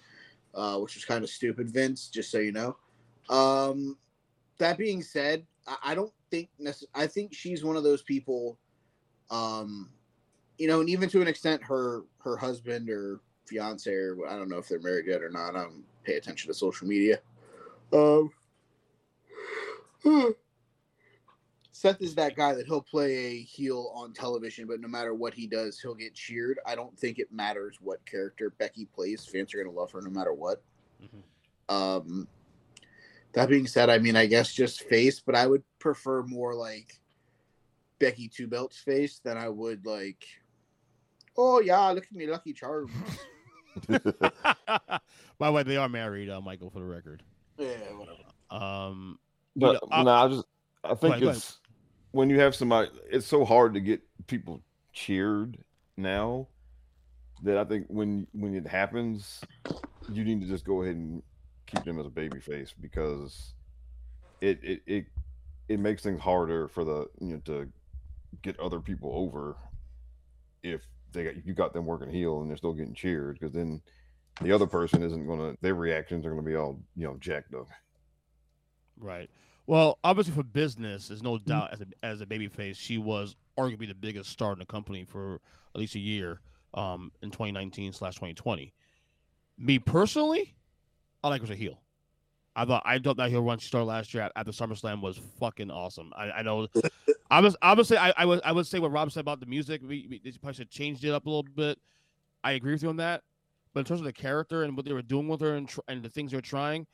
uh, 0.55 0.79
which 0.79 0.95
was 0.95 1.05
kind 1.05 1.23
of 1.23 1.31
stupid, 1.31 1.71
Vince, 1.71 2.09
just 2.09 2.31
so 2.31 2.39
you 2.39 2.53
know. 2.53 2.77
Um, 3.29 3.97
that 4.59 4.77
being 4.77 5.03
said, 5.03 5.47
I, 5.67 5.77
I 5.85 5.95
don't 5.95 6.13
think 6.31 6.49
necess- 6.61 6.85
I 6.95 7.07
think 7.07 7.33
she's 7.33 7.65
one 7.65 7.77
of 7.77 7.85
those 7.85 8.03
people, 8.03 8.59
um, 9.31 9.91
you 10.59 10.69
know, 10.69 10.81
and 10.81 10.89
even 10.89 11.09
to 11.11 11.23
an 11.23 11.29
extent, 11.29 11.63
her 11.63 12.03
her 12.19 12.37
husband 12.37 12.91
or 12.91 13.21
fiance 13.47 13.93
or 13.93 14.27
I 14.29 14.37
don't 14.37 14.49
know 14.49 14.59
if 14.59 14.69
they're 14.69 14.81
married 14.81 15.07
yet 15.07 15.23
or 15.23 15.31
not. 15.31 15.57
I 15.57 15.63
don't 15.63 15.85
pay 16.05 16.15
attention 16.15 16.49
to 16.49 16.55
social 16.55 16.87
media. 16.87 17.21
Um, 17.93 18.31
Seth 21.73 22.01
is 22.01 22.15
that 22.15 22.37
guy 22.37 22.55
that 22.55 22.67
he'll 22.67 22.81
play 22.81 23.15
a 23.15 23.43
heel 23.43 23.93
on 23.95 24.13
television, 24.13 24.67
but 24.67 24.81
no 24.81 24.89
matter 24.89 25.15
what 25.15 25.35
he 25.35 25.47
does, 25.47 25.79
he'll 25.81 25.95
get 25.95 26.15
cheered. 26.15 26.59
I 26.65 26.75
don't 26.75 26.99
think 26.99 27.19
it 27.19 27.33
matters 27.33 27.79
what 27.81 28.05
character 28.07 28.55
Becky 28.59 28.87
plays. 28.87 29.27
Fans 29.27 29.53
are 29.53 29.63
gonna 29.63 29.75
love 29.75 29.93
her 29.93 30.01
no 30.01 30.11
matter 30.11 30.33
what. 30.33 30.63
Um, 31.69 32.29
that 33.33 33.49
being 33.49 33.67
said, 33.67 33.91
I 33.91 33.99
mean, 33.99 34.17
I 34.17 34.27
guess 34.27 34.53
just 34.53 34.85
face, 34.85 35.21
but 35.21 35.35
I 35.35 35.47
would 35.47 35.63
prefer 35.79 36.23
more 36.23 36.55
like 36.55 37.01
Becky 37.99 38.29
Two 38.29 38.47
Belts 38.47 38.79
face 38.79 39.21
than 39.25 39.37
I 39.37 39.49
would 39.49 39.85
like. 39.85 40.25
Oh 41.37 41.61
yeah, 41.61 41.89
look 41.91 42.05
at 42.05 42.13
me, 42.13 42.27
Lucky 42.27 42.53
Charms. 42.53 42.93
By 43.89 45.47
the 45.49 45.53
way, 45.53 45.63
they 45.63 45.77
are 45.77 45.89
married, 45.89 46.31
uh, 46.31 46.41
Michael, 46.41 46.71
for 46.71 46.79
the 46.79 46.85
record. 46.85 47.23
Yeah, 47.59 47.69
whatever. 47.97 48.19
Um, 48.51 49.19
But 49.57 49.75
know, 49.75 49.89
I- 49.91 50.03
no, 50.03 50.11
I 50.11 50.29
just 50.29 50.45
I 50.83 50.95
think 50.95 51.17
ahead. 51.17 51.37
it's 51.37 51.59
when 52.13 52.31
you 52.31 52.39
have 52.41 52.55
somebody. 52.55 52.91
It's 53.11 53.27
so 53.27 53.45
hard 53.45 53.75
to 53.75 53.81
get 53.81 54.01
people 54.27 54.61
cheered 54.93 55.59
now 55.97 56.49
that 57.43 57.57
I 57.59 57.65
think 57.65 57.87
when 57.89 58.27
when 58.33 58.55
it 58.55 58.67
happens, 58.67 59.41
you 60.11 60.25
need 60.25 60.41
to 60.41 60.47
just 60.47 60.65
go 60.65 60.83
ahead 60.83 60.97
and 60.97 61.23
keep 61.67 61.85
them 61.85 61.99
as 61.99 62.07
a 62.07 62.11
baby 62.11 62.41
face 62.41 62.73
because 62.81 63.55
it 64.41 64.59
it 64.63 64.83
it, 64.87 65.07
it 65.69 65.81
makes 65.81 66.03
things 66.03 66.21
harder 66.21 66.69
for 66.69 66.85
the 66.85 67.07
you 67.21 67.35
know 67.35 67.41
to 67.47 67.69
get 68.43 68.59
other 68.61 68.81
people 68.81 69.11
over 69.15 69.57
if 70.63 70.83
they 71.15 71.25
got, 71.25 71.47
you 71.47 71.55
got 71.55 71.73
them 71.73 71.87
working 71.87 72.11
heel 72.11 72.41
and 72.41 72.51
they're 72.51 72.57
still 72.57 72.75
getting 72.75 72.95
cheered 72.95 73.39
because 73.39 73.55
then 73.55 73.81
the 74.43 74.53
other 74.53 74.67
person 74.67 75.03
isn't 75.03 75.27
gonna 75.27 75.55
their 75.63 75.75
reactions 75.75 76.27
are 76.27 76.31
gonna 76.31 76.43
be 76.43 76.57
all 76.57 76.81
you 76.97 77.07
know 77.07 77.17
jacked 77.21 77.55
up. 77.55 77.69
Right. 78.99 79.31
Well, 79.67 79.99
obviously 80.05 80.35
for 80.35 80.43
business, 80.43 81.09
there's 81.09 81.23
Mm-hmm. 81.23 81.29
no 81.31 81.39
doubt 81.39 81.73
as 81.73 81.81
a 81.81 81.87
as 82.03 82.21
a 82.21 82.27
babyface, 82.27 82.77
she 82.77 82.99
was 82.99 83.37
arguably 83.59 83.89
the 83.89 83.95
biggest 83.95 84.31
star 84.31 84.53
in 84.53 84.59
the 84.59 84.67
company 84.67 85.05
for 85.05 85.41
at 85.75 85.81
least 85.81 85.95
a 85.95 85.99
year 86.01 86.41
um, 86.75 87.11
in 87.23 87.31
2019 87.31 87.93
slash 87.93 88.15
2020. 88.17 88.73
Me 89.59 89.79
personally, 89.79 90.55
I 91.23 91.29
like 91.29 91.41
her 91.41 91.45
as 91.45 91.51
a 91.51 91.57
heel. 91.57 91.81
I 92.57 92.65
thought 92.67 92.83
I 92.85 92.99
thought 92.99 93.17
that 93.17 93.31
heel 93.31 93.43
run 93.43 93.59
she 93.59 93.67
started 93.69 93.87
last 93.87 94.15
year 94.15 94.25
at, 94.25 94.33
at 94.37 94.47
the 94.47 94.53
SummerSlam 94.53 95.01
was 95.01 95.19
fucking 95.41 95.71
awesome. 95.71 96.13
I, 96.17 96.31
I 96.31 96.43
know. 96.43 96.69
I 97.31 97.41
was 97.41 97.57
obviously 97.63 97.97
I, 97.97 98.13
I 98.17 98.27
would 98.27 98.41
I 98.45 98.53
would 98.53 98.67
say 98.67 98.79
what 98.79 98.93
Rob 98.93 99.11
said 99.11 99.21
about 99.21 99.41
the 99.41 99.47
music. 99.47 99.81
We, 99.83 100.07
we 100.09 100.21
they 100.23 100.31
probably 100.39 100.55
should 100.55 100.71
changed 100.71 101.05
it 101.05 101.11
up 101.11 101.27
a 101.27 101.29
little 101.29 101.43
bit. 101.43 101.79
I 102.43 102.53
agree 102.53 102.73
with 102.73 102.83
you 102.83 102.91
on 102.91 102.97
that. 102.99 103.23
But 103.73 103.81
in 103.81 103.87
terms 103.87 104.01
of 104.01 104.05
the 104.05 104.13
character 104.13 104.63
and 104.63 104.77
what 104.77 104.87
they 104.87 104.93
were 104.93 105.03
doing 105.03 105.27
with 105.27 105.41
her 105.41 105.57
and 105.57 105.69
tr- 105.69 105.81
and 105.89 106.03
the 106.03 106.09
things 106.09 106.31
they're 106.31 106.41
trying, 106.41 106.87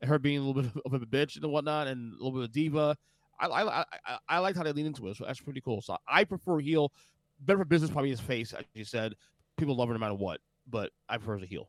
and 0.00 0.08
her 0.10 0.18
being 0.18 0.38
a 0.38 0.42
little 0.42 0.62
bit 0.62 0.82
of 0.84 0.92
a 1.02 1.06
bitch 1.06 1.36
and 1.40 1.50
whatnot, 1.50 1.86
and 1.86 2.12
a 2.12 2.16
little 2.16 2.32
bit 2.32 2.38
of 2.40 2.44
a 2.44 2.52
diva. 2.52 2.96
I 3.40 3.46
I, 3.46 3.80
I, 3.80 4.18
I- 4.28 4.38
liked 4.40 4.56
how 4.58 4.64
they 4.64 4.72
leaned 4.72 4.88
into 4.88 5.06
it. 5.08 5.16
So 5.16 5.24
that's 5.24 5.40
pretty 5.40 5.60
cool. 5.60 5.80
So 5.80 5.96
I 6.06 6.24
prefer 6.24 6.58
heel. 6.58 6.92
Better 7.40 7.58
for 7.58 7.64
business, 7.66 7.90
probably 7.90 8.10
his 8.10 8.20
face, 8.20 8.52
as 8.54 8.64
you 8.74 8.84
said. 8.84 9.14
People 9.56 9.76
love 9.76 9.88
her 9.88 9.94
no 9.94 10.00
matter 10.00 10.14
what, 10.14 10.40
but 10.70 10.90
I 11.08 11.16
prefer 11.18 11.36
a 11.42 11.46
heel. 11.46 11.68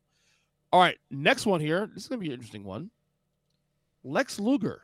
All 0.71 0.79
right, 0.81 0.97
next 1.11 1.45
one 1.45 1.61
here. 1.61 1.87
This 1.93 2.03
is 2.03 2.09
gonna 2.09 2.19
be 2.19 2.27
an 2.27 2.33
interesting 2.33 2.63
one. 2.63 2.89
Lex 4.03 4.39
Luger. 4.39 4.81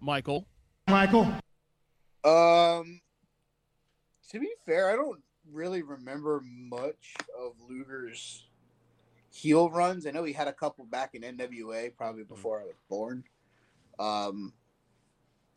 Michael. 0.00 0.46
Michael. 0.88 1.24
Um, 2.24 3.00
to 4.30 4.40
be 4.40 4.50
fair, 4.66 4.90
I 4.90 4.96
don't 4.96 5.20
really 5.52 5.82
remember 5.82 6.42
much 6.44 7.14
of 7.38 7.52
Luger's 7.68 8.46
heel 9.32 9.70
runs. 9.70 10.06
I 10.06 10.10
know 10.10 10.24
he 10.24 10.32
had 10.32 10.48
a 10.48 10.52
couple 10.52 10.84
back 10.84 11.14
in 11.14 11.22
NWA, 11.22 11.94
probably 11.96 12.24
before 12.24 12.60
I 12.60 12.64
was 12.64 12.76
born. 12.88 13.24
Um, 13.98 14.52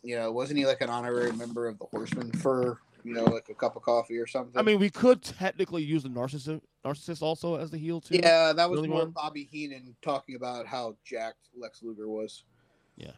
you 0.04 0.16
know, 0.16 0.32
wasn't 0.32 0.60
he 0.60 0.66
like 0.66 0.82
an 0.82 0.90
honorary 0.90 1.32
member 1.32 1.68
of 1.68 1.80
the 1.80 1.86
Horsemen 1.86 2.32
for 2.34 2.80
you 3.04 3.14
know 3.14 3.24
like 3.24 3.50
a 3.50 3.54
cup 3.54 3.76
of 3.76 3.84
coffee 3.84 4.18
or 4.18 4.28
something? 4.28 4.58
I 4.58 4.62
mean, 4.62 4.80
we 4.80 4.90
could 4.90 5.22
technically 5.22 5.84
use 5.84 6.04
the 6.04 6.10
narcissist 6.10 6.62
narcissist 6.86 7.22
also 7.22 7.56
as 7.56 7.72
the 7.72 7.78
heel 7.78 8.00
too. 8.02 8.20
yeah, 8.22 8.54
that 8.54 8.70
was 8.70 8.78
Really 8.78 8.90
more 8.90 9.00
one? 9.00 9.12
Bobby 9.12 9.48
Heenan 9.52 9.96
talking 10.02 10.36
about 10.36 10.68
how 10.68 10.96
jacked 11.04 11.50
Lex 11.58 11.82
Luger 11.84 12.08
was. 12.08 12.44
Yeah. 12.96 13.12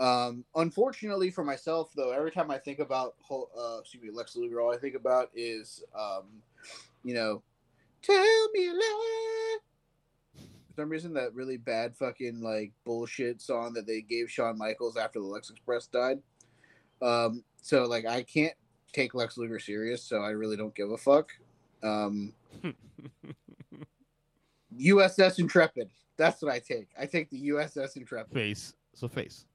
Um, 0.00 0.44
unfortunately 0.56 1.30
for 1.30 1.44
myself, 1.44 1.90
though, 1.94 2.10
every 2.10 2.30
time 2.30 2.50
I 2.50 2.58
think 2.58 2.80
about 2.80 3.14
uh, 3.30 3.78
excuse 3.80 4.02
me, 4.02 4.10
Lex 4.12 4.36
Luger, 4.36 4.60
all 4.60 4.74
I 4.74 4.78
think 4.78 4.96
about 4.96 5.30
is, 5.34 5.84
um, 5.96 6.24
you 7.04 7.14
know, 7.14 7.42
tell 8.02 8.48
me 8.52 8.68
a 8.68 8.72
lie. 8.72 9.56
For 10.36 10.82
some 10.82 10.88
reason, 10.88 11.14
that 11.14 11.34
really 11.34 11.56
bad 11.56 11.96
fucking 11.96 12.42
like 12.42 12.72
bullshit 12.84 13.40
song 13.40 13.72
that 13.74 13.86
they 13.86 14.00
gave 14.00 14.30
Shawn 14.30 14.58
Michaels 14.58 14.96
after 14.96 15.20
the 15.20 15.26
Lex 15.26 15.50
Express 15.50 15.86
died. 15.86 16.20
Um, 17.00 17.44
so 17.62 17.84
like 17.84 18.06
I 18.06 18.22
can't 18.24 18.54
take 18.92 19.14
Lex 19.14 19.38
Luger 19.38 19.60
serious, 19.60 20.02
so 20.02 20.18
I 20.18 20.30
really 20.30 20.56
don't 20.56 20.74
give 20.74 20.90
a 20.90 20.98
fuck. 20.98 21.30
Um, 21.82 22.32
USS 24.78 25.38
Intrepid. 25.38 25.90
That's 26.16 26.42
what 26.42 26.52
I 26.52 26.58
take. 26.58 26.88
I 26.98 27.06
take 27.06 27.30
the 27.30 27.48
USS 27.50 27.96
Intrepid. 27.96 28.32
face. 28.32 28.74
So 28.94 29.08
face. 29.08 29.46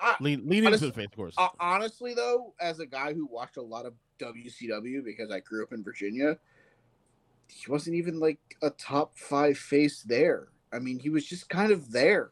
I, 0.00 0.16
Lean 0.20 0.48
lean 0.48 0.66
Honest- 0.66 0.82
into 0.82 0.94
the 0.94 1.00
face, 1.00 1.06
of 1.10 1.16
course. 1.16 1.34
Uh, 1.38 1.48
honestly, 1.60 2.14
though, 2.14 2.54
as 2.60 2.80
a 2.80 2.86
guy 2.86 3.12
who 3.14 3.26
watched 3.26 3.56
a 3.56 3.62
lot 3.62 3.86
of 3.86 3.94
WCW 4.18 5.04
because 5.04 5.30
I 5.30 5.40
grew 5.40 5.62
up 5.62 5.72
in 5.72 5.82
Virginia, 5.82 6.38
he 7.48 7.70
wasn't 7.70 7.96
even 7.96 8.18
like 8.20 8.38
a 8.62 8.70
top 8.70 9.16
five 9.18 9.58
face 9.58 10.02
there. 10.02 10.48
I 10.72 10.78
mean, 10.78 10.98
he 10.98 11.10
was 11.10 11.24
just 11.26 11.48
kind 11.48 11.70
of 11.72 11.92
there. 11.92 12.30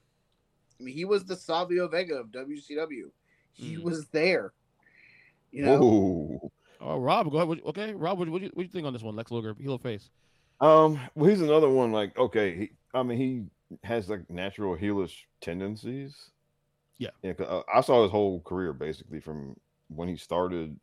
I 0.81 0.83
mean, 0.83 0.95
he 0.95 1.05
was 1.05 1.25
the 1.25 1.37
Savio 1.37 1.87
Vega 1.89 2.15
of 2.17 2.29
WCW. 2.33 3.11
He 3.53 3.77
Mm. 3.77 3.83
was 3.83 4.07
there. 4.09 4.53
You 5.53 5.65
know, 5.65 5.79
Whoa. 5.81 6.53
oh, 6.81 6.99
Rob, 6.99 7.31
go 7.31 7.37
ahead. 7.37 7.49
What- 7.49 7.65
Okay, 7.67 7.93
Rob, 7.95 8.19
what, 8.19 8.29
what, 8.31 8.39
do 8.39 8.47
you, 8.47 8.51
what 8.55 8.63
do 8.63 8.67
you 8.67 8.73
think 8.73 8.87
on 8.87 8.93
this 8.93 9.03
one? 9.03 9.15
Lex 9.15 9.31
Luger, 9.31 9.55
heel 9.61 9.73
or 9.73 9.79
face? 9.79 10.11
Um, 10.61 10.99
well, 11.15 11.29
he's 11.31 11.41
another 11.43 11.69
one. 11.69 11.93
Like, 11.93 12.17
okay, 12.19 12.57
he, 12.57 12.71
I 12.95 13.03
mean, 13.03 13.19
he 13.19 13.77
has 13.87 14.09
like 14.09 14.29
natural 14.31 14.77
heelish 14.77 15.15
tendencies. 15.41 16.31
Yeah. 17.03 17.11
yeah. 17.23 17.33
'cause, 17.35 17.47
uh, 17.49 17.63
I 17.73 17.81
saw 17.81 18.03
his 18.03 18.11
whole 18.11 18.41
career 18.43 18.73
basically 18.73 19.21
from 19.21 19.57
when 19.89 20.09
he 20.09 20.17
started 20.17 20.79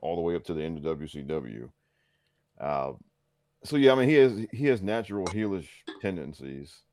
all 0.00 0.16
the 0.16 0.22
way 0.22 0.36
up 0.36 0.44
to 0.44 0.54
the 0.54 0.62
end 0.62 0.78
of 0.78 0.84
WCW. 0.84 1.70
Uh, 2.60 2.92
so 3.64 3.76
yeah, 3.76 3.92
I 3.92 3.96
mean, 3.96 4.08
he 4.08 4.16
has 4.16 4.46
he 4.52 4.66
has 4.66 4.82
natural 4.82 5.30
heelish 5.30 5.68
tendencies, 6.00 6.84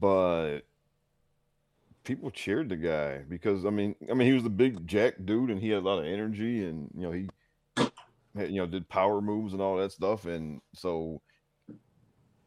but 0.00 0.62
people 2.04 2.30
cheered 2.30 2.68
the 2.68 2.76
guy 2.76 3.18
because 3.28 3.64
I 3.64 3.70
mean, 3.70 3.94
I 4.10 4.14
mean, 4.14 4.26
he 4.26 4.34
was 4.34 4.42
the 4.42 4.50
big 4.50 4.86
jack 4.86 5.14
dude 5.24 5.50
and 5.50 5.60
he 5.60 5.68
had 5.68 5.82
a 5.82 5.86
lot 5.86 5.98
of 5.98 6.04
energy 6.06 6.64
and 6.64 6.90
you 6.94 7.02
know 7.02 7.12
he 7.12 7.28
you 8.34 8.56
know 8.56 8.66
did 8.66 8.88
power 8.88 9.20
moves 9.20 9.52
and 9.52 9.60
all 9.62 9.76
that 9.76 9.92
stuff 9.92 10.24
and 10.24 10.60
so 10.74 11.20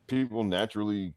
people 0.08 0.44
naturally 0.44 1.14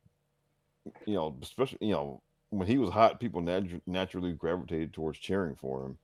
you 1.07 1.15
know 1.15 1.37
especially 1.43 1.79
you 1.81 1.93
know 1.93 2.23
when 2.51 2.67
he 2.67 2.79
was 2.79 2.91
hot 2.91 3.21
people 3.21 3.43
natu- 3.43 3.81
naturally 3.87 4.33
gravitated 4.33 4.93
towards 4.93 5.19
cheering 5.19 5.55
for 5.55 5.85
him. 5.85 5.99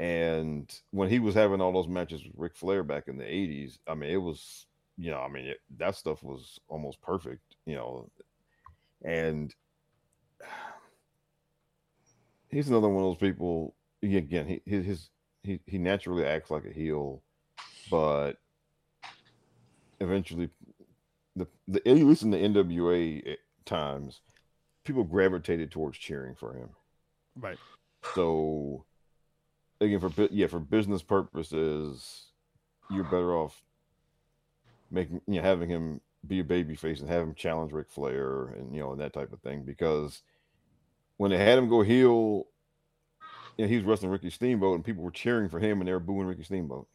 And 0.00 0.80
when 0.90 1.08
he 1.08 1.20
was 1.20 1.34
having 1.34 1.60
all 1.60 1.72
those 1.72 1.88
matches 1.88 2.24
with 2.24 2.32
Ric 2.36 2.56
Flair 2.56 2.82
back 2.82 3.08
in 3.08 3.16
the 3.16 3.24
80s 3.24 3.78
I 3.86 3.94
mean 3.94 4.10
it 4.10 4.16
was 4.16 4.66
you 4.96 5.10
know 5.10 5.20
I 5.20 5.28
mean 5.28 5.46
it, 5.46 5.60
that 5.78 5.96
stuff 5.96 6.22
was 6.22 6.58
almost 6.68 7.00
perfect 7.00 7.56
you 7.66 7.74
know. 7.76 8.10
And 9.04 9.54
he's 12.48 12.68
another 12.68 12.88
one 12.88 13.04
of 13.04 13.10
those 13.10 13.30
people 13.30 13.74
again 14.02 14.46
he 14.46 14.62
his, 14.64 14.84
his 14.84 15.10
he, 15.42 15.60
he 15.66 15.78
naturally 15.78 16.24
acts 16.24 16.50
like 16.50 16.64
a 16.64 16.72
heel 16.72 17.22
but 17.90 18.38
eventually 20.00 20.48
the, 21.36 21.46
the 21.68 21.86
at 21.88 21.96
least 21.96 22.22
in 22.22 22.30
the 22.30 22.38
NWA 22.38 23.22
eh, 23.26 23.34
times 23.64 24.20
people 24.84 25.04
gravitated 25.04 25.70
towards 25.70 25.98
cheering 25.98 26.34
for 26.34 26.52
him 26.54 26.68
Right. 27.36 27.58
so 28.14 28.84
again 29.80 29.98
for 30.00 30.10
yeah 30.30 30.46
for 30.46 30.60
business 30.60 31.02
purposes 31.02 32.26
you're 32.90 33.04
better 33.04 33.34
off 33.34 33.62
making 34.90 35.20
you 35.26 35.36
know 35.36 35.42
having 35.42 35.68
him 35.68 36.00
be 36.26 36.40
a 36.40 36.44
baby 36.44 36.74
face 36.74 37.00
and 37.00 37.08
have 37.08 37.22
him 37.22 37.34
challenge 37.34 37.72
Ric 37.72 37.90
Flair 37.90 38.46
and 38.48 38.74
you 38.74 38.80
know 38.80 38.92
and 38.92 39.00
that 39.00 39.12
type 39.12 39.32
of 39.32 39.40
thing 39.40 39.62
because 39.62 40.22
when 41.16 41.30
they 41.30 41.38
had 41.38 41.58
him 41.58 41.68
go 41.68 41.82
heel 41.82 42.46
you 43.56 43.64
know, 43.64 43.68
he 43.68 43.76
was 43.76 43.84
wrestling 43.84 44.10
Ricky 44.10 44.30
Steamboat 44.30 44.74
and 44.76 44.84
people 44.84 45.02
were 45.04 45.10
cheering 45.10 45.48
for 45.48 45.58
him 45.60 45.80
and 45.80 45.88
they 45.88 45.92
were 45.92 46.00
booing 46.00 46.26
Ricky 46.26 46.44
Steamboat 46.44 46.86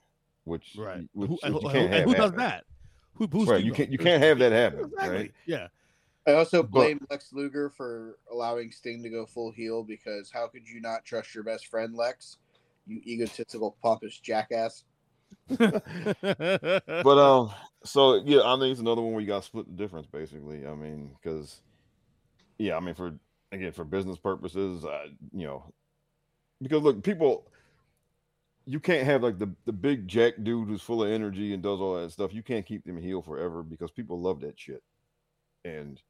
which 0.45 0.76
Right. 0.78 1.07
which, 1.14 1.30
who, 1.30 1.36
which 1.36 1.53
who- 1.53 1.60
can't 1.70 1.76
and 1.76 1.94
have 1.94 2.03
who 2.06 2.14
does 2.14 2.22
happen. 2.32 2.38
that? 2.38 2.64
Who 3.16 3.28
boosts 3.28 3.49
right 3.52 3.64
you 3.64 3.74
can't 3.74 3.91
you 3.91 3.98
can't 3.98 4.24
have 4.24 4.40
that 4.40 4.52
happen 4.52 4.86
Exactly. 4.86 5.16
right 5.18 5.34
Yeah. 5.45 5.68
I 6.30 6.34
also 6.35 6.61
But- 6.64 6.72
blame 6.72 7.06
Lex 7.10 7.34
Luger 7.34 7.69
for 7.69 8.18
allowing 8.31 8.72
Sting 8.72 9.03
to 9.03 9.10
go 9.10 9.26
full 9.26 9.51
heel 9.51 9.84
because 9.84 10.31
how 10.31 10.47
could 10.47 10.68
you 10.68 10.80
not 10.81 11.06
trust 11.06 11.34
your 11.34 11.43
best 11.43 11.68
friend 11.68 11.95
Lex? 11.95 12.38
You 12.88 13.01
egotistical 13.06 13.77
pompous 13.81 14.18
jackass. 14.19 14.84
but 15.47 17.18
um 17.18 17.51
so 17.84 18.15
yeah 18.26 18.41
i 18.43 18.57
think 18.57 18.72
it's 18.72 18.80
another 18.80 19.01
one 19.01 19.14
where 19.14 19.22
you 19.22 19.27
got 19.27 19.41
to 19.41 19.45
split 19.45 19.65
the 19.68 19.84
difference 19.84 20.07
basically 20.07 20.65
i 20.65 20.73
mean 20.73 21.11
because 21.22 21.61
yeah 22.57 22.76
i 22.76 22.80
mean 22.80 22.95
for 22.95 23.14
again 23.51 23.72
for 23.72 23.84
business 23.84 24.18
purposes 24.18 24.85
uh, 24.85 25.06
you 25.31 25.45
know 25.45 25.64
because 26.61 26.81
look 26.81 27.03
people 27.03 27.47
you 28.65 28.80
can't 28.80 29.06
have 29.06 29.22
like 29.22 29.38
the 29.38 29.49
the 29.65 29.72
big 29.72 30.07
jack 30.07 30.34
dude 30.41 30.68
who's 30.68 30.81
full 30.81 31.03
of 31.03 31.11
energy 31.11 31.53
and 31.53 31.61
does 31.61 31.80
all 31.80 32.01
that 32.01 32.11
stuff 32.11 32.34
you 32.34 32.43
can't 32.43 32.65
keep 32.65 32.84
them 32.84 32.97
heel 32.97 33.22
forever 33.22 33.61
because 33.61 33.91
people 33.91 34.19
love 34.19 34.41
that 34.41 34.60
shit 34.60 34.84
and 35.64 36.01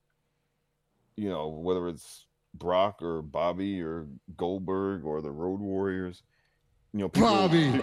you 1.19 1.29
know 1.29 1.47
whether 1.47 1.87
it's 1.87 2.25
brock 2.53 3.01
or 3.01 3.21
bobby 3.21 3.81
or 3.81 4.07
goldberg 4.37 5.05
or 5.05 5.21
the 5.21 5.31
road 5.31 5.59
warriors 5.59 6.23
you 6.93 6.99
know 6.99 7.09
people, 7.09 7.29
Bobby. 7.29 7.81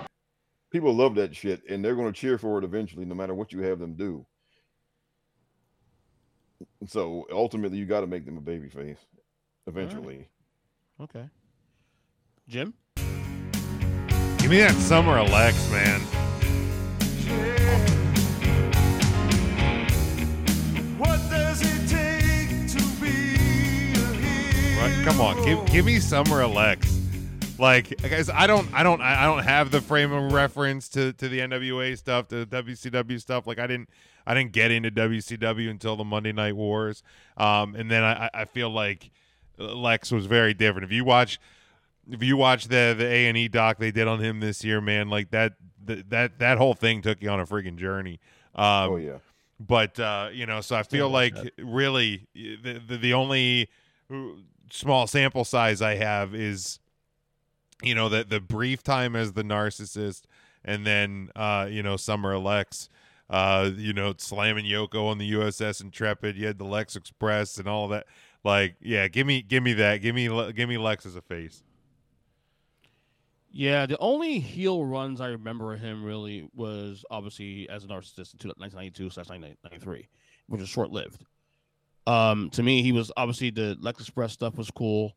people 0.70 0.94
love 0.94 1.14
that 1.14 1.36
shit 1.36 1.62
and 1.68 1.84
they're 1.84 1.94
going 1.94 2.12
to 2.12 2.18
cheer 2.18 2.38
for 2.38 2.58
it 2.58 2.64
eventually 2.64 3.04
no 3.04 3.14
matter 3.14 3.34
what 3.34 3.52
you 3.52 3.60
have 3.60 3.78
them 3.78 3.94
do 3.94 4.26
So 6.86 7.26
ultimately, 7.30 7.78
you 7.78 7.86
got 7.86 8.00
to 8.00 8.06
make 8.06 8.24
them 8.24 8.36
a 8.36 8.40
baby 8.40 8.68
face 8.68 8.98
eventually. 9.66 10.28
Okay. 11.00 11.28
Jim? 12.48 12.74
Give 14.38 14.50
me 14.50 14.60
that 14.60 14.74
Summer 14.74 15.18
Alex, 15.18 15.70
man. 15.70 16.00
Come 24.86 25.20
on, 25.20 25.44
give 25.44 25.64
give 25.66 25.84
me 25.84 25.98
Summer 25.98 26.42
Alex. 26.42 27.00
Like, 27.58 28.00
guys, 28.02 28.30
I 28.30 28.46
don't, 28.46 28.72
I 28.72 28.84
don't, 28.84 29.00
I 29.00 29.24
don't 29.24 29.42
have 29.42 29.70
the 29.72 29.80
frame 29.80 30.12
of 30.12 30.32
reference 30.32 30.88
to 30.90 31.12
to 31.14 31.28
the 31.28 31.40
NWA 31.40 31.98
stuff, 31.98 32.28
to 32.28 32.44
the 32.44 32.62
WCW 32.62 33.20
stuff. 33.20 33.48
Like, 33.48 33.58
I 33.58 33.66
didn't, 33.66 33.88
I 34.26 34.34
didn't 34.34 34.52
get 34.52 34.70
into 34.70 34.92
WCW 34.92 35.70
until 35.70 35.96
the 35.96 36.04
Monday 36.04 36.30
Night 36.30 36.54
Wars, 36.54 37.02
um, 37.36 37.74
and 37.74 37.90
then 37.90 38.04
I, 38.04 38.30
I 38.32 38.44
feel 38.44 38.70
like 38.70 39.10
Lex 39.58 40.12
was 40.12 40.26
very 40.26 40.54
different. 40.54 40.84
If 40.84 40.92
you 40.92 41.04
watch, 41.04 41.40
if 42.08 42.22
you 42.22 42.36
watch 42.36 42.68
the 42.68 42.94
the 42.96 43.06
A 43.06 43.26
and 43.26 43.36
E 43.36 43.48
doc 43.48 43.78
they 43.78 43.90
did 43.90 44.06
on 44.06 44.20
him 44.20 44.38
this 44.38 44.62
year, 44.62 44.80
man, 44.80 45.08
like 45.08 45.30
that, 45.32 45.54
that 45.84 46.10
that 46.10 46.38
that 46.38 46.58
whole 46.58 46.74
thing 46.74 47.02
took 47.02 47.20
you 47.20 47.30
on 47.30 47.40
a 47.40 47.46
freaking 47.46 47.76
journey. 47.76 48.20
Um, 48.54 48.90
oh 48.92 48.96
yeah. 48.96 49.18
but 49.58 49.98
uh, 49.98 50.28
you 50.32 50.46
know, 50.46 50.60
so 50.60 50.76
I 50.76 50.84
feel 50.84 51.08
like 51.08 51.34
like 51.34 51.54
really 51.58 52.28
the, 52.34 52.80
the 52.86 52.98
the 52.98 53.14
only 53.14 53.68
uh, 54.12 54.16
small 54.70 55.06
sample 55.06 55.44
size 55.44 55.82
I 55.82 55.97
have 55.97 56.34
is, 56.34 56.80
you 57.82 57.94
know, 57.94 58.09
the 58.09 58.24
the 58.24 58.40
brief 58.40 58.82
time 58.82 59.16
as 59.16 59.32
the 59.32 59.43
narcissist, 59.43 60.22
and 60.64 60.86
then 60.86 61.30
uh, 61.36 61.68
you 61.70 61.82
know, 61.82 61.97
Summer 61.97 62.38
Lex, 62.38 62.88
uh, 63.30 63.70
you 63.76 63.93
know, 63.93 64.14
slamming 64.16 64.64
Yoko 64.64 65.09
on 65.10 65.18
the 65.18 65.32
USS 65.32 65.80
Intrepid. 65.80 66.36
You 66.36 66.47
had 66.47 66.59
the 66.59 66.64
Lex 66.64 66.97
Express 66.97 67.59
and 67.59 67.68
all 67.68 67.88
that. 67.88 68.06
Like, 68.44 68.76
yeah, 68.80 69.09
give 69.09 69.26
me 69.26 69.43
give 69.43 69.62
me 69.62 69.72
that. 69.74 69.98
Give 69.98 70.14
me 70.14 70.52
give 70.52 70.68
me 70.68 70.78
Lex 70.78 71.06
as 71.06 71.16
a 71.16 71.22
face. 71.22 71.62
Yeah, 73.51 73.86
the 73.86 73.97
only 73.98 74.38
heel 74.38 74.84
runs 74.84 75.18
I 75.18 75.28
remember 75.28 75.76
him 75.76 76.05
really 76.05 76.47
was 76.55 77.06
obviously 77.10 77.66
as 77.70 77.84
a 77.84 77.86
narcissist 77.86 78.34
in 78.44 78.51
1992 78.51 79.10
slash 79.10 79.30
1993, 79.30 80.09
which 80.48 80.60
was 80.60 80.68
short 80.68 80.90
lived. 80.90 81.24
Um, 82.07 82.51
to 82.51 82.62
me, 82.62 82.83
he 82.83 82.93
was 82.93 83.11
obviously 83.16 83.51
the 83.51 83.77
Lex 83.81 84.01
Express 84.01 84.33
stuff 84.33 84.57
was 84.57 84.70
cool, 84.70 85.16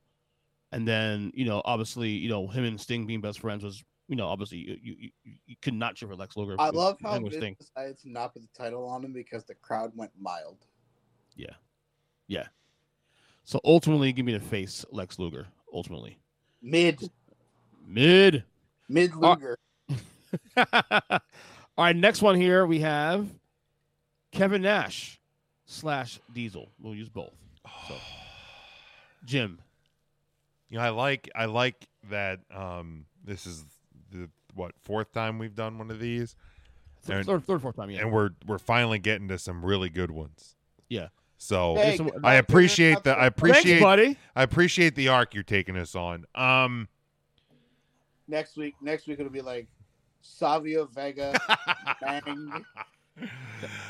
and 0.71 0.87
then 0.87 1.31
you 1.35 1.45
know, 1.45 1.61
obviously, 1.65 2.09
you 2.09 2.29
know, 2.29 2.47
him 2.47 2.63
and 2.63 2.79
Sting 2.79 3.05
being 3.05 3.21
best 3.21 3.39
friends 3.39 3.63
was, 3.63 3.83
you 4.07 4.15
know, 4.15 4.27
obviously 4.27 4.57
you 4.57 4.77
you, 4.81 4.95
you, 5.23 5.33
you 5.45 5.55
could 5.61 5.75
not 5.75 5.95
cheer 5.95 6.09
for 6.09 6.15
Lex 6.15 6.35
Luger. 6.35 6.55
I 6.57 6.69
love 6.69 6.97
how 7.03 7.19
Vince 7.19 7.35
Sting. 7.35 7.55
decided 7.59 7.99
to 7.99 8.11
not 8.11 8.33
put 8.33 8.41
the 8.41 8.47
title 8.57 8.87
on 8.87 9.05
him 9.05 9.13
because 9.13 9.43
the 9.43 9.55
crowd 9.55 9.91
went 9.95 10.11
mild. 10.19 10.57
Yeah, 11.35 11.53
yeah. 12.27 12.47
So 13.43 13.59
ultimately, 13.63 14.11
give 14.11 14.25
me 14.25 14.33
the 14.33 14.39
face 14.39 14.83
Lex 14.91 15.19
Luger. 15.19 15.47
Ultimately, 15.71 16.17
Mid, 16.61 16.99
mid. 17.85 18.43
mid 18.87 19.11
Uh, 19.13 19.35
Luger. 19.35 19.59
All 21.77 21.85
right, 21.85 21.95
next 21.95 22.21
one 22.21 22.35
here 22.35 22.65
we 22.65 22.79
have 22.79 23.27
Kevin 24.31 24.61
Nash 24.63 25.18
slash 25.69 26.19
Diesel. 26.33 26.67
We'll 26.81 26.95
use 26.95 27.09
both. 27.09 27.33
So, 27.87 27.95
Jim. 29.23 29.59
You 30.69 30.77
know, 30.77 30.83
I 30.83 30.89
like 30.89 31.29
I 31.35 31.45
like 31.45 31.87
that. 32.09 32.39
Um, 32.53 33.05
this 33.23 33.45
is 33.45 33.63
the 34.11 34.29
what 34.53 34.73
fourth 34.81 35.11
time 35.13 35.39
we've 35.39 35.55
done 35.55 35.77
one 35.77 35.89
of 35.91 35.99
these. 35.99 36.35
Third, 37.03 37.17
And- 37.17 37.25
third, 37.25 37.45
third, 37.45 37.61
fourth 37.61 37.75
time, 37.75 37.89
yeah. 37.89 38.01
and 38.01 38.11
we're 38.11 38.31
we're 38.45 38.57
finally 38.59 38.99
getting 38.99 39.27
to 39.29 39.39
some 39.39 39.63
really 39.65 39.89
good 39.89 40.11
ones. 40.11 40.55
Yeah. 40.89 41.07
So 41.37 41.75
Hey, 41.75 41.97
I 42.23 42.35
appreciate 42.35 43.03
the 43.03 43.11
I 43.17 43.25
appreciate 43.27 43.63
Thanks, 43.63 43.81
buddy. 43.81 44.17
I 44.35 44.43
appreciate 44.43 44.95
the 44.95 45.07
arc 45.07 45.33
you're 45.33 45.43
taking 45.43 45.77
us 45.77 45.95
on. 45.95 46.25
Um, 46.35 46.87
next 48.27 48.57
week. 48.57 48.75
Next 48.81 49.07
week 49.07 49.19
it'll 49.19 49.31
be 49.31 49.41
like 49.41 49.67
Savio 50.21 50.85
Vega, 50.85 51.33
Bang. 52.01 52.65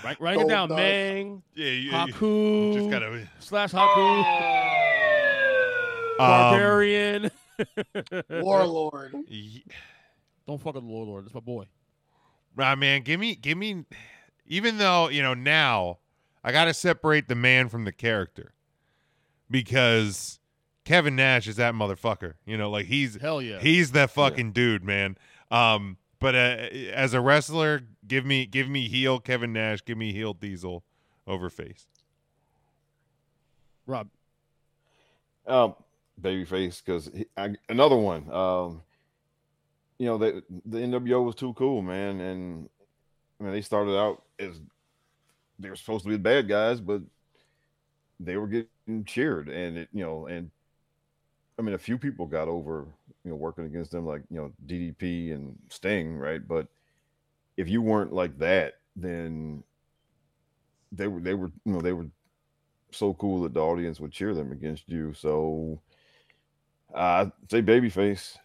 Write, 0.03 0.19
write 0.19 0.39
it 0.39 0.47
down. 0.47 0.69
Goldust. 0.69 0.75
Mang, 0.77 1.43
yeah, 1.53 1.65
you, 1.67 1.91
you 2.27 2.73
just 2.73 2.89
gotta. 2.89 3.27
slash 3.39 3.71
Haku, 3.71 4.19
Um, 6.13 6.15
Barbarian. 6.17 7.31
Warlord. 8.29 9.13
y- 9.29 9.63
Don't 10.47 10.57
fuck 10.59 10.75
with 10.75 10.83
the 10.83 10.89
Warlord. 10.89 11.25
That's 11.25 11.33
my 11.33 11.39
boy. 11.41 11.65
Nah, 12.57 12.75
man, 12.75 13.01
give 13.01 13.19
me 13.19 13.35
give 13.35 13.57
me. 13.57 13.85
Even 14.47 14.77
though 14.79 15.09
you 15.09 15.21
know 15.21 15.33
now, 15.35 15.99
I 16.43 16.51
gotta 16.51 16.73
separate 16.73 17.27
the 17.27 17.35
man 17.35 17.69
from 17.69 17.85
the 17.85 17.91
character 17.91 18.53
because 19.49 20.39
Kevin 20.85 21.15
Nash 21.15 21.47
is 21.47 21.57
that 21.57 21.73
motherfucker. 21.73 22.33
You 22.45 22.57
know, 22.57 22.69
like 22.69 22.87
he's 22.87 23.15
Hell 23.21 23.41
yeah. 23.41 23.59
He's 23.59 23.91
that 23.91 24.09
fucking 24.11 24.51
dude, 24.53 24.83
man. 24.83 25.17
Um, 25.51 25.97
but 26.19 26.35
uh, 26.35 26.67
as 26.93 27.13
a 27.13 27.21
wrestler, 27.21 27.81
give 28.07 28.25
me 28.25 28.45
give 28.45 28.67
me 28.69 28.87
heel 28.87 29.19
Kevin 29.19 29.53
Nash, 29.53 29.83
give 29.83 29.97
me 29.97 30.13
heel 30.13 30.33
Diesel 30.33 30.83
over 31.25 31.49
face. 31.49 31.87
Rob. 33.85 34.09
Um, 35.47 35.75
babyface, 36.21 36.83
because 36.83 37.09
another 37.69 37.95
one. 37.95 38.31
Um, 38.31 38.81
you 39.97 40.05
know, 40.05 40.17
the 40.17 40.43
the 40.65 40.77
NWO 40.79 41.25
was 41.25 41.35
too 41.35 41.53
cool, 41.53 41.81
man, 41.81 42.19
and 42.21 42.69
I 43.39 43.43
mean 43.43 43.53
they 43.53 43.61
started 43.61 43.97
out 43.97 44.23
as 44.39 44.59
they 45.59 45.69
were 45.69 45.75
supposed 45.75 46.03
to 46.03 46.09
be 46.09 46.15
the 46.15 46.19
bad 46.19 46.47
guys, 46.47 46.79
but 46.79 47.01
they 48.19 48.37
were 48.37 48.47
getting 48.47 49.05
cheered, 49.05 49.49
and 49.49 49.79
it, 49.79 49.89
you 49.93 50.03
know, 50.03 50.27
and 50.27 50.51
I 51.57 51.61
mean 51.61 51.75
a 51.75 51.79
few 51.79 51.97
people 51.97 52.25
got 52.25 52.47
over, 52.47 52.85
you 53.23 53.31
know, 53.31 53.37
working 53.37 53.65
against 53.65 53.91
them, 53.91 54.05
like 54.05 54.23
you 54.29 54.37
know 54.37 54.51
DDP 54.65 55.31
and 55.31 55.57
Sting, 55.69 56.17
right? 56.17 56.45
But 56.45 56.67
if 57.57 57.69
you 57.69 57.81
weren't 57.81 58.13
like 58.13 58.37
that, 58.39 58.75
then 58.95 59.63
they 60.91 61.07
were 61.07 61.19
they 61.19 61.33
were 61.33 61.51
you 61.65 61.73
know 61.73 61.81
they 61.81 61.93
were 61.93 62.07
so 62.91 63.13
cool 63.15 63.41
that 63.43 63.53
the 63.53 63.59
audience 63.61 63.99
would 63.99 64.11
cheer 64.11 64.33
them 64.33 64.51
against 64.51 64.89
you. 64.89 65.13
So 65.13 65.79
uh, 66.93 66.97
I'd 67.27 67.31
say 67.51 67.61
babyface. 67.61 68.37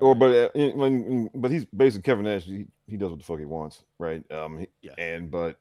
Or 0.00 0.14
but 0.14 0.54
uh, 0.56 0.72
when 0.74 1.30
but 1.34 1.50
he's 1.50 1.64
basically 1.66 2.02
Kevin 2.02 2.24
Nash. 2.24 2.44
He, 2.44 2.66
he 2.86 2.96
does 2.96 3.10
what 3.10 3.18
the 3.18 3.24
fuck 3.24 3.38
he 3.38 3.44
wants, 3.46 3.82
right? 3.98 4.22
Um, 4.30 4.58
he- 4.58 4.68
Yeah. 4.82 4.92
and 4.98 5.30
but 5.30 5.58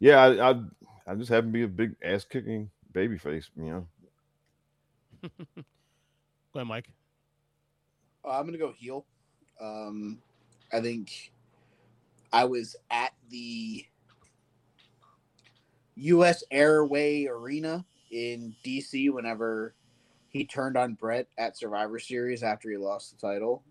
yeah, 0.00 0.18
I 0.18 0.50
I, 0.50 0.60
I 1.06 1.14
just 1.14 1.30
happen 1.30 1.48
to 1.48 1.52
be 1.52 1.62
a 1.62 1.68
big 1.68 1.96
ass 2.02 2.24
kicking 2.24 2.70
babyface, 2.92 3.48
you 3.56 3.64
know. 3.70 3.86
Go 5.56 6.60
ahead, 6.60 6.66
Mike. 6.66 6.88
Uh, 8.24 8.30
I'm 8.30 8.46
gonna 8.46 8.58
go 8.58 8.72
heel. 8.72 9.06
Um, 9.60 10.18
I 10.72 10.80
think 10.80 11.32
I 12.32 12.44
was 12.44 12.76
at 12.90 13.12
the 13.30 13.86
U.S. 15.96 16.42
Airway 16.50 17.26
Arena 17.26 17.84
in 18.10 18.54
D.C. 18.62 19.10
whenever 19.10 19.74
he 20.28 20.44
turned 20.44 20.76
on 20.76 20.94
Bret 20.94 21.28
at 21.38 21.56
Survivor 21.56 21.98
Series 21.98 22.42
after 22.42 22.70
he 22.70 22.76
lost 22.76 23.18
the 23.18 23.26
title, 23.26 23.62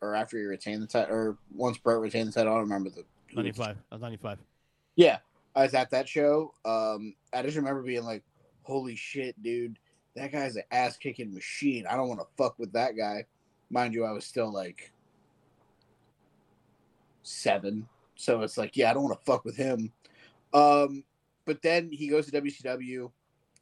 or 0.00 0.14
after 0.14 0.36
he 0.38 0.44
retained 0.44 0.82
the 0.82 0.86
title, 0.86 1.14
or 1.14 1.38
once 1.54 1.78
Bret 1.78 1.98
retained 1.98 2.28
the 2.28 2.32
title. 2.32 2.52
I 2.52 2.56
don't 2.56 2.64
remember 2.64 2.90
the 2.90 3.04
ninety 3.34 3.52
five. 3.52 3.76
Ninety 3.90 4.16
five. 4.16 4.38
Yeah, 4.96 5.18
I 5.56 5.62
was 5.62 5.74
at 5.74 5.90
that 5.90 6.08
show. 6.08 6.54
Um, 6.64 7.14
I 7.32 7.42
just 7.42 7.56
remember 7.56 7.82
being 7.82 8.04
like, 8.04 8.22
"Holy 8.68 8.94
shit, 8.94 9.42
dude! 9.42 9.78
That 10.14 10.30
guy's 10.30 10.56
an 10.56 10.62
ass 10.70 10.96
kicking 10.96 11.34
machine. 11.34 11.86
I 11.86 11.96
don't 11.96 12.08
want 12.08 12.20
to 12.20 12.26
fuck 12.36 12.58
with 12.58 12.72
that 12.74 12.96
guy." 12.96 13.24
Mind 13.70 13.94
you, 13.94 14.04
I 14.04 14.12
was 14.12 14.24
still 14.24 14.52
like 14.52 14.92
seven, 17.22 17.88
so 18.14 18.42
it's 18.42 18.56
like, 18.56 18.76
yeah, 18.76 18.90
I 18.90 18.94
don't 18.94 19.04
want 19.04 19.18
to 19.18 19.24
fuck 19.24 19.44
with 19.44 19.56
him. 19.56 19.92
Um, 20.52 21.04
but 21.44 21.62
then 21.62 21.90
he 21.90 22.08
goes 22.08 22.30
to 22.30 22.42
WCW, 22.42 23.10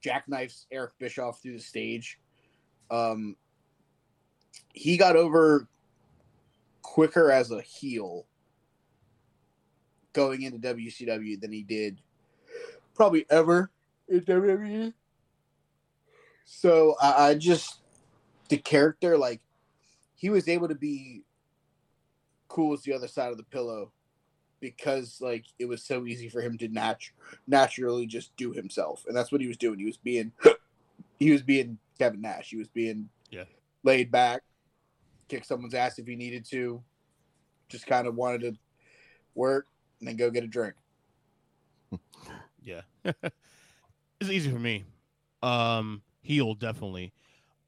jackknifes 0.04 0.66
Eric 0.70 0.92
Bischoff 0.98 1.40
through 1.42 1.56
the 1.56 1.62
stage. 1.62 2.18
Um, 2.90 3.36
he 4.72 4.96
got 4.96 5.16
over 5.16 5.68
quicker 6.82 7.30
as 7.30 7.50
a 7.50 7.60
heel 7.60 8.26
going 10.12 10.42
into 10.42 10.58
WCW 10.58 11.38
than 11.40 11.52
he 11.52 11.62
did 11.62 12.00
probably 12.94 13.26
ever 13.28 13.70
in 14.08 14.20
WWE. 14.22 14.92
So 16.44 16.94
I, 17.00 17.28
I 17.30 17.34
just 17.34 17.80
the 18.48 18.56
character 18.58 19.18
like 19.18 19.40
he 20.14 20.30
was 20.30 20.48
able 20.48 20.68
to 20.68 20.74
be 20.74 21.24
cool 22.48 22.72
as 22.74 22.82
the 22.82 22.92
other 22.92 23.08
side 23.08 23.32
of 23.32 23.36
the 23.36 23.42
pillow 23.42 23.90
because 24.60 25.20
like 25.20 25.44
it 25.58 25.64
was 25.66 25.82
so 25.82 26.06
easy 26.06 26.28
for 26.28 26.40
him 26.40 26.56
to 26.58 26.68
nat- 26.68 27.10
naturally 27.46 28.06
just 28.06 28.34
do 28.36 28.52
himself 28.52 29.04
and 29.08 29.16
that's 29.16 29.32
what 29.32 29.40
he 29.40 29.48
was 29.48 29.56
doing 29.56 29.78
he 29.78 29.84
was 29.84 29.96
being 29.98 30.30
he 31.18 31.32
was 31.32 31.42
being 31.42 31.76
Kevin 31.98 32.20
Nash 32.22 32.50
he 32.50 32.56
was 32.56 32.68
being 32.68 33.08
Yeah. 33.30 33.44
laid 33.82 34.10
back 34.12 34.42
kick 35.28 35.44
someone's 35.44 35.74
ass 35.74 35.98
if 35.98 36.06
he 36.06 36.14
needed 36.14 36.44
to 36.50 36.80
just 37.68 37.86
kind 37.86 38.06
of 38.06 38.14
wanted 38.14 38.42
to 38.42 38.56
work 39.34 39.66
and 39.98 40.08
then 40.08 40.16
go 40.16 40.30
get 40.30 40.44
a 40.44 40.46
drink. 40.46 40.74
Yeah. 42.62 42.80
it's 44.20 44.30
easy 44.30 44.50
for 44.50 44.58
me. 44.58 44.84
Um, 45.42 46.02
heel 46.22 46.54
definitely. 46.54 47.12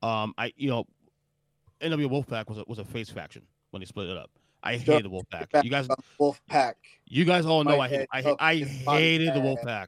Um, 0.03 0.35
I 0.39 0.53
you 0.57 0.71
know, 0.71 0.87
NW 1.81 2.09
Wolfpack 2.11 2.49
was 2.49 2.59
a 2.59 2.65
was 2.67 2.79
a 2.79 2.85
face 2.85 3.11
faction 3.11 3.43
when 3.71 3.81
they 3.81 3.87
split 3.87 4.09
it 4.09 4.17
up. 4.17 4.31
I 4.63 4.77
Sure. 4.79 4.95
hated 4.97 5.11
the 5.11 5.15
Wolfpack. 5.15 5.63
You 5.65 5.71
guys, 5.71 5.89
on 5.89 5.97
Wolf 6.19 6.41
Pack. 6.49 6.77
you 7.07 7.25
guys 7.25 7.47
all 7.47 7.63
know 7.63 7.77
My 7.79 7.85
I 7.85 7.89
hate, 7.89 8.09
I 8.13 8.23
hate, 8.23 8.37
I 8.41 8.55
his 8.57 8.85
body 8.85 9.03
hated 9.03 9.35
the. 9.35 9.41
Wolfpack. 9.41 9.87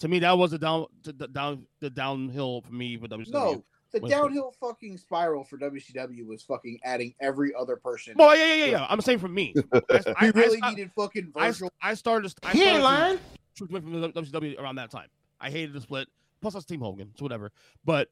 To 0.00 0.08
me, 0.08 0.18
that 0.20 0.36
was 0.36 0.50
the 0.52 0.58
down, 0.58 0.86
the, 1.04 1.12
the 1.12 1.28
down, 1.28 1.66
the 1.80 1.90
downhill 1.90 2.62
for 2.62 2.72
me 2.72 2.96
for 2.96 3.06
WCW. 3.06 3.30
No, 3.32 3.64
the 3.92 4.00
Was- 4.00 4.10
downhill 4.10 4.52
fucking 4.60 4.96
spiral 4.96 5.44
for 5.44 5.56
WCW 5.58 6.26
was 6.26 6.42
fucking 6.42 6.78
adding 6.84 7.14
every 7.20 7.52
other 7.54 7.76
person. 7.76 8.14
Well, 8.16 8.36
yeah, 8.36 8.44
yeah, 8.46 8.54
yeah, 8.64 8.70
yeah. 8.72 8.86
I'm 8.88 9.00
saying 9.00 9.18
for 9.20 9.28
me, 9.28 9.54
I, 9.72 9.80
I, 10.16 10.26
really 10.30 10.58
I, 10.62 10.70
needed 10.70 10.90
fucking 10.96 11.32
I, 11.36 11.50
Virgil. 11.52 11.70
I 11.80 11.94
started. 11.94 12.32
I 12.42 12.52
He 12.52 12.62
ain't 12.64 12.78
started 12.78 12.78
to- 12.78 12.82
lying. 12.84 13.18
trooped 13.56 13.72
from 13.72 14.00
the 14.00 14.08
WCW 14.10 14.58
around 14.60 14.76
that 14.76 14.90
time. 14.90 15.08
I 15.40 15.50
hated 15.50 15.72
the 15.72 15.80
split. 15.80 16.08
Plus, 16.40 16.54
that's 16.54 16.66
Team 16.66 16.80
Hogan, 16.80 17.10
so 17.16 17.24
whatever. 17.24 17.50
But 17.84 18.08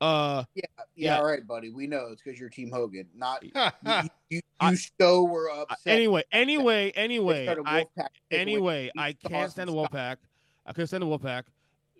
uh, 0.00 0.44
yeah, 0.54 0.64
yeah. 0.96 1.18
all 1.18 1.24
right, 1.24 1.46
buddy. 1.46 1.70
We 1.70 1.86
know 1.86 2.08
it's 2.10 2.22
because 2.22 2.38
you're 2.38 2.48
Team 2.48 2.70
Hogan, 2.70 3.06
not 3.14 3.42
you. 3.42 3.50
yeah, 3.54 4.02
You, 4.02 4.08
you 4.30 4.40
I- 4.60 4.74
so 5.00 5.24
were 5.24 5.50
I- 5.50 5.62
upset. 5.62 5.78
anyway, 5.86 6.22
anyway, 6.32 6.90
anyway, 6.94 7.48
I 7.48 7.54
Wolfpack 7.54 8.08
taking 8.30 8.56
away 8.56 8.90
anyway, 8.90 8.90
I 8.96 9.12
can't 9.12 9.50
stand 9.50 9.68
the 9.68 9.74
Wolfpack. 9.74 10.16
I 10.66 10.72
couldn't 10.72 10.88
stand 10.88 11.02
the 11.02 11.06
Wolfpack. 11.06 11.44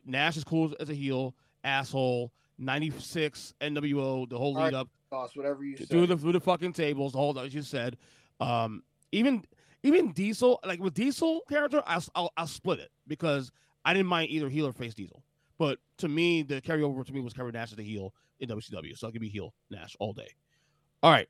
Nash 0.06 0.36
is 0.36 0.44
cool 0.44 0.74
as 0.80 0.88
a 0.90 0.94
heel, 0.94 1.34
asshole. 1.64 2.32
Ninety 2.58 2.90
six 2.98 3.54
NWO, 3.62 4.28
the 4.28 4.36
whole 4.36 4.54
All 4.56 4.64
lead 4.64 4.74
right, 4.74 4.80
up 4.80 4.88
Sauce, 5.08 5.34
whatever 5.34 5.64
you 5.64 5.78
through 5.78 6.06
the 6.06 6.16
through 6.18 6.32
the 6.32 6.40
fucking 6.40 6.74
tables, 6.74 7.12
the 7.12 7.18
whole 7.18 7.38
as 7.38 7.54
you 7.54 7.62
said. 7.62 7.96
Um, 8.38 8.82
even 9.12 9.44
even 9.82 10.12
Diesel, 10.12 10.60
like 10.66 10.78
with 10.78 10.92
Diesel 10.92 11.40
character, 11.48 11.82
I'll, 11.86 12.04
I'll 12.14 12.32
I'll 12.36 12.46
split 12.46 12.78
it 12.80 12.90
because 13.06 13.50
I 13.84 13.94
didn't 13.94 14.08
mind 14.08 14.30
either 14.30 14.48
heel 14.48 14.66
or 14.66 14.72
face 14.72 14.94
Diesel. 14.94 15.22
But 15.58 15.78
to 15.98 16.08
me, 16.08 16.42
the 16.42 16.60
carryover 16.60 17.04
to 17.04 17.12
me 17.12 17.20
was 17.20 17.34
Kevin 17.34 17.52
Nash 17.52 17.72
as 17.72 17.78
a 17.78 17.82
heel 17.82 18.14
in 18.38 18.48
WCW, 18.48 18.96
so 18.96 19.08
I 19.08 19.10
could 19.10 19.20
be 19.20 19.28
heel 19.28 19.52
Nash 19.70 19.94
all 20.00 20.12
day. 20.12 20.28
All 21.02 21.10
right, 21.10 21.28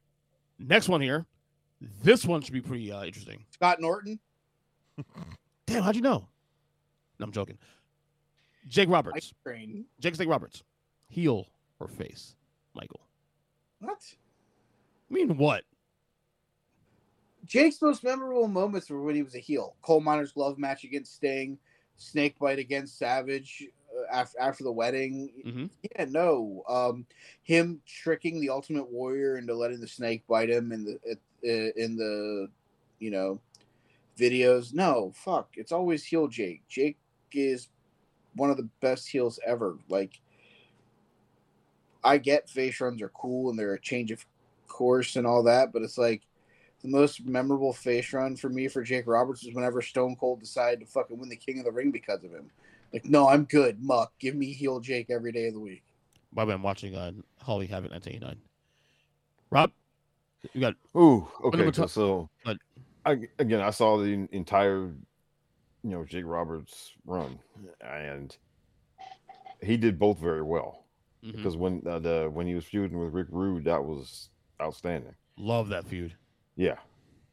next 0.59 0.89
one 0.89 1.01
here. 1.01 1.27
This 2.03 2.25
one 2.25 2.41
should 2.41 2.53
be 2.53 2.61
pretty 2.61 2.93
uh, 2.93 3.05
interesting. 3.05 3.45
Scott 3.51 3.81
Norton. 3.81 4.19
Damn, 5.67 5.83
how'd 5.83 5.97
you 5.97 6.03
know? 6.03 6.29
No, 7.19 7.25
I'm 7.25 7.33
joking. 7.33 7.59
Jake 8.69 8.89
Roberts. 8.89 9.33
Jake 10.01 10.15
Snake 10.15 10.29
Roberts. 10.29 10.63
Heel 11.09 11.47
or 11.81 11.89
face, 11.89 12.37
Michael? 12.75 13.01
What? 13.81 13.99
I 15.11 15.15
mean, 15.15 15.37
what? 15.37 15.65
Jake's 17.47 17.83
most 17.83 18.05
memorable 18.05 18.47
moments 18.47 18.91
were 18.91 19.03
when 19.03 19.17
he 19.17 19.23
was 19.23 19.35
a 19.35 19.41
heel. 19.41 19.75
Coal 19.83 20.01
Miner's 20.01 20.33
glove 20.33 20.59
match 20.59 20.85
against 20.85 21.17
Sting, 21.17 21.59
snake 22.01 22.39
bite 22.39 22.59
against 22.59 22.99
Savage 22.99 23.67
uh, 23.97 24.13
after 24.13 24.41
after 24.41 24.65
the 24.65 24.73
wedding. 24.73 25.31
hmm 25.45 25.67
Yeah, 25.97 26.07
no. 26.07 26.63
Um, 26.69 27.07
him 27.43 27.81
tricking 27.87 28.41
the 28.41 28.51
Ultimate 28.51 28.91
Warrior 28.91 29.39
into 29.39 29.55
letting 29.55 29.81
the 29.81 29.89
snake 29.89 30.27
bite 30.27 30.51
him 30.51 30.73
in 30.73 30.85
the 30.85 30.99
uh, 31.15 31.73
in 31.77 31.97
the 31.97 32.49
you 32.99 33.11
know 33.11 33.41
videos. 34.19 34.75
No, 34.75 35.13
fuck. 35.15 35.51
It's 35.55 35.73
always 35.73 36.05
heel 36.05 36.27
Jake. 36.27 36.63
Jake 36.69 36.99
is 37.33 37.69
one 38.35 38.51
of 38.51 38.57
the 38.57 38.69
best 38.81 39.09
heels 39.09 39.39
ever. 39.47 39.77
Like, 39.89 40.21
I 42.03 42.19
get 42.19 42.49
face 42.49 42.81
runs 42.81 43.03
are 43.03 43.11
cool 43.11 43.51
and 43.51 43.59
they're 43.59 43.75
a 43.75 43.81
change 43.81 44.11
of 44.11 44.25
course 44.69 45.17
and 45.17 45.27
all 45.27 45.43
that, 45.45 45.73
but 45.73 45.83
it's 45.83 45.99
like 45.99 46.23
the 46.82 46.89
most 46.89 47.24
memorable 47.27 47.73
face 47.73 48.12
run 48.12 48.36
for 48.36 48.48
me 48.48 48.69
for 48.69 48.82
Jake 48.82 49.07
Roberts 49.07 49.44
is 49.44 49.55
whenever 49.55 49.82
Stone 49.82 50.16
Cold 50.16 50.40
decided 50.40 50.81
to 50.81 50.86
fucking 50.86 51.19
win 51.19 51.28
the 51.28 51.36
King 51.36 51.59
of 51.59 51.65
the 51.65 51.73
Ring 51.73 51.90
because 51.90 52.24
of 52.24 52.31
him. 52.31 52.51
Like, 52.93 53.05
no, 53.05 53.28
I'm 53.28 53.44
good, 53.44 53.82
muck. 53.82 54.12
Give 54.19 54.35
me 54.35 54.52
heel 54.52 54.81
Jake 54.81 55.11
every 55.11 55.31
day 55.32 55.48
of 55.48 55.55
the 55.55 55.61
week. 55.61 55.82
By 56.32 56.44
the 56.44 56.48
way, 56.51 56.55
I'm 56.55 56.62
watching 56.62 56.94
uh, 56.94 57.12
Halloween 57.44 57.69
Havoc 57.69 57.90
1989. 57.93 58.36
Rob, 59.51 59.70
you 60.55 60.61
got 60.61 60.74
Ooh, 60.97 61.28
okay. 61.44 61.70
two- 61.70 61.73
So, 61.73 61.86
so 61.86 62.31
but- 62.44 62.57
I, 63.05 63.16
again, 63.39 63.61
I 63.61 63.70
saw 63.70 63.97
the 63.98 64.28
entire, 64.31 64.93
you 65.82 65.90
know, 65.90 66.05
Jake 66.05 66.24
Roberts 66.27 66.93
run, 67.07 67.39
and 67.81 68.36
he 69.62 69.77
did 69.78 69.98
both 69.98 70.19
very 70.19 70.43
well. 70.43 70.85
mhm. 71.24 71.35
Because 71.36 71.57
when 71.57 71.82
uh, 71.86 71.98
the 71.98 72.31
when 72.32 72.47
he 72.47 72.55
was 72.55 72.65
feuding 72.66 72.98
with 73.02 73.15
Rick 73.15 73.28
Rude, 73.31 73.65
that 73.65 73.82
was 73.85 74.28
outstanding. 74.61 75.15
love 75.39 75.69
that 75.70 75.86
feud. 75.86 76.15
Yeah, 76.61 76.77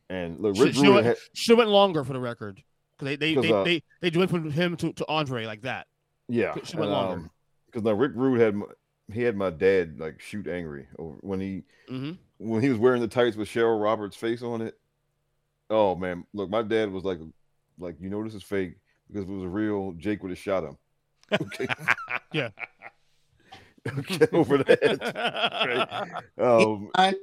and 0.09 0.39
look, 0.39 0.55
Should 0.55 0.63
Rick 0.67 0.73
should 0.75 0.83
Rude 0.83 0.93
went, 0.93 1.05
had, 1.05 1.17
should 1.33 1.57
went 1.57 1.69
longer 1.69 2.05
for 2.05 2.13
the 2.13 2.19
record 2.21 2.63
because 2.97 3.09
they 3.09 3.15
they 3.17 3.35
'Cause, 3.35 3.43
they, 3.43 3.51
uh, 3.51 3.63
they 3.65 4.09
they 4.09 4.17
went 4.17 4.31
from 4.31 4.49
him 4.49 4.77
to, 4.77 4.93
to 4.93 5.05
Andre 5.09 5.45
like 5.45 5.63
that. 5.63 5.87
yeah, 6.29 6.53
should 6.63 6.79
went 6.79 6.91
longer. 6.91 7.29
because 7.65 7.83
now 7.83 7.91
Rick 7.91 8.13
Rude 8.15 8.39
had 8.39 8.55
my, 8.55 8.67
he 9.11 9.23
had 9.23 9.35
my 9.35 9.49
dad 9.49 9.99
like 9.99 10.21
shoot 10.21 10.47
angry 10.47 10.87
over 10.97 11.17
when 11.19 11.41
he 11.41 11.63
hmm 11.89 12.13
when 12.37 12.61
he 12.61 12.69
was 12.69 12.77
wearing 12.77 13.01
the 13.01 13.07
tights 13.09 13.35
with 13.35 13.49
Cheryl 13.49 13.83
Roberts' 13.83 14.15
face 14.15 14.41
on 14.43 14.61
it. 14.61 14.79
Oh 15.69 15.93
man, 15.97 16.25
look, 16.33 16.49
my 16.49 16.61
dad 16.61 16.89
was 16.89 17.03
like, 17.03 17.19
like 17.77 17.97
you 17.99 18.09
know 18.09 18.23
this 18.23 18.33
is 18.33 18.43
fake 18.43 18.75
because 19.09 19.23
if 19.25 19.29
it 19.29 19.33
was 19.33 19.45
real, 19.45 19.91
Jake 19.97 20.23
would 20.23 20.31
have 20.31 20.39
shot 20.39 20.63
him. 20.63 20.77
Okay. 21.41 21.67
Yeah. 22.31 22.49
okay, 23.99 24.27
over 24.31 24.59
that. 24.59 26.23
Um, 26.41 26.91
I, 26.95 27.15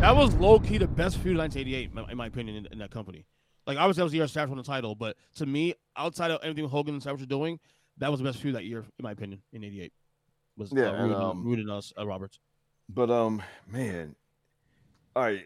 That 0.00 0.16
was 0.16 0.34
low 0.36 0.58
key 0.58 0.78
the 0.78 0.88
best 0.88 1.16
feud 1.18 1.32
in 1.32 1.38
1988, 1.38 2.08
in 2.10 2.16
my- 2.16 2.26
opinion, 2.26 2.56
in, 2.56 2.66
in 2.72 2.78
that 2.78 2.90
company. 2.90 3.26
Like 3.66 3.76
obviously 3.76 4.00
that 4.00 4.04
was 4.04 4.12
the 4.12 4.18
year 4.18 4.28
Savage 4.28 4.48
won 4.48 4.56
the 4.56 4.64
title, 4.64 4.94
but 4.94 5.16
to 5.36 5.44
me, 5.46 5.74
outside 5.96 6.30
of 6.30 6.40
everything 6.42 6.66
Hogan 6.68 6.94
and 6.94 7.02
Savage 7.02 7.20
were 7.20 7.26
doing, 7.26 7.60
that 7.98 8.10
was 8.10 8.18
the 8.18 8.24
best 8.24 8.38
feud 8.38 8.54
that 8.54 8.64
year, 8.64 8.80
in 8.98 9.02
my 9.02 9.12
opinion, 9.12 9.42
in 9.52 9.62
'88. 9.62 9.92
Was 10.56 10.72
Yeah, 10.72 10.84
uh, 10.88 10.92
and- 11.04 11.14
um, 11.14 11.52
and 11.52 11.70
us, 11.70 11.92
uh, 11.98 12.06
Roberts. 12.06 12.38
but 12.88 13.10
um, 13.10 13.42
man, 13.70 14.16
all 15.14 15.22
right, 15.24 15.44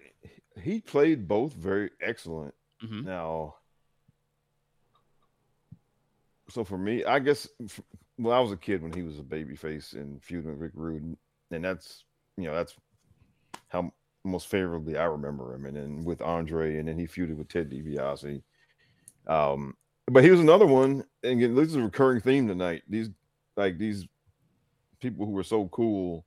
he 0.62 0.80
played 0.80 1.26
both 1.26 1.52
very 1.52 1.90
excellent. 2.00 2.54
hmm 2.80 3.02
Now, 3.04 3.56
so 6.48 6.62
for 6.62 6.78
me, 6.78 7.04
I 7.04 7.18
guess, 7.18 7.48
well, 8.18 8.32
I 8.32 8.38
was 8.40 8.52
a 8.52 8.56
kid 8.56 8.82
when 8.82 8.92
he 8.92 9.02
was 9.02 9.18
a 9.18 9.22
baby 9.24 9.56
face 9.56 9.92
and 9.94 10.22
feuding 10.22 10.50
with 10.50 10.60
Rick 10.60 10.72
Rude, 10.74 11.16
and 11.50 11.64
that's 11.64 12.04
you 12.36 12.44
know 12.44 12.54
that's 12.54 12.74
how 13.68 13.92
most 14.24 14.48
favorably 14.48 14.96
I 14.96 15.04
remember 15.04 15.54
him. 15.54 15.66
And 15.66 15.76
then 15.76 16.04
with 16.04 16.22
Andre, 16.22 16.78
and 16.78 16.88
then 16.88 16.98
he 16.98 17.06
feuded 17.06 17.36
with 17.36 17.48
Ted 17.48 17.70
DiBiase. 17.70 18.42
Um, 19.26 19.74
but 20.06 20.24
he 20.24 20.30
was 20.30 20.40
another 20.40 20.66
one, 20.66 21.04
and 21.22 21.32
again, 21.32 21.54
this 21.54 21.68
is 21.68 21.76
a 21.76 21.82
recurring 21.82 22.20
theme 22.20 22.46
tonight. 22.46 22.82
These 22.88 23.10
like 23.56 23.78
these 23.78 24.06
people 25.00 25.24
who 25.26 25.36
are 25.38 25.44
so 25.44 25.68
cool 25.68 26.24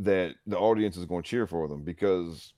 that 0.00 0.34
the 0.46 0.58
audience 0.58 0.96
is 0.96 1.04
going 1.04 1.22
to 1.22 1.28
cheer 1.28 1.46
for 1.46 1.68
them 1.68 1.82
because 1.82 2.52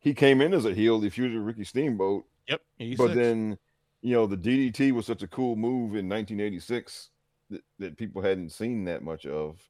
he 0.00 0.14
came 0.14 0.40
in 0.40 0.52
as 0.52 0.64
a 0.64 0.74
heel. 0.74 1.00
He 1.00 1.10
feuded 1.10 1.34
with 1.34 1.44
Ricky 1.46 1.64
Steamboat, 1.64 2.24
Yep. 2.48 2.60
86. 2.80 2.98
but 2.98 3.14
then 3.14 3.56
you 4.02 4.14
know 4.14 4.26
the 4.26 4.36
DDT 4.36 4.92
was 4.92 5.06
such 5.06 5.22
a 5.22 5.28
cool 5.28 5.54
move 5.54 5.94
in 5.94 6.08
1986 6.08 7.10
that, 7.50 7.62
that 7.78 7.96
people 7.96 8.20
hadn't 8.20 8.50
seen 8.50 8.84
that 8.84 9.02
much 9.02 9.26
of. 9.26 9.60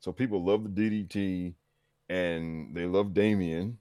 So 0.00 0.12
people 0.12 0.44
love 0.44 0.64
the 0.74 0.90
DDT, 0.90 1.54
and 2.08 2.74
they 2.74 2.86
love 2.86 3.14
Damien, 3.14 3.78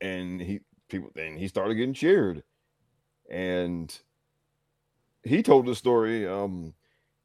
and 0.00 0.40
he 0.40 0.60
people 0.88 1.10
and 1.16 1.38
he 1.38 1.48
started 1.48 1.74
getting 1.74 1.94
cheered, 1.94 2.42
and 3.30 3.96
he 5.22 5.42
told 5.42 5.66
the 5.66 5.74
story. 5.74 6.26
Um, 6.26 6.74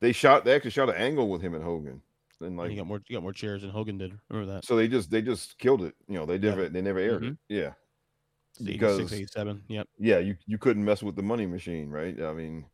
they 0.01 0.11
shot 0.11 0.45
they 0.45 0.53
actually 0.53 0.71
shot 0.71 0.89
an 0.89 0.95
angle 0.95 1.29
with 1.29 1.41
him 1.41 1.53
and 1.55 1.63
Hogan, 1.63 2.01
and 2.41 2.57
like 2.57 2.69
he 2.71 2.75
got 2.77 2.87
more, 2.87 3.01
got 3.11 3.23
more 3.23 3.33
chairs 3.33 3.61
than 3.61 3.71
Hogan 3.71 3.97
did. 3.97 4.17
Remember 4.29 4.53
that? 4.53 4.65
so 4.65 4.75
they 4.75 4.87
just 4.87 5.09
they 5.09 5.21
just 5.21 5.57
killed 5.57 5.81
it. 5.83 5.95
You 6.07 6.15
know 6.19 6.25
they 6.25 6.35
Yeah. 6.35 6.49
never 6.51 6.69
they 6.69 6.81
never 6.81 6.99
aired 6.99 7.23
Mhm. 7.23 7.31
it. 7.31 7.37
Yeah, 7.49 7.73
It's 8.51 8.61
86, 8.61 8.73
because 8.79 9.13
87. 9.13 9.63
Yep. 9.69 9.87
yeah, 9.97 10.19
you 10.19 10.35
you 10.45 10.57
couldn't 10.57 10.83
mess 10.85 11.01
with 11.01 11.15
the 11.15 11.23
money 11.23 11.45
machine, 11.45 11.89
right? 11.89 12.21
I 12.21 12.33
mean, 12.33 12.65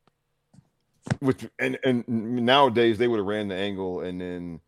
which 1.20 1.48
and 1.60 1.78
and 1.84 2.08
nowadays 2.08 2.98
they 2.98 3.08
would 3.08 3.18
have 3.20 3.26
ran 3.28 3.48
the 3.48 3.56
angle 3.56 4.02
and 4.02 4.20
then, 4.20 4.60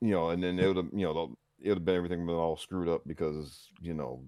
you 0.00 0.10
know, 0.12 0.30
and 0.30 0.42
then 0.42 0.56
they 0.56 0.66
would 0.68 0.76
have 0.76 0.88
you 0.92 1.04
know 1.04 1.36
it 1.60 1.68
would 1.68 1.78
have 1.78 1.84
been 1.84 1.96
everything 1.96 2.26
been 2.26 2.34
all 2.34 2.56
screwed 2.56 2.88
up 2.88 3.02
because 3.06 3.68
you 3.80 3.94
know 3.94 4.22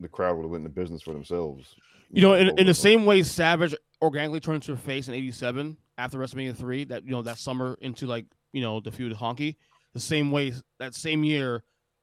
the 0.00 0.08
crowd 0.08 0.36
would 0.36 0.42
have 0.42 0.50
went 0.50 0.64
into 0.64 0.74
business 0.74 1.02
for 1.02 1.12
themselves. 1.12 1.74
You 2.10 2.22
know, 2.22 2.34
in, 2.34 2.58
in 2.58 2.66
the 2.66 2.74
same 2.74 3.06
way 3.06 3.22
Savage 3.22 3.74
organically 4.02 4.40
turned 4.40 4.62
to 4.64 4.72
a 4.72 4.76
face 4.76 5.08
in 5.08 5.14
'87 5.14 5.76
after 5.98 6.18
WrestleMania 6.18 6.56
three, 6.56 6.84
that 6.84 7.04
you 7.04 7.10
know 7.10 7.22
that 7.22 7.38
summer 7.38 7.76
into 7.80 8.06
like 8.06 8.26
you 8.52 8.60
know 8.60 8.80
the 8.80 8.90
feud 8.90 9.10
with 9.10 9.18
Honky, 9.20 9.56
the 9.94 10.00
same 10.00 10.30
way 10.30 10.52
that 10.78 10.94
same 10.94 11.24
year, 11.24 11.62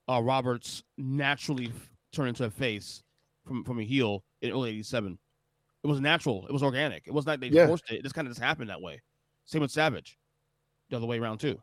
uh, 0.10 0.22
Roberts 0.22 0.84
naturally 0.98 1.72
turned 2.12 2.30
into 2.30 2.46
a 2.46 2.50
face 2.50 3.04
from 3.46 3.64
from 3.64 3.80
a 3.80 3.84
heel 3.84 4.24
in 4.42 4.52
early 4.52 4.70
'87. 4.72 5.18
It 5.84 5.88
was 5.88 6.00
natural. 6.00 6.46
It 6.48 6.54
was 6.54 6.62
organic. 6.64 7.08
It 7.08 7.14
wasn't 7.14 7.42
like 7.42 7.52
they 7.52 7.58
Yeah. 7.58 7.68
forced 7.68 7.90
it. 7.90 7.96
It 7.96 8.04
just 8.04 8.14
kind 8.14 8.28
of 8.28 8.32
just 8.34 8.42
happened 8.44 8.70
that 8.70 8.82
way. 8.82 9.02
Same 9.46 9.62
with 9.62 9.72
Savage, 9.72 10.18
the 10.90 10.98
other 10.98 11.08
way 11.08 11.18
around 11.20 11.40
too. 11.40 11.60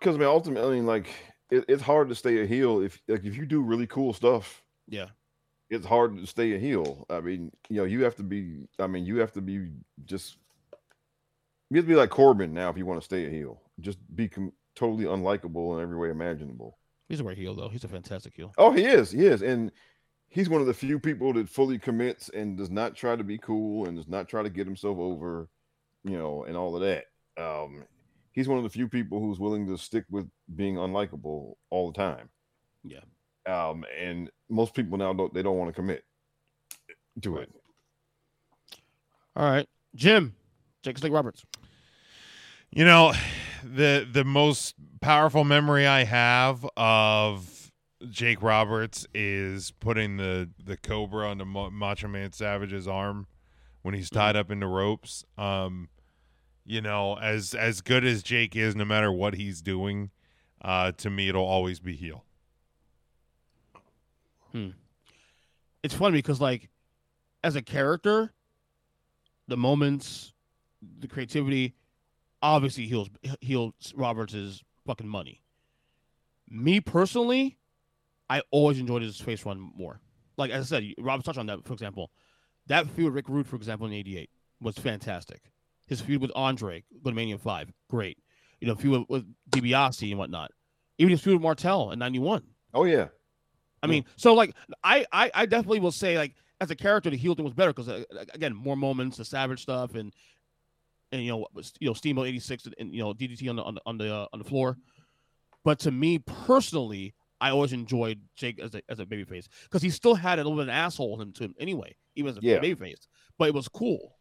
Because 0.00 0.16
I 0.16 0.18
mean, 0.18 0.28
ultimately, 0.28 0.80
like 0.80 1.08
it, 1.50 1.64
it's 1.68 1.82
hard 1.82 2.08
to 2.08 2.14
stay 2.14 2.42
a 2.42 2.46
heel 2.46 2.80
if 2.80 3.00
like 3.08 3.24
if 3.24 3.36
you 3.36 3.46
do 3.46 3.62
really 3.62 3.86
cool 3.86 4.12
stuff. 4.12 4.62
Yeah. 4.88 5.06
it's 5.68 5.86
hard 5.86 6.16
to 6.16 6.26
stay 6.26 6.54
a 6.54 6.58
heel. 6.58 7.06
I 7.08 7.20
mean, 7.20 7.52
you 7.68 7.76
know, 7.76 7.84
you 7.84 8.02
have 8.04 8.16
to 8.16 8.24
be. 8.24 8.66
I 8.78 8.86
mean, 8.88 9.04
you 9.04 9.18
have 9.18 9.32
to 9.34 9.40
be 9.40 9.68
just. 10.04 10.36
You 11.70 11.76
have 11.76 11.84
to 11.84 11.88
be 11.88 11.94
like 11.94 12.10
Corbin 12.10 12.52
now 12.52 12.68
if 12.70 12.76
you 12.76 12.84
want 12.86 13.00
to 13.00 13.04
stay 13.04 13.26
a 13.26 13.30
heel. 13.30 13.62
Just 13.78 13.98
be 14.16 14.28
com- 14.28 14.52
totally 14.74 15.04
unlikable 15.04 15.76
in 15.76 15.82
every 15.82 15.96
way 15.96 16.10
imaginable. 16.10 16.76
He's 17.08 17.20
a 17.20 17.22
great 17.22 17.38
heel 17.38 17.54
though. 17.54 17.68
He's 17.68 17.84
a 17.84 17.88
fantastic 17.88 18.34
heel. 18.34 18.52
Oh, 18.58 18.72
he 18.72 18.84
is. 18.84 19.12
He 19.12 19.26
is, 19.26 19.42
and 19.42 19.70
he's 20.28 20.48
one 20.48 20.60
of 20.60 20.66
the 20.66 20.74
few 20.74 20.98
people 20.98 21.32
that 21.34 21.48
fully 21.48 21.78
commits 21.78 22.28
and 22.30 22.56
does 22.56 22.70
not 22.70 22.96
try 22.96 23.14
to 23.14 23.24
be 23.24 23.38
cool 23.38 23.86
and 23.86 23.96
does 23.96 24.08
not 24.08 24.28
try 24.28 24.42
to 24.42 24.50
get 24.50 24.66
himself 24.66 24.98
over, 24.98 25.48
you 26.04 26.16
know, 26.16 26.44
and 26.44 26.56
all 26.56 26.74
of 26.74 26.82
that. 26.82 27.04
Um, 27.36 27.84
he's 28.32 28.48
one 28.48 28.58
of 28.58 28.64
the 28.64 28.70
few 28.70 28.88
people 28.88 29.20
who's 29.20 29.38
willing 29.38 29.66
to 29.66 29.76
stick 29.76 30.04
with 30.10 30.28
being 30.54 30.76
unlikable 30.76 31.54
all 31.70 31.90
the 31.92 31.98
time. 31.98 32.28
Yeah. 32.84 33.00
Um, 33.46 33.84
and 33.98 34.30
most 34.48 34.74
people 34.74 34.98
now 34.98 35.12
don't 35.12 35.32
they 35.32 35.42
don't 35.42 35.56
want 35.58 35.68
to 35.68 35.74
commit 35.74 36.04
to 37.22 37.38
it. 37.38 37.50
All 39.36 39.50
right, 39.50 39.68
Jim, 39.94 40.34
Jake 40.82 40.98
Snake 40.98 41.12
Roberts. 41.12 41.44
You 42.70 42.84
know, 42.84 43.12
the 43.64 44.06
the 44.10 44.24
most 44.24 44.74
powerful 45.00 45.44
memory 45.44 45.86
I 45.86 46.04
have 46.04 46.66
of 46.76 47.72
Jake 48.10 48.42
Roberts 48.42 49.06
is 49.14 49.72
putting 49.80 50.16
the 50.16 50.50
the 50.62 50.76
cobra 50.76 51.28
on 51.28 51.38
the 51.38 51.44
Macho 51.44 52.08
Man 52.08 52.32
Savage's 52.32 52.86
arm 52.86 53.26
when 53.82 53.94
he's 53.94 54.10
tied 54.10 54.36
up 54.36 54.50
in 54.50 54.60
the 54.60 54.66
ropes. 54.66 55.24
Um, 55.38 55.88
you 56.70 56.80
know, 56.80 57.18
as 57.18 57.52
as 57.52 57.80
good 57.80 58.04
as 58.04 58.22
Jake 58.22 58.54
is, 58.54 58.76
no 58.76 58.84
matter 58.84 59.10
what 59.10 59.34
he's 59.34 59.60
doing, 59.60 60.10
uh, 60.62 60.92
to 60.92 61.10
me 61.10 61.28
it'll 61.28 61.44
always 61.44 61.80
be 61.80 61.96
heel. 61.96 62.24
It's 65.82 65.94
funny 65.94 66.18
because 66.18 66.40
like, 66.40 66.70
as 67.42 67.56
a 67.56 67.62
character, 67.62 68.32
the 69.48 69.56
moments, 69.56 70.32
the 71.00 71.08
creativity, 71.08 71.74
obviously 72.40 72.86
heels 72.86 73.10
heels 73.40 73.92
Roberts 73.96 74.32
is 74.32 74.62
fucking 74.86 75.08
money. 75.08 75.42
Me 76.48 76.80
personally, 76.80 77.58
I 78.28 78.42
always 78.52 78.78
enjoyed 78.78 79.02
his 79.02 79.20
face 79.20 79.44
run 79.44 79.72
more. 79.76 80.00
Like 80.36 80.52
as 80.52 80.72
I 80.72 80.76
said, 80.76 80.94
Roberts 80.98 81.26
touched 81.26 81.38
on 81.38 81.46
that. 81.46 81.64
For 81.64 81.72
example, 81.72 82.12
that 82.68 82.86
feud 82.86 83.06
with 83.06 83.14
Rick 83.14 83.28
Rude, 83.28 83.48
for 83.48 83.56
example, 83.56 83.88
in 83.88 83.92
'88 83.92 84.30
was 84.60 84.78
fantastic. 84.78 85.50
His 85.90 86.00
feud 86.00 86.22
with 86.22 86.30
Andre, 86.34 86.82
go 87.02 87.10
to 87.10 87.16
Mania 87.16 87.36
Five, 87.36 87.70
great. 87.90 88.16
You 88.60 88.68
know, 88.68 88.76
feud 88.76 89.00
with, 89.00 89.10
with 89.10 89.34
DiBiase 89.50 90.08
and 90.10 90.18
whatnot. 90.18 90.52
Even 90.98 91.10
his 91.10 91.20
feud 91.20 91.34
with 91.34 91.42
Martel 91.42 91.90
in 91.90 91.98
'91. 91.98 92.42
Oh 92.72 92.84
yeah, 92.84 93.08
I 93.82 93.88
mean, 93.88 94.04
so 94.16 94.32
like 94.34 94.54
I, 94.84 95.04
I 95.12 95.30
I 95.34 95.46
definitely 95.46 95.80
will 95.80 95.90
say 95.90 96.16
like 96.16 96.36
as 96.60 96.70
a 96.70 96.76
character, 96.76 97.10
the 97.10 97.16
heel 97.16 97.34
thing 97.34 97.44
was 97.44 97.54
better 97.54 97.72
because 97.72 97.88
uh, 97.88 98.04
again, 98.32 98.54
more 98.54 98.76
moments, 98.76 99.16
the 99.16 99.24
Savage 99.24 99.62
stuff, 99.62 99.94
and 99.96 100.12
and 101.10 101.24
you 101.24 101.30
know 101.32 101.46
you 101.80 101.88
know 101.88 101.94
Steamboat 101.94 102.28
'86 102.28 102.68
and 102.78 102.94
you 102.94 103.02
know 103.02 103.12
DDT 103.12 103.48
on 103.50 103.56
the 103.56 103.62
on 103.64 103.74
the 103.74 103.80
on 103.86 103.98
the, 103.98 104.14
uh, 104.14 104.26
on 104.32 104.38
the 104.38 104.44
floor. 104.44 104.76
But 105.64 105.80
to 105.80 105.90
me 105.90 106.20
personally, 106.20 107.14
I 107.40 107.50
always 107.50 107.72
enjoyed 107.72 108.20
Jake 108.36 108.60
as 108.60 108.76
a 108.76 108.82
as 108.88 109.00
a 109.00 109.06
babyface 109.06 109.48
because 109.64 109.82
he 109.82 109.90
still 109.90 110.14
had 110.14 110.38
a 110.38 110.42
little 110.44 110.56
bit 110.56 110.62
of 110.62 110.68
an 110.68 110.74
asshole 110.74 111.14
in 111.16 111.22
him 111.22 111.32
to 111.32 111.44
him 111.44 111.54
anyway, 111.58 111.96
even 112.14 112.30
as 112.30 112.36
a 112.36 112.40
Yeah. 112.42 112.60
babyface. 112.60 113.08
But 113.38 113.48
it 113.48 113.54
was 113.54 113.66
cool. 113.66 114.19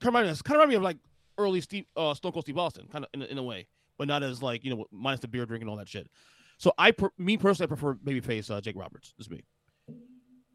Kind 0.00 0.14
of 0.14 0.20
remind, 0.20 0.44
kind 0.44 0.56
of 0.56 0.60
remind 0.60 0.68
me 0.70 0.74
of 0.76 0.82
like 0.82 0.98
early 1.38 1.60
Steve 1.60 1.84
uh, 1.96 2.14
Stone 2.14 2.32
Cold 2.32 2.44
Steve 2.44 2.58
Austin, 2.58 2.86
kind 2.90 3.04
of 3.04 3.10
in, 3.14 3.22
in 3.22 3.38
a 3.38 3.42
way, 3.42 3.66
but 3.98 4.08
not 4.08 4.22
as 4.22 4.42
like 4.42 4.64
you 4.64 4.74
know 4.74 4.84
minus 4.90 5.20
the 5.20 5.28
beer 5.28 5.46
drinking 5.46 5.68
and 5.68 5.70
all 5.70 5.76
that 5.76 5.88
shit. 5.88 6.08
So 6.58 6.72
I, 6.78 6.90
per- 6.90 7.10
me 7.18 7.36
personally, 7.36 7.66
I 7.66 7.76
prefer 7.76 7.94
babyface 7.94 8.50
uh, 8.50 8.60
Jake 8.60 8.76
Roberts. 8.76 9.12
This 9.18 9.26
is 9.26 9.30
me. 9.30 9.44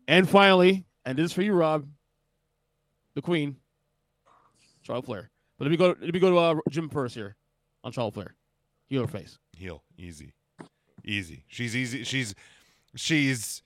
And 0.07 0.27
finally, 0.27 0.85
and 1.05 1.17
this 1.17 1.25
is 1.25 1.33
for 1.33 1.43
you, 1.43 1.53
Rob, 1.53 1.87
the 3.13 3.21
Queen, 3.21 3.55
Charlotte 4.81 5.05
Flair. 5.05 5.29
But 5.57 5.65
let 5.65 5.71
me 5.71 5.77
go. 5.77 5.95
Let 6.01 6.13
me 6.13 6.19
go 6.19 6.29
to 6.31 6.37
uh, 6.37 6.55
Jim 6.69 6.89
first 6.89 7.15
here 7.15 7.35
on 7.83 7.91
Charlotte 7.91 8.15
Flair. 8.15 8.35
Heel 8.87 9.03
or 9.03 9.07
face? 9.07 9.37
Heel, 9.55 9.83
easy, 9.97 10.33
easy. 11.05 11.45
She's 11.47 11.75
easy. 11.75 12.03
She's 12.03 12.35
she's 12.95 13.61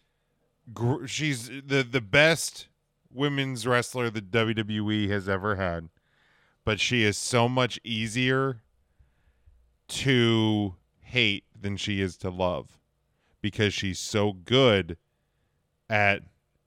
gr- 0.73 1.05
she's 1.05 1.47
the 1.47 1.87
the 1.89 2.01
best 2.01 2.67
women's 3.15 3.65
wrestler 3.65 4.09
the 4.09 4.21
WWE 4.21 5.09
has 5.09 5.27
ever 5.29 5.55
had, 5.55 5.89
but 6.63 6.79
she 6.79 7.03
is 7.03 7.17
so 7.17 7.47
much 7.49 7.79
easier 7.83 8.61
to 9.87 10.75
hate 11.01 11.43
than 11.59 11.77
she 11.77 12.01
is 12.01 12.17
to 12.17 12.29
love 12.29 12.79
because 13.41 13.73
she's 13.73 13.99
so 13.99 14.33
good 14.33 14.97
at. 15.89 16.21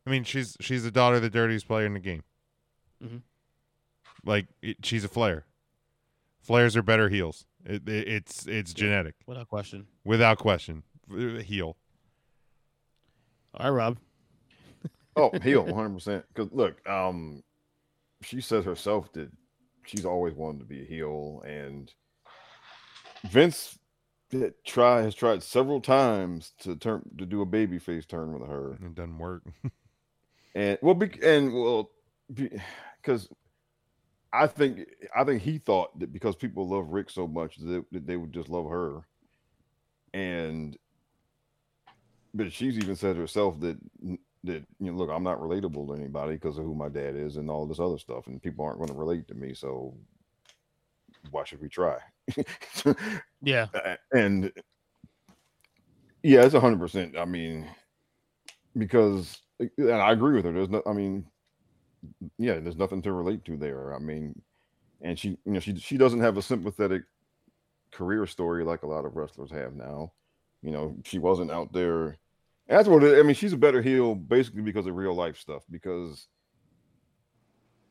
I 0.07 0.11
mean, 0.11 0.25
she's 0.25 0.57
she's 0.61 0.85
the 0.85 0.91
daughter 0.91 1.17
of 1.17 1.23
the 1.23 1.31
dirtiest 1.31 1.67
player 1.67 1.85
in 1.87 1.95
the 1.95 2.01
game. 2.01 2.23
Mhm. 3.05 3.23
Like 4.25 4.47
it, 4.63 4.79
she's 4.85 5.05
a 5.05 5.09
Flair. 5.09 5.45
Flairs 6.47 6.77
are 6.77 6.83
better 6.83 7.09
heels. 7.09 7.45
It, 7.65 7.87
it, 7.89 8.09
it's 8.09 8.47
it's 8.47 8.73
genetic 8.73 9.17
Without 9.27 9.49
question. 9.49 9.87
without 10.05 10.39
question. 10.39 10.83
Heel. 11.11 11.77
All 13.55 13.71
right, 13.71 13.77
Rob. 13.77 13.99
Oh, 15.19 15.31
heel, 15.43 15.65
one 15.65 15.75
hundred 15.75 15.95
percent. 15.95 16.25
Because 16.33 16.53
look, 16.53 16.87
um, 16.89 17.43
she 18.23 18.41
says 18.41 18.65
herself 18.65 19.13
that 19.15 19.31
she's 19.85 20.05
always 20.05 20.35
wanted 20.35 20.61
to 20.61 20.65
be 20.65 20.83
a 20.83 20.87
heel, 20.87 21.43
and 21.47 21.93
Vince 23.29 23.79
did 24.31 24.55
try 24.65 25.03
has 25.03 25.15
tried 25.15 25.43
several 25.43 25.81
times 25.81 26.53
to 26.61 26.77
turn 26.77 27.03
to 27.19 27.27
do 27.27 27.43
a 27.43 27.47
babyface 27.47 28.07
turn 28.07 28.33
with 28.39 28.49
her, 28.49 28.75
It 28.75 28.95
doesn't 28.95 29.19
work. 29.19 29.43
and 30.55 30.79
well, 30.83 30.95
be, 30.95 31.11
and 31.23 31.53
well, 31.53 31.91
because 32.33 33.29
I 34.33 34.47
think 34.47 34.81
I 35.17 35.25
think 35.25 35.43
he 35.43 35.59
thought 35.59 35.99
that 35.99 36.13
because 36.13 36.37
people 36.37 36.69
love 36.69 36.91
Rick 36.91 37.11
so 37.11 37.27
much 37.27 37.57
that, 37.57 37.85
that 37.93 38.07
they 38.07 38.17
would 38.17 38.33
just 38.33 38.49
love 38.49 38.69
her, 38.69 39.01
and 40.13 40.77
but 42.35 42.53
she's 42.53 42.77
even 42.77 42.95
said 42.95 43.17
herself 43.17 43.59
that 43.61 43.79
that 44.45 44.65
you 44.81 44.93
know, 44.93 44.99
look, 44.99 45.11
I'm 45.11 45.25
not 45.25 45.41
relatable 45.41 45.89
to 45.89 45.95
anybody 45.95 46.35
because 46.35 46.59
of 46.59 46.65
who 46.65 46.75
my 46.75 46.89
dad 46.89 47.17
is 47.17 47.37
and 47.37 47.51
all 47.51 47.67
this 47.67 47.81
other 47.81 47.99
stuff, 47.99 48.27
and 48.27 48.43
people 48.43 48.65
aren't 48.65 48.79
going 48.79 48.89
to 48.89 48.95
relate 48.95 49.29
to 49.29 49.35
me, 49.35 49.55
so 49.55 49.95
why 51.31 51.45
should 51.45 51.61
we 51.61 51.69
try? 51.69 51.99
Yeah. 53.41 53.67
And 54.13 54.53
yeah, 56.23 56.43
it's 56.45 56.55
a 56.55 56.61
hundred 56.61 56.81
percent. 56.81 57.17
I 57.17 57.25
mean, 57.25 57.69
because 58.77 59.41
and 59.61 59.93
I 59.93 60.13
agree 60.13 60.35
with 60.35 60.45
her. 60.45 60.53
There's 60.53 60.69
no, 60.69 60.83
I 60.87 60.93
mean, 60.93 61.25
yeah, 62.39 62.59
there's 62.59 62.77
nothing 62.77 63.03
to 63.03 63.13
relate 63.13 63.45
to 63.47 63.57
there. 63.57 63.95
I 63.95 63.99
mean, 63.99 64.41
and 65.01 65.19
she, 65.19 65.31
you 65.45 65.53
know, 65.53 65.61
she 65.61 65.77
she 65.77 65.97
doesn't 65.97 66.21
have 66.21 66.37
a 66.37 66.43
sympathetic 66.43 67.03
career 67.93 68.27
story 68.27 68.65
like 68.65 68.83
a 68.83 68.87
lot 68.87 69.05
of 69.05 69.17
wrestlers 69.17 69.51
have 69.51 69.75
now. 69.75 70.13
You 70.63 70.73
know, 70.73 70.97
she 71.05 71.19
wasn't 71.19 71.51
out 71.51 71.73
there. 71.73 72.17
That's 72.69 72.89
what 72.89 73.03
it, 73.03 73.19
I 73.19 73.23
mean. 73.23 73.35
She's 73.35 73.53
a 73.53 73.59
better 73.59 73.83
heel 73.83 74.15
basically 74.15 74.63
because 74.63 74.87
of 74.87 74.95
real 74.95 75.15
life 75.15 75.39
stuff. 75.39 75.65
Because 75.71 76.29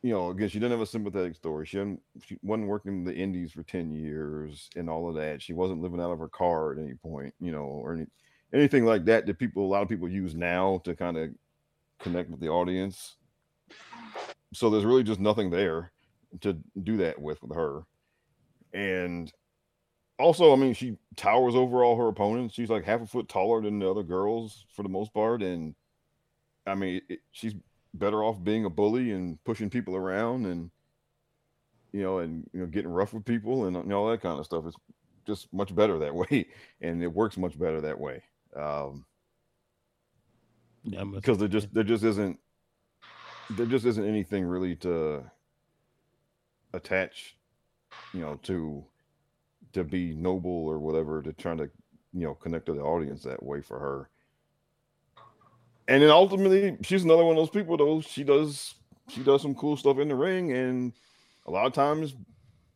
you 0.04 0.14
know, 0.14 0.30
again, 0.30 0.48
she 0.48 0.60
didn't 0.60 0.72
have 0.72 0.82
a 0.82 0.86
sympathetic 0.86 1.36
story. 1.36 1.66
She 1.66 1.78
didn't, 1.78 2.00
she 2.24 2.38
wasn't 2.42 2.68
working 2.68 2.94
in 2.94 3.04
the 3.04 3.16
indies 3.16 3.52
for 3.52 3.64
10 3.64 3.92
years 3.92 4.70
and 4.76 4.90
all 4.90 5.10
of 5.10 5.16
that. 5.16 5.42
She 5.42 5.54
wasn't 5.54 5.82
living 5.82 6.00
out 6.00 6.12
of 6.12 6.20
her 6.20 6.30
car 6.30 6.72
at 6.72 6.80
any 6.80 6.94
point, 6.94 7.34
you 7.40 7.52
know, 7.52 7.64
or 7.64 7.94
any, 7.94 8.06
anything 8.54 8.86
like 8.86 9.06
that 9.06 9.26
that 9.26 9.40
people, 9.40 9.66
a 9.66 9.68
lot 9.68 9.82
of 9.82 9.90
people 9.90 10.08
use 10.08 10.36
now 10.36 10.82
to 10.84 10.96
kind 10.96 11.18
of 11.18 11.32
connect 12.00 12.30
with 12.30 12.40
the 12.40 12.48
audience. 12.48 13.18
So 14.54 14.70
there's 14.70 14.86
really 14.86 15.04
just 15.04 15.20
nothing 15.20 15.50
there 15.50 15.92
to 16.42 16.58
do 16.84 16.98
that 16.98 17.20
with 17.20 17.42
with 17.42 17.56
her. 17.56 17.82
And 18.74 19.32
also, 20.20 20.54
I 20.54 20.56
mean, 20.56 20.74
she 20.74 20.98
towers 21.16 21.56
over 21.56 21.84
all 21.84 21.98
her 21.98 22.08
opponents. 22.08 22.56
She's 22.56 22.70
like 22.70 22.84
half 22.84 23.02
a 23.02 23.06
foot 23.08 23.30
taller 23.30 23.62
than 23.62 23.80
the 23.80 23.90
other 23.90 24.04
girls 24.04 24.66
for 24.74 24.84
the 24.84 24.90
most 24.90 25.14
part. 25.14 25.42
And 25.44 25.76
I 26.66 26.76
mean, 26.76 27.02
it, 27.10 27.20
she's 27.32 27.56
better 27.94 28.24
off 28.24 28.44
being 28.44 28.66
a 28.66 28.70
bully 28.70 29.12
and 29.12 29.44
pushing 29.44 29.70
people 29.70 29.96
around 29.96 30.46
and 30.46 30.70
you 31.92 32.02
know 32.02 32.20
and 32.20 32.48
you 32.54 32.60
know 32.60 32.68
getting 32.68 32.92
rough 32.92 33.14
with 33.14 33.26
people 33.26 33.66
and, 33.66 33.76
and 33.76 33.94
all 33.94 34.10
that 34.10 34.22
kind 34.22 34.38
of 34.38 34.46
stuff 34.46 34.66
it's 34.68 34.76
just 35.26 35.52
much 35.54 35.74
better 35.74 35.98
that 35.98 36.14
way 36.16 36.48
and 36.82 37.02
it 37.02 37.08
works 37.08 37.38
much 37.38 37.58
better 37.58 37.82
that 37.82 38.00
way 38.00 38.22
um 38.56 39.06
Yeah. 40.84 41.04
Because 41.04 41.38
there 41.38 41.48
just 41.48 41.74
there 41.74 41.84
just 41.84 42.04
isn't 42.04 42.40
there 43.52 43.66
just 43.66 43.86
isn't 43.86 44.06
anything 44.06 44.46
really 44.46 44.76
to 44.78 45.24
attach 46.74 47.38
you 48.14 48.22
know 48.22 48.36
to 48.44 48.86
to 49.74 49.84
be 49.84 50.14
noble 50.14 50.66
or 50.66 50.80
whatever 50.80 51.22
to 51.22 51.34
try 51.34 51.56
to 51.56 51.70
you 52.14 52.28
know 52.28 52.36
connect 52.36 52.66
to 52.68 52.74
the 52.74 52.82
audience 52.82 53.24
that 53.24 53.42
way 53.44 53.62
for 53.62 53.80
her. 53.80 54.10
And 55.88 56.04
then 56.04 56.10
ultimately 56.10 56.78
she's 56.82 57.04
another 57.04 57.24
one 57.24 57.38
of 57.38 57.42
those 57.42 57.50
people 57.50 57.78
though. 57.78 58.02
She 58.02 58.24
does 58.24 58.76
she 59.10 59.24
does 59.24 59.42
some 59.42 59.56
cool 59.56 59.78
stuff 59.78 60.00
in 60.00 60.10
the 60.10 60.16
ring 60.16 60.52
and 60.52 60.94
a 61.46 61.52
lot 61.52 61.66
of 61.66 61.74
times 61.74 62.16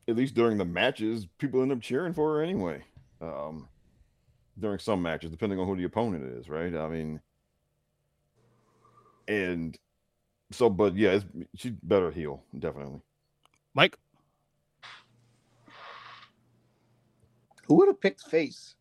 at 0.07 0.15
least 0.15 0.33
during 0.33 0.57
the 0.57 0.65
matches 0.65 1.27
people 1.37 1.61
end 1.61 1.71
up 1.71 1.81
cheering 1.81 2.13
for 2.13 2.35
her 2.35 2.41
anyway 2.41 2.81
um 3.21 3.67
during 4.57 4.79
some 4.79 5.01
matches 5.01 5.29
depending 5.29 5.59
on 5.59 5.67
who 5.67 5.75
the 5.75 5.83
opponent 5.83 6.23
is 6.23 6.47
right? 6.47 6.73
I 6.73 6.87
mean 6.87 7.19
and 9.27 9.77
so, 10.51 10.69
but 10.69 10.95
yeah, 10.95 11.11
it's, 11.11 11.25
she's 11.55 11.71
better 11.83 12.11
heel, 12.11 12.43
definitely. 12.57 12.99
Mike, 13.73 13.97
Who 17.71 17.77
would 17.77 17.87
have 17.87 18.01
picked 18.01 18.23
face? 18.23 18.75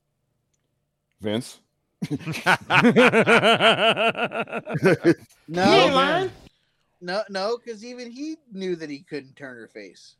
Vince. 1.20 1.60
No, 5.46 6.28
no, 7.00 7.22
no, 7.30 7.56
because 7.56 7.84
even 7.84 8.10
he 8.10 8.36
knew 8.52 8.74
that 8.74 8.90
he 8.90 8.98
couldn't 9.00 9.36
turn 9.36 9.56
her 9.56 9.68
face. 9.68 10.16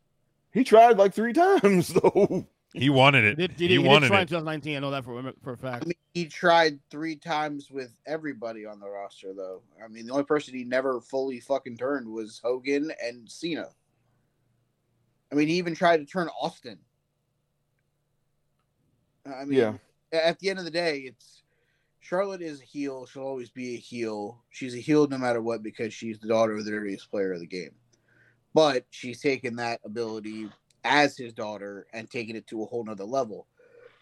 he 0.53 0.63
tried 0.63 0.97
like 0.97 1.13
three 1.13 1.33
times 1.33 1.89
though. 1.93 2.47
he 2.73 2.89
wanted 2.89 3.25
it. 3.25 3.35
did, 3.35 3.57
did 3.57 3.59
he, 3.59 3.67
he, 3.67 3.73
he 3.75 3.83
did 3.83 3.87
wanted 3.89 4.07
try 4.07 4.19
in 4.19 4.23
it. 4.23 4.27
2019. 4.29 4.77
I 4.77 4.79
know 4.79 4.91
that 4.91 5.03
for 5.03 5.33
for 5.43 5.51
a 5.51 5.57
I 5.57 5.57
fact. 5.57 5.83
I 5.83 5.87
mean, 5.87 5.95
he 6.13 6.25
tried 6.27 6.79
three 6.89 7.17
times 7.17 7.69
with 7.69 7.91
everybody 8.07 8.65
on 8.65 8.79
the 8.79 8.87
roster, 8.89 9.33
though. 9.33 9.63
I 9.83 9.89
mean, 9.89 10.05
the 10.05 10.13
only 10.13 10.23
person 10.23 10.53
he 10.53 10.63
never 10.63 11.01
fully 11.01 11.41
fucking 11.41 11.75
turned 11.75 12.07
was 12.07 12.39
Hogan 12.41 12.89
and 13.03 13.29
Cena. 13.29 13.67
I 15.29 15.35
mean, 15.35 15.49
he 15.49 15.55
even 15.55 15.75
tried 15.75 15.97
to 15.97 16.05
turn 16.05 16.29
Austin. 16.41 16.79
I 19.25 19.45
mean, 19.45 19.59
Yeah. 19.59 19.77
at 20.11 20.39
the 20.39 20.49
end 20.49 20.59
of 20.59 20.65
the 20.65 20.71
day, 20.71 20.99
it's 20.99 21.43
Charlotte 21.99 22.41
is 22.41 22.61
a 22.61 22.65
heel. 22.65 23.05
She'll 23.05 23.23
always 23.23 23.49
be 23.51 23.75
a 23.75 23.79
heel. 23.79 24.43
She's 24.49 24.75
a 24.75 24.79
heel 24.79 25.07
no 25.07 25.17
matter 25.17 25.41
what 25.41 25.61
because 25.63 25.93
she's 25.93 26.19
the 26.19 26.27
daughter 26.27 26.53
of 26.53 26.65
the 26.65 26.71
dirtiest 26.71 27.09
player 27.11 27.31
of 27.31 27.39
the 27.39 27.47
game. 27.47 27.75
But 28.53 28.85
she's 28.89 29.21
taken 29.21 29.55
that 29.57 29.79
ability 29.85 30.49
as 30.83 31.15
his 31.15 31.31
daughter 31.31 31.87
and 31.93 32.09
taken 32.09 32.35
it 32.35 32.47
to 32.47 32.63
a 32.63 32.65
whole 32.65 32.83
nother 32.83 33.05
level. 33.05 33.47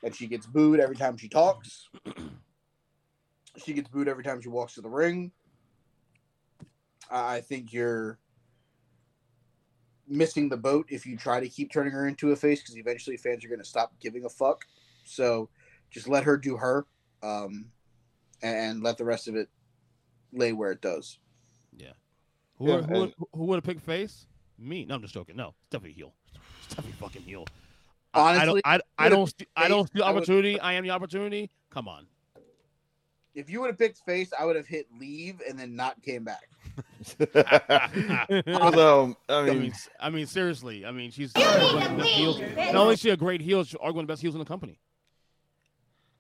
And 0.02 0.16
she 0.16 0.28
gets 0.28 0.48
booed 0.48 0.80
every 0.80 0.96
time 0.96 1.18
she 1.18 1.28
talks. 1.28 1.90
she 3.58 3.74
gets 3.74 3.90
booed 3.90 4.08
every 4.08 4.24
time 4.24 4.42
she 4.42 4.50
walks 4.50 4.76
to 4.76 4.82
the 4.82 4.90
ring. 4.90 5.32
I 7.12 7.36
I 7.36 7.42
think 7.42 7.74
you're 7.74 8.18
missing 10.08 10.50
the 10.50 10.58
boat 10.58 10.88
if 10.90 11.06
you 11.06 11.16
try 11.18 11.40
to 11.40 11.48
keep 11.48 11.72
turning 11.72 11.94
her 11.94 12.08
into 12.08 12.32
a 12.32 12.36
face 12.36 12.62
because 12.62 12.78
eventually 12.78 13.18
fans 13.18 13.46
are 13.46 13.50
going 13.50 13.60
to 13.60 13.66
stop 13.66 13.94
giving 14.00 14.26
a 14.26 14.30
fuck. 14.30 14.66
So 15.10 15.50
just 15.92 16.08
let 16.08 16.24
her 16.24 16.38
do 16.38 16.56
her 16.58 16.86
um, 17.24 17.66
and 18.42 18.82
let 18.84 18.98
the 18.98 19.06
rest 19.06 19.28
of 19.28 19.36
it 19.36 19.50
lay 20.32 20.54
where 20.54 20.72
it 20.72 20.82
does. 20.82 21.18
Who, 22.58 22.68
Yeah, 22.68 22.82
who, 22.82 23.04
and- 23.04 23.14
who 23.34 23.46
would 23.46 23.56
have 23.56 23.64
picked 23.64 23.80
face? 23.82 24.26
Me? 24.58 24.84
No, 24.84 24.96
I'm 24.96 25.02
just 25.02 25.14
joking. 25.14 25.38
No, 25.38 25.54
it's 25.62 25.70
definitely 25.70 25.94
heel. 25.94 26.14
It's 26.66 26.76
definitely 26.76 27.00
fucking 27.00 27.22
heel. 27.22 27.46
I- 28.14 28.40
I 28.42 28.46
don't. 28.46 28.62
I, 28.66 28.80
I 28.98 29.08
don't. 29.10 29.26
picked 29.28 29.40
See, 29.40 29.48
I 29.56 29.68
don't 29.70 29.86
face, 29.86 29.94
see 29.94 30.00
the 30.00 30.06
I 30.06 30.12
would- 30.12 30.18
opportunity. 30.18 30.60
I 30.60 30.74
am 30.74 30.84
the 30.84 30.90
opportunity. 30.92 31.50
Come 31.70 31.88
on. 31.88 32.06
If 33.34 33.50
you 33.50 33.62
would 33.62 33.68
have 33.68 33.78
picked 33.78 34.00
face, 34.06 34.34
I 34.38 34.44
would 34.44 34.58
have 34.58 34.68
hit 34.68 34.88
leave 35.00 35.42
and 35.48 35.58
then 35.58 35.76
not 35.78 36.02
came 36.04 36.26
back. 36.26 36.50
But, 37.34 38.78
um, 38.78 39.16
I 39.30 39.34
I 39.40 39.44
mean, 39.46 39.60
mean, 39.62 39.72
s- 39.72 39.90
I 40.00 40.10
mean, 40.10 40.26
seriously. 40.28 40.86
I 40.86 40.92
mean, 40.92 41.12
she's 41.12 41.32
one 41.34 41.46
of 41.48 41.92
the 41.92 41.96
best 41.98 42.10
heels. 42.10 42.40
Not 42.58 42.76
only 42.76 42.94
is 42.96 43.00
she 43.00 43.10
a 43.10 43.18
great 43.18 43.42
heel, 43.42 43.64
she's 43.64 43.80
arguably 43.80 43.94
one 43.96 44.04
of 44.04 44.08
the 44.08 44.12
best 44.14 44.22
heels 44.22 44.36
in 44.36 44.40
the 44.40 44.46
company. 44.46 44.80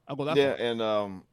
I'll 0.10 0.16
go 0.16 0.26
that 0.26 0.36
yeah, 0.36 0.58
far. 0.58 0.66
and 0.66 0.82
um, 0.82 1.24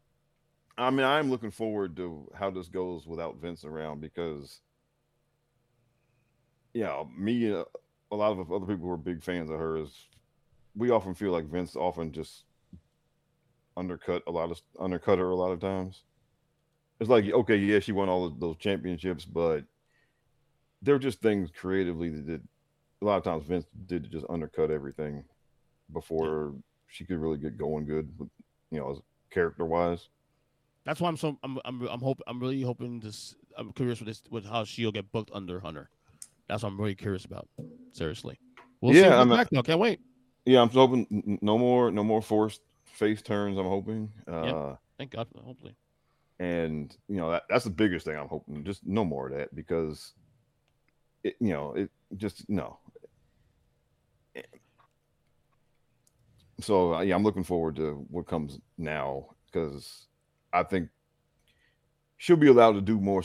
I 0.76 0.90
mean, 0.90 1.06
I'm 1.06 1.30
looking 1.30 1.50
forward 1.50 1.96
to 1.96 2.30
how 2.38 2.50
this 2.50 2.68
goes 2.68 3.06
without 3.06 3.40
Vince 3.40 3.64
around 3.64 4.02
because, 4.02 4.60
yeah, 6.74 7.02
me 7.16 7.46
and 7.46 7.64
a 8.12 8.16
lot 8.16 8.32
of 8.38 8.52
other 8.52 8.66
people 8.66 8.86
who 8.86 8.90
are 8.90 8.98
big 8.98 9.22
fans 9.22 9.50
of 9.50 9.58
hers, 9.58 9.90
we 10.76 10.90
often 10.90 11.14
feel 11.14 11.32
like 11.32 11.46
Vince 11.46 11.74
often 11.74 12.12
just 12.12 12.44
undercut 13.78 14.22
a 14.26 14.30
lot 14.30 14.50
of 14.50 14.60
undercut 14.78 15.18
her 15.18 15.30
a 15.30 15.36
lot 15.36 15.52
of 15.52 15.60
times. 15.60 16.02
It's 17.00 17.10
like, 17.10 17.24
okay, 17.24 17.56
yeah, 17.56 17.78
she 17.78 17.92
won 17.92 18.08
all 18.10 18.26
of 18.26 18.40
those 18.40 18.56
championships, 18.58 19.24
but 19.24 19.64
they're 20.82 20.98
just 20.98 21.20
things 21.20 21.50
creatively 21.50 22.10
that 22.10 22.26
did, 22.26 22.48
a 23.02 23.04
lot 23.04 23.16
of 23.16 23.24
times 23.24 23.44
Vince 23.44 23.66
did 23.86 24.04
to 24.04 24.10
just 24.10 24.26
undercut 24.28 24.70
everything 24.70 25.24
before 25.92 26.54
she 26.88 27.04
could 27.04 27.18
really 27.18 27.38
get 27.38 27.58
going 27.58 27.86
good, 27.86 28.08
with, 28.18 28.28
you 28.70 28.78
know, 28.78 28.90
as 28.92 28.98
character 29.30 29.64
wise. 29.64 30.08
That's 30.84 31.00
why 31.00 31.08
I'm 31.08 31.16
so. 31.16 31.36
I'm. 31.42 31.58
I'm. 31.64 31.82
I'm 31.88 32.00
hope. 32.00 32.20
I'm 32.26 32.38
really 32.40 32.62
hoping 32.62 33.00
this. 33.00 33.34
I'm 33.58 33.72
curious 33.72 33.98
with 34.00 34.08
this. 34.08 34.22
With 34.30 34.44
how 34.46 34.64
she'll 34.64 34.92
get 34.92 35.10
booked 35.10 35.30
under 35.32 35.58
Hunter. 35.60 35.90
That's 36.48 36.62
what 36.62 36.68
I'm 36.70 36.80
really 36.80 36.94
curious 36.94 37.24
about. 37.24 37.48
Seriously. 37.92 38.38
We'll. 38.80 38.94
Yeah, 38.94 39.08
Yeah, 39.08 39.16
I'm- 39.18 39.28
back 39.30 39.48
though. 39.50 39.62
Can't 39.62 39.80
wait. 39.80 40.00
Yeah, 40.44 40.62
I'm 40.62 40.68
hoping 40.70 41.38
no 41.42 41.58
more, 41.58 41.90
no 41.90 42.04
more 42.04 42.22
forced 42.22 42.60
face 42.84 43.20
turns. 43.20 43.58
I'm 43.58 43.66
hoping, 43.66 44.12
uh, 44.28 44.76
Thank 44.96 45.10
God. 45.10 45.26
Hopefully. 45.44 45.74
and 46.38 46.96
you 47.08 47.16
know 47.16 47.32
that, 47.32 47.42
that's 47.50 47.64
the 47.64 47.70
biggest 47.70 48.06
thing 48.06 48.16
I'm 48.16 48.28
hoping. 48.28 48.62
Just 48.62 48.86
no 48.86 49.04
more 49.04 49.26
of 49.26 49.36
that 49.36 49.52
because, 49.56 50.12
it, 51.24 51.34
you 51.40 51.52
know, 51.52 51.74
it 51.74 51.90
just 52.16 52.48
no. 52.48 52.78
So 56.60 56.94
uh, 56.94 57.00
yeah, 57.02 57.14
I'm 57.14 57.22
looking 57.22 57.44
forward 57.44 57.76
to 57.76 58.04
what 58.10 58.26
comes 58.26 58.58
now 58.78 59.26
because 59.46 60.06
I 60.52 60.62
think 60.62 60.88
she'll 62.16 62.36
be 62.36 62.48
allowed 62.48 62.72
to 62.72 62.80
do 62.80 62.98
more 63.00 63.22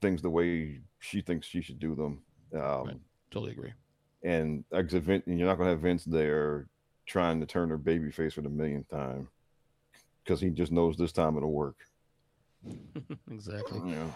things 0.00 0.20
the 0.22 0.30
way 0.30 0.80
she 0.98 1.20
thinks 1.20 1.46
she 1.46 1.62
should 1.62 1.78
do 1.78 1.94
them. 1.94 2.22
Um, 2.54 2.86
Right. 2.86 3.00
Totally 3.30 3.52
agree. 3.52 3.72
and 4.22 4.64
like 4.70 4.86
I 4.86 4.88
said, 4.88 5.04
Vin- 5.04 5.22
you're 5.26 5.46
not 5.48 5.58
gonna 5.58 5.70
have 5.70 5.80
Vince 5.80 6.04
there 6.04 6.66
trying 7.06 7.40
to 7.40 7.46
turn 7.46 7.68
her 7.70 7.78
baby 7.78 8.10
face 8.10 8.34
for 8.34 8.42
the 8.42 8.48
millionth 8.48 8.88
time 8.88 9.28
because 10.24 10.40
he 10.40 10.50
just 10.50 10.70
knows 10.72 10.96
this 10.96 11.12
time 11.12 11.36
it'll 11.36 11.52
work. 11.52 11.76
exactly. 13.30 13.78
You 13.78 13.96
know? 13.96 14.14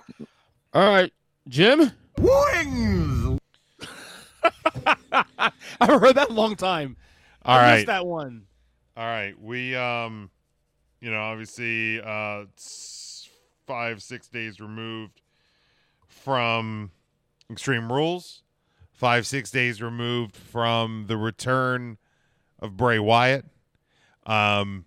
All 0.74 0.88
right, 0.88 1.12
Jim. 1.48 1.90
Wings! 2.18 3.38
I 4.86 5.52
haven't 5.80 6.00
heard 6.00 6.16
that 6.16 6.30
a 6.30 6.32
long 6.32 6.56
time. 6.56 6.96
All 7.44 7.58
I 7.58 7.62
right. 7.76 7.86
that 7.86 8.06
one. 8.06 8.45
All 8.96 9.04
right. 9.04 9.38
We 9.40 9.74
um 9.76 10.30
you 11.00 11.10
know, 11.10 11.20
obviously 11.20 12.00
uh 12.00 12.46
5 13.66 14.02
6 14.02 14.28
days 14.28 14.60
removed 14.60 15.20
from 16.08 16.90
Extreme 17.50 17.92
Rules. 17.92 18.42
5 18.92 19.26
6 19.26 19.50
days 19.50 19.82
removed 19.82 20.34
from 20.34 21.04
the 21.08 21.18
return 21.18 21.98
of 22.58 22.76
Bray 22.76 22.98
Wyatt. 22.98 23.44
Um 24.24 24.86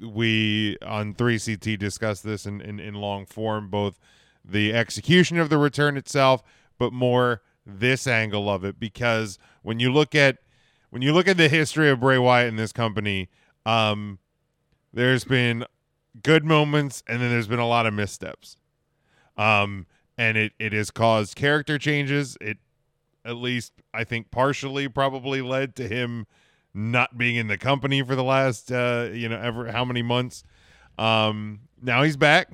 we 0.00 0.76
on 0.86 1.14
3CT 1.14 1.76
discussed 1.78 2.22
this 2.22 2.46
in, 2.46 2.60
in, 2.60 2.78
in 2.78 2.94
long 2.94 3.26
form, 3.26 3.68
both 3.68 3.98
the 4.44 4.72
execution 4.72 5.38
of 5.38 5.50
the 5.50 5.58
return 5.58 5.96
itself, 5.96 6.44
but 6.78 6.92
more 6.92 7.42
this 7.66 8.06
angle 8.06 8.48
of 8.48 8.64
it, 8.64 8.78
because 8.78 9.36
when 9.62 9.80
you 9.80 9.92
look 9.92 10.14
at 10.14 10.38
when 10.90 11.02
you 11.02 11.12
look 11.12 11.26
at 11.28 11.36
the 11.36 11.48
history 11.48 11.90
of 11.90 12.00
Bray 12.00 12.16
Wyatt 12.16 12.48
in 12.48 12.56
this 12.56 12.72
company, 12.72 13.28
um, 13.66 14.18
there's 14.92 15.24
been 15.24 15.64
good 16.22 16.44
moments 16.44 17.02
and 17.06 17.20
then 17.20 17.30
there's 17.30 17.48
been 17.48 17.58
a 17.58 17.68
lot 17.68 17.86
of 17.86 17.94
missteps. 17.94 18.56
Um, 19.36 19.86
and 20.16 20.36
it, 20.36 20.52
it 20.58 20.72
has 20.72 20.90
caused 20.90 21.36
character 21.36 21.78
changes. 21.78 22.36
It 22.40 22.58
at 23.24 23.36
least 23.36 23.72
I 23.94 24.04
think 24.04 24.30
partially 24.30 24.88
probably 24.88 25.42
led 25.42 25.76
to 25.76 25.86
him 25.86 26.26
not 26.74 27.18
being 27.18 27.36
in 27.36 27.46
the 27.48 27.58
company 27.58 28.02
for 28.02 28.16
the 28.16 28.24
last 28.24 28.72
uh, 28.72 29.10
you 29.12 29.28
know 29.28 29.38
ever 29.38 29.70
how 29.70 29.84
many 29.84 30.02
months. 30.02 30.42
Um, 30.98 31.60
now 31.80 32.02
he's 32.02 32.16
back. 32.16 32.50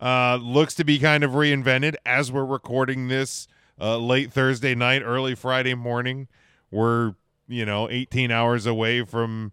Uh, 0.00 0.38
looks 0.40 0.74
to 0.74 0.84
be 0.84 0.98
kind 0.98 1.24
of 1.24 1.32
reinvented 1.32 1.94
as 2.06 2.32
we're 2.32 2.44
recording 2.44 3.08
this 3.08 3.46
uh, 3.80 3.98
late 3.98 4.32
Thursday 4.32 4.74
night, 4.74 5.02
early 5.02 5.34
Friday 5.34 5.74
morning. 5.74 6.28
We're 6.70 7.14
you 7.48 7.64
know 7.64 7.88
18 7.88 8.30
hours 8.30 8.66
away 8.66 9.04
from 9.04 9.52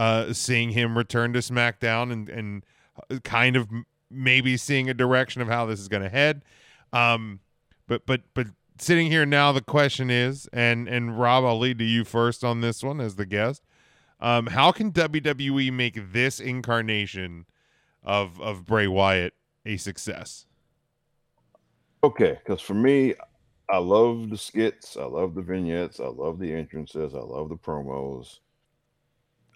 uh, 0.00 0.32
seeing 0.32 0.70
him 0.70 0.96
return 0.96 1.34
to 1.34 1.40
SmackDown 1.40 2.10
and 2.10 2.30
and 2.30 2.64
kind 3.22 3.54
of 3.54 3.68
maybe 4.10 4.56
seeing 4.56 4.88
a 4.88 4.94
direction 4.94 5.42
of 5.42 5.48
how 5.48 5.66
this 5.66 5.78
is 5.78 5.88
going 5.88 6.02
to 6.02 6.08
head. 6.08 6.42
Um, 6.90 7.40
but 7.86 8.06
but 8.06 8.22
but 8.32 8.46
sitting 8.78 9.08
here 9.08 9.26
now, 9.26 9.52
the 9.52 9.60
question 9.60 10.08
is, 10.08 10.48
and 10.54 10.88
and 10.88 11.20
Rob, 11.20 11.44
I'll 11.44 11.58
lead 11.58 11.78
to 11.80 11.84
you 11.84 12.04
first 12.04 12.42
on 12.42 12.62
this 12.62 12.82
one 12.82 12.98
as 12.98 13.16
the 13.16 13.26
guest. 13.26 13.62
Um, 14.20 14.46
how 14.46 14.72
can 14.72 14.90
WWE 14.90 15.70
make 15.70 16.12
this 16.12 16.40
incarnation 16.40 17.44
of 18.02 18.40
of 18.40 18.64
Bray 18.64 18.86
Wyatt 18.86 19.34
a 19.66 19.76
success? 19.76 20.46
Okay, 22.02 22.38
because 22.42 22.62
for 22.62 22.72
me, 22.72 23.12
I 23.68 23.76
love 23.76 24.30
the 24.30 24.38
skits, 24.38 24.96
I 24.96 25.04
love 25.04 25.34
the 25.34 25.42
vignettes, 25.42 26.00
I 26.00 26.06
love 26.06 26.38
the 26.38 26.50
entrances, 26.50 27.14
I 27.14 27.18
love 27.18 27.50
the 27.50 27.56
promos. 27.56 28.38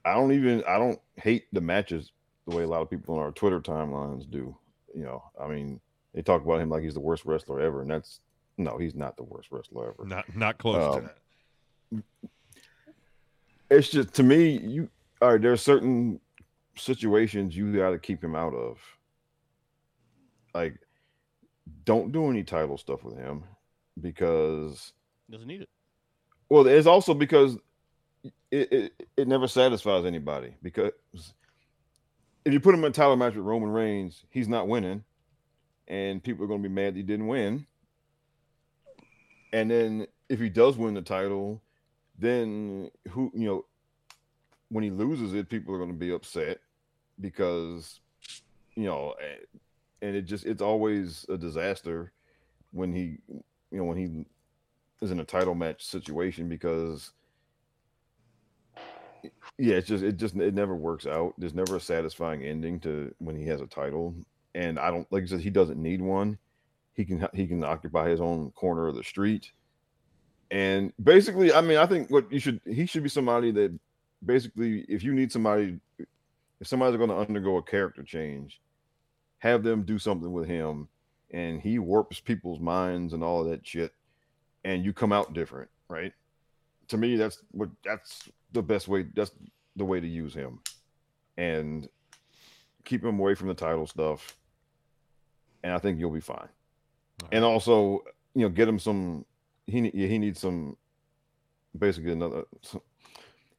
I 0.05 0.15
don't 0.15 0.33
even 0.33 0.63
I 0.69 0.79
don't 0.79 1.01
hate 1.17 1.47
the 1.53 1.61
matches 1.61 2.13
the 2.47 2.55
way 2.57 2.63
a 2.65 2.67
lot 2.69 2.83
of 2.83 2.91
people 2.91 3.15
on 3.17 3.23
our 3.23 3.33
Twitter 3.33 3.61
timelines 3.61 4.29
do. 4.31 4.57
You 4.95 5.03
know, 5.05 5.23
I 5.41 5.47
mean, 5.49 5.81
they 6.15 6.23
talk 6.23 6.43
about 6.45 6.61
him 6.61 6.69
like 6.71 6.83
he's 6.83 6.95
the 6.95 7.01
worst 7.01 7.25
wrestler 7.25 7.61
ever, 7.61 7.83
and 7.83 7.91
that's 7.91 8.21
no, 8.59 8.77
he's 8.79 8.95
not 8.95 9.17
the 9.17 9.25
worst 9.25 9.49
wrestler 9.51 9.89
ever. 9.99 10.07
Not 10.07 10.37
not 10.37 10.59
close 10.59 10.77
to 10.77 10.99
Um, 11.01 11.11
that. 11.93 12.05
It's 13.71 13.89
just 13.91 14.15
to 14.15 14.23
me, 14.23 14.59
you 14.59 14.89
all 15.23 15.33
right. 15.33 15.41
There's 15.41 15.63
certain 15.63 16.21
situations 16.77 17.57
you 17.57 17.75
got 17.75 17.91
to 17.91 17.99
keep 17.99 18.23
him 18.23 18.35
out 18.35 18.55
of. 18.55 18.79
Like 20.55 20.79
don't 21.85 22.13
do 22.13 22.29
any 22.29 22.45
title 22.45 22.77
stuff 22.77 23.03
with 23.05 23.17
him 23.17 23.43
because 24.01 24.93
Doesn't 25.31 25.49
need 25.49 25.63
it. 25.63 25.69
well, 26.51 26.67
it's 26.67 26.87
also 26.87 27.15
because 27.15 27.57
it, 28.51 28.73
it, 28.73 28.93
it 29.17 29.29
never 29.29 29.49
satisfies 29.49 30.05
anybody 30.05 30.55
because 30.63 30.93
if 32.45 32.53
you 32.53 32.61
put 32.61 32.75
him 32.75 32.85
in 32.85 32.91
a 32.91 32.95
title 32.95 33.17
match 33.17 33.35
with 33.35 33.45
Roman 33.45 33.71
Reigns, 33.71 34.25
he's 34.31 34.49
not 34.49 34.69
winning, 34.69 35.05
and 35.89 36.23
people 36.23 36.45
are 36.45 36.49
going 36.49 36.63
to 36.63 36.69
be 36.69 36.75
mad 36.75 36.97
he 36.97 37.03
didn't 37.03 37.27
win. 37.27 37.67
And 39.53 39.71
then 39.71 40.07
if 40.29 40.41
he 40.41 40.49
does 40.49 40.77
win 40.77 40.95
the 40.95 41.03
title, 41.03 41.63
then 42.19 42.91
who 43.11 43.31
you 43.35 43.47
know 43.47 43.65
when 44.69 44.85
he 44.85 44.91
loses 44.91 45.35
it, 45.35 45.49
people 45.49 45.75
are 45.75 45.79
going 45.79 45.91
to 45.91 45.97
be 45.97 46.13
upset 46.13 46.59
because 47.21 48.01
you 48.75 48.85
know, 48.85 49.15
and 50.03 50.17
it 50.17 50.23
just 50.23 50.45
it's 50.45 50.63
always 50.63 51.25
a 51.29 51.37
disaster 51.37 52.13
when 52.73 52.93
he 52.93 53.19
you 53.29 53.79
know 53.79 53.85
when 53.85 53.97
he 53.97 54.27
is 55.01 55.11
in 55.11 55.21
a 55.21 55.25
title 55.25 55.55
match 55.55 55.85
situation 55.85 56.49
because 56.49 57.13
yeah, 59.59 59.77
it's 59.77 59.89
just 59.89 60.05
it 60.05 60.17
just 60.17 60.37
it 60.37 60.55
never 60.55 60.75
works 60.75 61.07
out. 61.07 61.35
There's 61.39 61.55
never 61.55 61.77
a 61.77 61.81
satisfying 61.81 62.43
ending 62.43 62.81
to 62.81 63.15
when 63.19 63.37
he 63.37 63.47
has 63.47 63.61
a 63.61 63.67
title, 63.67 64.15
and 64.55 64.79
I 64.79 64.91
don't 64.91 65.11
like 65.13 65.25
I 65.25 65.27
said 65.27 65.41
he 65.41 65.51
doesn't 65.51 65.81
need 65.83 66.03
one. 66.03 66.39
He 66.95 67.05
can 67.05 67.27
he 67.35 67.47
can 67.47 67.65
occupy 67.65 68.09
his 68.09 68.21
own 68.21 68.51
corner 68.53 68.89
of 68.89 68.97
the 68.97 69.05
street, 69.05 69.53
and 70.51 70.93
basically, 71.03 71.53
I 71.53 71.61
mean, 71.61 71.79
I 71.79 71.87
think 71.87 72.11
what 72.11 72.31
you 72.31 72.39
should 72.39 72.61
he 72.67 72.87
should 72.87 73.03
be 73.03 73.09
somebody 73.09 73.51
that 73.53 73.79
basically, 74.25 74.81
if 74.89 75.03
you 75.03 75.15
need 75.15 75.33
somebody, 75.33 75.79
if 75.99 76.67
somebody's 76.67 76.97
going 76.97 77.11
to 77.11 77.17
undergo 77.17 77.57
a 77.57 77.63
character 77.63 78.03
change, 78.03 78.61
have 79.39 79.63
them 79.63 79.83
do 79.83 79.99
something 79.99 80.33
with 80.33 80.47
him, 80.47 80.89
and 81.31 81.61
he 81.61 81.79
warps 81.79 82.21
people's 82.21 82.61
minds 82.61 83.13
and 83.13 83.23
all 83.23 83.43
of 83.43 83.51
that 83.51 83.67
shit, 83.67 83.93
and 84.65 84.85
you 84.85 84.93
come 84.93 85.13
out 85.13 85.35
different, 85.35 85.71
right? 85.89 86.13
To 86.89 86.97
me, 86.97 87.17
that's 87.17 87.43
what 87.51 87.71
that's 87.85 88.29
the 88.53 88.63
best 88.63 88.89
way. 88.89 89.07
That's 89.15 89.31
the 89.77 89.85
way 89.85 90.01
to 90.01 90.07
use 90.07 90.35
him, 90.35 90.61
and 91.37 91.89
keep 92.85 93.03
him 93.05 93.19
away 93.19 93.35
from 93.35 93.49
the 93.49 93.55
title 93.55 93.87
stuff, 93.87 94.37
and 95.63 95.73
I 95.73 95.79
think 95.79 95.99
you'll 95.99 96.11
be 96.11 96.21
fine. 96.21 96.49
And 97.33 97.45
also, 97.45 98.03
you 98.35 98.43
know, 98.43 98.49
get 98.49 98.69
him 98.69 98.79
some. 98.79 99.25
He 99.67 99.89
he 99.91 100.19
needs 100.19 100.41
some, 100.41 100.77
basically 101.79 102.13
another. 102.13 102.45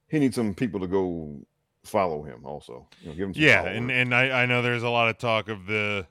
He 0.08 0.20
needs 0.20 0.36
some 0.36 0.54
people 0.54 0.80
to 0.82 0.88
go 0.88 1.40
follow 1.84 2.22
him. 2.22 2.42
Also, 2.46 2.88
you 3.02 3.10
know, 3.10 3.16
give 3.16 3.28
him. 3.30 3.34
Some 3.34 3.44
Yeah, 3.44 3.62
followers. 3.62 3.78
and 3.78 3.92
and 3.92 4.14
I, 4.16 4.44
I 4.44 4.46
know 4.46 4.62
there's 4.62 4.84
a 4.84 4.90
lot 4.90 5.10
of 5.10 5.18
talk 5.18 5.50
of 5.50 5.66
the 5.66 6.06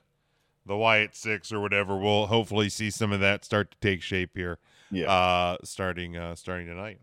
the 0.65 0.75
Wyatt 0.75 1.15
Six 1.15 1.53
or 1.53 1.61
whatever. 1.61 1.97
We'll 1.97 2.25
hopefully 2.27 2.67
see 2.69 2.89
some 2.89 3.11
of 3.13 3.21
that 3.21 3.45
start 3.45 3.71
to 3.71 3.77
take 3.79 4.01
shape 4.01 4.31
here. 4.35 4.59
Yeah. 4.91 5.09
Uh, 5.11 5.57
starting 5.63 6.17
uh 6.17 6.35
starting 6.35 6.67
tonight. 6.67 6.99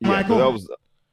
Yeah, 0.00 0.22
that 0.22 0.50
was 0.52 0.68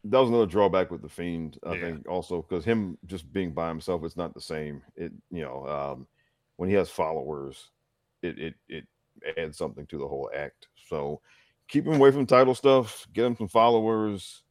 that 0.06 0.20
was 0.20 0.30
another 0.30 0.46
drawback 0.46 0.92
with 0.92 1.02
the 1.02 1.10
fiend. 1.10 1.60
I 1.66 1.76
Yeah. 1.76 1.82
think 1.82 2.08
also 2.08 2.42
because 2.42 2.64
him 2.64 2.98
just 3.06 3.32
being 3.34 3.54
by 3.54 3.68
himself, 3.68 4.04
it's 4.04 4.18
not 4.18 4.34
the 4.34 4.42
same. 4.42 4.82
It 4.96 5.12
you 5.30 5.42
know 5.42 5.68
um, 5.68 6.08
when 6.56 6.70
he 6.70 6.76
has 6.76 6.90
followers, 6.90 7.72
it 8.22 8.40
it 8.40 8.56
it 8.70 8.88
adds 9.38 9.58
something 9.58 9.86
to 9.88 9.98
the 9.98 10.08
whole 10.08 10.30
act. 10.34 10.68
So 10.88 11.22
keep 11.68 11.86
him 11.86 11.96
away 11.96 12.12
from 12.12 12.26
title 12.26 12.56
stuff. 12.56 13.08
Get 13.14 13.26
him 13.26 13.36
some 13.36 13.50
followers. 13.50 14.44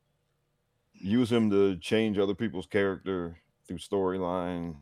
Use 0.92 1.30
him 1.30 1.50
to 1.50 1.76
change 1.76 2.18
other 2.18 2.34
people's 2.34 2.66
character 2.66 3.36
through 3.66 3.78
storyline. 3.78 4.76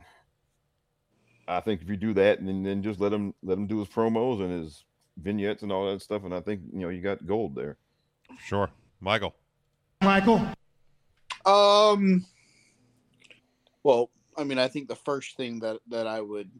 I 1.47 1.61
think 1.61 1.83
if 1.83 1.89
you 1.89 1.97
do 1.97 2.15
that, 2.15 2.39
and 2.39 2.49
then, 2.49 2.63
then 2.63 2.83
just 2.83 3.01
let 3.01 3.13
him 3.13 3.35
let 3.43 3.59
him 3.59 3.67
do 3.67 3.79
his 3.79 3.89
promos 3.89 4.41
and 4.41 4.51
his 4.51 4.85
vignettes 5.17 5.63
and 5.63 5.71
all 5.71 5.91
that 5.91 6.03
stuff, 6.03 6.25
and 6.25 6.35
I 6.35 6.41
think 6.41 6.63
you 6.73 6.81
know 6.81 6.89
you 6.89 7.01
got 7.01 7.27
gold 7.27 7.55
there. 7.55 7.77
Sure, 8.39 8.71
Michael. 9.01 9.35
Michael. 10.05 10.47
Um. 11.47 12.27
Well, 13.83 14.11
I 14.37 14.45
mean, 14.45 14.59
I 14.59 14.69
think 14.69 14.89
the 14.89 14.95
first 14.95 15.39
thing 15.39 15.61
that 15.61 15.79
that 15.89 16.07
I 16.07 16.21
would 16.21 16.51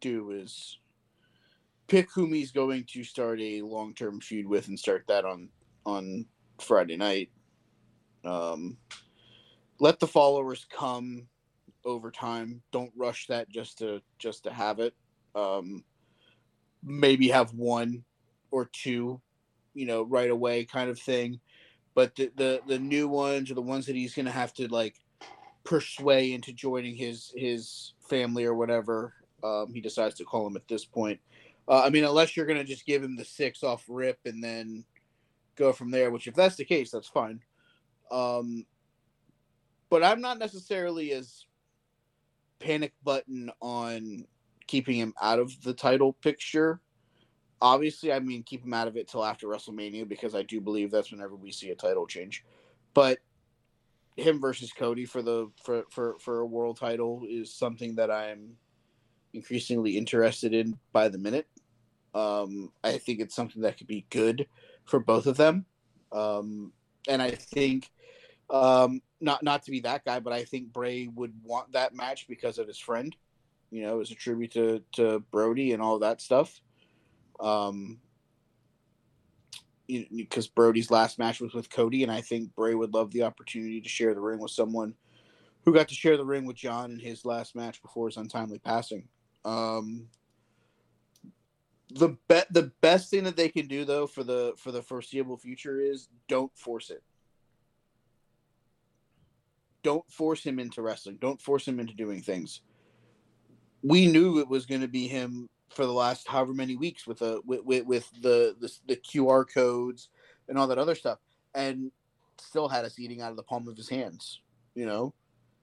do 0.00 0.32
is 0.32 0.78
pick 1.86 2.10
whom 2.12 2.32
he's 2.32 2.50
going 2.50 2.84
to 2.92 3.04
start 3.04 3.40
a 3.40 3.62
long 3.62 3.94
term 3.94 4.20
feud 4.20 4.48
with, 4.48 4.66
and 4.66 4.76
start 4.76 5.04
that 5.06 5.24
on 5.24 5.48
on 5.86 6.26
Friday 6.60 6.96
night. 6.96 7.30
Um, 8.24 8.78
let 9.78 10.00
the 10.00 10.08
followers 10.08 10.66
come 10.68 11.28
over 11.84 12.10
time. 12.10 12.62
Don't 12.72 12.92
rush 12.96 13.28
that 13.28 13.48
just 13.48 13.78
to 13.78 14.02
just 14.18 14.42
to 14.42 14.52
have 14.52 14.80
it. 14.80 14.94
Um, 15.36 15.84
maybe 16.82 17.28
have 17.28 17.54
one 17.54 18.02
or 18.50 18.68
two, 18.72 19.20
you 19.74 19.86
know, 19.86 20.02
right 20.02 20.30
away, 20.30 20.64
kind 20.64 20.90
of 20.90 20.98
thing 20.98 21.38
but 21.98 22.14
the, 22.14 22.30
the 22.36 22.60
the 22.68 22.78
new 22.78 23.08
ones 23.08 23.50
are 23.50 23.54
the 23.54 23.60
ones 23.60 23.84
that 23.86 23.96
he's 23.96 24.14
gonna 24.14 24.30
have 24.30 24.54
to 24.54 24.68
like 24.68 24.94
persuade 25.64 26.32
into 26.32 26.52
joining 26.52 26.94
his 26.94 27.32
his 27.34 27.94
family 28.08 28.44
or 28.44 28.54
whatever 28.54 29.14
um, 29.42 29.74
he 29.74 29.80
decides 29.80 30.14
to 30.14 30.24
call 30.24 30.46
him 30.46 30.54
at 30.54 30.68
this 30.68 30.84
point. 30.84 31.18
Uh, 31.66 31.82
I 31.84 31.90
mean, 31.90 32.04
unless 32.04 32.36
you're 32.36 32.46
gonna 32.46 32.62
just 32.62 32.86
give 32.86 33.02
him 33.02 33.16
the 33.16 33.24
six 33.24 33.64
off 33.64 33.84
rip 33.88 34.20
and 34.26 34.44
then 34.44 34.84
go 35.56 35.72
from 35.72 35.90
there. 35.90 36.12
Which, 36.12 36.28
if 36.28 36.36
that's 36.36 36.54
the 36.54 36.64
case, 36.64 36.92
that's 36.92 37.08
fine. 37.08 37.40
Um, 38.12 38.64
but 39.90 40.04
I'm 40.04 40.20
not 40.20 40.38
necessarily 40.38 41.10
as 41.14 41.46
panic 42.60 42.92
button 43.02 43.50
on 43.60 44.24
keeping 44.68 44.94
him 44.94 45.14
out 45.20 45.40
of 45.40 45.60
the 45.64 45.74
title 45.74 46.12
picture 46.12 46.80
obviously 47.60 48.12
i 48.12 48.18
mean 48.18 48.42
keep 48.42 48.64
him 48.64 48.74
out 48.74 48.88
of 48.88 48.96
it 48.96 49.08
till 49.08 49.24
after 49.24 49.46
wrestlemania 49.46 50.08
because 50.08 50.34
i 50.34 50.42
do 50.42 50.60
believe 50.60 50.90
that's 50.90 51.10
whenever 51.10 51.34
we 51.34 51.50
see 51.52 51.70
a 51.70 51.74
title 51.74 52.06
change. 52.06 52.44
But 52.94 53.18
him 54.16 54.40
versus 54.40 54.72
cody 54.72 55.04
for 55.04 55.22
the 55.22 55.50
for 55.62 55.84
for, 55.90 56.16
for 56.18 56.40
a 56.40 56.46
world 56.46 56.78
title 56.78 57.22
is 57.28 57.54
something 57.54 57.94
that 57.96 58.10
i'm 58.10 58.56
increasingly 59.32 59.96
interested 59.96 60.54
in 60.54 60.76
by 60.92 61.08
the 61.08 61.18
minute. 61.18 61.46
Um 62.14 62.72
i 62.82 62.98
think 62.98 63.20
it's 63.20 63.34
something 63.34 63.62
that 63.62 63.78
could 63.78 63.86
be 63.86 64.06
good 64.10 64.46
for 64.84 64.98
both 64.98 65.26
of 65.26 65.36
them. 65.36 65.66
Um 66.10 66.72
and 67.08 67.22
i 67.22 67.30
think 67.30 67.90
um 68.50 69.00
not 69.20 69.42
not 69.42 69.62
to 69.64 69.70
be 69.70 69.80
that 69.80 70.04
guy 70.04 70.20
but 70.20 70.32
i 70.32 70.44
think 70.44 70.72
bray 70.72 71.08
would 71.08 71.32
want 71.42 71.72
that 71.72 71.94
match 71.94 72.26
because 72.28 72.58
of 72.58 72.66
his 72.66 72.78
friend 72.78 73.14
you 73.70 73.82
know 73.82 74.00
as 74.00 74.10
a 74.10 74.14
tribute 74.14 74.52
to 74.52 74.82
to 74.92 75.20
brodie 75.30 75.72
and 75.72 75.82
all 75.82 75.98
that 75.98 76.20
stuff 76.20 76.60
um, 77.40 77.98
because 79.88 80.46
Brodie's 80.46 80.90
last 80.90 81.18
match 81.18 81.40
was 81.40 81.54
with 81.54 81.70
Cody, 81.70 82.02
and 82.02 82.12
I 82.12 82.20
think 82.20 82.54
Bray 82.54 82.74
would 82.74 82.92
love 82.92 83.10
the 83.10 83.22
opportunity 83.22 83.80
to 83.80 83.88
share 83.88 84.14
the 84.14 84.20
ring 84.20 84.38
with 84.38 84.50
someone 84.50 84.94
who 85.64 85.72
got 85.72 85.88
to 85.88 85.94
share 85.94 86.16
the 86.16 86.24
ring 86.24 86.44
with 86.44 86.56
Jon 86.56 86.90
in 86.90 86.98
his 86.98 87.24
last 87.24 87.54
match 87.54 87.80
before 87.82 88.08
his 88.08 88.16
untimely 88.16 88.58
passing. 88.58 89.08
Um, 89.44 90.08
the 91.90 92.16
bet 92.28 92.52
the 92.52 92.70
best 92.82 93.10
thing 93.10 93.24
that 93.24 93.36
they 93.36 93.48
can 93.48 93.66
do 93.66 93.84
though 93.84 94.06
for 94.06 94.22
the 94.22 94.52
for 94.58 94.72
the 94.72 94.82
foreseeable 94.82 95.38
future 95.38 95.80
is 95.80 96.08
don't 96.28 96.54
force 96.56 96.90
it. 96.90 97.02
Don't 99.82 100.10
force 100.10 100.42
him 100.42 100.58
into 100.58 100.82
wrestling. 100.82 101.16
Don't 101.20 101.40
force 101.40 101.66
him 101.66 101.80
into 101.80 101.94
doing 101.94 102.20
things. 102.20 102.60
We 103.82 104.06
knew 104.06 104.38
it 104.38 104.48
was 104.48 104.66
going 104.66 104.80
to 104.80 104.88
be 104.88 105.06
him 105.06 105.48
for 105.70 105.86
the 105.86 105.92
last 105.92 106.26
however 106.26 106.54
many 106.54 106.76
weeks 106.76 107.06
with 107.06 107.18
the 107.18 107.40
with, 107.44 107.64
with, 107.64 107.86
with 107.86 108.10
the, 108.22 108.56
the 108.60 108.72
the 108.86 108.96
QR 108.96 109.44
codes 109.52 110.08
and 110.48 110.58
all 110.58 110.66
that 110.66 110.78
other 110.78 110.94
stuff, 110.94 111.18
and 111.54 111.90
still 112.38 112.68
had 112.68 112.84
us 112.84 112.98
eating 112.98 113.20
out 113.20 113.30
of 113.30 113.36
the 113.36 113.42
palm 113.42 113.68
of 113.68 113.76
his 113.76 113.88
hands. 113.88 114.40
You 114.74 114.86
know, 114.86 115.14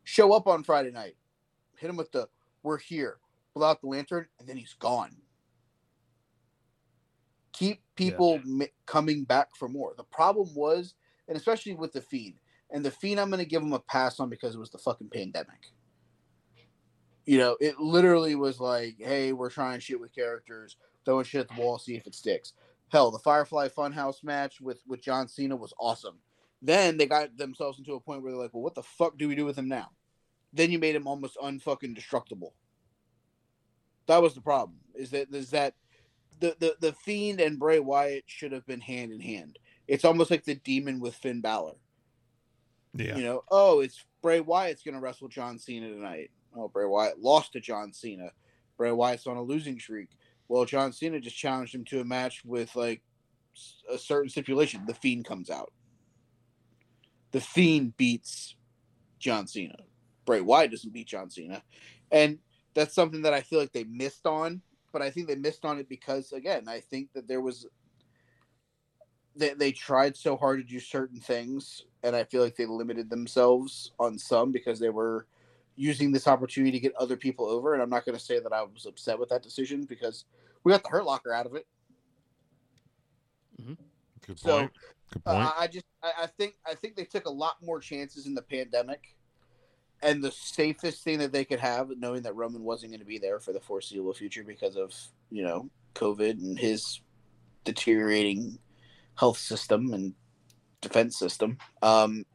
show 0.03 0.33
up 0.33 0.47
on 0.47 0.63
Friday 0.63 0.91
night, 0.91 1.15
hit 1.77 1.89
him 1.89 1.97
with 1.97 2.11
the 2.11 2.27
"We're 2.63 2.77
here," 2.77 3.17
pull 3.53 3.63
out 3.63 3.81
the 3.81 3.87
lantern, 3.87 4.27
and 4.39 4.47
then 4.47 4.57
he's 4.57 4.73
gone. 4.73 5.15
Keep 7.53 7.81
people 7.95 8.41
mi- 8.45 8.73
coming 8.85 9.23
back 9.23 9.55
for 9.55 9.69
more. 9.69 9.93
The 9.95 10.03
problem 10.03 10.53
was, 10.53 10.93
and 11.27 11.37
especially 11.37 11.73
with 11.73 11.93
the 11.93 12.01
Fiend, 12.01 12.35
and 12.69 12.83
the 12.83 12.91
Fiend, 12.91 13.19
I'm 13.19 13.29
going 13.29 13.39
to 13.39 13.49
give 13.49 13.61
him 13.61 13.71
a 13.71 13.79
pass 13.79 14.19
on 14.19 14.29
because 14.29 14.55
it 14.55 14.59
was 14.59 14.71
the 14.71 14.77
fucking 14.77 15.09
pandemic 15.09 15.71
you 17.25 17.37
know, 17.37 17.57
it 17.59 17.79
literally 17.79 18.35
was 18.35 18.59
like, 18.59 18.95
hey, 18.99 19.33
we're 19.33 19.49
trying 19.49 19.79
shit 19.79 19.99
with 19.99 20.13
characters, 20.13 20.77
throwing 21.05 21.25
shit 21.25 21.41
at 21.41 21.55
the 21.55 21.61
wall, 21.61 21.77
see 21.77 21.95
if 21.95 22.07
it 22.07 22.15
sticks. 22.15 22.53
Hell, 22.89 23.11
the 23.11 23.19
Firefly 23.19 23.69
Funhouse 23.69 24.23
match 24.23 24.61
with 24.61 24.81
with 24.87 25.01
John 25.01 25.27
Cena 25.27 25.55
was 25.55 25.73
awesome. 25.79 26.19
Then 26.61 26.97
they 26.97 27.05
got 27.05 27.37
themselves 27.37 27.79
into 27.79 27.93
a 27.93 27.99
point 27.99 28.21
where 28.21 28.31
they're 28.31 28.41
like, 28.41 28.53
well, 28.53 28.63
what 28.63 28.75
the 28.75 28.83
fuck 28.83 29.17
do 29.17 29.27
we 29.27 29.35
do 29.35 29.45
with 29.45 29.57
him 29.57 29.67
now? 29.67 29.89
Then 30.53 30.71
you 30.71 30.79
made 30.79 30.95
him 30.95 31.07
almost 31.07 31.37
unfucking 31.37 31.95
destructible. 31.95 32.53
That 34.07 34.21
was 34.21 34.33
the 34.33 34.41
problem. 34.41 34.77
Is 34.93 35.11
that 35.11 35.33
is 35.33 35.49
that 35.51 35.75
the 36.39 36.55
the 36.59 36.75
the 36.79 36.93
Fiend 36.93 37.41
and 37.41 37.59
Bray 37.59 37.79
Wyatt 37.79 38.23
should 38.27 38.51
have 38.51 38.65
been 38.65 38.81
hand 38.81 39.11
in 39.11 39.19
hand. 39.19 39.57
It's 39.87 40.05
almost 40.05 40.31
like 40.31 40.43
the 40.43 40.55
Demon 40.55 40.99
with 40.99 41.15
Finn 41.15 41.41
Balor. 41.41 41.75
Yeah. 42.95 43.17
You 43.17 43.23
know, 43.23 43.43
oh, 43.51 43.81
it's 43.81 44.03
Bray 44.21 44.39
Wyatt's 44.39 44.83
gonna 44.83 44.99
wrestle 44.99 45.27
John 45.27 45.57
Cena 45.57 45.89
tonight. 45.89 46.31
Oh, 46.55 46.67
Bray 46.67 46.85
Wyatt 46.85 47.19
lost 47.19 47.53
to 47.53 47.59
John 47.59 47.93
Cena. 47.93 48.31
Bray 48.77 48.91
Wyatt's 48.91 49.27
on 49.27 49.37
a 49.37 49.41
losing 49.41 49.79
streak. 49.79 50.09
Well, 50.47 50.65
John 50.65 50.91
Cena 50.91 51.19
just 51.19 51.37
challenged 51.37 51.73
him 51.73 51.85
to 51.85 52.01
a 52.01 52.05
match 52.05 52.43
with 52.45 52.75
like 52.75 53.01
a 53.91 53.97
certain 53.97 54.29
stipulation. 54.29 54.85
The 54.85 54.93
Fiend 54.93 55.25
comes 55.25 55.49
out. 55.49 55.71
The 57.31 57.41
Fiend 57.41 57.97
beats 57.97 58.55
John 59.19 59.47
Cena. 59.47 59.77
Bray 60.25 60.41
Wyatt 60.41 60.71
doesn't 60.71 60.93
beat 60.93 61.07
John 61.07 61.29
Cena, 61.29 61.61
and 62.11 62.39
that's 62.73 62.95
something 62.95 63.21
that 63.23 63.33
I 63.33 63.41
feel 63.41 63.59
like 63.59 63.73
they 63.73 63.83
missed 63.83 64.25
on. 64.25 64.61
But 64.91 65.01
I 65.01 65.09
think 65.09 65.27
they 65.27 65.35
missed 65.35 65.65
on 65.65 65.77
it 65.77 65.89
because, 65.89 66.31
again, 66.31 66.69
I 66.69 66.79
think 66.79 67.11
that 67.13 67.27
there 67.27 67.41
was 67.41 67.67
they, 69.35 69.53
they 69.53 69.71
tried 69.71 70.15
so 70.15 70.37
hard 70.37 70.59
to 70.59 70.63
do 70.73 70.79
certain 70.79 71.19
things 71.19 71.83
and 72.03 72.15
i 72.15 72.23
feel 72.23 72.41
like 72.41 72.55
they 72.55 72.65
limited 72.65 73.09
themselves 73.09 73.91
on 73.99 74.17
some 74.17 74.51
because 74.51 74.79
they 74.79 74.89
were 74.89 75.27
using 75.75 76.11
this 76.11 76.27
opportunity 76.27 76.71
to 76.71 76.79
get 76.79 76.95
other 76.95 77.15
people 77.17 77.45
over 77.45 77.73
and 77.73 77.81
i'm 77.81 77.89
not 77.89 78.05
going 78.05 78.17
to 78.17 78.23
say 78.23 78.39
that 78.39 78.53
i 78.53 78.61
was 78.61 78.85
upset 78.85 79.19
with 79.19 79.29
that 79.29 79.43
decision 79.43 79.83
because 79.83 80.25
we 80.63 80.71
got 80.71 80.83
the 80.83 80.89
hurt 80.89 81.05
locker 81.05 81.31
out 81.33 81.45
of 81.45 81.55
it 81.55 81.65
Good 84.25 84.39
So, 84.39 84.57
point. 84.59 84.71
Good 85.13 85.23
point. 85.23 85.45
uh, 85.45 85.51
i 85.57 85.67
just 85.67 85.85
I, 86.01 86.11
I 86.23 86.27
think 86.27 86.55
i 86.65 86.73
think 86.73 86.95
they 86.95 87.05
took 87.05 87.25
a 87.25 87.31
lot 87.31 87.57
more 87.61 87.79
chances 87.79 88.25
in 88.25 88.33
the 88.33 88.41
pandemic 88.41 89.15
and 90.01 90.23
the 90.23 90.31
safest 90.31 91.03
thing 91.03 91.19
that 91.19 91.31
they 91.31 91.45
could 91.45 91.59
have 91.59 91.89
knowing 91.97 92.23
that 92.23 92.35
roman 92.35 92.63
wasn't 92.63 92.91
going 92.91 92.99
to 92.99 93.05
be 93.05 93.19
there 93.19 93.39
for 93.39 93.53
the 93.53 93.59
foreseeable 93.59 94.13
future 94.13 94.43
because 94.43 94.75
of 94.75 94.93
you 95.29 95.43
know 95.43 95.69
covid 95.93 96.31
and 96.41 96.57
his 96.59 97.01
deteriorating 97.63 98.57
health 99.15 99.37
system 99.37 99.93
and 99.93 100.13
defense 100.81 101.17
system. 101.17 101.57
Um, 101.81 102.25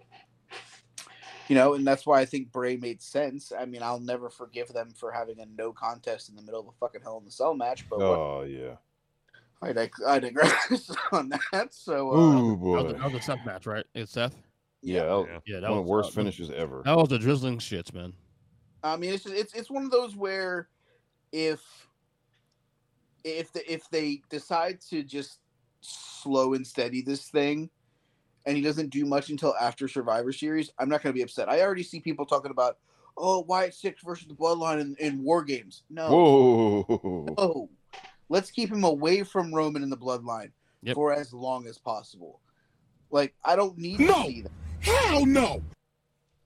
you 1.51 1.56
know, 1.56 1.74
and 1.74 1.85
that's 1.85 2.06
why 2.06 2.20
I 2.20 2.24
think 2.27 2.52
Bray 2.52 2.77
made 2.77 3.02
sense. 3.02 3.51
I 3.51 3.64
mean, 3.64 3.82
I'll 3.82 3.98
never 3.98 4.31
forgive 4.31 4.68
them 4.68 4.93
for 4.97 5.10
having 5.10 5.40
a 5.40 5.47
no 5.47 5.72
contest 5.72 6.28
in 6.28 6.36
the 6.36 6.43
middle 6.43 6.60
of 6.60 6.68
a 6.68 6.72
fucking 6.78 7.01
Hell 7.02 7.18
in 7.18 7.24
the 7.24 7.31
Cell 7.32 7.55
match, 7.55 7.89
but 7.90 7.98
what, 7.98 8.06
Oh 8.06 8.43
yeah. 8.43 8.77
I, 9.60 9.72
dig- 9.72 9.90
I 10.06 10.20
digress 10.20 10.93
on 11.12 11.31
that. 11.51 11.74
So, 11.74 12.12
uh, 12.12 12.16
Ooh 12.16 12.51
That 12.51 12.55
was, 12.55 12.85
boy. 12.85 12.89
a, 12.90 12.93
that 12.93 13.12
was 13.12 13.14
a 13.14 13.20
Seth 13.22 13.44
match, 13.44 13.66
right? 13.66 13.85
It's 13.97 14.12
Seth. 14.12 14.36
Yeah, 14.81 15.06
that 15.06 15.27
Yeah. 15.28 15.39
Yeah, 15.44 15.55
one 15.56 15.62
that 15.62 15.70
of 15.70 15.77
was 15.78 15.85
the 15.86 15.90
worst 15.90 16.10
uh, 16.10 16.12
finishes 16.12 16.51
ever. 16.51 16.82
That 16.85 16.97
was 16.97 17.09
the 17.09 17.18
drizzling 17.18 17.59
shits, 17.59 17.93
man. 17.93 18.12
I 18.85 18.97
mean, 18.97 19.12
it's 19.12 19.24
just, 19.24 19.35
it's 19.35 19.52
it's 19.52 19.70
one 19.70 19.82
of 19.82 19.90
those 19.90 20.14
where 20.14 20.68
if 21.32 21.60
if 23.24 23.52
the, 23.52 23.70
if 23.70 23.90
they 23.90 24.22
decide 24.31 24.81
to 24.90 25.02
just 25.02 25.40
slow 25.81 26.55
and 26.55 26.64
steady 26.64 27.02
this 27.02 27.28
thing, 27.28 27.70
and 28.47 28.57
he 28.57 28.62
doesn't 28.62 28.91
do 28.91 29.05
much 29.05 29.31
until 29.31 29.55
after 29.61 29.87
Survivor 29.89 30.33
Series, 30.33 30.71
I'm 30.79 30.89
not 30.89 31.03
going 31.03 31.12
to 31.12 31.17
be 31.17 31.23
upset. 31.23 31.49
I 31.49 31.61
already 31.62 31.83
see 31.83 32.01
people 32.01 32.27
talking 32.27 32.51
about, 32.51 32.79
oh, 33.17 33.41
Wyatt 33.41 33.75
Six 33.75 34.03
versus 34.03 34.27
the 34.27 34.35
Bloodline 34.35 34.81
in, 34.81 34.97
in 34.99 35.23
War 35.23 35.43
Games. 35.45 35.83
No, 35.91 36.09
Whoa. 36.11 37.35
no, 37.39 37.69
let's 38.29 38.51
keep 38.51 38.71
him 38.71 38.85
away 38.85 39.23
from 39.23 39.55
Roman 39.55 39.83
and 39.83 39.93
the 39.93 39.97
Bloodline 39.97 40.51
Yep. 40.83 40.95
for 40.95 41.12
as 41.12 41.35
long 41.35 41.67
as 41.67 41.77
possible. 41.77 42.41
Like, 43.11 43.35
I 43.45 43.57
don't 43.57 43.77
need 43.77 44.01
No. 44.01 44.15
to 44.15 44.23
see 44.29 44.43
that. 44.43 44.53
Hell 44.81 45.27
no! 45.27 45.62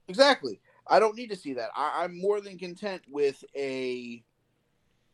Exactly. 0.09 0.59
I 0.87 0.99
don't 0.99 1.15
need 1.15 1.29
to 1.29 1.35
see 1.35 1.53
that. 1.53 1.69
I, 1.75 2.03
I'm 2.03 2.19
more 2.19 2.41
than 2.41 2.57
content 2.57 3.01
with 3.09 3.43
a 3.55 4.23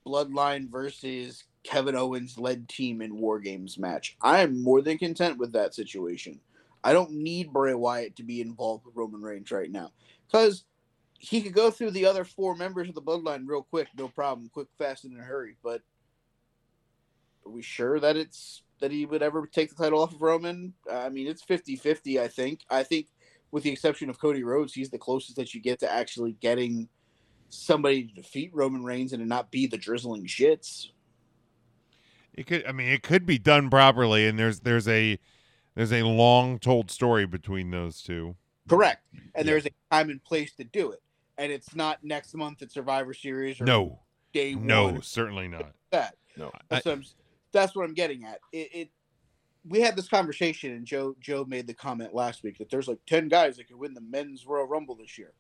Bloodline 0.05 0.69
versus 0.69 1.43
Kevin 1.63 1.95
Owens 1.95 2.39
led 2.39 2.67
team 2.67 3.01
in 3.01 3.17
War 3.17 3.39
Games 3.39 3.77
match. 3.77 4.17
I 4.21 4.39
am 4.39 4.61
more 4.63 4.81
than 4.81 4.97
content 4.97 5.37
with 5.37 5.53
that 5.53 5.75
situation. 5.75 6.39
I 6.83 6.93
don't 6.93 7.11
need 7.11 7.53
Bray 7.53 7.73
Wyatt 7.73 8.15
to 8.17 8.23
be 8.23 8.41
involved 8.41 8.85
with 8.85 8.95
Roman 8.95 9.21
Reigns 9.21 9.51
right 9.51 9.69
now 9.69 9.91
because 10.27 10.63
he 11.19 11.41
could 11.41 11.53
go 11.53 11.69
through 11.69 11.91
the 11.91 12.05
other 12.05 12.23
four 12.23 12.55
members 12.55 12.89
of 12.89 12.95
the 12.95 13.01
Bloodline 13.01 13.43
real 13.45 13.61
quick, 13.61 13.87
no 13.97 14.07
problem, 14.07 14.49
quick, 14.51 14.67
fast, 14.77 15.05
and 15.05 15.13
in 15.13 15.19
a 15.19 15.23
hurry. 15.23 15.55
But 15.63 15.81
are 17.45 17.51
we 17.51 17.61
sure 17.61 17.99
that 17.99 18.17
it's 18.17 18.63
that 18.79 18.91
he 18.91 19.05
would 19.05 19.21
ever 19.21 19.45
take 19.45 19.69
the 19.69 19.83
title 19.83 20.01
off 20.01 20.15
of 20.15 20.21
Roman? 20.21 20.73
I 20.91 21.09
mean, 21.09 21.27
it's 21.27 21.45
50-50, 21.45 22.19
I 22.19 22.27
think. 22.27 22.61
I 22.69 22.81
think 22.81 23.07
with 23.51 23.63
the 23.63 23.69
exception 23.69 24.09
of 24.09 24.19
Cody 24.19 24.43
Rhodes, 24.43 24.73
he's 24.73 24.89
the 24.89 24.97
closest 24.97 25.35
that 25.35 25.53
you 25.53 25.61
get 25.61 25.79
to 25.81 25.91
actually 25.91 26.31
getting 26.33 26.89
somebody 27.49 28.05
to 28.05 28.13
defeat 28.13 28.49
Roman 28.53 28.83
Reigns 28.83 29.13
and 29.13 29.21
to 29.21 29.27
not 29.27 29.51
be 29.51 29.67
the 29.67 29.77
drizzling 29.77 30.25
shits. 30.25 30.87
It 32.33 32.47
could. 32.47 32.65
I 32.65 32.71
mean, 32.71 32.87
it 32.87 33.03
could 33.03 33.25
be 33.25 33.37
done 33.37 33.69
properly, 33.69 34.25
and 34.25 34.39
there's 34.39 34.61
there's 34.61 34.87
a 34.87 35.19
there's 35.75 35.93
a 35.93 36.03
long 36.03 36.59
told 36.59 36.91
story 36.91 37.25
between 37.25 37.71
those 37.71 38.01
two. 38.01 38.35
Correct. 38.67 39.03
And 39.35 39.45
Yeah. 39.45 39.53
there's 39.53 39.65
a 39.65 39.71
time 39.91 40.09
and 40.09 40.23
place 40.23 40.53
to 40.55 40.63
do 40.63 40.91
it. 40.91 41.01
And 41.37 41.51
it's 41.51 41.75
not 41.75 42.03
next 42.03 42.35
month 42.35 42.61
at 42.61 42.71
Survivor 42.71 43.13
Series 43.13 43.59
or 43.59 43.65
No, 43.65 43.99
day 44.33 44.53
no, 44.55 44.85
one. 44.85 44.97
or 44.97 45.01
certainly 45.01 45.47
not. 45.47 45.73
That. 45.91 46.15
No. 46.37 46.51
That's, 46.69 46.85
what 46.85 46.93
I'm, 46.93 47.05
that's 47.51 47.75
what 47.75 47.83
I'm 47.85 47.93
getting 47.93 48.23
at. 48.25 48.39
It, 48.51 48.69
it 48.73 48.89
we 49.67 49.79
had 49.79 49.95
this 49.95 50.07
conversation 50.07 50.71
and 50.71 50.85
Joe 50.85 51.15
Joe 51.19 51.45
made 51.47 51.67
the 51.67 51.73
comment 51.73 52.13
last 52.15 52.43
week 52.43 52.57
that 52.57 52.69
there's 52.69 52.87
like 52.87 52.99
10 53.07 53.27
guys 53.27 53.57
that 53.57 53.67
could 53.67 53.77
win 53.77 53.93
the 53.93 54.01
men's 54.01 54.45
Royal 54.45 54.65
Rumble 54.67 54.95
this 54.95 55.17
year. 55.17 55.33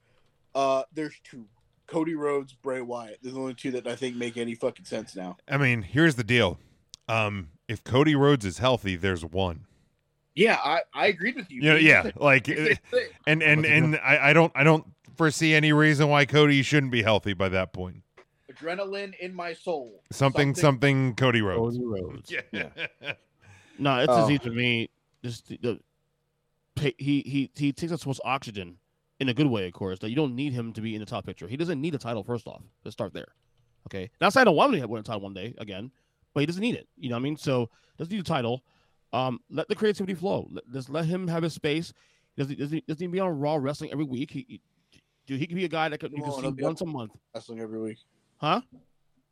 Uh 0.53 0.83
there's 0.93 1.15
two. 1.23 1.45
Cody 1.87 2.15
Rhodes, 2.15 2.53
Bray 2.53 2.81
Wyatt. 2.81 3.19
They're 3.21 3.33
the 3.33 3.39
only 3.39 3.53
two 3.53 3.71
that 3.71 3.85
I 3.87 3.95
think 3.95 4.15
make 4.15 4.37
any 4.37 4.55
fucking 4.55 4.85
sense 4.85 5.15
now. 5.15 5.35
I 5.47 5.57
mean, 5.57 5.81
here's 5.81 6.15
the 6.15 6.23
deal. 6.23 6.57
Um, 7.09 7.49
if 7.67 7.83
Cody 7.83 8.15
Rhodes 8.15 8.45
is 8.45 8.59
healthy, 8.59 8.95
there's 8.95 9.25
one. 9.25 9.65
Yeah, 10.35 10.57
I, 10.63 10.81
I 10.93 11.07
agreed 11.07 11.35
with 11.35 11.51
you. 11.51 11.61
You 11.61 11.69
know, 11.71 11.75
yeah, 11.75 12.11
like, 12.15 12.47
uh, 12.49 12.75
and 13.27 13.43
and 13.43 13.65
and 13.65 13.95
I, 13.97 14.29
I 14.29 14.33
don't 14.33 14.51
I 14.55 14.63
don't 14.63 14.85
foresee 15.17 15.53
any 15.53 15.73
reason 15.73 16.07
why 16.07 16.25
Cody 16.25 16.61
shouldn't 16.61 16.91
be 16.91 17.01
healthy 17.03 17.33
by 17.33 17.49
that 17.49 17.73
point. 17.73 18.03
Adrenaline 18.51 19.13
in 19.19 19.33
my 19.33 19.53
soul. 19.53 20.01
Something 20.11 20.55
something, 20.55 21.15
Cody 21.15 21.41
Rhodes. 21.41 21.77
Cody 21.77 21.85
Rhodes. 21.85 22.33
Yeah. 22.51 22.69
No, 23.79 23.97
it's 23.99 24.11
Oh. 24.11 24.25
easy 24.25 24.37
to 24.39 24.51
me. 24.51 24.89
Just 25.23 25.47
the, 25.47 25.57
the 25.57 25.79
he 26.97 27.21
he 27.25 27.49
he 27.55 27.71
takes 27.73 27.91
up 27.91 27.99
so 27.99 28.09
much 28.09 28.19
oxygen 28.23 28.77
in 29.19 29.29
a 29.29 29.33
good 29.33 29.47
way, 29.47 29.65
of 29.67 29.73
course. 29.73 29.97
That 29.99 30.09
you 30.09 30.15
don't 30.15 30.35
need 30.35 30.53
him 30.53 30.71
to 30.73 30.81
be 30.81 30.93
in 30.93 30.99
the 30.99 31.05
top 31.05 31.25
picture. 31.25 31.47
He 31.47 31.57
doesn't 31.57 31.81
need 31.81 31.95
a 31.95 31.97
title. 31.97 32.23
First 32.23 32.47
off, 32.47 32.61
let's 32.85 32.93
start 32.93 33.13
there. 33.13 33.29
Okay, 33.87 34.11
not 34.19 34.33
saying 34.33 34.43
I 34.43 34.45
don't 34.45 34.55
want 34.55 34.75
him 34.75 34.81
to 34.81 34.87
win 34.87 34.99
a 34.99 35.03
title 35.03 35.21
one 35.21 35.33
day 35.33 35.55
again, 35.57 35.91
but 36.33 36.41
he 36.41 36.45
doesn't 36.45 36.61
need 36.61 36.75
it. 36.75 36.87
You 36.95 37.09
know 37.09 37.15
what 37.15 37.21
I 37.21 37.23
mean? 37.23 37.37
So 37.37 37.69
doesn't 37.97 38.13
need 38.13 38.21
a 38.21 38.23
title. 38.23 38.63
Um, 39.13 39.39
let 39.49 39.67
the 39.67 39.75
creativity 39.75 40.13
flow. 40.13 40.47
Let, 40.51 40.69
just 40.71 40.89
let 40.89 41.05
him 41.05 41.27
have 41.27 41.43
his 41.43 41.53
space. 41.53 41.93
He 42.35 42.41
doesn't 42.41 42.59
doesn't, 42.59 42.87
doesn't 42.87 43.11
be 43.11 43.19
on 43.19 43.37
Raw 43.39 43.55
wrestling 43.55 43.91
every 43.91 44.05
week. 44.05 44.31
He, 44.31 44.45
he 44.47 44.61
dude, 45.27 45.39
he 45.39 45.47
could 45.47 45.55
be 45.55 45.65
a 45.65 45.69
guy 45.69 45.89
that 45.89 45.99
could, 45.99 46.11
you 46.11 46.23
can 46.23 46.31
see 46.31 46.63
once 46.63 46.81
a 46.81 46.85
month, 46.85 47.11
Wrestling 47.33 47.59
every 47.59 47.79
week. 47.79 47.97
huh? 48.37 48.61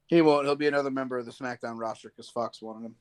He 0.08 0.22
won't. 0.22 0.46
He'll 0.46 0.56
be 0.56 0.68
another 0.68 0.92
member 0.92 1.18
of 1.18 1.26
the 1.26 1.32
SmackDown 1.32 1.80
roster 1.80 2.10
because 2.10 2.30
Fox 2.30 2.62
wanted 2.62 2.88
him. 2.88 2.96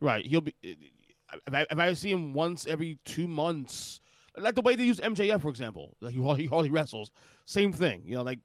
Right. 0.00 0.24
He'll 0.24 0.40
be. 0.40 0.54
If 0.62 1.54
I, 1.54 1.66
if 1.70 1.78
I 1.78 1.92
see 1.94 2.10
him 2.10 2.32
once 2.32 2.66
every 2.66 2.98
two 3.04 3.26
months, 3.26 4.00
like 4.36 4.54
the 4.54 4.62
way 4.62 4.76
they 4.76 4.84
use 4.84 5.00
MJF, 5.00 5.42
for 5.42 5.48
example, 5.48 5.96
like 6.00 6.14
he 6.14 6.20
he 6.36 6.46
hardly 6.46 6.70
wrestles. 6.70 7.10
Same 7.46 7.72
thing, 7.72 8.02
you 8.04 8.14
know, 8.14 8.22
like 8.22 8.38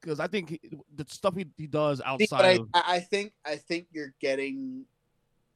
because 0.00 0.20
I 0.20 0.26
think 0.26 0.50
he- 0.50 0.60
the 0.94 1.06
stuff 1.08 1.34
he, 1.34 1.46
he 1.56 1.66
does 1.66 1.98
See, 1.98 2.04
outside 2.04 2.36
but 2.36 2.44
I, 2.44 2.52
of 2.52 2.68
I 2.74 3.00
think 3.00 3.32
I 3.44 3.56
think 3.56 3.86
you're 3.92 4.14
getting 4.20 4.84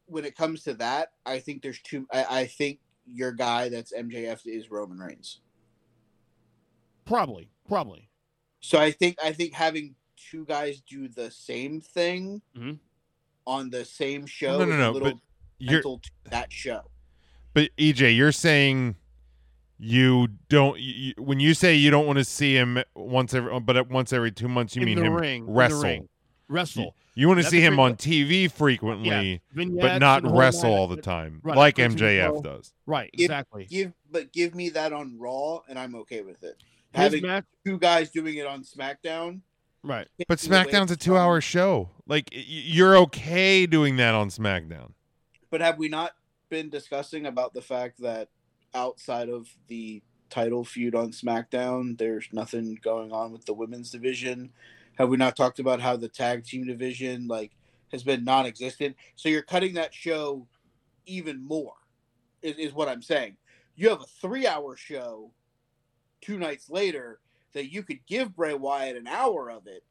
when 0.07 0.25
it 0.25 0.37
comes 0.37 0.63
to 0.65 0.75
that. 0.75 1.13
I 1.25 1.39
think 1.39 1.63
there's 1.63 1.81
two. 1.83 2.07
I, 2.13 2.25
I 2.41 2.47
think 2.47 2.81
your 3.07 3.33
guy 3.33 3.69
that's 3.69 3.93
MJF 3.93 4.41
is 4.47 4.71
Roman 4.71 4.99
Reigns. 4.99 5.41
probably, 7.05 7.49
probably. 7.69 8.09
So 8.61 8.79
I 8.79 8.91
think 8.91 9.17
I 9.23 9.33
think 9.33 9.53
having 9.55 9.95
two 10.17 10.45
guys 10.45 10.81
do 10.81 11.09
the 11.09 11.31
same 11.31 11.81
thing 11.81 12.43
Mhm. 12.57 12.79
on 13.47 13.71
the 13.71 13.85
same 13.85 14.27
show 14.27 14.59
No, 14.59 14.65
no, 14.65 14.73
is 14.73 14.79
no, 14.79 14.91
a 14.91 14.93
little 14.93 15.11
but 15.13 15.19
You're 15.59 15.83
to 15.83 15.99
that 16.31 16.53
show. 16.53 16.83
but 17.55 17.71
EJ, 17.79 18.17
you're 18.17 18.33
saying 18.33 18.97
you 19.79 20.29
don't 20.49 20.81
you, 20.81 21.13
when 21.19 21.39
you 21.39 21.55
say 21.55 21.75
you 21.75 21.91
don't 21.91 22.07
want 22.07 22.19
to 22.19 22.25
see 22.25 22.55
him 22.57 22.83
once 22.95 23.35
every 23.35 23.61
but 23.61 23.77
at 23.77 23.89
once 23.89 24.13
every 24.13 24.33
two 24.33 24.49
months 24.49 24.75
you 24.75 24.83
in 24.83 24.87
mean 24.87 24.99
him 24.99 25.15
ring, 25.15 25.41
in 25.43 25.47
the 25.47 25.53
wrestle. 25.53 26.09
Ring. 26.49 26.55
wrestle. 26.55 26.95
You 27.15 27.29
want 27.29 27.39
to 27.39 27.45
That's 27.45 27.51
see 27.51 27.61
him 27.63 27.81
on 27.81 27.95
TV 27.97 28.51
frequently, 28.51 29.41
Yeah, 29.55 29.65
but 29.81 29.99
not 29.99 30.19
and 30.19 30.27
the 30.27 30.29
whole 30.31 30.39
wrestle 30.39 30.71
all 30.75 30.87
the 30.87 31.01
time, 31.01 31.41
Right, 31.43 31.57
like 31.57 31.77
MJF 31.77 32.29
flow. 32.31 32.43
does. 32.43 32.75
Right, 32.85 33.09
exactly. 33.15 33.65
Give 33.65 33.93
but 34.11 34.33
give 34.33 34.55
me 34.55 34.69
that 34.71 34.93
on 34.93 35.19
Raw, 35.19 35.61
and 35.69 35.79
I'm 35.79 35.95
okay 35.97 36.21
with 36.23 36.43
it. 36.43 36.57
His 36.93 37.03
Having 37.03 37.23
match, 37.23 37.45
two 37.65 37.79
guys 37.79 38.11
doing 38.11 38.37
it 38.37 38.47
on 38.47 38.63
SmackDown. 38.65 39.41
right. 39.83 40.07
But 40.29 40.39
takes 40.39 40.49
me 40.49 40.57
away 40.57 40.67
SmackDown's 40.67 40.91
a 40.91 40.97
two-hour 40.97 41.41
show. 41.41 41.89
Like 42.07 42.29
you're 42.33 42.97
okay 42.99 43.65
doing 43.67 43.97
that 43.97 44.15
on 44.15 44.29
SmackDown. 44.29 44.93
But 45.51 45.61
have 45.63 45.79
we 45.79 45.89
not 45.89 46.13
been 46.51 46.69
discussing 46.69 47.25
about 47.27 47.55
the 47.55 47.63
fact 47.63 48.01
that 48.03 48.29
outside 48.75 49.29
of 49.31 49.49
the 49.69 50.03
title 50.29 50.65
feud 50.65 50.95
on 50.95 51.13
SmackDown, 51.13 51.97
there's 51.97 52.29
nothing 52.33 52.79
going 52.83 53.11
on 53.13 53.33
with 53.33 53.47
the 53.47 53.55
women's 53.55 53.91
division? 53.91 54.53
Have 54.97 55.09
we 55.09 55.17
not 55.17 55.37
talked 55.37 55.59
about 55.59 55.81
how 55.81 55.97
the 55.97 56.09
tag 56.09 56.45
team 56.45 56.67
division 56.67 57.29
like 57.29 57.53
has 57.93 58.03
been 58.03 58.25
non-existent? 58.25 58.97
So 59.15 59.29
you're 59.29 59.43
cutting 59.43 59.75
that 59.75 59.95
show 59.95 60.47
even 61.07 61.43
more, 61.43 61.75
is, 62.43 62.57
is 62.57 62.73
what 62.73 62.89
I'm 62.89 63.03
saying. 63.03 63.37
You 63.77 63.91
have 63.91 64.01
a 64.01 64.07
three-hour 64.21 64.77
show 64.77 65.31
two 66.21 66.39
nights 66.39 66.71
later 66.71 67.21
that 67.53 67.73
you 67.73 67.83
could 67.83 68.05
give 68.07 68.35
Bray 68.35 68.55
Wyatt 68.55 68.97
an 68.97 69.07
hour 69.07 69.51
of 69.51 69.67
it 69.67 69.85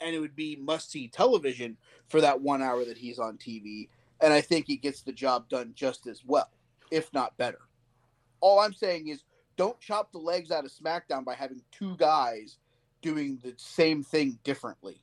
and 0.00 0.14
it 0.14 0.18
would 0.18 0.36
be 0.36 0.56
must 0.56 0.90
see 0.90 1.08
television 1.08 1.76
for 2.08 2.20
that 2.20 2.40
one 2.40 2.62
hour 2.62 2.84
that 2.84 2.98
he's 2.98 3.18
on 3.18 3.38
TV. 3.38 3.88
And 4.20 4.32
I 4.32 4.40
think 4.40 4.66
he 4.66 4.76
gets 4.76 5.02
the 5.02 5.12
job 5.12 5.48
done 5.48 5.72
just 5.74 6.06
as 6.06 6.22
well, 6.24 6.50
if 6.90 7.12
not 7.12 7.36
better. 7.36 7.60
All 8.40 8.60
I'm 8.60 8.74
saying 8.74 9.08
is 9.08 9.24
don't 9.56 9.78
chop 9.80 10.12
the 10.12 10.18
legs 10.18 10.50
out 10.50 10.64
of 10.64 10.72
SmackDown 10.72 11.24
by 11.24 11.34
having 11.34 11.62
two 11.72 11.96
guys 11.96 12.58
doing 13.04 13.38
the 13.42 13.52
same 13.58 14.02
thing 14.02 14.38
differently. 14.44 15.02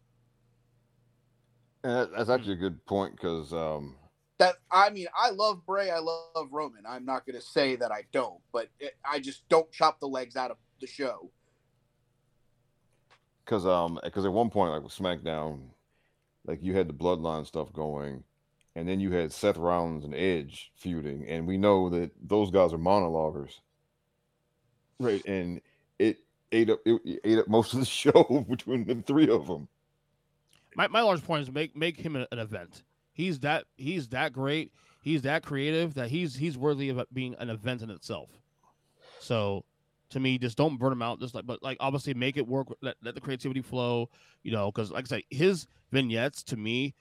And 1.84 2.10
that's 2.18 2.30
actually 2.30 2.54
a 2.54 2.58
good 2.58 2.84
point 2.88 3.16
because 3.16 3.54
um, 3.54 3.96
That 4.40 4.56
I 4.72 4.90
mean, 4.90 5.08
I 5.16 5.30
love 5.30 5.66
Bray, 5.66 5.92
I 5.92 6.00
love 6.00 6.50
Roman. 6.52 6.84
I'm 6.88 7.06
not 7.06 7.26
going 7.26 7.40
to 7.40 7.46
say 7.46 7.76
that 7.76 7.92
I 7.92 8.04
don't, 8.12 8.40
but 8.52 8.70
it, 8.80 8.94
I 9.06 9.20
just 9.20 9.48
don't 9.50 9.72
chop 9.72 10.00
the 10.00 10.08
legs 10.08 10.36
out 10.36 10.52
of 10.52 10.58
the 10.80 10.88
show. 10.88 11.32
because 13.46 13.66
um 13.66 14.00
because 14.04 14.26
at 14.26 14.32
one 14.32 14.50
point 14.50 14.72
like 14.72 14.84
with 14.84 14.98
SmackDown, 14.98 15.60
like 16.46 16.60
you 16.64 16.74
had 16.74 16.88
the 16.88 16.94
Bloodline 16.94 17.46
stuff 17.46 17.72
going, 17.74 18.24
and 18.76 18.88
then 18.88 19.00
you 19.00 19.12
had 19.12 19.32
Seth 19.32 19.58
Rollins 19.58 20.06
and 20.06 20.16
Edge 20.16 20.72
feuding, 20.76 21.28
and 21.28 21.48
we 21.48 21.58
know 21.58 21.90
that 21.90 22.12
those 22.22 22.50
guys 22.50 22.74
are 22.74 22.78
monologuers, 22.78 23.60
right? 25.00 25.24
And 25.26 25.62
it 26.00 26.20
ate 26.52 26.70
up 26.70 26.80
it, 26.86 27.20
ate 27.24 27.40
up 27.40 27.48
most 27.48 27.74
of 27.74 27.80
the 27.80 27.86
show 28.04 28.46
between 28.50 28.86
the 28.86 28.96
three 28.96 29.30
of 29.30 29.48
them. 29.48 29.68
My, 30.76 30.88
my 30.88 31.02
large 31.02 31.24
point 31.24 31.44
is 31.44 31.52
make 31.52 31.76
make 31.76 31.98
him 31.98 32.16
an, 32.16 32.28
event. 32.32 32.84
He's 33.14 33.40
that 33.40 33.66
he's 33.76 34.08
that 34.10 34.34
great. 34.34 34.72
He's 35.04 35.24
that 35.24 35.44
creative 35.44 35.94
that 35.96 36.10
he's 36.10 36.36
he's 36.36 36.58
worthy 36.58 36.90
of 36.90 37.04
being 37.12 37.36
an 37.40 37.50
event 37.50 37.82
in 37.82 37.90
itself. 37.90 38.30
So, 39.20 39.66
to 40.12 40.20
me, 40.20 40.38
just 40.38 40.58
don't 40.58 40.78
burn 40.78 40.94
him 40.94 41.02
out. 41.02 41.20
Just 41.20 41.36
like, 41.36 41.46
but 41.46 41.62
like 41.62 41.78
obviously 41.80 42.14
make 42.14 42.38
it 42.38 42.48
work. 42.48 42.68
Let, 42.82 42.96
let 43.04 43.16
the 43.16 43.22
creativity 43.22 43.62
flow. 43.62 44.10
You 44.44 44.52
know, 44.52 44.72
because 44.72 44.92
like 44.92 45.06
I 45.06 45.08
said, 45.08 45.24
his 45.30 45.68
vignettes 45.92 46.44
to 46.44 46.58
me 46.58 46.96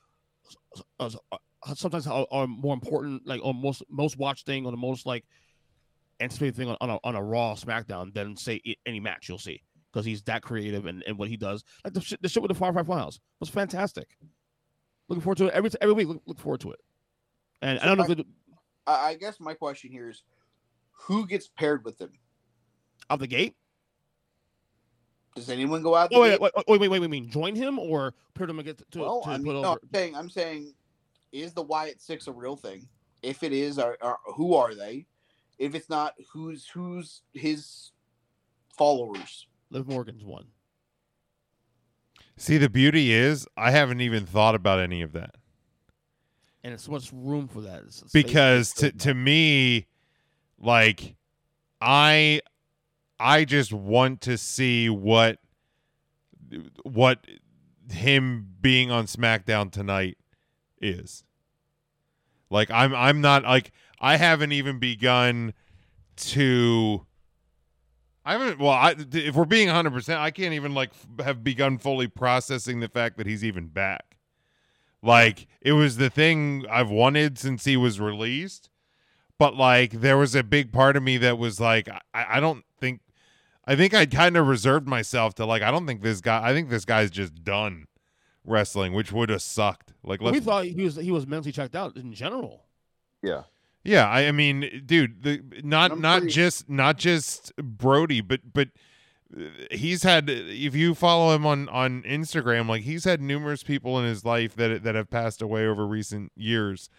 sometimes 1.74 2.06
are, 2.06 2.27
are 2.31 2.47
more 2.47 2.74
important. 2.74 3.27
Like 3.27 3.40
on 3.44 3.60
most 3.60 3.82
most 3.89 4.16
watched 4.16 4.47
thing 4.47 4.66
or 4.66 4.72
the 4.72 4.78
most 4.78 5.06
like 5.06 5.24
anticipated 6.20 6.56
thing 6.56 6.68
on, 6.68 6.76
on 6.80 6.90
a 6.90 6.98
on 7.05 7.16
a 7.16 7.22
Raw 7.22 7.55
SmackDown 7.55 8.12
than 8.14 8.36
say 8.36 8.60
any 8.86 9.01
match 9.01 9.28
you'll 9.28 9.38
see 9.38 9.62
because 9.92 10.05
he's 10.05 10.22
that 10.22 10.42
creative 10.42 10.86
and, 10.86 11.02
and 11.06 11.18
what 11.18 11.28
he 11.28 11.36
does. 11.36 11.64
Like 11.84 11.94
the 11.94 12.01
shit, 12.01 12.22
the 12.22 12.28
shit 12.28 12.42
with 12.42 12.51
the 12.51 12.59
Firefly 12.59 12.82
Funhouse 12.82 13.18
was 13.40 13.48
fantastic. 13.48 14.09
Looking 15.09 15.22
forward 15.22 15.38
to 15.38 15.47
it 15.47 15.55
every 15.55 15.70
every 15.80 15.94
week. 15.94 16.09
Look, 16.09 16.22
look 16.26 16.38
forward 16.38 16.60
to 16.60 16.72
it. 16.72 16.80
And 17.62 17.78
I 17.80 17.86
don't 17.86 17.98
know 17.98 18.06
my- 18.06 18.14
if 18.14 18.26
I, 18.86 19.09
I 19.10 19.14
guess 19.14 19.40
my 19.40 19.55
question 19.55 19.90
here 19.90 20.09
is, 20.09 20.22
who 20.92 21.26
gets 21.26 21.48
paired 21.48 21.84
with 21.84 21.98
them? 21.98 22.12
out 23.10 23.18
the 23.18 23.26
gate. 23.26 23.56
Does 25.34 25.51
anyone 25.51 25.82
go 25.82 25.94
out? 25.94 26.10
Oh, 26.12 26.20
wait, 26.20 26.40
wait, 26.40 26.52
wait, 26.66 26.80
wait, 26.80 26.90
wait, 26.90 27.01
wait, 27.01 27.10
mean 27.10 27.30
join 27.30 27.55
him 27.55 27.78
or 27.78 28.14
put 28.34 28.51
him 28.51 28.59
against 28.59 28.84
to, 28.92 29.01
well, 29.01 29.22
to 29.22 29.30
I 29.30 29.36
put 29.36 29.42
mean, 29.42 29.56
over? 29.56 29.62
no, 29.62 29.72
I'm 29.72 29.78
saying, 29.92 30.16
I'm 30.16 30.30
saying, 30.30 30.74
is 31.32 31.52
the 31.52 31.62
Wyatt 31.62 32.01
Six 32.01 32.26
a 32.26 32.32
real 32.32 32.56
thing? 32.56 32.88
If 33.22 33.42
it 33.42 33.52
is, 33.52 33.78
are, 33.78 33.97
are 34.01 34.18
who 34.34 34.55
are 34.55 34.74
they? 34.74 35.06
If 35.61 35.74
it's 35.74 35.91
not, 35.91 36.15
who's 36.32 36.66
who's 36.69 37.20
his 37.35 37.93
followers? 38.77 39.47
Liv 39.70 39.87
Morgan's 39.87 40.24
one. 40.24 40.47
See, 42.39 42.57
the 42.57 42.70
beauty 42.70 43.12
is 43.12 43.47
I 43.59 43.70
haven't 43.70 44.01
even 44.01 44.24
thought 44.24 44.55
about 44.55 44.81
any 44.81 45.03
of 45.03 45.12
that 45.12 45.35
And 46.65 46.73
it's 46.73 46.85
so 46.85 46.93
much 46.93 47.12
room 47.12 47.47
for 47.47 47.61
that. 47.61 47.81
It's- 47.81 48.03
it's 48.03 48.12
because 48.12 48.73
to 48.74 48.91
to 48.91 49.12
me, 49.15 49.87
like 50.59 51.15
I 51.81 52.41
I 53.20 53.45
just 53.45 53.70
want 53.73 54.23
to 54.23 54.39
see 54.39 54.89
what 54.89 55.39
what 56.85 57.27
him 57.93 58.55
being 58.62 58.91
on 58.91 59.05
SmackDown 59.05 59.70
tonight 59.70 60.16
is. 60.81 61.24
Like 62.49 62.70
I'm 62.70 62.95
I'm 62.95 63.20
not 63.20 63.43
like 63.43 63.73
I 64.01 64.16
haven't 64.16 64.52
even 64.52 64.78
begun 64.78 65.52
to 66.16 67.06
I 68.24 68.32
haven't 68.32 68.59
well 68.59 68.70
I 68.70 68.94
if 69.12 69.35
we're 69.35 69.44
being 69.44 69.68
100% 69.68 70.16
I 70.16 70.31
can't 70.31 70.55
even 70.55 70.74
like 70.74 70.90
f- 70.90 71.24
have 71.24 71.44
begun 71.44 71.78
fully 71.78 72.09
processing 72.09 72.81
the 72.81 72.89
fact 72.89 73.16
that 73.18 73.27
he's 73.27 73.44
even 73.44 73.68
back. 73.68 74.16
Like 75.02 75.47
it 75.60 75.72
was 75.72 75.97
the 75.97 76.10
thing 76.10 76.64
I've 76.70 76.90
wanted 76.90 77.39
since 77.39 77.64
he 77.64 77.77
was 77.77 77.98
released, 78.01 78.68
but 79.39 79.56
like 79.56 79.93
there 79.93 80.18
was 80.18 80.35
a 80.35 80.43
big 80.43 80.72
part 80.72 80.97
of 80.97 81.02
me 81.02 81.16
that 81.18 81.39
was 81.39 81.60
like 81.60 81.89
I, 81.89 82.27
I 82.36 82.40
don't 82.40 82.64
think 82.78 83.01
I 83.64 83.77
think 83.77 83.94
I 83.94 84.05
kind 84.06 84.36
of 84.36 84.47
reserved 84.47 84.86
myself 84.89 85.35
to 85.36 85.47
like 85.47 85.62
I 85.62 85.70
don't 85.70 85.86
think 85.86 86.02
this 86.02 86.20
guy 86.20 86.47
I 86.48 86.52
think 86.52 86.68
this 86.68 86.85
guy's 86.85 87.10
just 87.10 87.43
done 87.43 87.86
wrestling, 88.44 88.93
which 88.93 89.12
would 89.12 89.28
have 89.31 89.43
sucked. 89.43 89.93
Like 90.02 90.20
we 90.20 90.31
let's 90.31 90.44
thought 90.44 90.64
he 90.64 90.85
was 90.85 90.97
he 90.97 91.10
was 91.10 91.27
mentally 91.27 91.52
checked 91.52 91.74
out 91.74 91.97
in 91.97 92.12
general. 92.12 92.64
Yeah, 93.22 93.43
yeah, 93.82 94.07
I, 94.09 94.28
I 94.28 94.32
mean, 94.32 94.82
dude, 94.85 95.23
the 95.23 95.43
not 95.62 95.93
I'm 95.93 96.01
not 96.01 96.20
pretty- 96.20 96.32
just 96.35 96.69
not 96.69 96.98
just 96.98 97.55
Brodie, 97.57 98.20
but 98.20 98.40
but 98.52 98.69
uh, 99.35 99.44
he's 99.70 100.02
had 100.02 100.28
if 100.28 100.74
you 100.74 100.94
follow 100.94 101.35
him 101.35 101.47
on 101.47 101.69
on 101.70 102.02
Instagram, 102.02 102.69
like 102.69 102.82
he's 102.82 103.05
had 103.05 103.20
numerous 103.23 103.62
people 103.62 103.98
in 103.98 104.05
his 104.05 104.24
life 104.24 104.55
that 104.57 104.82
that 104.82 104.94
have 104.94 105.11
passed 105.11 105.40
away 105.40 105.66
over 105.66 105.86
recent 105.86 106.32
years. 106.36 106.90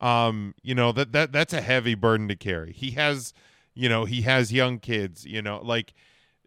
Um, 0.00 0.54
you 0.62 0.74
know 0.74 0.92
that 0.92 1.12
that 1.12 1.32
that's 1.32 1.54
a 1.54 1.62
heavy 1.62 1.94
burden 1.94 2.28
to 2.28 2.36
carry. 2.36 2.72
He 2.72 2.90
has, 2.92 3.32
you 3.74 3.88
know, 3.88 4.04
he 4.04 4.22
has 4.22 4.52
young 4.52 4.78
kids. 4.78 5.24
You 5.24 5.40
know, 5.40 5.60
like 5.64 5.94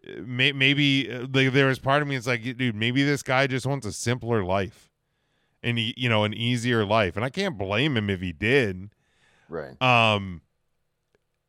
uh, 0.06 0.20
may, 0.22 0.52
maybe 0.52 1.10
uh, 1.12 1.26
like 1.32 1.52
there 1.52 1.66
was 1.66 1.80
part 1.80 2.00
of 2.00 2.06
me 2.06 2.14
it's 2.14 2.28
like, 2.28 2.44
dude, 2.56 2.76
maybe 2.76 3.02
this 3.02 3.24
guy 3.24 3.48
just 3.48 3.66
wants 3.66 3.86
a 3.86 3.92
simpler 3.92 4.44
life, 4.44 4.88
and 5.64 5.78
he, 5.78 5.94
you 5.96 6.08
know, 6.08 6.22
an 6.22 6.32
easier 6.32 6.84
life, 6.86 7.16
and 7.16 7.24
I 7.24 7.28
can't 7.30 7.58
blame 7.58 7.96
him 7.96 8.08
if 8.08 8.20
he 8.20 8.30
did 8.32 8.90
right. 9.50 9.80
um 9.82 10.40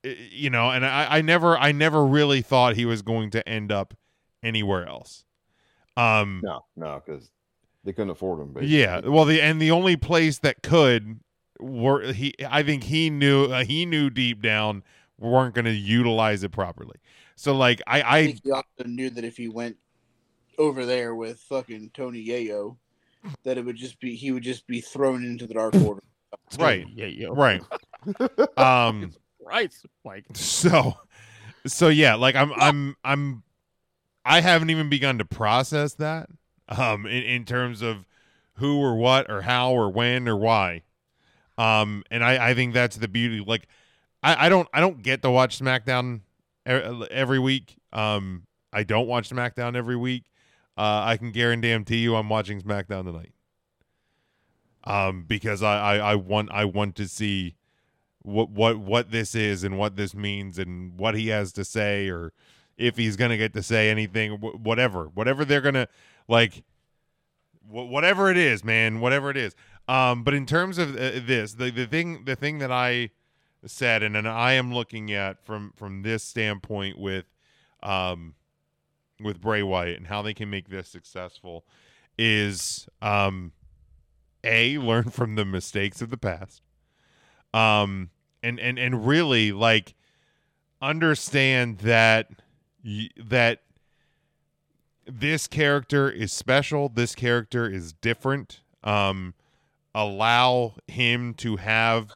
you 0.03 0.49
know 0.49 0.69
and 0.72 0.86
I, 0.86 1.18
I 1.18 1.22
never 1.22 1.57
i 1.57 1.72
never 1.72 2.06
really 2.06 2.41
thought 2.41 2.76
he 2.76 2.86
was 2.86 3.02
going 3.02 3.32
to 3.32 3.48
end 3.48 3.72
up 3.72 3.94
anywhere 4.44 4.88
else 4.88 5.23
um 5.95 6.41
No, 6.44 6.65
no, 6.76 7.02
because 7.06 7.32
they 7.84 7.94
couldn't 7.94 8.10
afford 8.10 8.40
him. 8.40 8.53
Basically. 8.53 8.78
yeah 8.80 8.99
well 9.02 9.26
the 9.26 9.41
and 9.41 9.61
the 9.61 9.72
only 9.72 9.95
place 9.95 10.40
that 10.40 10.61
could 10.64 11.19
were 11.60 12.11
he 12.11 12.34
i 12.49 12.64
think 12.64 12.84
he 12.84 13.10
knew 13.10 13.45
uh, 13.45 13.64
he 13.64 13.86
knew 13.86 14.10
deep 14.10 14.41
down 14.41 14.84
weren't 15.19 15.53
going 15.53 15.65
to 15.65 15.72
utilize 15.72 16.44
it 16.44 16.52
properly 16.52 16.98
so 17.36 17.56
like 17.56 17.82
i 17.86 18.02
I 18.02 18.18
i 18.18 18.26
think 18.26 18.41
he 18.44 18.52
also 18.52 18.84
knew 18.86 19.10
that 19.11 19.23
if 19.23 19.38
he 19.38 19.48
went 19.48 19.78
over 20.57 20.86
there 20.86 21.15
with 21.15 21.40
fucking 21.40 21.90
Tony 21.94 22.23
Yayo, 22.23 22.78
that 23.44 23.57
it 23.57 23.65
would 23.65 23.78
just 23.78 23.99
be 23.99 24.15
he 24.15 24.32
would 24.32 24.44
just 24.44 24.68
be 24.68 24.82
thrown 24.82 25.23
into 25.23 25.48
the 25.48 25.53
dark 25.56 25.73
order. 25.76 26.03
right 26.60 26.86
Yeah, 26.94 27.06
yeah. 27.07 27.28
right 27.32 27.61
um 28.57 29.11
Right. 29.44 29.73
Like 30.06 30.26
so 30.34 30.98
so 31.65 31.90
yeah 31.90 32.15
like 32.15 32.36
i'm 32.36 32.52
i'm 32.53 32.95
i'm 33.03 33.44
i 34.26 34.41
haven't 34.41 34.69
even 34.69 34.90
begun 34.90 35.18
to 35.19 35.26
process 35.26 35.94
that 35.95 36.28
um 36.69 37.06
in, 37.06 37.23
in 37.23 37.45
terms 37.45 37.82
of 37.82 38.07
who 38.56 38.80
or 38.80 38.95
what 38.95 39.30
or 39.30 39.41
how 39.41 39.72
or 39.72 39.90
when 39.90 40.28
or 40.28 40.36
why. 40.36 40.84
Um 41.57 42.03
and 42.10 42.23
i 42.23 42.49
i 42.49 42.53
think 42.53 42.73
that's 42.73 42.95
the 42.95 43.07
beauty 43.07 43.44
like 43.45 43.68
i 44.23 44.45
i 44.45 44.49
don't 44.49 44.68
i 44.73 44.80
don't 44.80 45.03
get 45.03 45.22
to 45.23 45.30
watch 45.30 45.60
smackdown 45.60 46.22
every 46.65 47.40
week. 47.40 47.78
Um 47.91 48.48
i 48.72 48.84
don't 48.84 49.07
watch 49.07 49.30
smackdown 49.30 49.76
every 49.76 49.98
week. 49.98 50.32
Uh 50.78 51.02
i 51.03 51.18
can 51.18 51.32
guarantee 51.32 51.98
you 51.98 52.15
i'm 52.15 52.30
watching 52.30 52.61
smackdown 52.61 53.03
tonight. 53.06 53.34
Um 54.84 55.26
because 55.28 55.61
i 55.61 55.98
i, 55.98 56.11
I 56.11 56.15
want 56.15 56.49
i 56.52 56.65
want 56.65 56.95
to 56.95 57.07
see 57.07 57.56
what 58.23 58.49
what 58.49 58.77
what 58.77 59.11
this 59.11 59.34
is 59.35 59.64
and 59.64 59.77
what 59.77 59.95
this 59.95 60.14
means 60.14 60.57
and 60.60 60.98
what 60.98 61.15
he 61.15 61.30
has 61.30 61.52
to 61.53 61.65
say 61.65 62.07
or 62.10 62.34
if 62.77 62.98
he's 62.98 63.15
gonna 63.15 63.38
get 63.38 63.53
to 63.53 63.64
say 63.64 63.89
anything 63.89 64.34
wh- 64.38 64.64
whatever 64.64 65.06
whatever 65.06 65.43
they're 65.43 65.61
gonna 65.61 65.88
like 66.27 66.64
wh- 67.68 67.89
whatever 67.89 68.30
it 68.30 68.38
is 68.38 68.64
man 68.64 68.99
whatever 68.99 69.30
it 69.30 69.38
is. 69.38 69.56
Um 69.88 70.23
but 70.23 70.34
in 70.34 70.45
terms 70.45 70.77
of 70.77 70.95
uh, 70.95 71.19
this 71.26 71.53
the, 71.53 71.72
the 71.72 71.88
thing 71.88 72.23
the 72.26 72.35
thing 72.35 72.60
that 72.60 72.72
i 72.72 73.10
said 73.65 74.03
and, 74.03 74.15
and 74.15 74.27
i 74.27 74.53
am 74.53 74.73
looking 74.73 75.11
at 75.11 75.43
from 75.43 75.72
from 75.76 76.02
this 76.03 76.23
standpoint 76.23 76.98
with 76.98 77.26
um 77.84 78.35
with 79.19 79.39
bray 79.41 79.61
wyatt 79.64 79.98
and 79.98 80.07
how 80.07 80.22
they 80.22 80.34
can 80.34 80.49
make 80.49 80.69
this 80.69 80.88
successful 80.88 81.65
is 82.18 82.88
um 83.02 83.52
a 84.43 84.77
learn 84.80 85.10
from 85.10 85.35
the 85.35 85.45
mistakes 85.45 86.02
of 86.02 86.10
the 86.10 86.18
past 86.18 86.61
um 87.53 88.10
and 88.44 88.60
and 88.60 88.80
and 88.80 89.06
really 89.06 89.52
like 89.52 89.95
understand 90.82 91.80
that 91.80 92.30
y- 92.84 93.10
that 93.18 93.61
this 95.06 95.48
character 95.48 96.10
is 96.10 96.32
special 96.32 96.90
this 96.90 97.15
character 97.15 97.69
is 97.69 97.94
different 97.94 98.61
um 98.84 99.34
allow 99.94 100.76
him 100.88 101.34
to 101.34 101.57
have 101.57 102.11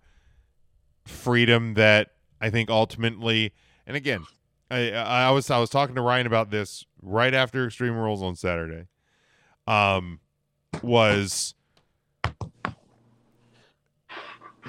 freedom 1.05 1.73
that 1.73 2.11
i 2.41 2.49
think 2.49 2.69
ultimately 2.69 3.53
and 3.85 3.95
again 3.97 4.23
i 4.71 4.91
i 4.91 5.29
was 5.31 5.49
i 5.51 5.59
was 5.59 5.69
talking 5.69 5.95
to 5.95 6.01
ryan 6.01 6.25
about 6.25 6.49
this 6.49 6.85
right 7.01 7.33
after 7.33 7.65
extreme 7.65 7.95
rules 7.95 8.23
on 8.23 8.35
saturday 8.35 8.85
um 9.67 10.19
was 10.81 11.53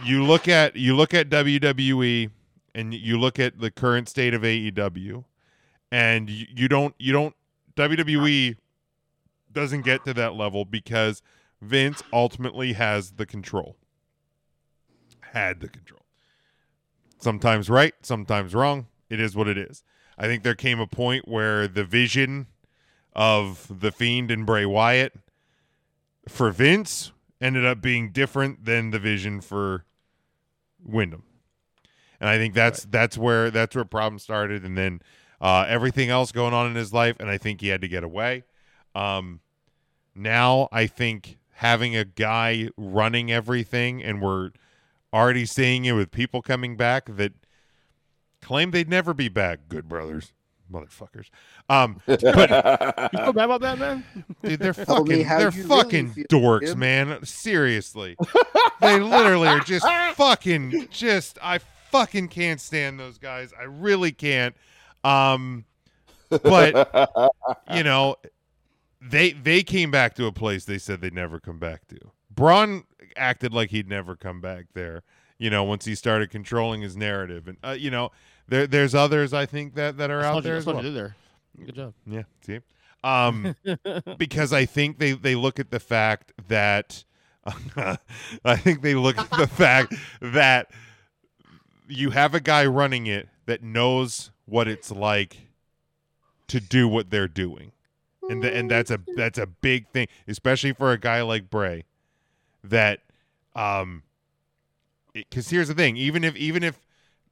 you 0.04 0.24
look 0.24 0.48
at 0.48 0.76
you 0.76 0.94
look 0.94 1.14
at 1.14 1.28
WWE 1.28 2.30
and 2.74 2.94
you 2.94 3.18
look 3.18 3.38
at 3.38 3.58
the 3.58 3.70
current 3.70 4.08
state 4.08 4.34
of 4.34 4.42
AEW 4.42 5.24
and 5.90 6.28
you, 6.28 6.46
you 6.54 6.68
don't 6.68 6.94
you 6.98 7.12
don't 7.12 7.34
WWE 7.76 8.56
doesn't 9.52 9.82
get 9.82 10.04
to 10.04 10.14
that 10.14 10.34
level 10.34 10.64
because 10.64 11.22
Vince 11.60 12.02
ultimately 12.12 12.74
has 12.74 13.12
the 13.12 13.26
control. 13.26 13.76
Had 15.32 15.60
the 15.60 15.68
control. 15.68 16.02
Sometimes 17.18 17.70
right, 17.70 17.94
sometimes 18.02 18.54
wrong. 18.54 18.86
It 19.08 19.20
is 19.20 19.34
what 19.34 19.48
it 19.48 19.56
is. 19.56 19.82
I 20.18 20.26
think 20.26 20.42
there 20.42 20.54
came 20.54 20.80
a 20.80 20.86
point 20.86 21.28
where 21.28 21.66
the 21.66 21.84
vision 21.84 22.46
of 23.14 23.80
the 23.80 23.90
Fiend 23.90 24.30
and 24.30 24.44
Bray 24.44 24.66
Wyatt 24.66 25.14
for 26.28 26.50
Vince 26.50 27.12
ended 27.40 27.64
up 27.64 27.80
being 27.80 28.12
different 28.12 28.64
than 28.64 28.90
the 28.90 28.98
vision 28.98 29.40
for 29.40 29.84
Windham. 30.82 31.24
And 32.20 32.28
I 32.28 32.38
think 32.38 32.54
that's 32.54 32.84
that's 32.84 33.18
where 33.18 33.50
that's 33.50 33.74
where 33.74 33.84
problems 33.84 34.22
started 34.22 34.64
and 34.64 34.76
then 34.76 35.00
uh, 35.40 35.66
everything 35.68 36.08
else 36.08 36.32
going 36.32 36.54
on 36.54 36.66
in 36.66 36.74
his 36.74 36.92
life 36.92 37.16
and 37.20 37.28
I 37.28 37.36
think 37.36 37.60
he 37.60 37.68
had 37.68 37.82
to 37.82 37.88
get 37.88 38.04
away. 38.04 38.44
Um, 38.94 39.40
now 40.14 40.68
I 40.72 40.86
think 40.86 41.38
having 41.56 41.94
a 41.94 42.04
guy 42.04 42.70
running 42.76 43.30
everything 43.30 44.02
and 44.02 44.22
we're 44.22 44.50
already 45.12 45.44
seeing 45.44 45.84
it 45.84 45.92
with 45.92 46.10
people 46.10 46.40
coming 46.42 46.76
back 46.76 47.16
that 47.16 47.32
claim 48.40 48.70
they'd 48.70 48.88
never 48.88 49.12
be 49.12 49.28
back. 49.28 49.60
Good 49.68 49.88
brothers, 49.88 50.32
motherfuckers. 50.72 51.30
Um, 51.68 52.00
but 52.06 52.22
You 53.12 53.18
feel 53.24 53.32
bad 53.32 53.44
about 53.44 53.60
that, 53.62 53.78
man? 53.78 54.04
dude, 54.42 54.60
they're 54.60 54.72
Tell 54.72 54.96
fucking, 54.98 55.26
they're 55.26 55.50
you 55.50 55.62
really 55.62 55.68
fucking 55.68 56.10
dorks, 56.30 56.66
Jim. 56.68 56.78
man. 56.78 57.24
Seriously, 57.24 58.16
they 58.80 59.00
literally 59.00 59.48
are 59.48 59.60
just 59.60 59.86
fucking. 60.16 60.88
Just 60.90 61.38
I 61.42 61.58
fucking 61.90 62.28
can't 62.28 62.60
stand 62.60 62.98
those 63.00 63.18
guys. 63.18 63.52
I 63.58 63.64
really 63.64 64.12
can't. 64.12 64.54
Um, 65.04 65.64
but 66.28 67.20
you 67.72 67.82
know, 67.84 68.16
they 69.00 69.32
they 69.32 69.62
came 69.62 69.90
back 69.90 70.14
to 70.16 70.26
a 70.26 70.32
place 70.32 70.64
they 70.64 70.78
said 70.78 71.00
they'd 71.00 71.14
never 71.14 71.38
come 71.40 71.58
back 71.58 71.86
to. 71.88 71.98
Braun 72.30 72.84
acted 73.16 73.54
like 73.54 73.70
he'd 73.70 73.88
never 73.88 74.16
come 74.16 74.40
back 74.40 74.66
there. 74.74 75.02
You 75.38 75.50
know, 75.50 75.64
once 75.64 75.84
he 75.84 75.94
started 75.94 76.30
controlling 76.30 76.80
his 76.80 76.96
narrative, 76.96 77.46
and 77.46 77.58
uh, 77.62 77.76
you 77.78 77.90
know, 77.90 78.10
there 78.48 78.66
there's 78.66 78.94
others 78.94 79.32
I 79.32 79.46
think 79.46 79.74
that 79.74 79.96
that 79.98 80.10
are 80.10 80.22
That's 80.22 80.26
out 80.28 80.36
you- 80.36 80.40
there 80.42 80.54
that's 80.54 80.66
well. 80.66 80.76
you 80.76 80.82
did 80.82 80.94
there. 80.94 81.16
Good 81.64 81.74
job. 81.74 81.94
Yeah, 82.06 82.22
see, 82.42 82.60
um, 83.02 83.54
because 84.18 84.52
I 84.52 84.66
think 84.66 84.98
they 84.98 85.12
they 85.12 85.34
look 85.34 85.58
at 85.58 85.70
the 85.70 85.80
fact 85.80 86.32
that 86.48 87.04
I 88.44 88.56
think 88.56 88.82
they 88.82 88.94
look 88.94 89.16
at 89.18 89.30
the 89.30 89.46
fact 89.46 89.94
that 90.20 90.70
you 91.88 92.10
have 92.10 92.34
a 92.34 92.40
guy 92.40 92.66
running 92.66 93.06
it 93.06 93.28
that 93.46 93.62
knows 93.62 94.30
what 94.44 94.68
it's 94.68 94.90
like 94.90 95.48
to 96.48 96.60
do 96.60 96.86
what 96.88 97.10
they're 97.10 97.28
doing, 97.28 97.72
and 98.28 98.44
and 98.44 98.70
that's 98.70 98.90
a 98.90 99.00
that's 99.16 99.38
a 99.38 99.46
big 99.46 99.88
thing, 99.90 100.08
especially 100.28 100.72
for 100.72 100.92
a 100.92 100.98
guy 100.98 101.22
like 101.22 101.48
Bray, 101.48 101.84
that 102.62 103.00
um, 103.54 104.02
because 105.14 105.48
here's 105.48 105.68
the 105.68 105.74
thing, 105.74 105.96
even 105.96 106.22
if 106.22 106.36
even 106.36 106.62
if 106.62 106.80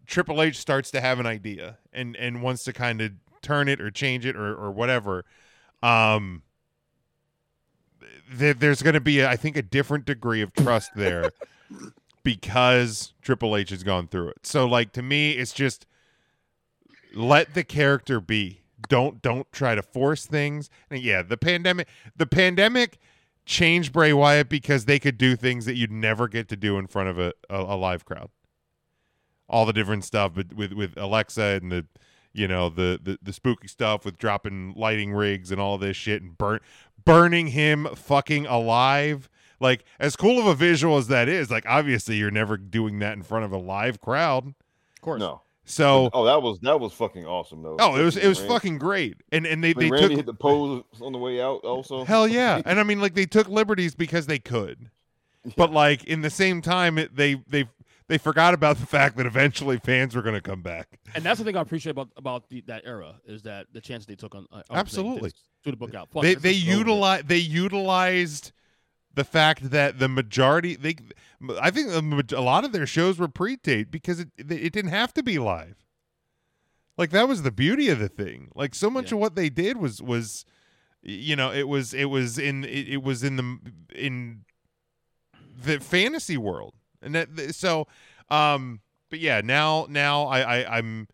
Triple 0.06 0.42
H 0.42 0.58
starts 0.58 0.90
to 0.92 1.00
have 1.00 1.20
an 1.20 1.26
idea 1.26 1.78
and 1.92 2.16
and 2.16 2.42
wants 2.42 2.64
to 2.64 2.72
kind 2.72 3.00
of 3.00 3.12
turn 3.42 3.68
it 3.68 3.80
or 3.80 3.90
change 3.90 4.26
it 4.26 4.36
or 4.36 4.54
or 4.54 4.70
whatever, 4.70 5.24
um, 5.82 6.42
there, 8.30 8.54
there's 8.54 8.82
going 8.82 8.94
to 8.94 9.00
be 9.00 9.20
a, 9.20 9.28
I 9.28 9.36
think 9.36 9.56
a 9.56 9.62
different 9.62 10.04
degree 10.04 10.40
of 10.40 10.52
trust 10.52 10.90
there 10.94 11.30
because 12.22 13.12
Triple 13.22 13.56
H 13.56 13.70
has 13.70 13.82
gone 13.82 14.08
through 14.08 14.28
it. 14.28 14.46
So 14.46 14.66
like 14.66 14.92
to 14.92 15.02
me, 15.02 15.32
it's 15.32 15.52
just 15.52 15.86
let 17.14 17.54
the 17.54 17.64
character 17.64 18.20
be. 18.20 18.60
Don't 18.88 19.22
don't 19.22 19.50
try 19.52 19.74
to 19.74 19.82
force 19.82 20.26
things. 20.26 20.68
And 20.90 21.00
yeah, 21.00 21.22
the 21.22 21.36
pandemic 21.36 21.88
the 22.16 22.26
pandemic 22.26 22.98
changed 23.46 23.92
Bray 23.92 24.12
Wyatt 24.12 24.48
because 24.48 24.86
they 24.86 24.98
could 24.98 25.18
do 25.18 25.36
things 25.36 25.66
that 25.66 25.76
you'd 25.76 25.92
never 25.92 26.28
get 26.28 26.48
to 26.48 26.56
do 26.56 26.78
in 26.78 26.86
front 26.86 27.10
of 27.10 27.18
a, 27.18 27.32
a, 27.50 27.60
a 27.60 27.76
live 27.76 28.04
crowd. 28.04 28.30
All 29.48 29.66
the 29.66 29.72
different 29.72 30.04
stuff 30.04 30.32
but 30.34 30.54
with 30.54 30.72
with 30.72 30.96
Alexa 30.96 31.42
and 31.62 31.70
the 31.70 31.86
you 32.32 32.48
know 32.48 32.68
the, 32.68 32.98
the 33.02 33.18
the 33.22 33.32
spooky 33.32 33.68
stuff 33.68 34.04
with 34.04 34.18
dropping 34.18 34.72
lighting 34.76 35.12
rigs 35.12 35.50
and 35.52 35.60
all 35.60 35.78
this 35.78 35.96
shit 35.96 36.22
and 36.22 36.36
burn 36.36 36.60
burning 37.04 37.48
him 37.48 37.86
fucking 37.94 38.46
alive. 38.46 39.28
Like 39.60 39.84
as 40.00 40.16
cool 40.16 40.40
of 40.40 40.46
a 40.46 40.54
visual 40.54 40.96
as 40.96 41.06
that 41.08 41.28
is, 41.28 41.50
like 41.50 41.64
obviously 41.68 42.16
you're 42.16 42.30
never 42.30 42.56
doing 42.56 42.98
that 43.00 43.12
in 43.12 43.22
front 43.22 43.44
of 43.44 43.52
a 43.52 43.56
live 43.58 44.00
crowd. 44.00 44.46
Of 44.48 45.00
course. 45.02 45.20
no. 45.20 45.42
So 45.66 46.10
Oh, 46.12 46.24
that 46.24 46.42
was 46.42 46.58
that 46.60 46.78
was 46.80 46.92
fucking 46.92 47.24
awesome 47.24 47.62
though. 47.62 47.76
oh, 47.80 47.96
it 47.96 48.04
was 48.04 48.16
it 48.16 48.26
was 48.28 48.38
Randy- 48.40 48.54
fucking 48.54 48.78
great. 48.78 49.16
And 49.32 49.46
and 49.46 49.62
they 49.64 49.72
when 49.72 49.86
they 49.86 49.90
Randy 49.90 50.08
took 50.08 50.16
hit 50.16 50.26
the 50.26 50.34
pose 50.34 50.82
on 51.00 51.12
the 51.12 51.18
way 51.18 51.40
out. 51.40 51.64
Also, 51.64 52.04
Hell 52.04 52.26
yeah. 52.28 52.60
And 52.66 52.78
I 52.80 52.82
mean 52.82 53.00
like 53.00 53.14
they 53.14 53.26
took 53.26 53.48
liberties 53.48 53.94
because 53.94 54.26
they 54.26 54.38
could. 54.38 54.90
But 55.56 55.72
like 55.72 56.04
in 56.04 56.22
the 56.22 56.30
same 56.30 56.60
time 56.62 56.98
it, 56.98 57.14
they 57.16 57.34
they 57.48 57.68
they 58.08 58.18
forgot 58.18 58.52
about 58.54 58.78
the 58.78 58.86
fact 58.86 59.16
that 59.16 59.26
eventually 59.26 59.78
fans 59.78 60.14
were 60.14 60.22
going 60.22 60.34
to 60.34 60.40
come 60.40 60.60
back. 60.62 60.98
And 61.14 61.24
that's 61.24 61.38
the 61.38 61.44
thing 61.44 61.56
I 61.56 61.60
appreciate 61.60 61.92
about 61.92 62.10
about 62.16 62.48
the, 62.48 62.60
that 62.66 62.82
era 62.84 63.16
is 63.26 63.42
that 63.42 63.66
the 63.72 63.80
chance 63.80 64.04
they 64.06 64.14
took 64.16 64.34
on 64.34 64.46
uh, 64.52 64.62
Absolutely. 64.70 65.30
to 65.64 65.70
the 65.70 65.76
book 65.76 65.94
out. 65.94 66.10
Fuck, 66.12 66.22
they 66.22 66.34
they 66.34 66.52
just 66.54 66.66
go 66.66 66.70
with 66.70 66.76
it. 66.76 66.78
utilize 66.78 67.22
they 67.26 67.38
utilized 67.38 68.52
the 69.14 69.24
fact 69.24 69.70
that 69.70 69.98
the 69.98 70.08
majority 70.08 70.74
they 70.76 70.96
I 71.60 71.70
think 71.70 72.32
a 72.32 72.40
lot 72.40 72.64
of 72.64 72.72
their 72.72 72.86
shows 72.86 73.18
were 73.18 73.28
pre-taped 73.28 73.90
because 73.90 74.20
it 74.20 74.28
it 74.38 74.72
didn't 74.72 74.90
have 74.90 75.14
to 75.14 75.22
be 75.22 75.38
live. 75.38 75.76
Like 76.98 77.10
that 77.10 77.26
was 77.26 77.42
the 77.42 77.50
beauty 77.52 77.88
of 77.88 77.98
the 77.98 78.08
thing. 78.08 78.50
Like 78.54 78.74
so 78.74 78.90
much 78.90 79.10
Yeah. 79.10 79.16
of 79.16 79.20
what 79.20 79.34
they 79.34 79.48
did 79.48 79.78
was 79.78 80.02
was 80.02 80.44
you 81.02 81.36
know, 81.36 81.52
it 81.52 81.68
was 81.68 81.92
it 81.94 82.06
was 82.06 82.38
in 82.38 82.64
it, 82.64 82.88
it 82.88 83.02
was 83.02 83.22
in 83.22 83.36
the 83.36 83.58
in 83.94 84.44
the 85.62 85.78
fantasy 85.80 86.36
world. 86.36 86.74
And 87.04 87.14
that 87.14 87.54
so 87.54 87.86
um 88.30 88.80
but 89.10 89.20
yeah, 89.20 89.40
now 89.44 89.86
now 89.88 90.24
I, 90.24 90.40
I 90.40 90.78
I'm 90.78 91.06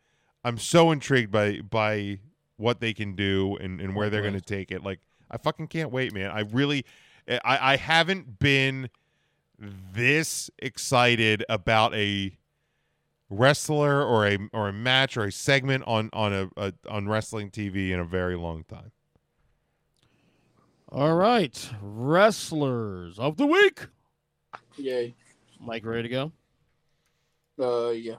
I'm 0.45 0.57
so 0.59 0.91
intrigued 0.91 1.31
by 1.31 1.61
by 1.61 2.21
what 2.57 2.81
they 2.81 2.93
can 2.95 3.15
do 3.15 3.57
and, 3.57 3.81
and 3.81 3.95
where 3.95 4.09
they're 4.11 4.23
Right. 4.23 4.31
going 4.31 4.41
to 4.41 4.47
take 4.47 4.71
it. 4.71 4.83
Like 4.83 5.01
I 5.31 5.37
fucking 5.39 5.69
can't 5.69 5.91
wait, 5.91 6.12
man. 6.15 6.31
I 6.31 6.41
really 6.41 6.85
I 7.29 7.73
I 7.73 7.77
haven't 7.77 8.39
been 8.39 8.89
this 9.59 10.51
excited 10.59 11.45
about 11.49 11.95
a 11.95 12.37
wrestler 13.29 14.03
or 14.03 14.27
a 14.27 14.39
or 14.53 14.69
a 14.69 14.73
match 14.73 15.17
or 15.17 15.25
a 15.25 15.33
segment 15.33 15.85
on 15.87 16.09
on 16.12 16.33
a, 16.33 16.49
a 16.57 16.73
on 16.89 17.09
wrestling 17.09 17.51
TV 17.51 17.91
in 17.91 18.01
a 18.01 18.05
very 18.05 18.37
long 18.37 18.65
time. 18.65 18.93
All 20.93 21.15
right, 21.15 21.71
wrestlers 21.81 23.19
of 23.19 23.37
the 23.37 23.47
week. 23.47 23.87
Yay. 24.77 25.15
Mike, 25.61 25.85
ready 25.85 26.03
to 26.05 26.09
go? 26.09 26.32
Uh, 27.59 27.91
yeah. 27.91 28.16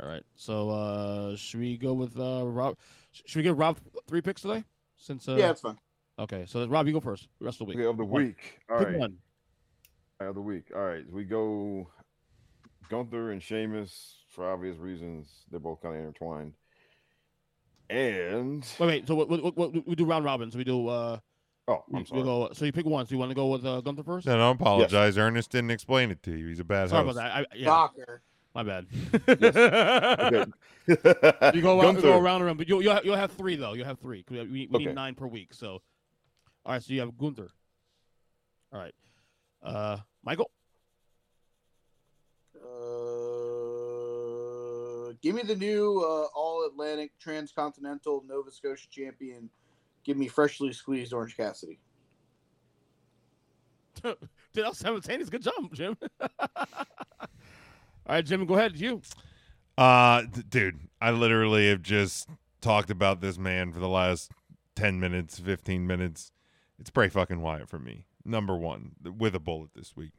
All 0.00 0.06
right. 0.08 0.22
So 0.34 0.68
uh 0.70 1.36
should 1.36 1.60
we 1.60 1.78
go 1.78 1.94
with 1.94 2.18
uh 2.18 2.46
Rob? 2.46 2.76
Should 3.12 3.36
we 3.38 3.42
give 3.44 3.58
Rob 3.58 3.78
three 4.06 4.20
picks 4.20 4.42
today? 4.42 4.64
Since 4.98 5.28
uh, 5.28 5.36
yeah, 5.36 5.50
it's 5.50 5.60
fine. 5.60 5.78
Okay, 6.18 6.44
so 6.46 6.66
Rob, 6.66 6.86
you 6.86 6.92
go 6.92 7.00
first. 7.00 7.28
Rest 7.40 7.56
of 7.56 7.58
the 7.60 7.64
week. 7.70 7.78
Okay, 7.78 7.86
of 7.86 7.96
the 7.96 8.04
One. 8.04 8.24
week. 8.24 8.58
All 8.70 8.78
Pick 8.78 8.88
right. 8.88 8.98
one. 8.98 9.16
Of 10.20 10.34
the 10.34 10.40
week. 10.42 10.64
All 10.74 10.82
right. 10.82 11.04
We 11.10 11.24
go 11.24 11.88
Gunther 12.90 13.30
and 13.32 13.42
Sheamus 13.42 14.16
for 14.30 14.50
obvious 14.50 14.76
reasons. 14.78 15.28
They're 15.50 15.60
both 15.60 15.80
kind 15.82 15.94
of 15.94 16.00
intertwined. 16.00 16.54
And 17.88 18.66
Wait, 18.80 18.86
wait. 18.86 19.06
So 19.06 19.14
what, 19.14 19.28
what, 19.28 19.56
what, 19.56 19.86
we 19.86 19.94
do 19.94 20.04
round 20.04 20.24
robin. 20.24 20.50
So 20.50 20.58
we 20.58 20.64
do. 20.64 20.88
uh 20.88 21.18
oh, 21.68 21.84
I'm 21.92 22.00
we 22.00 22.04
sorry. 22.06 22.22
go. 22.22 22.48
So 22.52 22.64
you 22.64 22.72
pick 22.72 22.86
one. 22.86 23.06
So 23.06 23.12
you 23.12 23.18
want 23.18 23.30
to 23.30 23.34
go 23.34 23.46
with 23.48 23.64
uh, 23.66 23.80
Gunther 23.80 24.02
first? 24.04 24.26
No, 24.26 24.36
no, 24.36 24.50
apologize. 24.50 25.16
Earnest 25.18 25.50
didn't 25.50 25.70
explain 25.70 26.10
it 26.10 26.22
to 26.24 26.30
you. 26.36 26.48
He's 26.48 26.60
a 26.60 26.64
bad 26.64 26.88
Sorry 26.90 27.04
host. 27.04 27.16
about 27.18 27.28
that. 27.34 27.46
I, 27.52 27.56
yeah, 27.56 27.64
Shocker. 27.66 28.22
my 28.54 28.62
bad. 28.62 28.86
Okay. 29.28 30.44
You 30.88 31.62
go 31.62 31.80
around, 31.80 31.96
you 31.96 32.02
go 32.02 32.16
around 32.18 32.36
and 32.36 32.44
around, 32.44 32.56
but 32.58 32.68
you'll 32.68 32.80
you'll 32.82 32.94
have, 32.94 33.04
you'll 33.04 33.16
have 33.16 33.32
three 33.32 33.56
though. 33.56 33.72
You'll 33.72 33.86
have 33.86 33.98
three. 33.98 34.22
'cause 34.22 34.36
We, 34.36 34.46
we 34.46 34.68
Okay. 34.72 34.84
need 34.86 34.94
nine 34.94 35.14
per 35.16 35.26
week. 35.26 35.52
So, 35.52 35.82
all 36.64 36.72
right. 36.72 36.82
So 36.82 36.92
you 36.92 37.00
have 37.00 37.18
Gunther. 37.18 37.50
All 38.72 38.78
right. 38.80 38.94
Uh, 39.62 39.96
Michael. 40.24 40.50
Uh, 43.46 45.12
give 45.22 45.34
me 45.34 45.42
the 45.42 45.56
new 45.56 46.00
uh, 46.06 46.26
All 46.34 46.64
Atlantic 46.66 47.12
Transcontinental 47.18 48.24
Nova 48.28 48.50
Scotia 48.50 48.86
champion. 48.90 49.48
Give 50.06 50.16
me 50.16 50.28
freshly 50.28 50.72
squeezed 50.72 51.12
Orange 51.12 51.36
Cassidy. 51.36 51.80
Dude, 54.02 54.16
that 54.54 54.68
was 54.68 54.78
simultaneous. 54.78 55.28
Good 55.28 55.42
job, 55.42 55.74
Jim. 55.74 55.96
all 56.20 56.56
right, 58.08 58.24
Jim. 58.24 58.46
Go 58.46 58.54
ahead. 58.54 58.78
You. 58.78 59.02
Uh, 59.76 60.22
d- 60.22 60.44
dude, 60.48 60.78
I 61.00 61.10
literally 61.10 61.68
have 61.68 61.82
just 61.82 62.28
talked 62.60 62.88
about 62.90 63.20
this 63.20 63.36
man 63.36 63.72
for 63.72 63.80
the 63.80 63.88
last 63.88 64.30
10 64.76 65.00
minutes, 65.00 65.40
15 65.40 65.84
minutes. 65.86 66.30
It's 66.78 66.88
Bray 66.90 67.08
fucking 67.08 67.40
Wyatt 67.40 67.68
for 67.68 67.80
me. 67.80 68.06
number 68.24 68.56
one 68.56 68.92
with 69.18 69.34
a 69.34 69.40
bullet 69.40 69.70
this 69.74 69.96
week. 69.96 70.12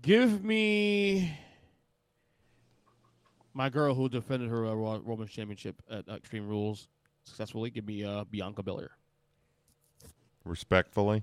Give 0.00 0.42
me 0.42 1.36
my 3.54 3.68
girl 3.68 3.94
who 3.94 4.08
defended 4.08 4.48
her 4.50 4.66
uh, 4.66 4.74
Raw 4.74 4.98
Women's 5.04 5.30
Championship 5.30 5.82
at 5.90 6.06
Extreme 6.08 6.48
Rules 6.48 6.88
successfully. 7.24 7.70
Give 7.70 7.86
me 7.86 8.04
uh, 8.04 8.24
Bianca 8.24 8.62
Belair. 8.62 8.90
Respectfully, 10.44 11.22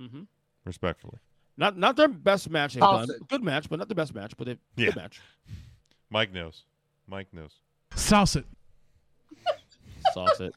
Mm-hmm. 0.00 0.22
respectfully. 0.64 1.18
Not 1.56 1.76
not 1.78 1.96
their 1.96 2.08
best 2.08 2.48
match 2.50 2.74
they've 2.74 2.80
done. 2.80 3.08
Good 3.28 3.42
match, 3.42 3.68
but 3.68 3.78
not 3.78 3.88
the 3.88 3.94
best 3.94 4.14
match. 4.14 4.36
But 4.36 4.46
they 4.46 4.56
Yeah. 4.76 4.86
good 4.86 4.96
match. 4.96 5.20
Mike 6.10 6.32
knows. 6.32 6.64
Mike 7.06 7.28
knows. 7.32 7.52
Sauce 7.94 8.36
it. 8.36 8.46
Sauce 10.12 10.40
it. 10.40 10.54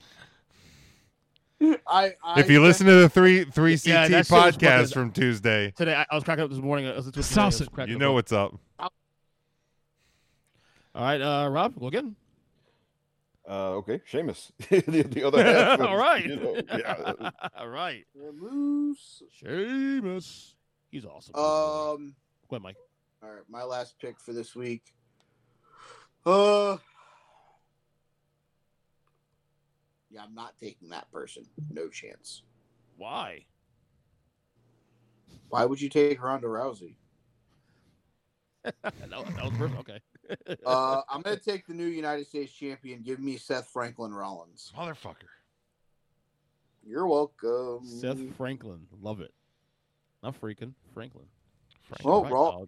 I, 1.87 2.13
I 2.23 2.39
if 2.39 2.49
you 2.49 2.61
listen 2.61 2.85
to 2.87 2.93
the 2.95 3.09
three 3.09 3.43
three 3.45 3.77
CT 3.77 3.85
Yeah, 3.87 4.07
that 4.07 4.25
shit 4.25 4.31
was 4.31 4.55
fucking- 4.55 4.59
podcast 4.69 4.93
from 4.93 5.11
Tuesday, 5.11 5.71
Today 5.77 5.95
I, 5.95 6.05
I 6.09 6.15
was 6.15 6.23
cracking 6.23 6.43
up 6.43 6.49
this 6.49 6.59
morning. 6.59 6.87
I 6.87 6.95
was 6.95 7.05
listening 7.07 7.13
to 7.13 7.19
it 7.19 7.23
I 7.31 7.33
Sauce 7.33 7.59
was 7.59 7.67
it. 7.67 7.71
cracking 7.73 7.91
you 7.91 7.95
up. 7.97 8.01
know 8.01 8.13
what's 8.13 8.31
up. 8.31 8.59
All 10.95 11.03
right, 11.03 11.21
uh, 11.21 11.49
Rob, 11.49 11.77
go 11.77 11.87
again. 11.87 12.15
Uh, 13.47 13.71
okay, 13.73 13.99
Sheamus. 14.05 14.53
the, 14.69 14.79
the 15.03 15.23
other 15.23 15.43
half. 15.43 15.81
All 15.81 15.97
is. 15.97 16.25
You 16.25 16.37
know, 16.37 16.61
yeah. 16.69 17.29
All 17.57 17.67
right. 17.67 18.05
Moose. 18.15 19.21
Sheamus. 19.29 20.55
He's 20.89 21.03
awesome. 21.03 21.35
Um. 21.35 22.15
go 22.49 22.55
ahead, 22.55 22.63
Mike. 22.63 22.77
All 23.21 23.29
right, 23.29 23.43
my 23.49 23.63
last 23.63 23.99
pick 23.99 24.21
for 24.21 24.31
this 24.31 24.55
week. 24.55 24.93
Uh. 26.25 26.77
Yeah, 30.09 30.23
I'm 30.23 30.33
not 30.33 30.53
taking 30.57 30.89
that 30.89 31.11
person. 31.11 31.45
No 31.69 31.89
chance. 31.89 32.43
Why? 32.95 33.43
Why 35.49 35.65
would 35.65 35.81
you 35.81 35.89
take 35.89 36.23
Ronda 36.23 36.47
Rousey? 36.47 36.95
that, 38.63 38.73
was, 38.93 39.35
that 39.35 39.43
was 39.43 39.53
perfect. 39.57 39.79
Okay. 39.81 39.99
Uh, 40.65 41.01
I'm 41.09 41.21
gonna 41.21 41.35
take 41.45 41.67
the 41.67 41.73
new 41.73 41.85
United 41.85 42.27
States 42.27 42.51
champion. 42.51 43.01
Give 43.01 43.19
me 43.19 43.37
Seth 43.37 43.67
Franklin 43.69 44.13
Rollins. 44.13 44.71
Motherfucker. 44.77 45.29
You're 46.87 47.07
welcome. 47.07 47.85
Seth 47.85 48.19
Franklin. 48.37 48.87
Love 49.01 49.21
it. 49.21 49.33
Not 50.23 50.39
freaking. 50.39 50.73
Franklin. 50.93 51.25
Oh, 52.03 52.23
Right, 52.23 52.31
Raw- 52.31 52.65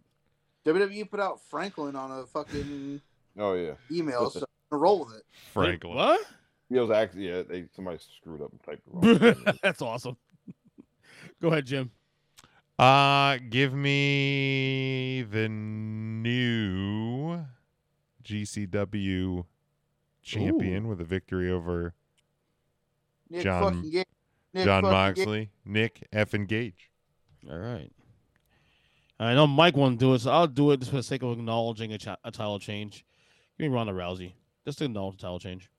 WWE 0.65 1.09
put 1.09 1.19
out 1.19 1.39
Franklin 1.49 1.95
on 1.95 2.11
a 2.11 2.25
fucking 2.25 3.01
Oh 3.37 3.53
yeah. 3.53 3.73
email, 3.91 4.29
so 4.29 4.39
I'm 4.39 4.45
gonna 4.71 4.81
roll 4.81 5.05
with 5.05 5.15
it. 5.17 5.23
Franklin. 5.53 5.95
What? 5.95 6.21
Yeah, 6.69 6.79
it 6.79 6.81
was 6.81 6.91
actually 6.91 7.29
yeah. 7.29 7.43
They 7.47 7.65
somebody 7.75 7.99
screwed 8.19 8.41
up 8.41 8.51
and 8.51 8.61
typed 8.63 8.81
it 8.87 9.35
wrong. 9.45 9.57
That's 9.63 9.81
awesome. 9.81 10.17
Go 11.41 11.47
ahead, 11.49 11.65
Jim. 11.65 11.91
Uh, 12.79 13.37
give 13.49 13.73
me 13.73 15.23
the 15.23 15.49
new 15.49 17.43
GCW 18.23 19.45
champion 20.21 20.87
with 20.87 21.01
a 21.01 21.03
victory 21.03 21.49
over 21.49 21.95
Nick 23.29 23.43
John- 23.43 23.73
fucking 23.75 23.89
Ga- 23.91 24.03
Nick 24.53 24.65
John 24.65 24.83
fucking 24.83 24.91
Ga- 24.91 24.91
Moxley, 25.21 25.49
Nick 25.65 26.07
F. 26.13 26.33
and 26.35 26.47
Gage. 26.47 26.91
All 27.49 27.57
right. 27.57 27.91
I 29.19 29.33
know 29.33 29.47
Mike 29.47 29.75
won't 29.75 29.99
do 29.99 30.13
it, 30.13 30.19
so 30.19 30.29
I'll 30.31 30.45
do 30.45 30.69
it 30.71 30.77
just 30.79 30.91
for 30.91 30.97
the 30.97 31.03
sake 31.03 31.23
of 31.23 31.31
acknowledging 31.31 31.91
a, 31.93 31.97
cha- 31.97 32.17
a 32.23 32.29
title 32.29 32.59
change. 32.59 33.03
Give 33.57 33.71
me 33.71 33.75
Ronda 33.75 33.93
Rousey. 33.93 34.33
Just 34.65 34.77
to 34.79 34.85
acknowledge 34.85 35.15
the 35.17 35.21
title 35.23 35.39
change. 35.39 35.71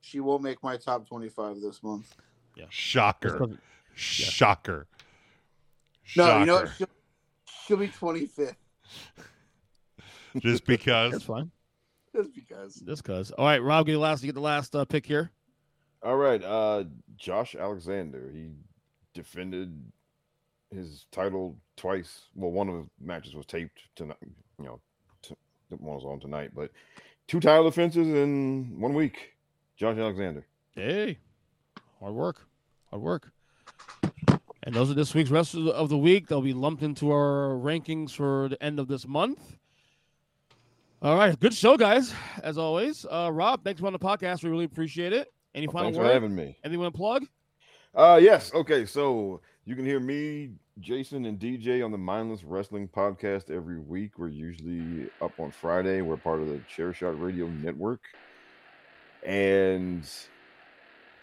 She 0.00 0.20
will 0.20 0.38
make 0.38 0.62
my 0.62 0.78
top 0.78 1.06
25 1.06 1.60
this 1.60 1.82
month. 1.82 2.14
Just 2.56 2.72
Shocker. 2.72 3.36
'cause- 3.38 3.58
Shocker. 3.94 4.86
No, 6.16 6.38
you 6.40 6.46
know 6.46 6.54
what? 6.56 6.70
She'll, 6.76 6.88
she'll 7.66 7.76
be 7.76 7.88
25th 7.88 8.54
Just 10.38 10.64
because. 10.64 11.12
That's 11.12 11.24
fine. 11.24 11.50
just 12.14 12.34
because. 12.34 12.74
Just 12.76 13.04
cause. 13.04 13.30
All 13.32 13.46
right, 13.46 13.62
Rob, 13.62 13.86
get 13.86 13.92
the 13.92 13.98
last. 13.98 14.22
You 14.22 14.28
get 14.28 14.34
the 14.34 14.40
last 14.40 14.74
uh, 14.76 14.84
pick 14.84 15.06
here. 15.06 15.30
All 16.02 16.16
right, 16.16 16.42
uh, 16.42 16.84
Josh 17.16 17.54
Alexander. 17.54 18.30
He 18.32 18.50
defended 19.12 19.82
his 20.70 21.06
title 21.12 21.56
twice. 21.76 22.22
Well, 22.34 22.50
one 22.50 22.68
of 22.68 22.74
the 22.76 22.86
matches 23.04 23.34
was 23.34 23.46
taped 23.46 23.80
tonight. 23.96 24.16
You 24.58 24.64
know, 24.64 24.80
t- 25.22 25.34
one 25.68 25.96
was 25.96 26.04
on 26.04 26.20
tonight, 26.20 26.52
but 26.54 26.70
two 27.26 27.40
title 27.40 27.64
defenses 27.64 28.06
in 28.08 28.80
one 28.80 28.94
week. 28.94 29.32
Josh 29.76 29.98
Alexander. 29.98 30.46
Hey, 30.74 31.18
hard 32.00 32.14
work, 32.14 32.46
hard 32.90 33.02
work. 33.02 33.32
And 34.62 34.74
those 34.74 34.90
are 34.90 34.94
this 34.94 35.14
week's 35.14 35.30
rest 35.30 35.54
of 35.54 35.88
the, 35.88 35.96
week. 35.96 36.26
They'll 36.28 36.42
be 36.42 36.52
lumped 36.52 36.82
into 36.82 37.10
our 37.10 37.54
rankings 37.54 38.10
for 38.10 38.48
the 38.48 38.62
end 38.62 38.78
of 38.78 38.88
this 38.88 39.06
month. 39.06 39.56
All 41.00 41.16
right, 41.16 41.38
good 41.40 41.54
show, 41.54 41.78
guys. 41.78 42.12
As 42.42 42.58
always, 42.58 43.06
uh, 43.10 43.30
Rob, 43.32 43.64
thanks 43.64 43.80
for 43.80 43.86
on 43.86 43.94
the 43.94 43.98
podcast. 43.98 44.42
We 44.44 44.50
really 44.50 44.66
appreciate 44.66 45.14
it. 45.14 45.32
Any 45.54 45.66
Well, 45.66 45.72
final 45.72 45.86
thanks 45.86 45.98
word? 45.98 46.06
for 46.08 46.12
having 46.12 46.34
me. 46.34 46.58
Anything 46.62 46.72
you 46.72 46.80
want 46.80 46.94
to 46.94 46.98
plug? 46.98 47.26
Uh 47.94 48.20
yes. 48.22 48.52
Okay, 48.54 48.86
so 48.86 49.40
you 49.64 49.74
can 49.74 49.84
hear 49.84 49.98
me, 49.98 50.50
Jason, 50.78 51.24
and 51.24 51.40
DJ 51.40 51.84
on 51.84 51.90
the 51.90 51.98
Mindless 51.98 52.44
Wrestling 52.44 52.86
podcast 52.86 53.50
every 53.50 53.80
week. 53.80 54.12
We're 54.16 54.28
usually 54.28 55.10
up 55.20 55.32
on 55.40 55.50
Friday. 55.50 56.00
We're 56.00 56.16
part 56.16 56.38
of 56.40 56.48
the 56.48 56.60
Chair 56.72 56.92
Shot 56.92 57.20
Radio 57.20 57.48
Network, 57.48 58.02
and 59.24 60.08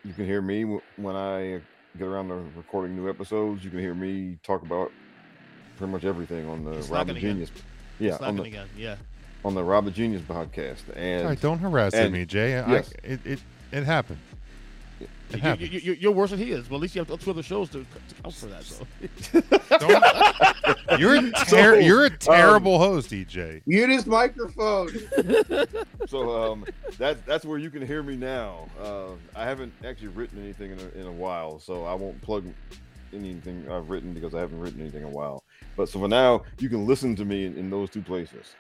you 0.03 0.13
can 0.13 0.25
hear 0.25 0.41
me 0.41 0.63
when 0.97 1.15
I 1.15 1.61
get 1.97 2.07
around 2.07 2.29
to 2.29 2.35
recording 2.55 2.95
new 2.95 3.09
episodes. 3.09 3.63
You 3.63 3.69
can 3.69 3.79
hear 3.79 3.93
me 3.95 4.37
talk 4.43 4.61
about 4.61 4.91
pretty 5.77 5.91
much 5.91 6.03
everything 6.03 6.47
on 6.47 6.63
the 6.63 6.75
He's 6.75 6.89
Rob 6.89 7.07
the 7.07 7.13
slacking 7.13 7.17
again. 7.17 7.31
Genius. 7.31 7.51
Yeah, 7.99 8.17
Slacking 8.17 8.27
on 8.27 8.35
the 8.37 8.43
again. 8.43 8.67
Yeah. 8.77 8.95
on 9.45 9.55
the 9.55 9.63
Rob 9.63 9.85
the 9.85 9.91
Genius 9.91 10.21
podcast. 10.21 10.81
And 10.95 11.23
All 11.23 11.29
right, 11.29 11.41
don't 11.41 11.59
harass 11.59 11.93
and- 11.93 12.13
me, 12.13 12.25
Jay. 12.25 12.51
Yes. 12.51 12.91
it, 13.03 13.03
it 13.03 13.19
it. 13.25 13.39
It 13.71 13.83
happened. 13.83 14.19
You, 15.33 15.79
you, 15.79 15.93
you're 15.93 16.11
worse 16.11 16.31
than 16.31 16.39
he 16.39 16.51
is. 16.51 16.67
But 16.67 16.75
at 16.75 16.81
least 16.81 16.95
you 16.95 17.03
have 17.03 17.19
two 17.19 17.31
other 17.31 17.43
shows 17.43 17.69
to, 17.69 17.79
to 17.79 18.15
count 18.21 18.35
for 18.35 18.45
that. 18.47 18.63
So. 18.63 18.85
Don't- 19.79 20.03
you're 20.99 21.15
a 21.15 21.31
ter- 21.31 21.45
So, 21.45 21.73
you're 21.75 22.05
a 22.05 22.09
um, 22.09 22.17
terrible 22.19 22.79
host, 22.79 23.11
E 23.13 23.25
EJ. 23.25 23.61
Mute 23.65 23.89
his 23.89 24.05
microphone. 24.05 24.89
so 26.07 26.51
um, 26.51 26.65
that's 26.97 27.21
that's 27.25 27.45
where 27.45 27.57
you 27.57 27.69
can 27.69 27.85
hear 27.85 28.03
me 28.03 28.15
now. 28.15 28.67
Uh, 28.81 29.09
I 29.35 29.43
haven't 29.43 29.73
actually 29.85 30.09
written 30.09 30.41
anything 30.41 30.71
in 30.71 30.79
a, 30.79 30.99
in 30.99 31.07
a 31.07 31.11
while, 31.11 31.59
so 31.59 31.85
I 31.85 31.93
won't 31.93 32.21
plug 32.21 32.45
anything 33.13 33.69
I've 33.69 33.89
written 33.89 34.13
because 34.13 34.35
I 34.35 34.39
haven't 34.39 34.59
written 34.59 34.81
anything 34.81 35.01
in 35.01 35.07
a 35.07 35.11
while. 35.11 35.43
But 35.75 35.89
so 35.89 35.99
for 35.99 36.07
now, 36.07 36.43
you 36.59 36.69
can 36.69 36.85
listen 36.85 37.15
to 37.17 37.25
me 37.25 37.45
in, 37.45 37.57
in 37.57 37.69
those 37.69 37.89
two 37.89 38.01
places. 38.01 38.55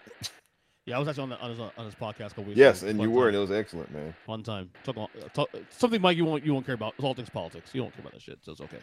Yeah, 0.87 0.95
I 0.95 0.99
was 0.99 1.07
actually 1.09 1.23
on, 1.23 1.29
the, 1.29 1.39
on 1.39 1.49
his 1.49 1.59
on 1.59 1.85
his 1.85 1.95
podcast 1.95 2.27
a 2.27 2.29
couple 2.29 2.45
weeks. 2.45 2.57
Yes, 2.57 2.81
ago. 2.81 2.91
and 2.91 2.99
Fun 2.99 3.09
you 3.09 3.13
were, 3.13 3.23
time. 3.23 3.27
and 3.27 3.35
it 3.35 3.39
was 3.41 3.51
excellent, 3.51 3.93
man. 3.93 4.15
Fun 4.25 4.41
time. 4.41 4.69
Talk, 4.85 5.09
talk, 5.33 5.49
something, 5.69 6.01
Mike, 6.01 6.15
you 6.15 6.23
won't 6.23 6.45
you 6.45 6.53
won't 6.53 6.65
care 6.65 6.75
about. 6.75 6.93
It's 6.95 7.03
all 7.03 7.13
things 7.13 7.29
politics. 7.29 7.71
You 7.73 7.81
don't 7.81 7.91
care 7.93 7.99
about 8.01 8.13
that 8.13 8.21
shit, 8.21 8.39
so 8.41 8.53
it's 8.53 8.61
okay. 8.61 8.79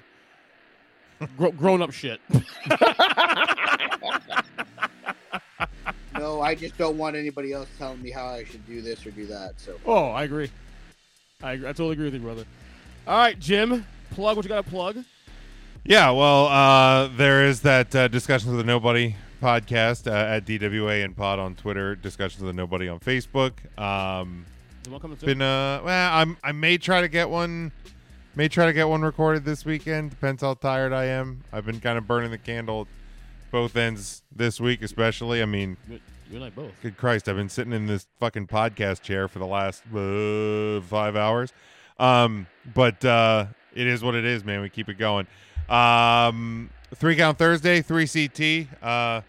Gro- 1.38 1.52
grown 1.52 1.80
up 1.80 1.92
shit. 1.92 2.20
no, 6.18 6.40
I 6.42 6.54
just 6.54 6.76
don't 6.76 6.98
want 6.98 7.16
anybody 7.16 7.52
else 7.52 7.68
telling 7.78 8.02
me 8.02 8.10
how 8.10 8.26
I 8.26 8.44
should 8.44 8.66
do 8.66 8.82
this 8.82 9.04
or 9.06 9.10
do 9.10 9.24
that. 9.26 9.58
So 9.60 9.76
Oh, 9.86 10.06
I 10.08 10.24
agree. 10.24 10.50
I 11.42 11.52
agree. 11.52 11.68
I 11.68 11.72
totally 11.72 11.92
agree 11.94 12.06
with 12.06 12.14
you, 12.14 12.20
brother. 12.20 12.44
All 13.06 13.18
right, 13.18 13.38
Jim, 13.38 13.86
plug 14.10 14.36
what 14.36 14.44
you 14.44 14.48
got 14.48 14.64
to 14.64 14.70
plug. 14.70 14.98
Yeah, 15.84 16.10
well, 16.10 16.46
uh, 16.46 17.08
there 17.16 17.44
is 17.46 17.60
that 17.62 17.94
uh, 17.94 18.08
discussions 18.08 18.50
with 18.50 18.58
the 18.58 18.64
nobody 18.64 19.16
podcast 19.44 20.10
uh, 20.10 20.14
at 20.14 20.46
DWA 20.46 21.04
and 21.04 21.14
Pod 21.14 21.38
on 21.38 21.54
Twitter. 21.54 21.94
Discussions 21.94 22.42
with 22.42 22.48
the 22.48 22.54
nobody 22.54 22.88
on 22.88 22.98
Facebook. 22.98 23.52
Um, 23.78 24.46
You 24.86 24.90
want 24.92 25.02
to 25.02 25.04
come 25.04 25.12
it's 25.12 25.20
to 25.20 25.26
been 25.26 25.42
uh, 25.42 25.82
well, 25.84 26.14
I'm 26.14 26.38
I 26.42 26.52
may 26.52 26.78
try 26.78 27.02
to 27.02 27.08
get 27.08 27.28
one, 27.28 27.70
may 28.34 28.48
try 28.48 28.64
to 28.64 28.72
get 28.72 28.88
one 28.88 29.02
recorded 29.02 29.44
this 29.44 29.66
weekend. 29.66 30.10
Depends 30.10 30.40
how 30.40 30.54
tired 30.54 30.94
I 30.94 31.04
am. 31.06 31.44
I've 31.52 31.66
been 31.66 31.78
kind 31.78 31.98
of 31.98 32.06
burning 32.06 32.30
the 32.30 32.38
candle 32.38 32.82
at 32.82 32.86
both 33.50 33.76
ends 33.76 34.22
this 34.34 34.58
week, 34.58 34.82
especially. 34.82 35.42
I 35.42 35.44
mean, 35.44 35.76
you, 35.90 36.00
you 36.30 36.36
and 36.36 36.44
I 36.46 36.48
both. 36.48 36.72
Good 36.80 36.96
Christ, 36.96 37.28
I've 37.28 37.36
been 37.36 37.50
sitting 37.50 37.74
in 37.74 37.86
this 37.86 38.06
fucking 38.20 38.46
podcast 38.46 39.02
chair 39.02 39.28
for 39.28 39.40
the 39.40 39.46
last 39.46 39.82
uh, 39.94 40.80
five 40.86 41.16
hours. 41.16 41.52
Um, 41.98 42.46
but 42.74 43.04
uh, 43.04 43.46
it 43.74 43.86
is 43.86 44.02
what 44.02 44.14
it 44.14 44.24
is, 44.24 44.42
man. 44.42 44.62
We 44.62 44.70
keep 44.70 44.88
it 44.88 44.96
going. 44.96 45.26
Um, 45.68 46.70
three 46.94 47.14
count 47.14 47.36
Thursday, 47.36 47.82
three 47.82 48.08
CT. 48.08 48.68
Uh, 48.82 49.20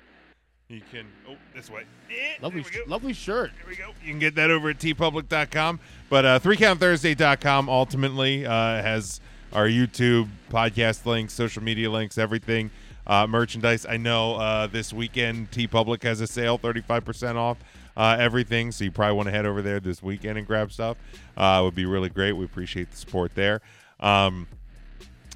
you 0.67 0.81
can 0.91 1.05
oh 1.29 1.35
this 1.53 1.69
way. 1.69 1.83
Eh, 2.09 2.35
Lovely, 2.41 2.63
lovely 2.87 3.13
shirt. 3.13 3.51
There 3.57 3.69
we 3.69 3.75
go. 3.75 3.89
You 4.03 4.11
can 4.11 4.19
get 4.19 4.35
that 4.35 4.49
over 4.49 4.69
at 4.69 4.79
teepublic.com. 4.79 5.79
But 6.09 6.25
uh, 6.25 6.39
3countthursday.com 6.39 7.69
ultimately 7.69 8.45
uh, 8.45 8.51
has 8.51 9.21
our 9.53 9.67
YouTube 9.67 10.27
podcast 10.49 11.05
links, 11.05 11.33
social 11.33 11.63
media 11.63 11.89
links, 11.89 12.17
everything, 12.17 12.71
uh, 13.07 13.27
merchandise. 13.27 13.85
I 13.85 13.97
know 13.97 14.35
uh, 14.35 14.67
this 14.67 14.91
weekend 14.91 15.51
TeePublic 15.51 16.03
has 16.03 16.19
a 16.21 16.27
sale, 16.27 16.57
35% 16.59 17.35
off 17.35 17.57
uh, 17.95 18.17
everything. 18.19 18.71
So 18.71 18.83
you 18.83 18.91
probably 18.91 19.15
want 19.15 19.27
to 19.27 19.31
head 19.31 19.45
over 19.45 19.61
there 19.61 19.79
this 19.79 20.03
weekend 20.03 20.37
and 20.37 20.45
grab 20.47 20.71
stuff. 20.71 20.97
Uh, 21.37 21.59
it 21.61 21.65
would 21.65 21.75
be 21.75 21.85
really 21.85 22.09
great. 22.09 22.33
We 22.33 22.45
appreciate 22.45 22.91
the 22.91 22.97
support 22.97 23.35
there. 23.35 23.61
Um, 23.99 24.47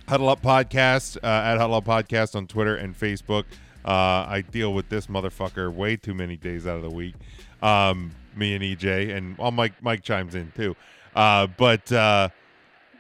Huddle 0.08 0.30
Up 0.30 0.42
Podcast 0.42 1.18
uh, 1.18 1.28
at 1.28 1.58
Huddle 1.60 1.76
Up 1.76 1.86
Podcast 1.86 2.36
on 2.36 2.48
Twitter 2.48 2.76
and 2.76 3.00
Facebook. 3.00 3.46
Uh, 3.86 4.26
I 4.28 4.44
deal 4.50 4.74
with 4.74 4.90
this 4.90 5.08
motherfucker 5.08 5.74
way 5.74 5.96
too 5.96 6.14
many 6.14 6.36
days 6.36 6.68
out 6.68 6.78
of 6.78 6.84
the 6.84 6.90
week. 6.90 7.16
Um, 7.62 8.12
me 8.36 8.54
and 8.56 8.64
EJ 8.64 9.16
and 9.16 9.38
well, 9.38 9.52
Mike 9.52 9.74
Mike 9.82 10.04
chimes 10.04 10.36
in 10.36 10.52
too. 10.56 10.76
Uh, 11.16 11.48
but 11.48 11.92
uh, 11.92 12.30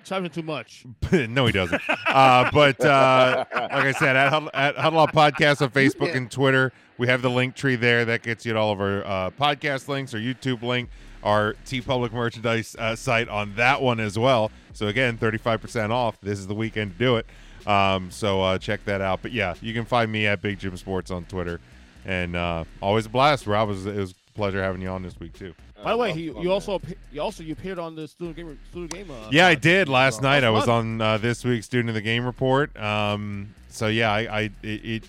Chimes 0.03 0.25
in 0.25 0.31
too 0.31 0.41
much. 0.41 0.85
no, 1.11 1.45
he 1.45 1.51
doesn't. 1.51 1.81
Uh, 2.07 2.49
but 2.51 2.83
uh, 2.83 3.45
like 3.53 3.71
I 3.71 3.91
said, 3.91 4.15
at, 4.15 4.29
Huddle- 4.29 4.49
at 4.53 4.75
Huddle 4.75 4.99
Up 4.99 5.11
Podcast 5.11 5.61
on 5.61 5.69
Facebook 5.69 6.15
and 6.15 6.31
Twitter, 6.31 6.71
we 6.97 7.07
have 7.07 7.21
the 7.21 7.29
link 7.29 7.55
tree 7.55 7.75
there 7.75 8.05
that 8.05 8.23
gets 8.23 8.45
you 8.45 8.53
to 8.53 8.59
all 8.59 8.71
of 8.71 8.81
our 8.81 9.05
uh, 9.05 9.29
podcast 9.31 9.87
links, 9.87 10.13
our 10.13 10.19
YouTube 10.19 10.63
link, 10.63 10.89
our 11.23 11.53
TeePublic 11.65 12.11
merchandise 12.11 12.75
uh, 12.79 12.95
site 12.95 13.29
on 13.29 13.55
that 13.55 13.81
one 13.81 13.99
as 13.99 14.17
well. 14.17 14.51
So 14.73 14.87
again, 14.87 15.17
thirty 15.17 15.37
five 15.37 15.61
percent 15.61 15.91
off. 15.91 16.19
This 16.21 16.39
is 16.39 16.47
the 16.47 16.55
weekend 16.55 16.93
to 16.93 16.97
do 16.97 17.17
it. 17.17 17.25
Um, 17.67 18.11
so 18.11 18.41
uh, 18.41 18.57
check 18.57 18.83
that 18.85 19.01
out. 19.01 19.21
But 19.21 19.31
yeah, 19.31 19.53
you 19.61 19.73
can 19.73 19.85
find 19.85 20.11
me 20.11 20.27
at 20.27 20.41
Big 20.41 20.59
Jim 20.59 20.75
Sports 20.77 21.11
on 21.11 21.25
Twitter, 21.25 21.59
and 22.05 22.35
uh, 22.35 22.63
always 22.81 23.05
a 23.05 23.09
blast. 23.09 23.47
Rob, 23.47 23.69
it 23.69 23.71
was, 23.73 23.85
it 23.85 23.95
was 23.95 24.11
a 24.11 24.33
pleasure 24.35 24.61
having 24.63 24.81
you 24.81 24.89
on 24.89 25.03
this 25.03 25.19
week 25.19 25.33
too. 25.33 25.53
By 25.83 25.91
the 25.91 25.97
way, 25.97 26.11
Uh, 26.11 26.15
he, 26.15 26.27
fun, 26.29 26.41
you 26.41 26.49
man. 26.49 26.53
also 26.53 26.81
you 27.11 27.21
also 27.21 27.41
you 27.43 27.53
appeared 27.53 27.79
on 27.79 27.95
the 27.95 28.07
student 28.07 28.35
game 28.35 28.59
student 28.69 28.91
game. 28.91 29.09
Uh, 29.11 29.29
Yeah, 29.31 29.47
I 29.47 29.55
did 29.55 29.87
last 29.87 30.17
So, 30.17 30.21
night. 30.23 30.43
I 30.43 30.49
was 30.49 30.67
on 30.67 30.99
uh, 31.01 31.17
this 31.17 31.43
week's 31.45 31.65
Student 31.67 31.89
of 31.89 31.95
the 31.95 32.01
Game 32.01 32.25
report. 32.25 32.75
Um, 32.77 33.53
so 33.69 33.87
yeah, 33.87 34.11
I, 34.11 34.19
I 34.19 34.41
it, 34.61 34.85
it 34.85 35.03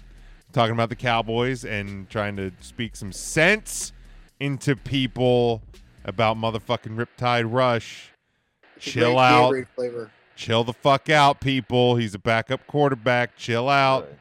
talking 0.53 0.73
about 0.73 0.89
the 0.89 0.97
Cowboys 0.97 1.65
and 1.65 2.09
trying 2.09 2.37
to 2.37 2.53
speak 2.61 2.95
some 2.97 3.11
sense 3.13 3.93
into 4.39 4.77
people 4.77 5.61
about 6.05 6.37
motherfucking 6.37 6.97
Riptide 6.97 7.53
Rush. 7.53 8.11
Chill 8.79 9.19
out. 9.19 9.53
Flavor. 9.77 10.11
Chill 10.41 10.65
the 10.65 10.73
fuck 10.73 11.11
out, 11.11 11.39
people. 11.39 11.97
He's 11.97 12.15
a 12.15 12.19
backup 12.19 12.67
quarterback. 12.67 13.37
Chill 13.37 13.69
out. 13.69 14.05
Right. 14.05 14.19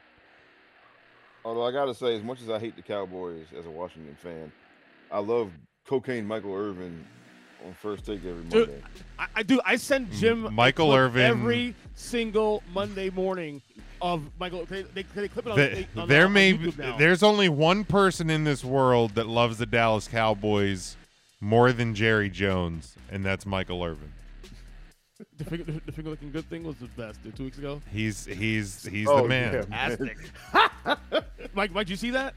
Although 1.46 1.62
I 1.66 1.72
gotta 1.72 1.94
say, 1.94 2.14
as 2.14 2.22
much 2.22 2.42
as 2.42 2.50
I 2.50 2.58
hate 2.58 2.76
the 2.76 2.82
Cowboys 2.82 3.46
as 3.58 3.64
a 3.64 3.70
Washington 3.70 4.14
fan, 4.22 4.52
I 5.10 5.20
love 5.20 5.50
cocaine 5.86 6.26
Michael 6.26 6.54
Irvin 6.54 7.06
on 7.66 7.72
first 7.72 8.04
take 8.04 8.18
every 8.26 8.44
Dude, 8.44 8.68
Monday. 8.68 8.82
I, 9.18 9.26
I 9.36 9.42
do. 9.42 9.62
I 9.64 9.76
send 9.76 10.12
Jim 10.12 10.44
a 10.44 10.50
Michael 10.50 10.88
clip 10.88 10.98
Irvin- 10.98 11.22
every 11.22 11.74
single 11.94 12.62
Monday 12.74 13.08
morning 13.08 13.62
of 14.02 14.22
Michael. 14.38 14.66
They, 14.66 14.82
they, 14.82 15.04
they 15.14 15.28
clip 15.28 15.46
it 15.46 15.52
on, 15.52 15.56
The- 15.56 15.86
on, 15.96 16.06
there 16.06 16.26
on 16.26 16.34
may 16.34 16.52
YouTube 16.52 16.76
now. 16.76 16.98
there's 16.98 17.22
only 17.22 17.48
one 17.48 17.84
person 17.84 18.28
in 18.28 18.44
this 18.44 18.62
world 18.62 19.14
that 19.14 19.26
loves 19.26 19.56
the 19.56 19.64
Dallas 19.64 20.06
Cowboys 20.06 20.98
more 21.40 21.72
than 21.72 21.94
Jerry 21.94 22.28
Jones, 22.28 22.94
and 23.10 23.24
that's 23.24 23.46
Michael 23.46 23.82
Irvin. 23.82 24.12
The 25.38 25.44
finger, 25.44 25.64
the, 25.64 25.80
the 25.86 25.92
finger 25.92 26.10
looking 26.10 26.30
good 26.30 26.48
thing 26.48 26.62
was 26.64 26.76
the 26.76 26.86
best. 26.88 27.22
Dude, 27.22 27.36
two 27.36 27.44
weeks 27.44 27.58
ago. 27.58 27.80
He's 27.92 28.24
he's 28.26 28.84
he's 28.86 29.08
Oh, 29.08 29.22
the 29.22 29.28
man. 29.28 29.52
yeah. 29.54 29.62
Fantastic. 29.96 30.18
Mike, 31.54 31.72
Mike, 31.72 31.86
did 31.86 31.90
you 31.90 31.96
see 31.96 32.10
that? 32.10 32.34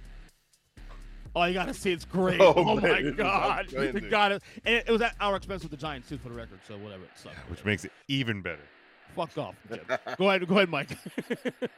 Oh, 1.36 1.46
you 1.46 1.54
gotta 1.56 1.74
see 1.74 1.92
it's 1.92 2.06
great. 2.06 2.40
Oh, 2.40 2.54
Oh, 2.56 2.76
my 2.76 3.02
god, 3.12 3.72
you 3.72 4.02
got 4.02 4.32
it. 4.32 4.44
And 4.66 4.76
it 4.76 4.90
was 4.90 5.02
at 5.02 5.16
our 5.20 5.36
expense 5.36 5.64
with 5.64 5.72
the 5.72 5.78
Giants 5.78 6.08
too, 6.10 6.18
for 6.18 6.30
the 6.30 6.36
record. 6.36 6.60
So 6.68 6.78
whatever. 6.78 7.04
It 7.04 7.10
sucked. 7.16 7.36
which 7.50 7.66
makes 7.66 7.86
it 7.86 7.92
even 8.08 8.42
better. 8.42 8.62
Fuck 9.16 9.38
off. 9.38 9.56
Go 10.18 10.30
ahead, 10.30 10.48
go 10.48 10.56
ahead, 10.58 10.70
Mike. 10.70 10.98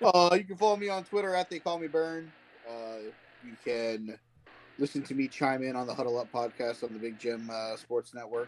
Uh, 0.01 0.29
you 0.33 0.43
can 0.45 0.55
follow 0.57 0.77
me 0.77 0.87
on 0.89 1.03
Twitter 1.03 1.35
at 1.35 1.49
they 1.49 1.59
call 1.59 1.77
me 1.79 1.87
Bern. 1.87 2.31
Uh, 2.69 2.97
you 3.45 3.55
can 3.63 4.17
listen 4.79 5.03
to 5.03 5.13
me 5.13 5.27
chime 5.27 5.61
in 5.63 5.75
on 5.75 5.85
the 5.85 5.93
Huddle 5.93 6.17
Up 6.17 6.31
podcast 6.31 6.83
on 6.83 6.93
the 6.93 6.99
Big 6.99 7.19
Jim 7.19 7.49
uh, 7.51 7.75
Sports 7.75 8.13
Network. 8.13 8.47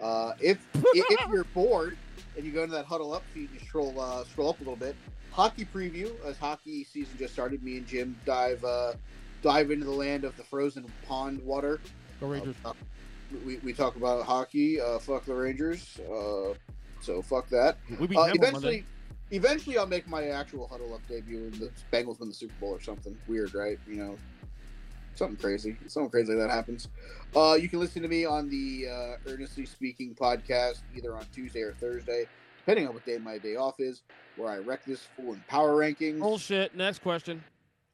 Uh, 0.00 0.32
if 0.40 0.58
if 0.94 1.28
you're 1.30 1.44
bored 1.44 1.96
and 2.36 2.44
you 2.44 2.52
go 2.52 2.62
into 2.62 2.74
that 2.74 2.86
Huddle 2.86 3.12
Up 3.12 3.22
feed 3.34 3.50
and 3.50 3.60
you 3.60 3.66
scroll 3.66 3.98
uh, 4.00 4.24
scroll 4.24 4.50
up 4.50 4.56
a 4.56 4.62
little 4.62 4.76
bit, 4.76 4.96
hockey 5.30 5.64
preview 5.64 6.12
as 6.24 6.38
hockey 6.38 6.84
season 6.84 7.16
just 7.18 7.32
started. 7.32 7.62
Me 7.62 7.78
and 7.78 7.86
Jim 7.86 8.16
dive 8.24 8.64
uh, 8.64 8.92
dive 9.42 9.70
into 9.70 9.84
the 9.84 9.90
land 9.90 10.24
of 10.24 10.36
the 10.36 10.44
frozen 10.44 10.84
pond 11.06 11.42
water. 11.44 11.80
go 12.20 12.28
Rangers. 12.28 12.56
Uh, 12.64 12.72
we, 13.44 13.58
we 13.58 13.72
talk 13.72 13.96
about 13.96 14.24
hockey. 14.24 14.80
Uh, 14.80 14.98
fuck 14.98 15.24
the 15.24 15.34
Rangers. 15.34 15.98
Uh, 16.00 16.54
so 17.00 17.22
fuck 17.22 17.48
that. 17.50 17.76
we 18.00 18.06
beat 18.06 18.18
Uh, 18.18 18.32
eventually, 18.34 18.84
eventually, 19.30 19.78
I'll 19.78 19.86
make 19.86 20.08
my 20.08 20.28
actual 20.28 20.66
huddle 20.68 20.94
up 20.94 21.00
debut 21.08 21.50
when 21.50 21.60
the 21.60 21.70
Bengals 21.92 22.18
win 22.20 22.28
the 22.28 22.34
Super 22.34 22.54
Bowl 22.60 22.70
or 22.70 22.80
something 22.80 23.16
weird, 23.26 23.54
right? 23.54 23.78
You 23.86 23.96
know, 23.96 24.18
something 25.18 25.36
crazy, 25.36 25.76
something 25.88 26.10
crazy 26.10 26.32
like 26.32 26.48
that 26.48 26.54
happens. 26.54 26.88
Uh, 27.36 27.58
you 27.60 27.68
can 27.68 27.80
listen 27.80 28.00
to 28.02 28.08
me 28.08 28.24
on 28.24 28.48
the 28.48 28.88
uh, 28.88 29.30
Earnestly 29.30 29.66
Speaking 29.66 30.14
podcast 30.14 30.80
either 30.96 31.14
on 31.14 31.26
Tuesday 31.34 31.60
or 31.62 31.74
Thursday, 31.74 32.26
depending 32.58 32.86
on 32.86 32.94
what 32.94 33.04
day 33.04 33.18
my 33.18 33.36
day 33.36 33.56
off 33.56 33.80
is, 33.80 34.02
where 34.36 34.50
I 34.50 34.58
wreck 34.58 34.84
this 34.86 35.02
fool 35.16 35.34
in 35.34 35.44
power 35.48 35.76
rankings. 35.76 36.20
Bullshit. 36.20 36.74
Next 36.74 37.00
question. 37.00 37.42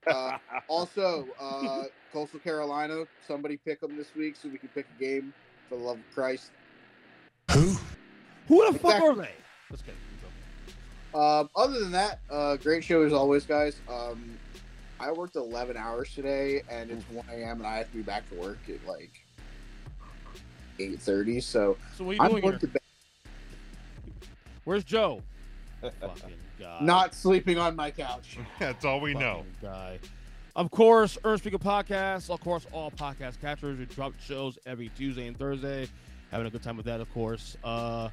Uh, 0.07 0.39
also, 0.69 1.27
uh, 1.41 1.85
Coastal 2.13 2.41
Carolina, 2.41 3.05
somebody 3.27 3.57
pick 3.57 3.81
them 3.81 3.97
this 3.97 4.15
week 4.15 4.37
so 4.37 4.49
we 4.49 4.59
can 4.59 4.69
pick 4.69 4.87
a 4.97 5.01
game 5.03 5.33
for 5.69 5.77
the 5.77 5.83
love 5.83 5.97
of 5.97 6.15
Christ. 6.15 6.51
Who? 7.53 7.77
Who 8.49 8.73
the 8.73 8.79
fuck 8.79 8.97
Exactly. 8.97 9.09
are 9.09 9.15
they? 9.17 9.31
Let's 9.71 9.83
get 9.83 9.95
it. 9.95 9.99
Um, 11.15 11.49
other 11.55 11.79
than 11.79 11.93
that, 11.93 12.19
uh, 12.29 12.57
great 12.57 12.83
show 12.83 13.03
as 13.05 13.13
always, 13.13 13.45
guys. 13.45 13.77
Um, 13.89 14.37
I 15.01 15.13
worked 15.13 15.37
11 15.37 15.77
hours 15.77 16.15
today, 16.15 16.63
and 16.71 16.91
it's 16.91 17.05
1 17.11 17.25
a.m. 17.31 17.59
and 17.59 17.67
I 17.67 17.79
have 17.79 17.91
to 17.91 17.97
be 17.97 18.03
back 18.03 18.29
to 18.31 18.37
work 18.37 18.59
at 18.69 18.87
like 18.89 19.11
8:30. 20.79 21.43
So 21.43 21.77
So 21.97 22.05
what 22.05 22.13
are 22.13 22.15
you 22.15 22.21
I'm 22.23 22.31
doing 22.31 22.43
going 22.43 22.53
here? 22.55 22.61
to 22.61 22.67
bed, 22.69 22.81
Where's 24.65 24.85
Joe? 24.85 25.23
Fucking 25.83 26.33
guy. 26.59 26.79
not 26.81 27.15
sleeping 27.15 27.59
on 27.59 27.77
my 27.77 27.91
couch. 27.91 28.39
That's 28.59 28.85
all 28.85 29.01
we 29.01 29.15
know. 29.15 29.45
Guy. 29.61 29.99
Of 30.57 30.71
course, 30.71 31.19
Earn 31.25 31.39
Speaker 31.39 31.59
Podcast. 31.59 32.31
Of 32.31 32.41
course, 32.41 32.65
all 32.73 32.91
podcast 32.93 33.41
catchers. 33.41 33.79
We 33.79 33.87
drop 33.87 34.13
shows 34.25 34.57
every 34.67 34.89
Tuesday 34.91 35.27
and 35.27 35.37
Thursday. 35.37 35.89
Having 36.31 36.47
a 36.47 36.51
good 36.51 36.63
time 36.63 36.77
with 36.77 36.87
that, 36.87 37.01
of 37.01 37.13
course. 37.13 37.57
Uh, 37.65 38.09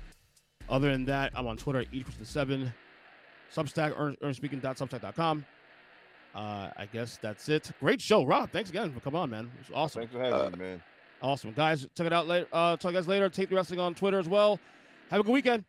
other 0.69 0.91
than 0.91 1.05
that, 1.05 1.31
I'm 1.35 1.45
on 1.47 1.57
Twitter 1.57 1.79
at 1.81 1.91
each7. 1.91 2.71
Substack, 3.55 3.93
earn, 3.97 4.15
earnspeaking.substack.com. 4.23 5.45
Uh, 6.33 6.69
I 6.77 6.87
guess 6.91 7.19
that's 7.21 7.49
it. 7.49 7.71
Great 7.79 8.01
show, 8.01 8.25
Rob. 8.25 8.51
Thanks 8.51 8.69
again 8.69 8.91
for 8.93 8.99
coming 8.99 9.19
on, 9.19 9.29
man. 9.29 9.51
It 9.59 9.69
was 9.69 9.75
awesome. 9.75 10.01
Thanks 10.01 10.13
for 10.13 10.19
having 10.21 10.59
me, 10.59 10.65
man. 10.65 10.83
Awesome. 11.21 11.51
Guys, 11.51 11.87
check 11.95 12.07
it 12.07 12.13
out 12.13 12.27
later. 12.27 12.47
Uh, 12.51 12.71
talk 12.71 12.79
to 12.79 12.87
you 12.89 12.93
guys 12.95 13.07
later. 13.07 13.29
Take 13.29 13.49
the 13.49 13.55
wrestling 13.55 13.79
on 13.79 13.93
Twitter 13.93 14.17
as 14.17 14.27
well. 14.29 14.59
Have 15.09 15.19
a 15.19 15.23
good 15.23 15.33
weekend. 15.33 15.63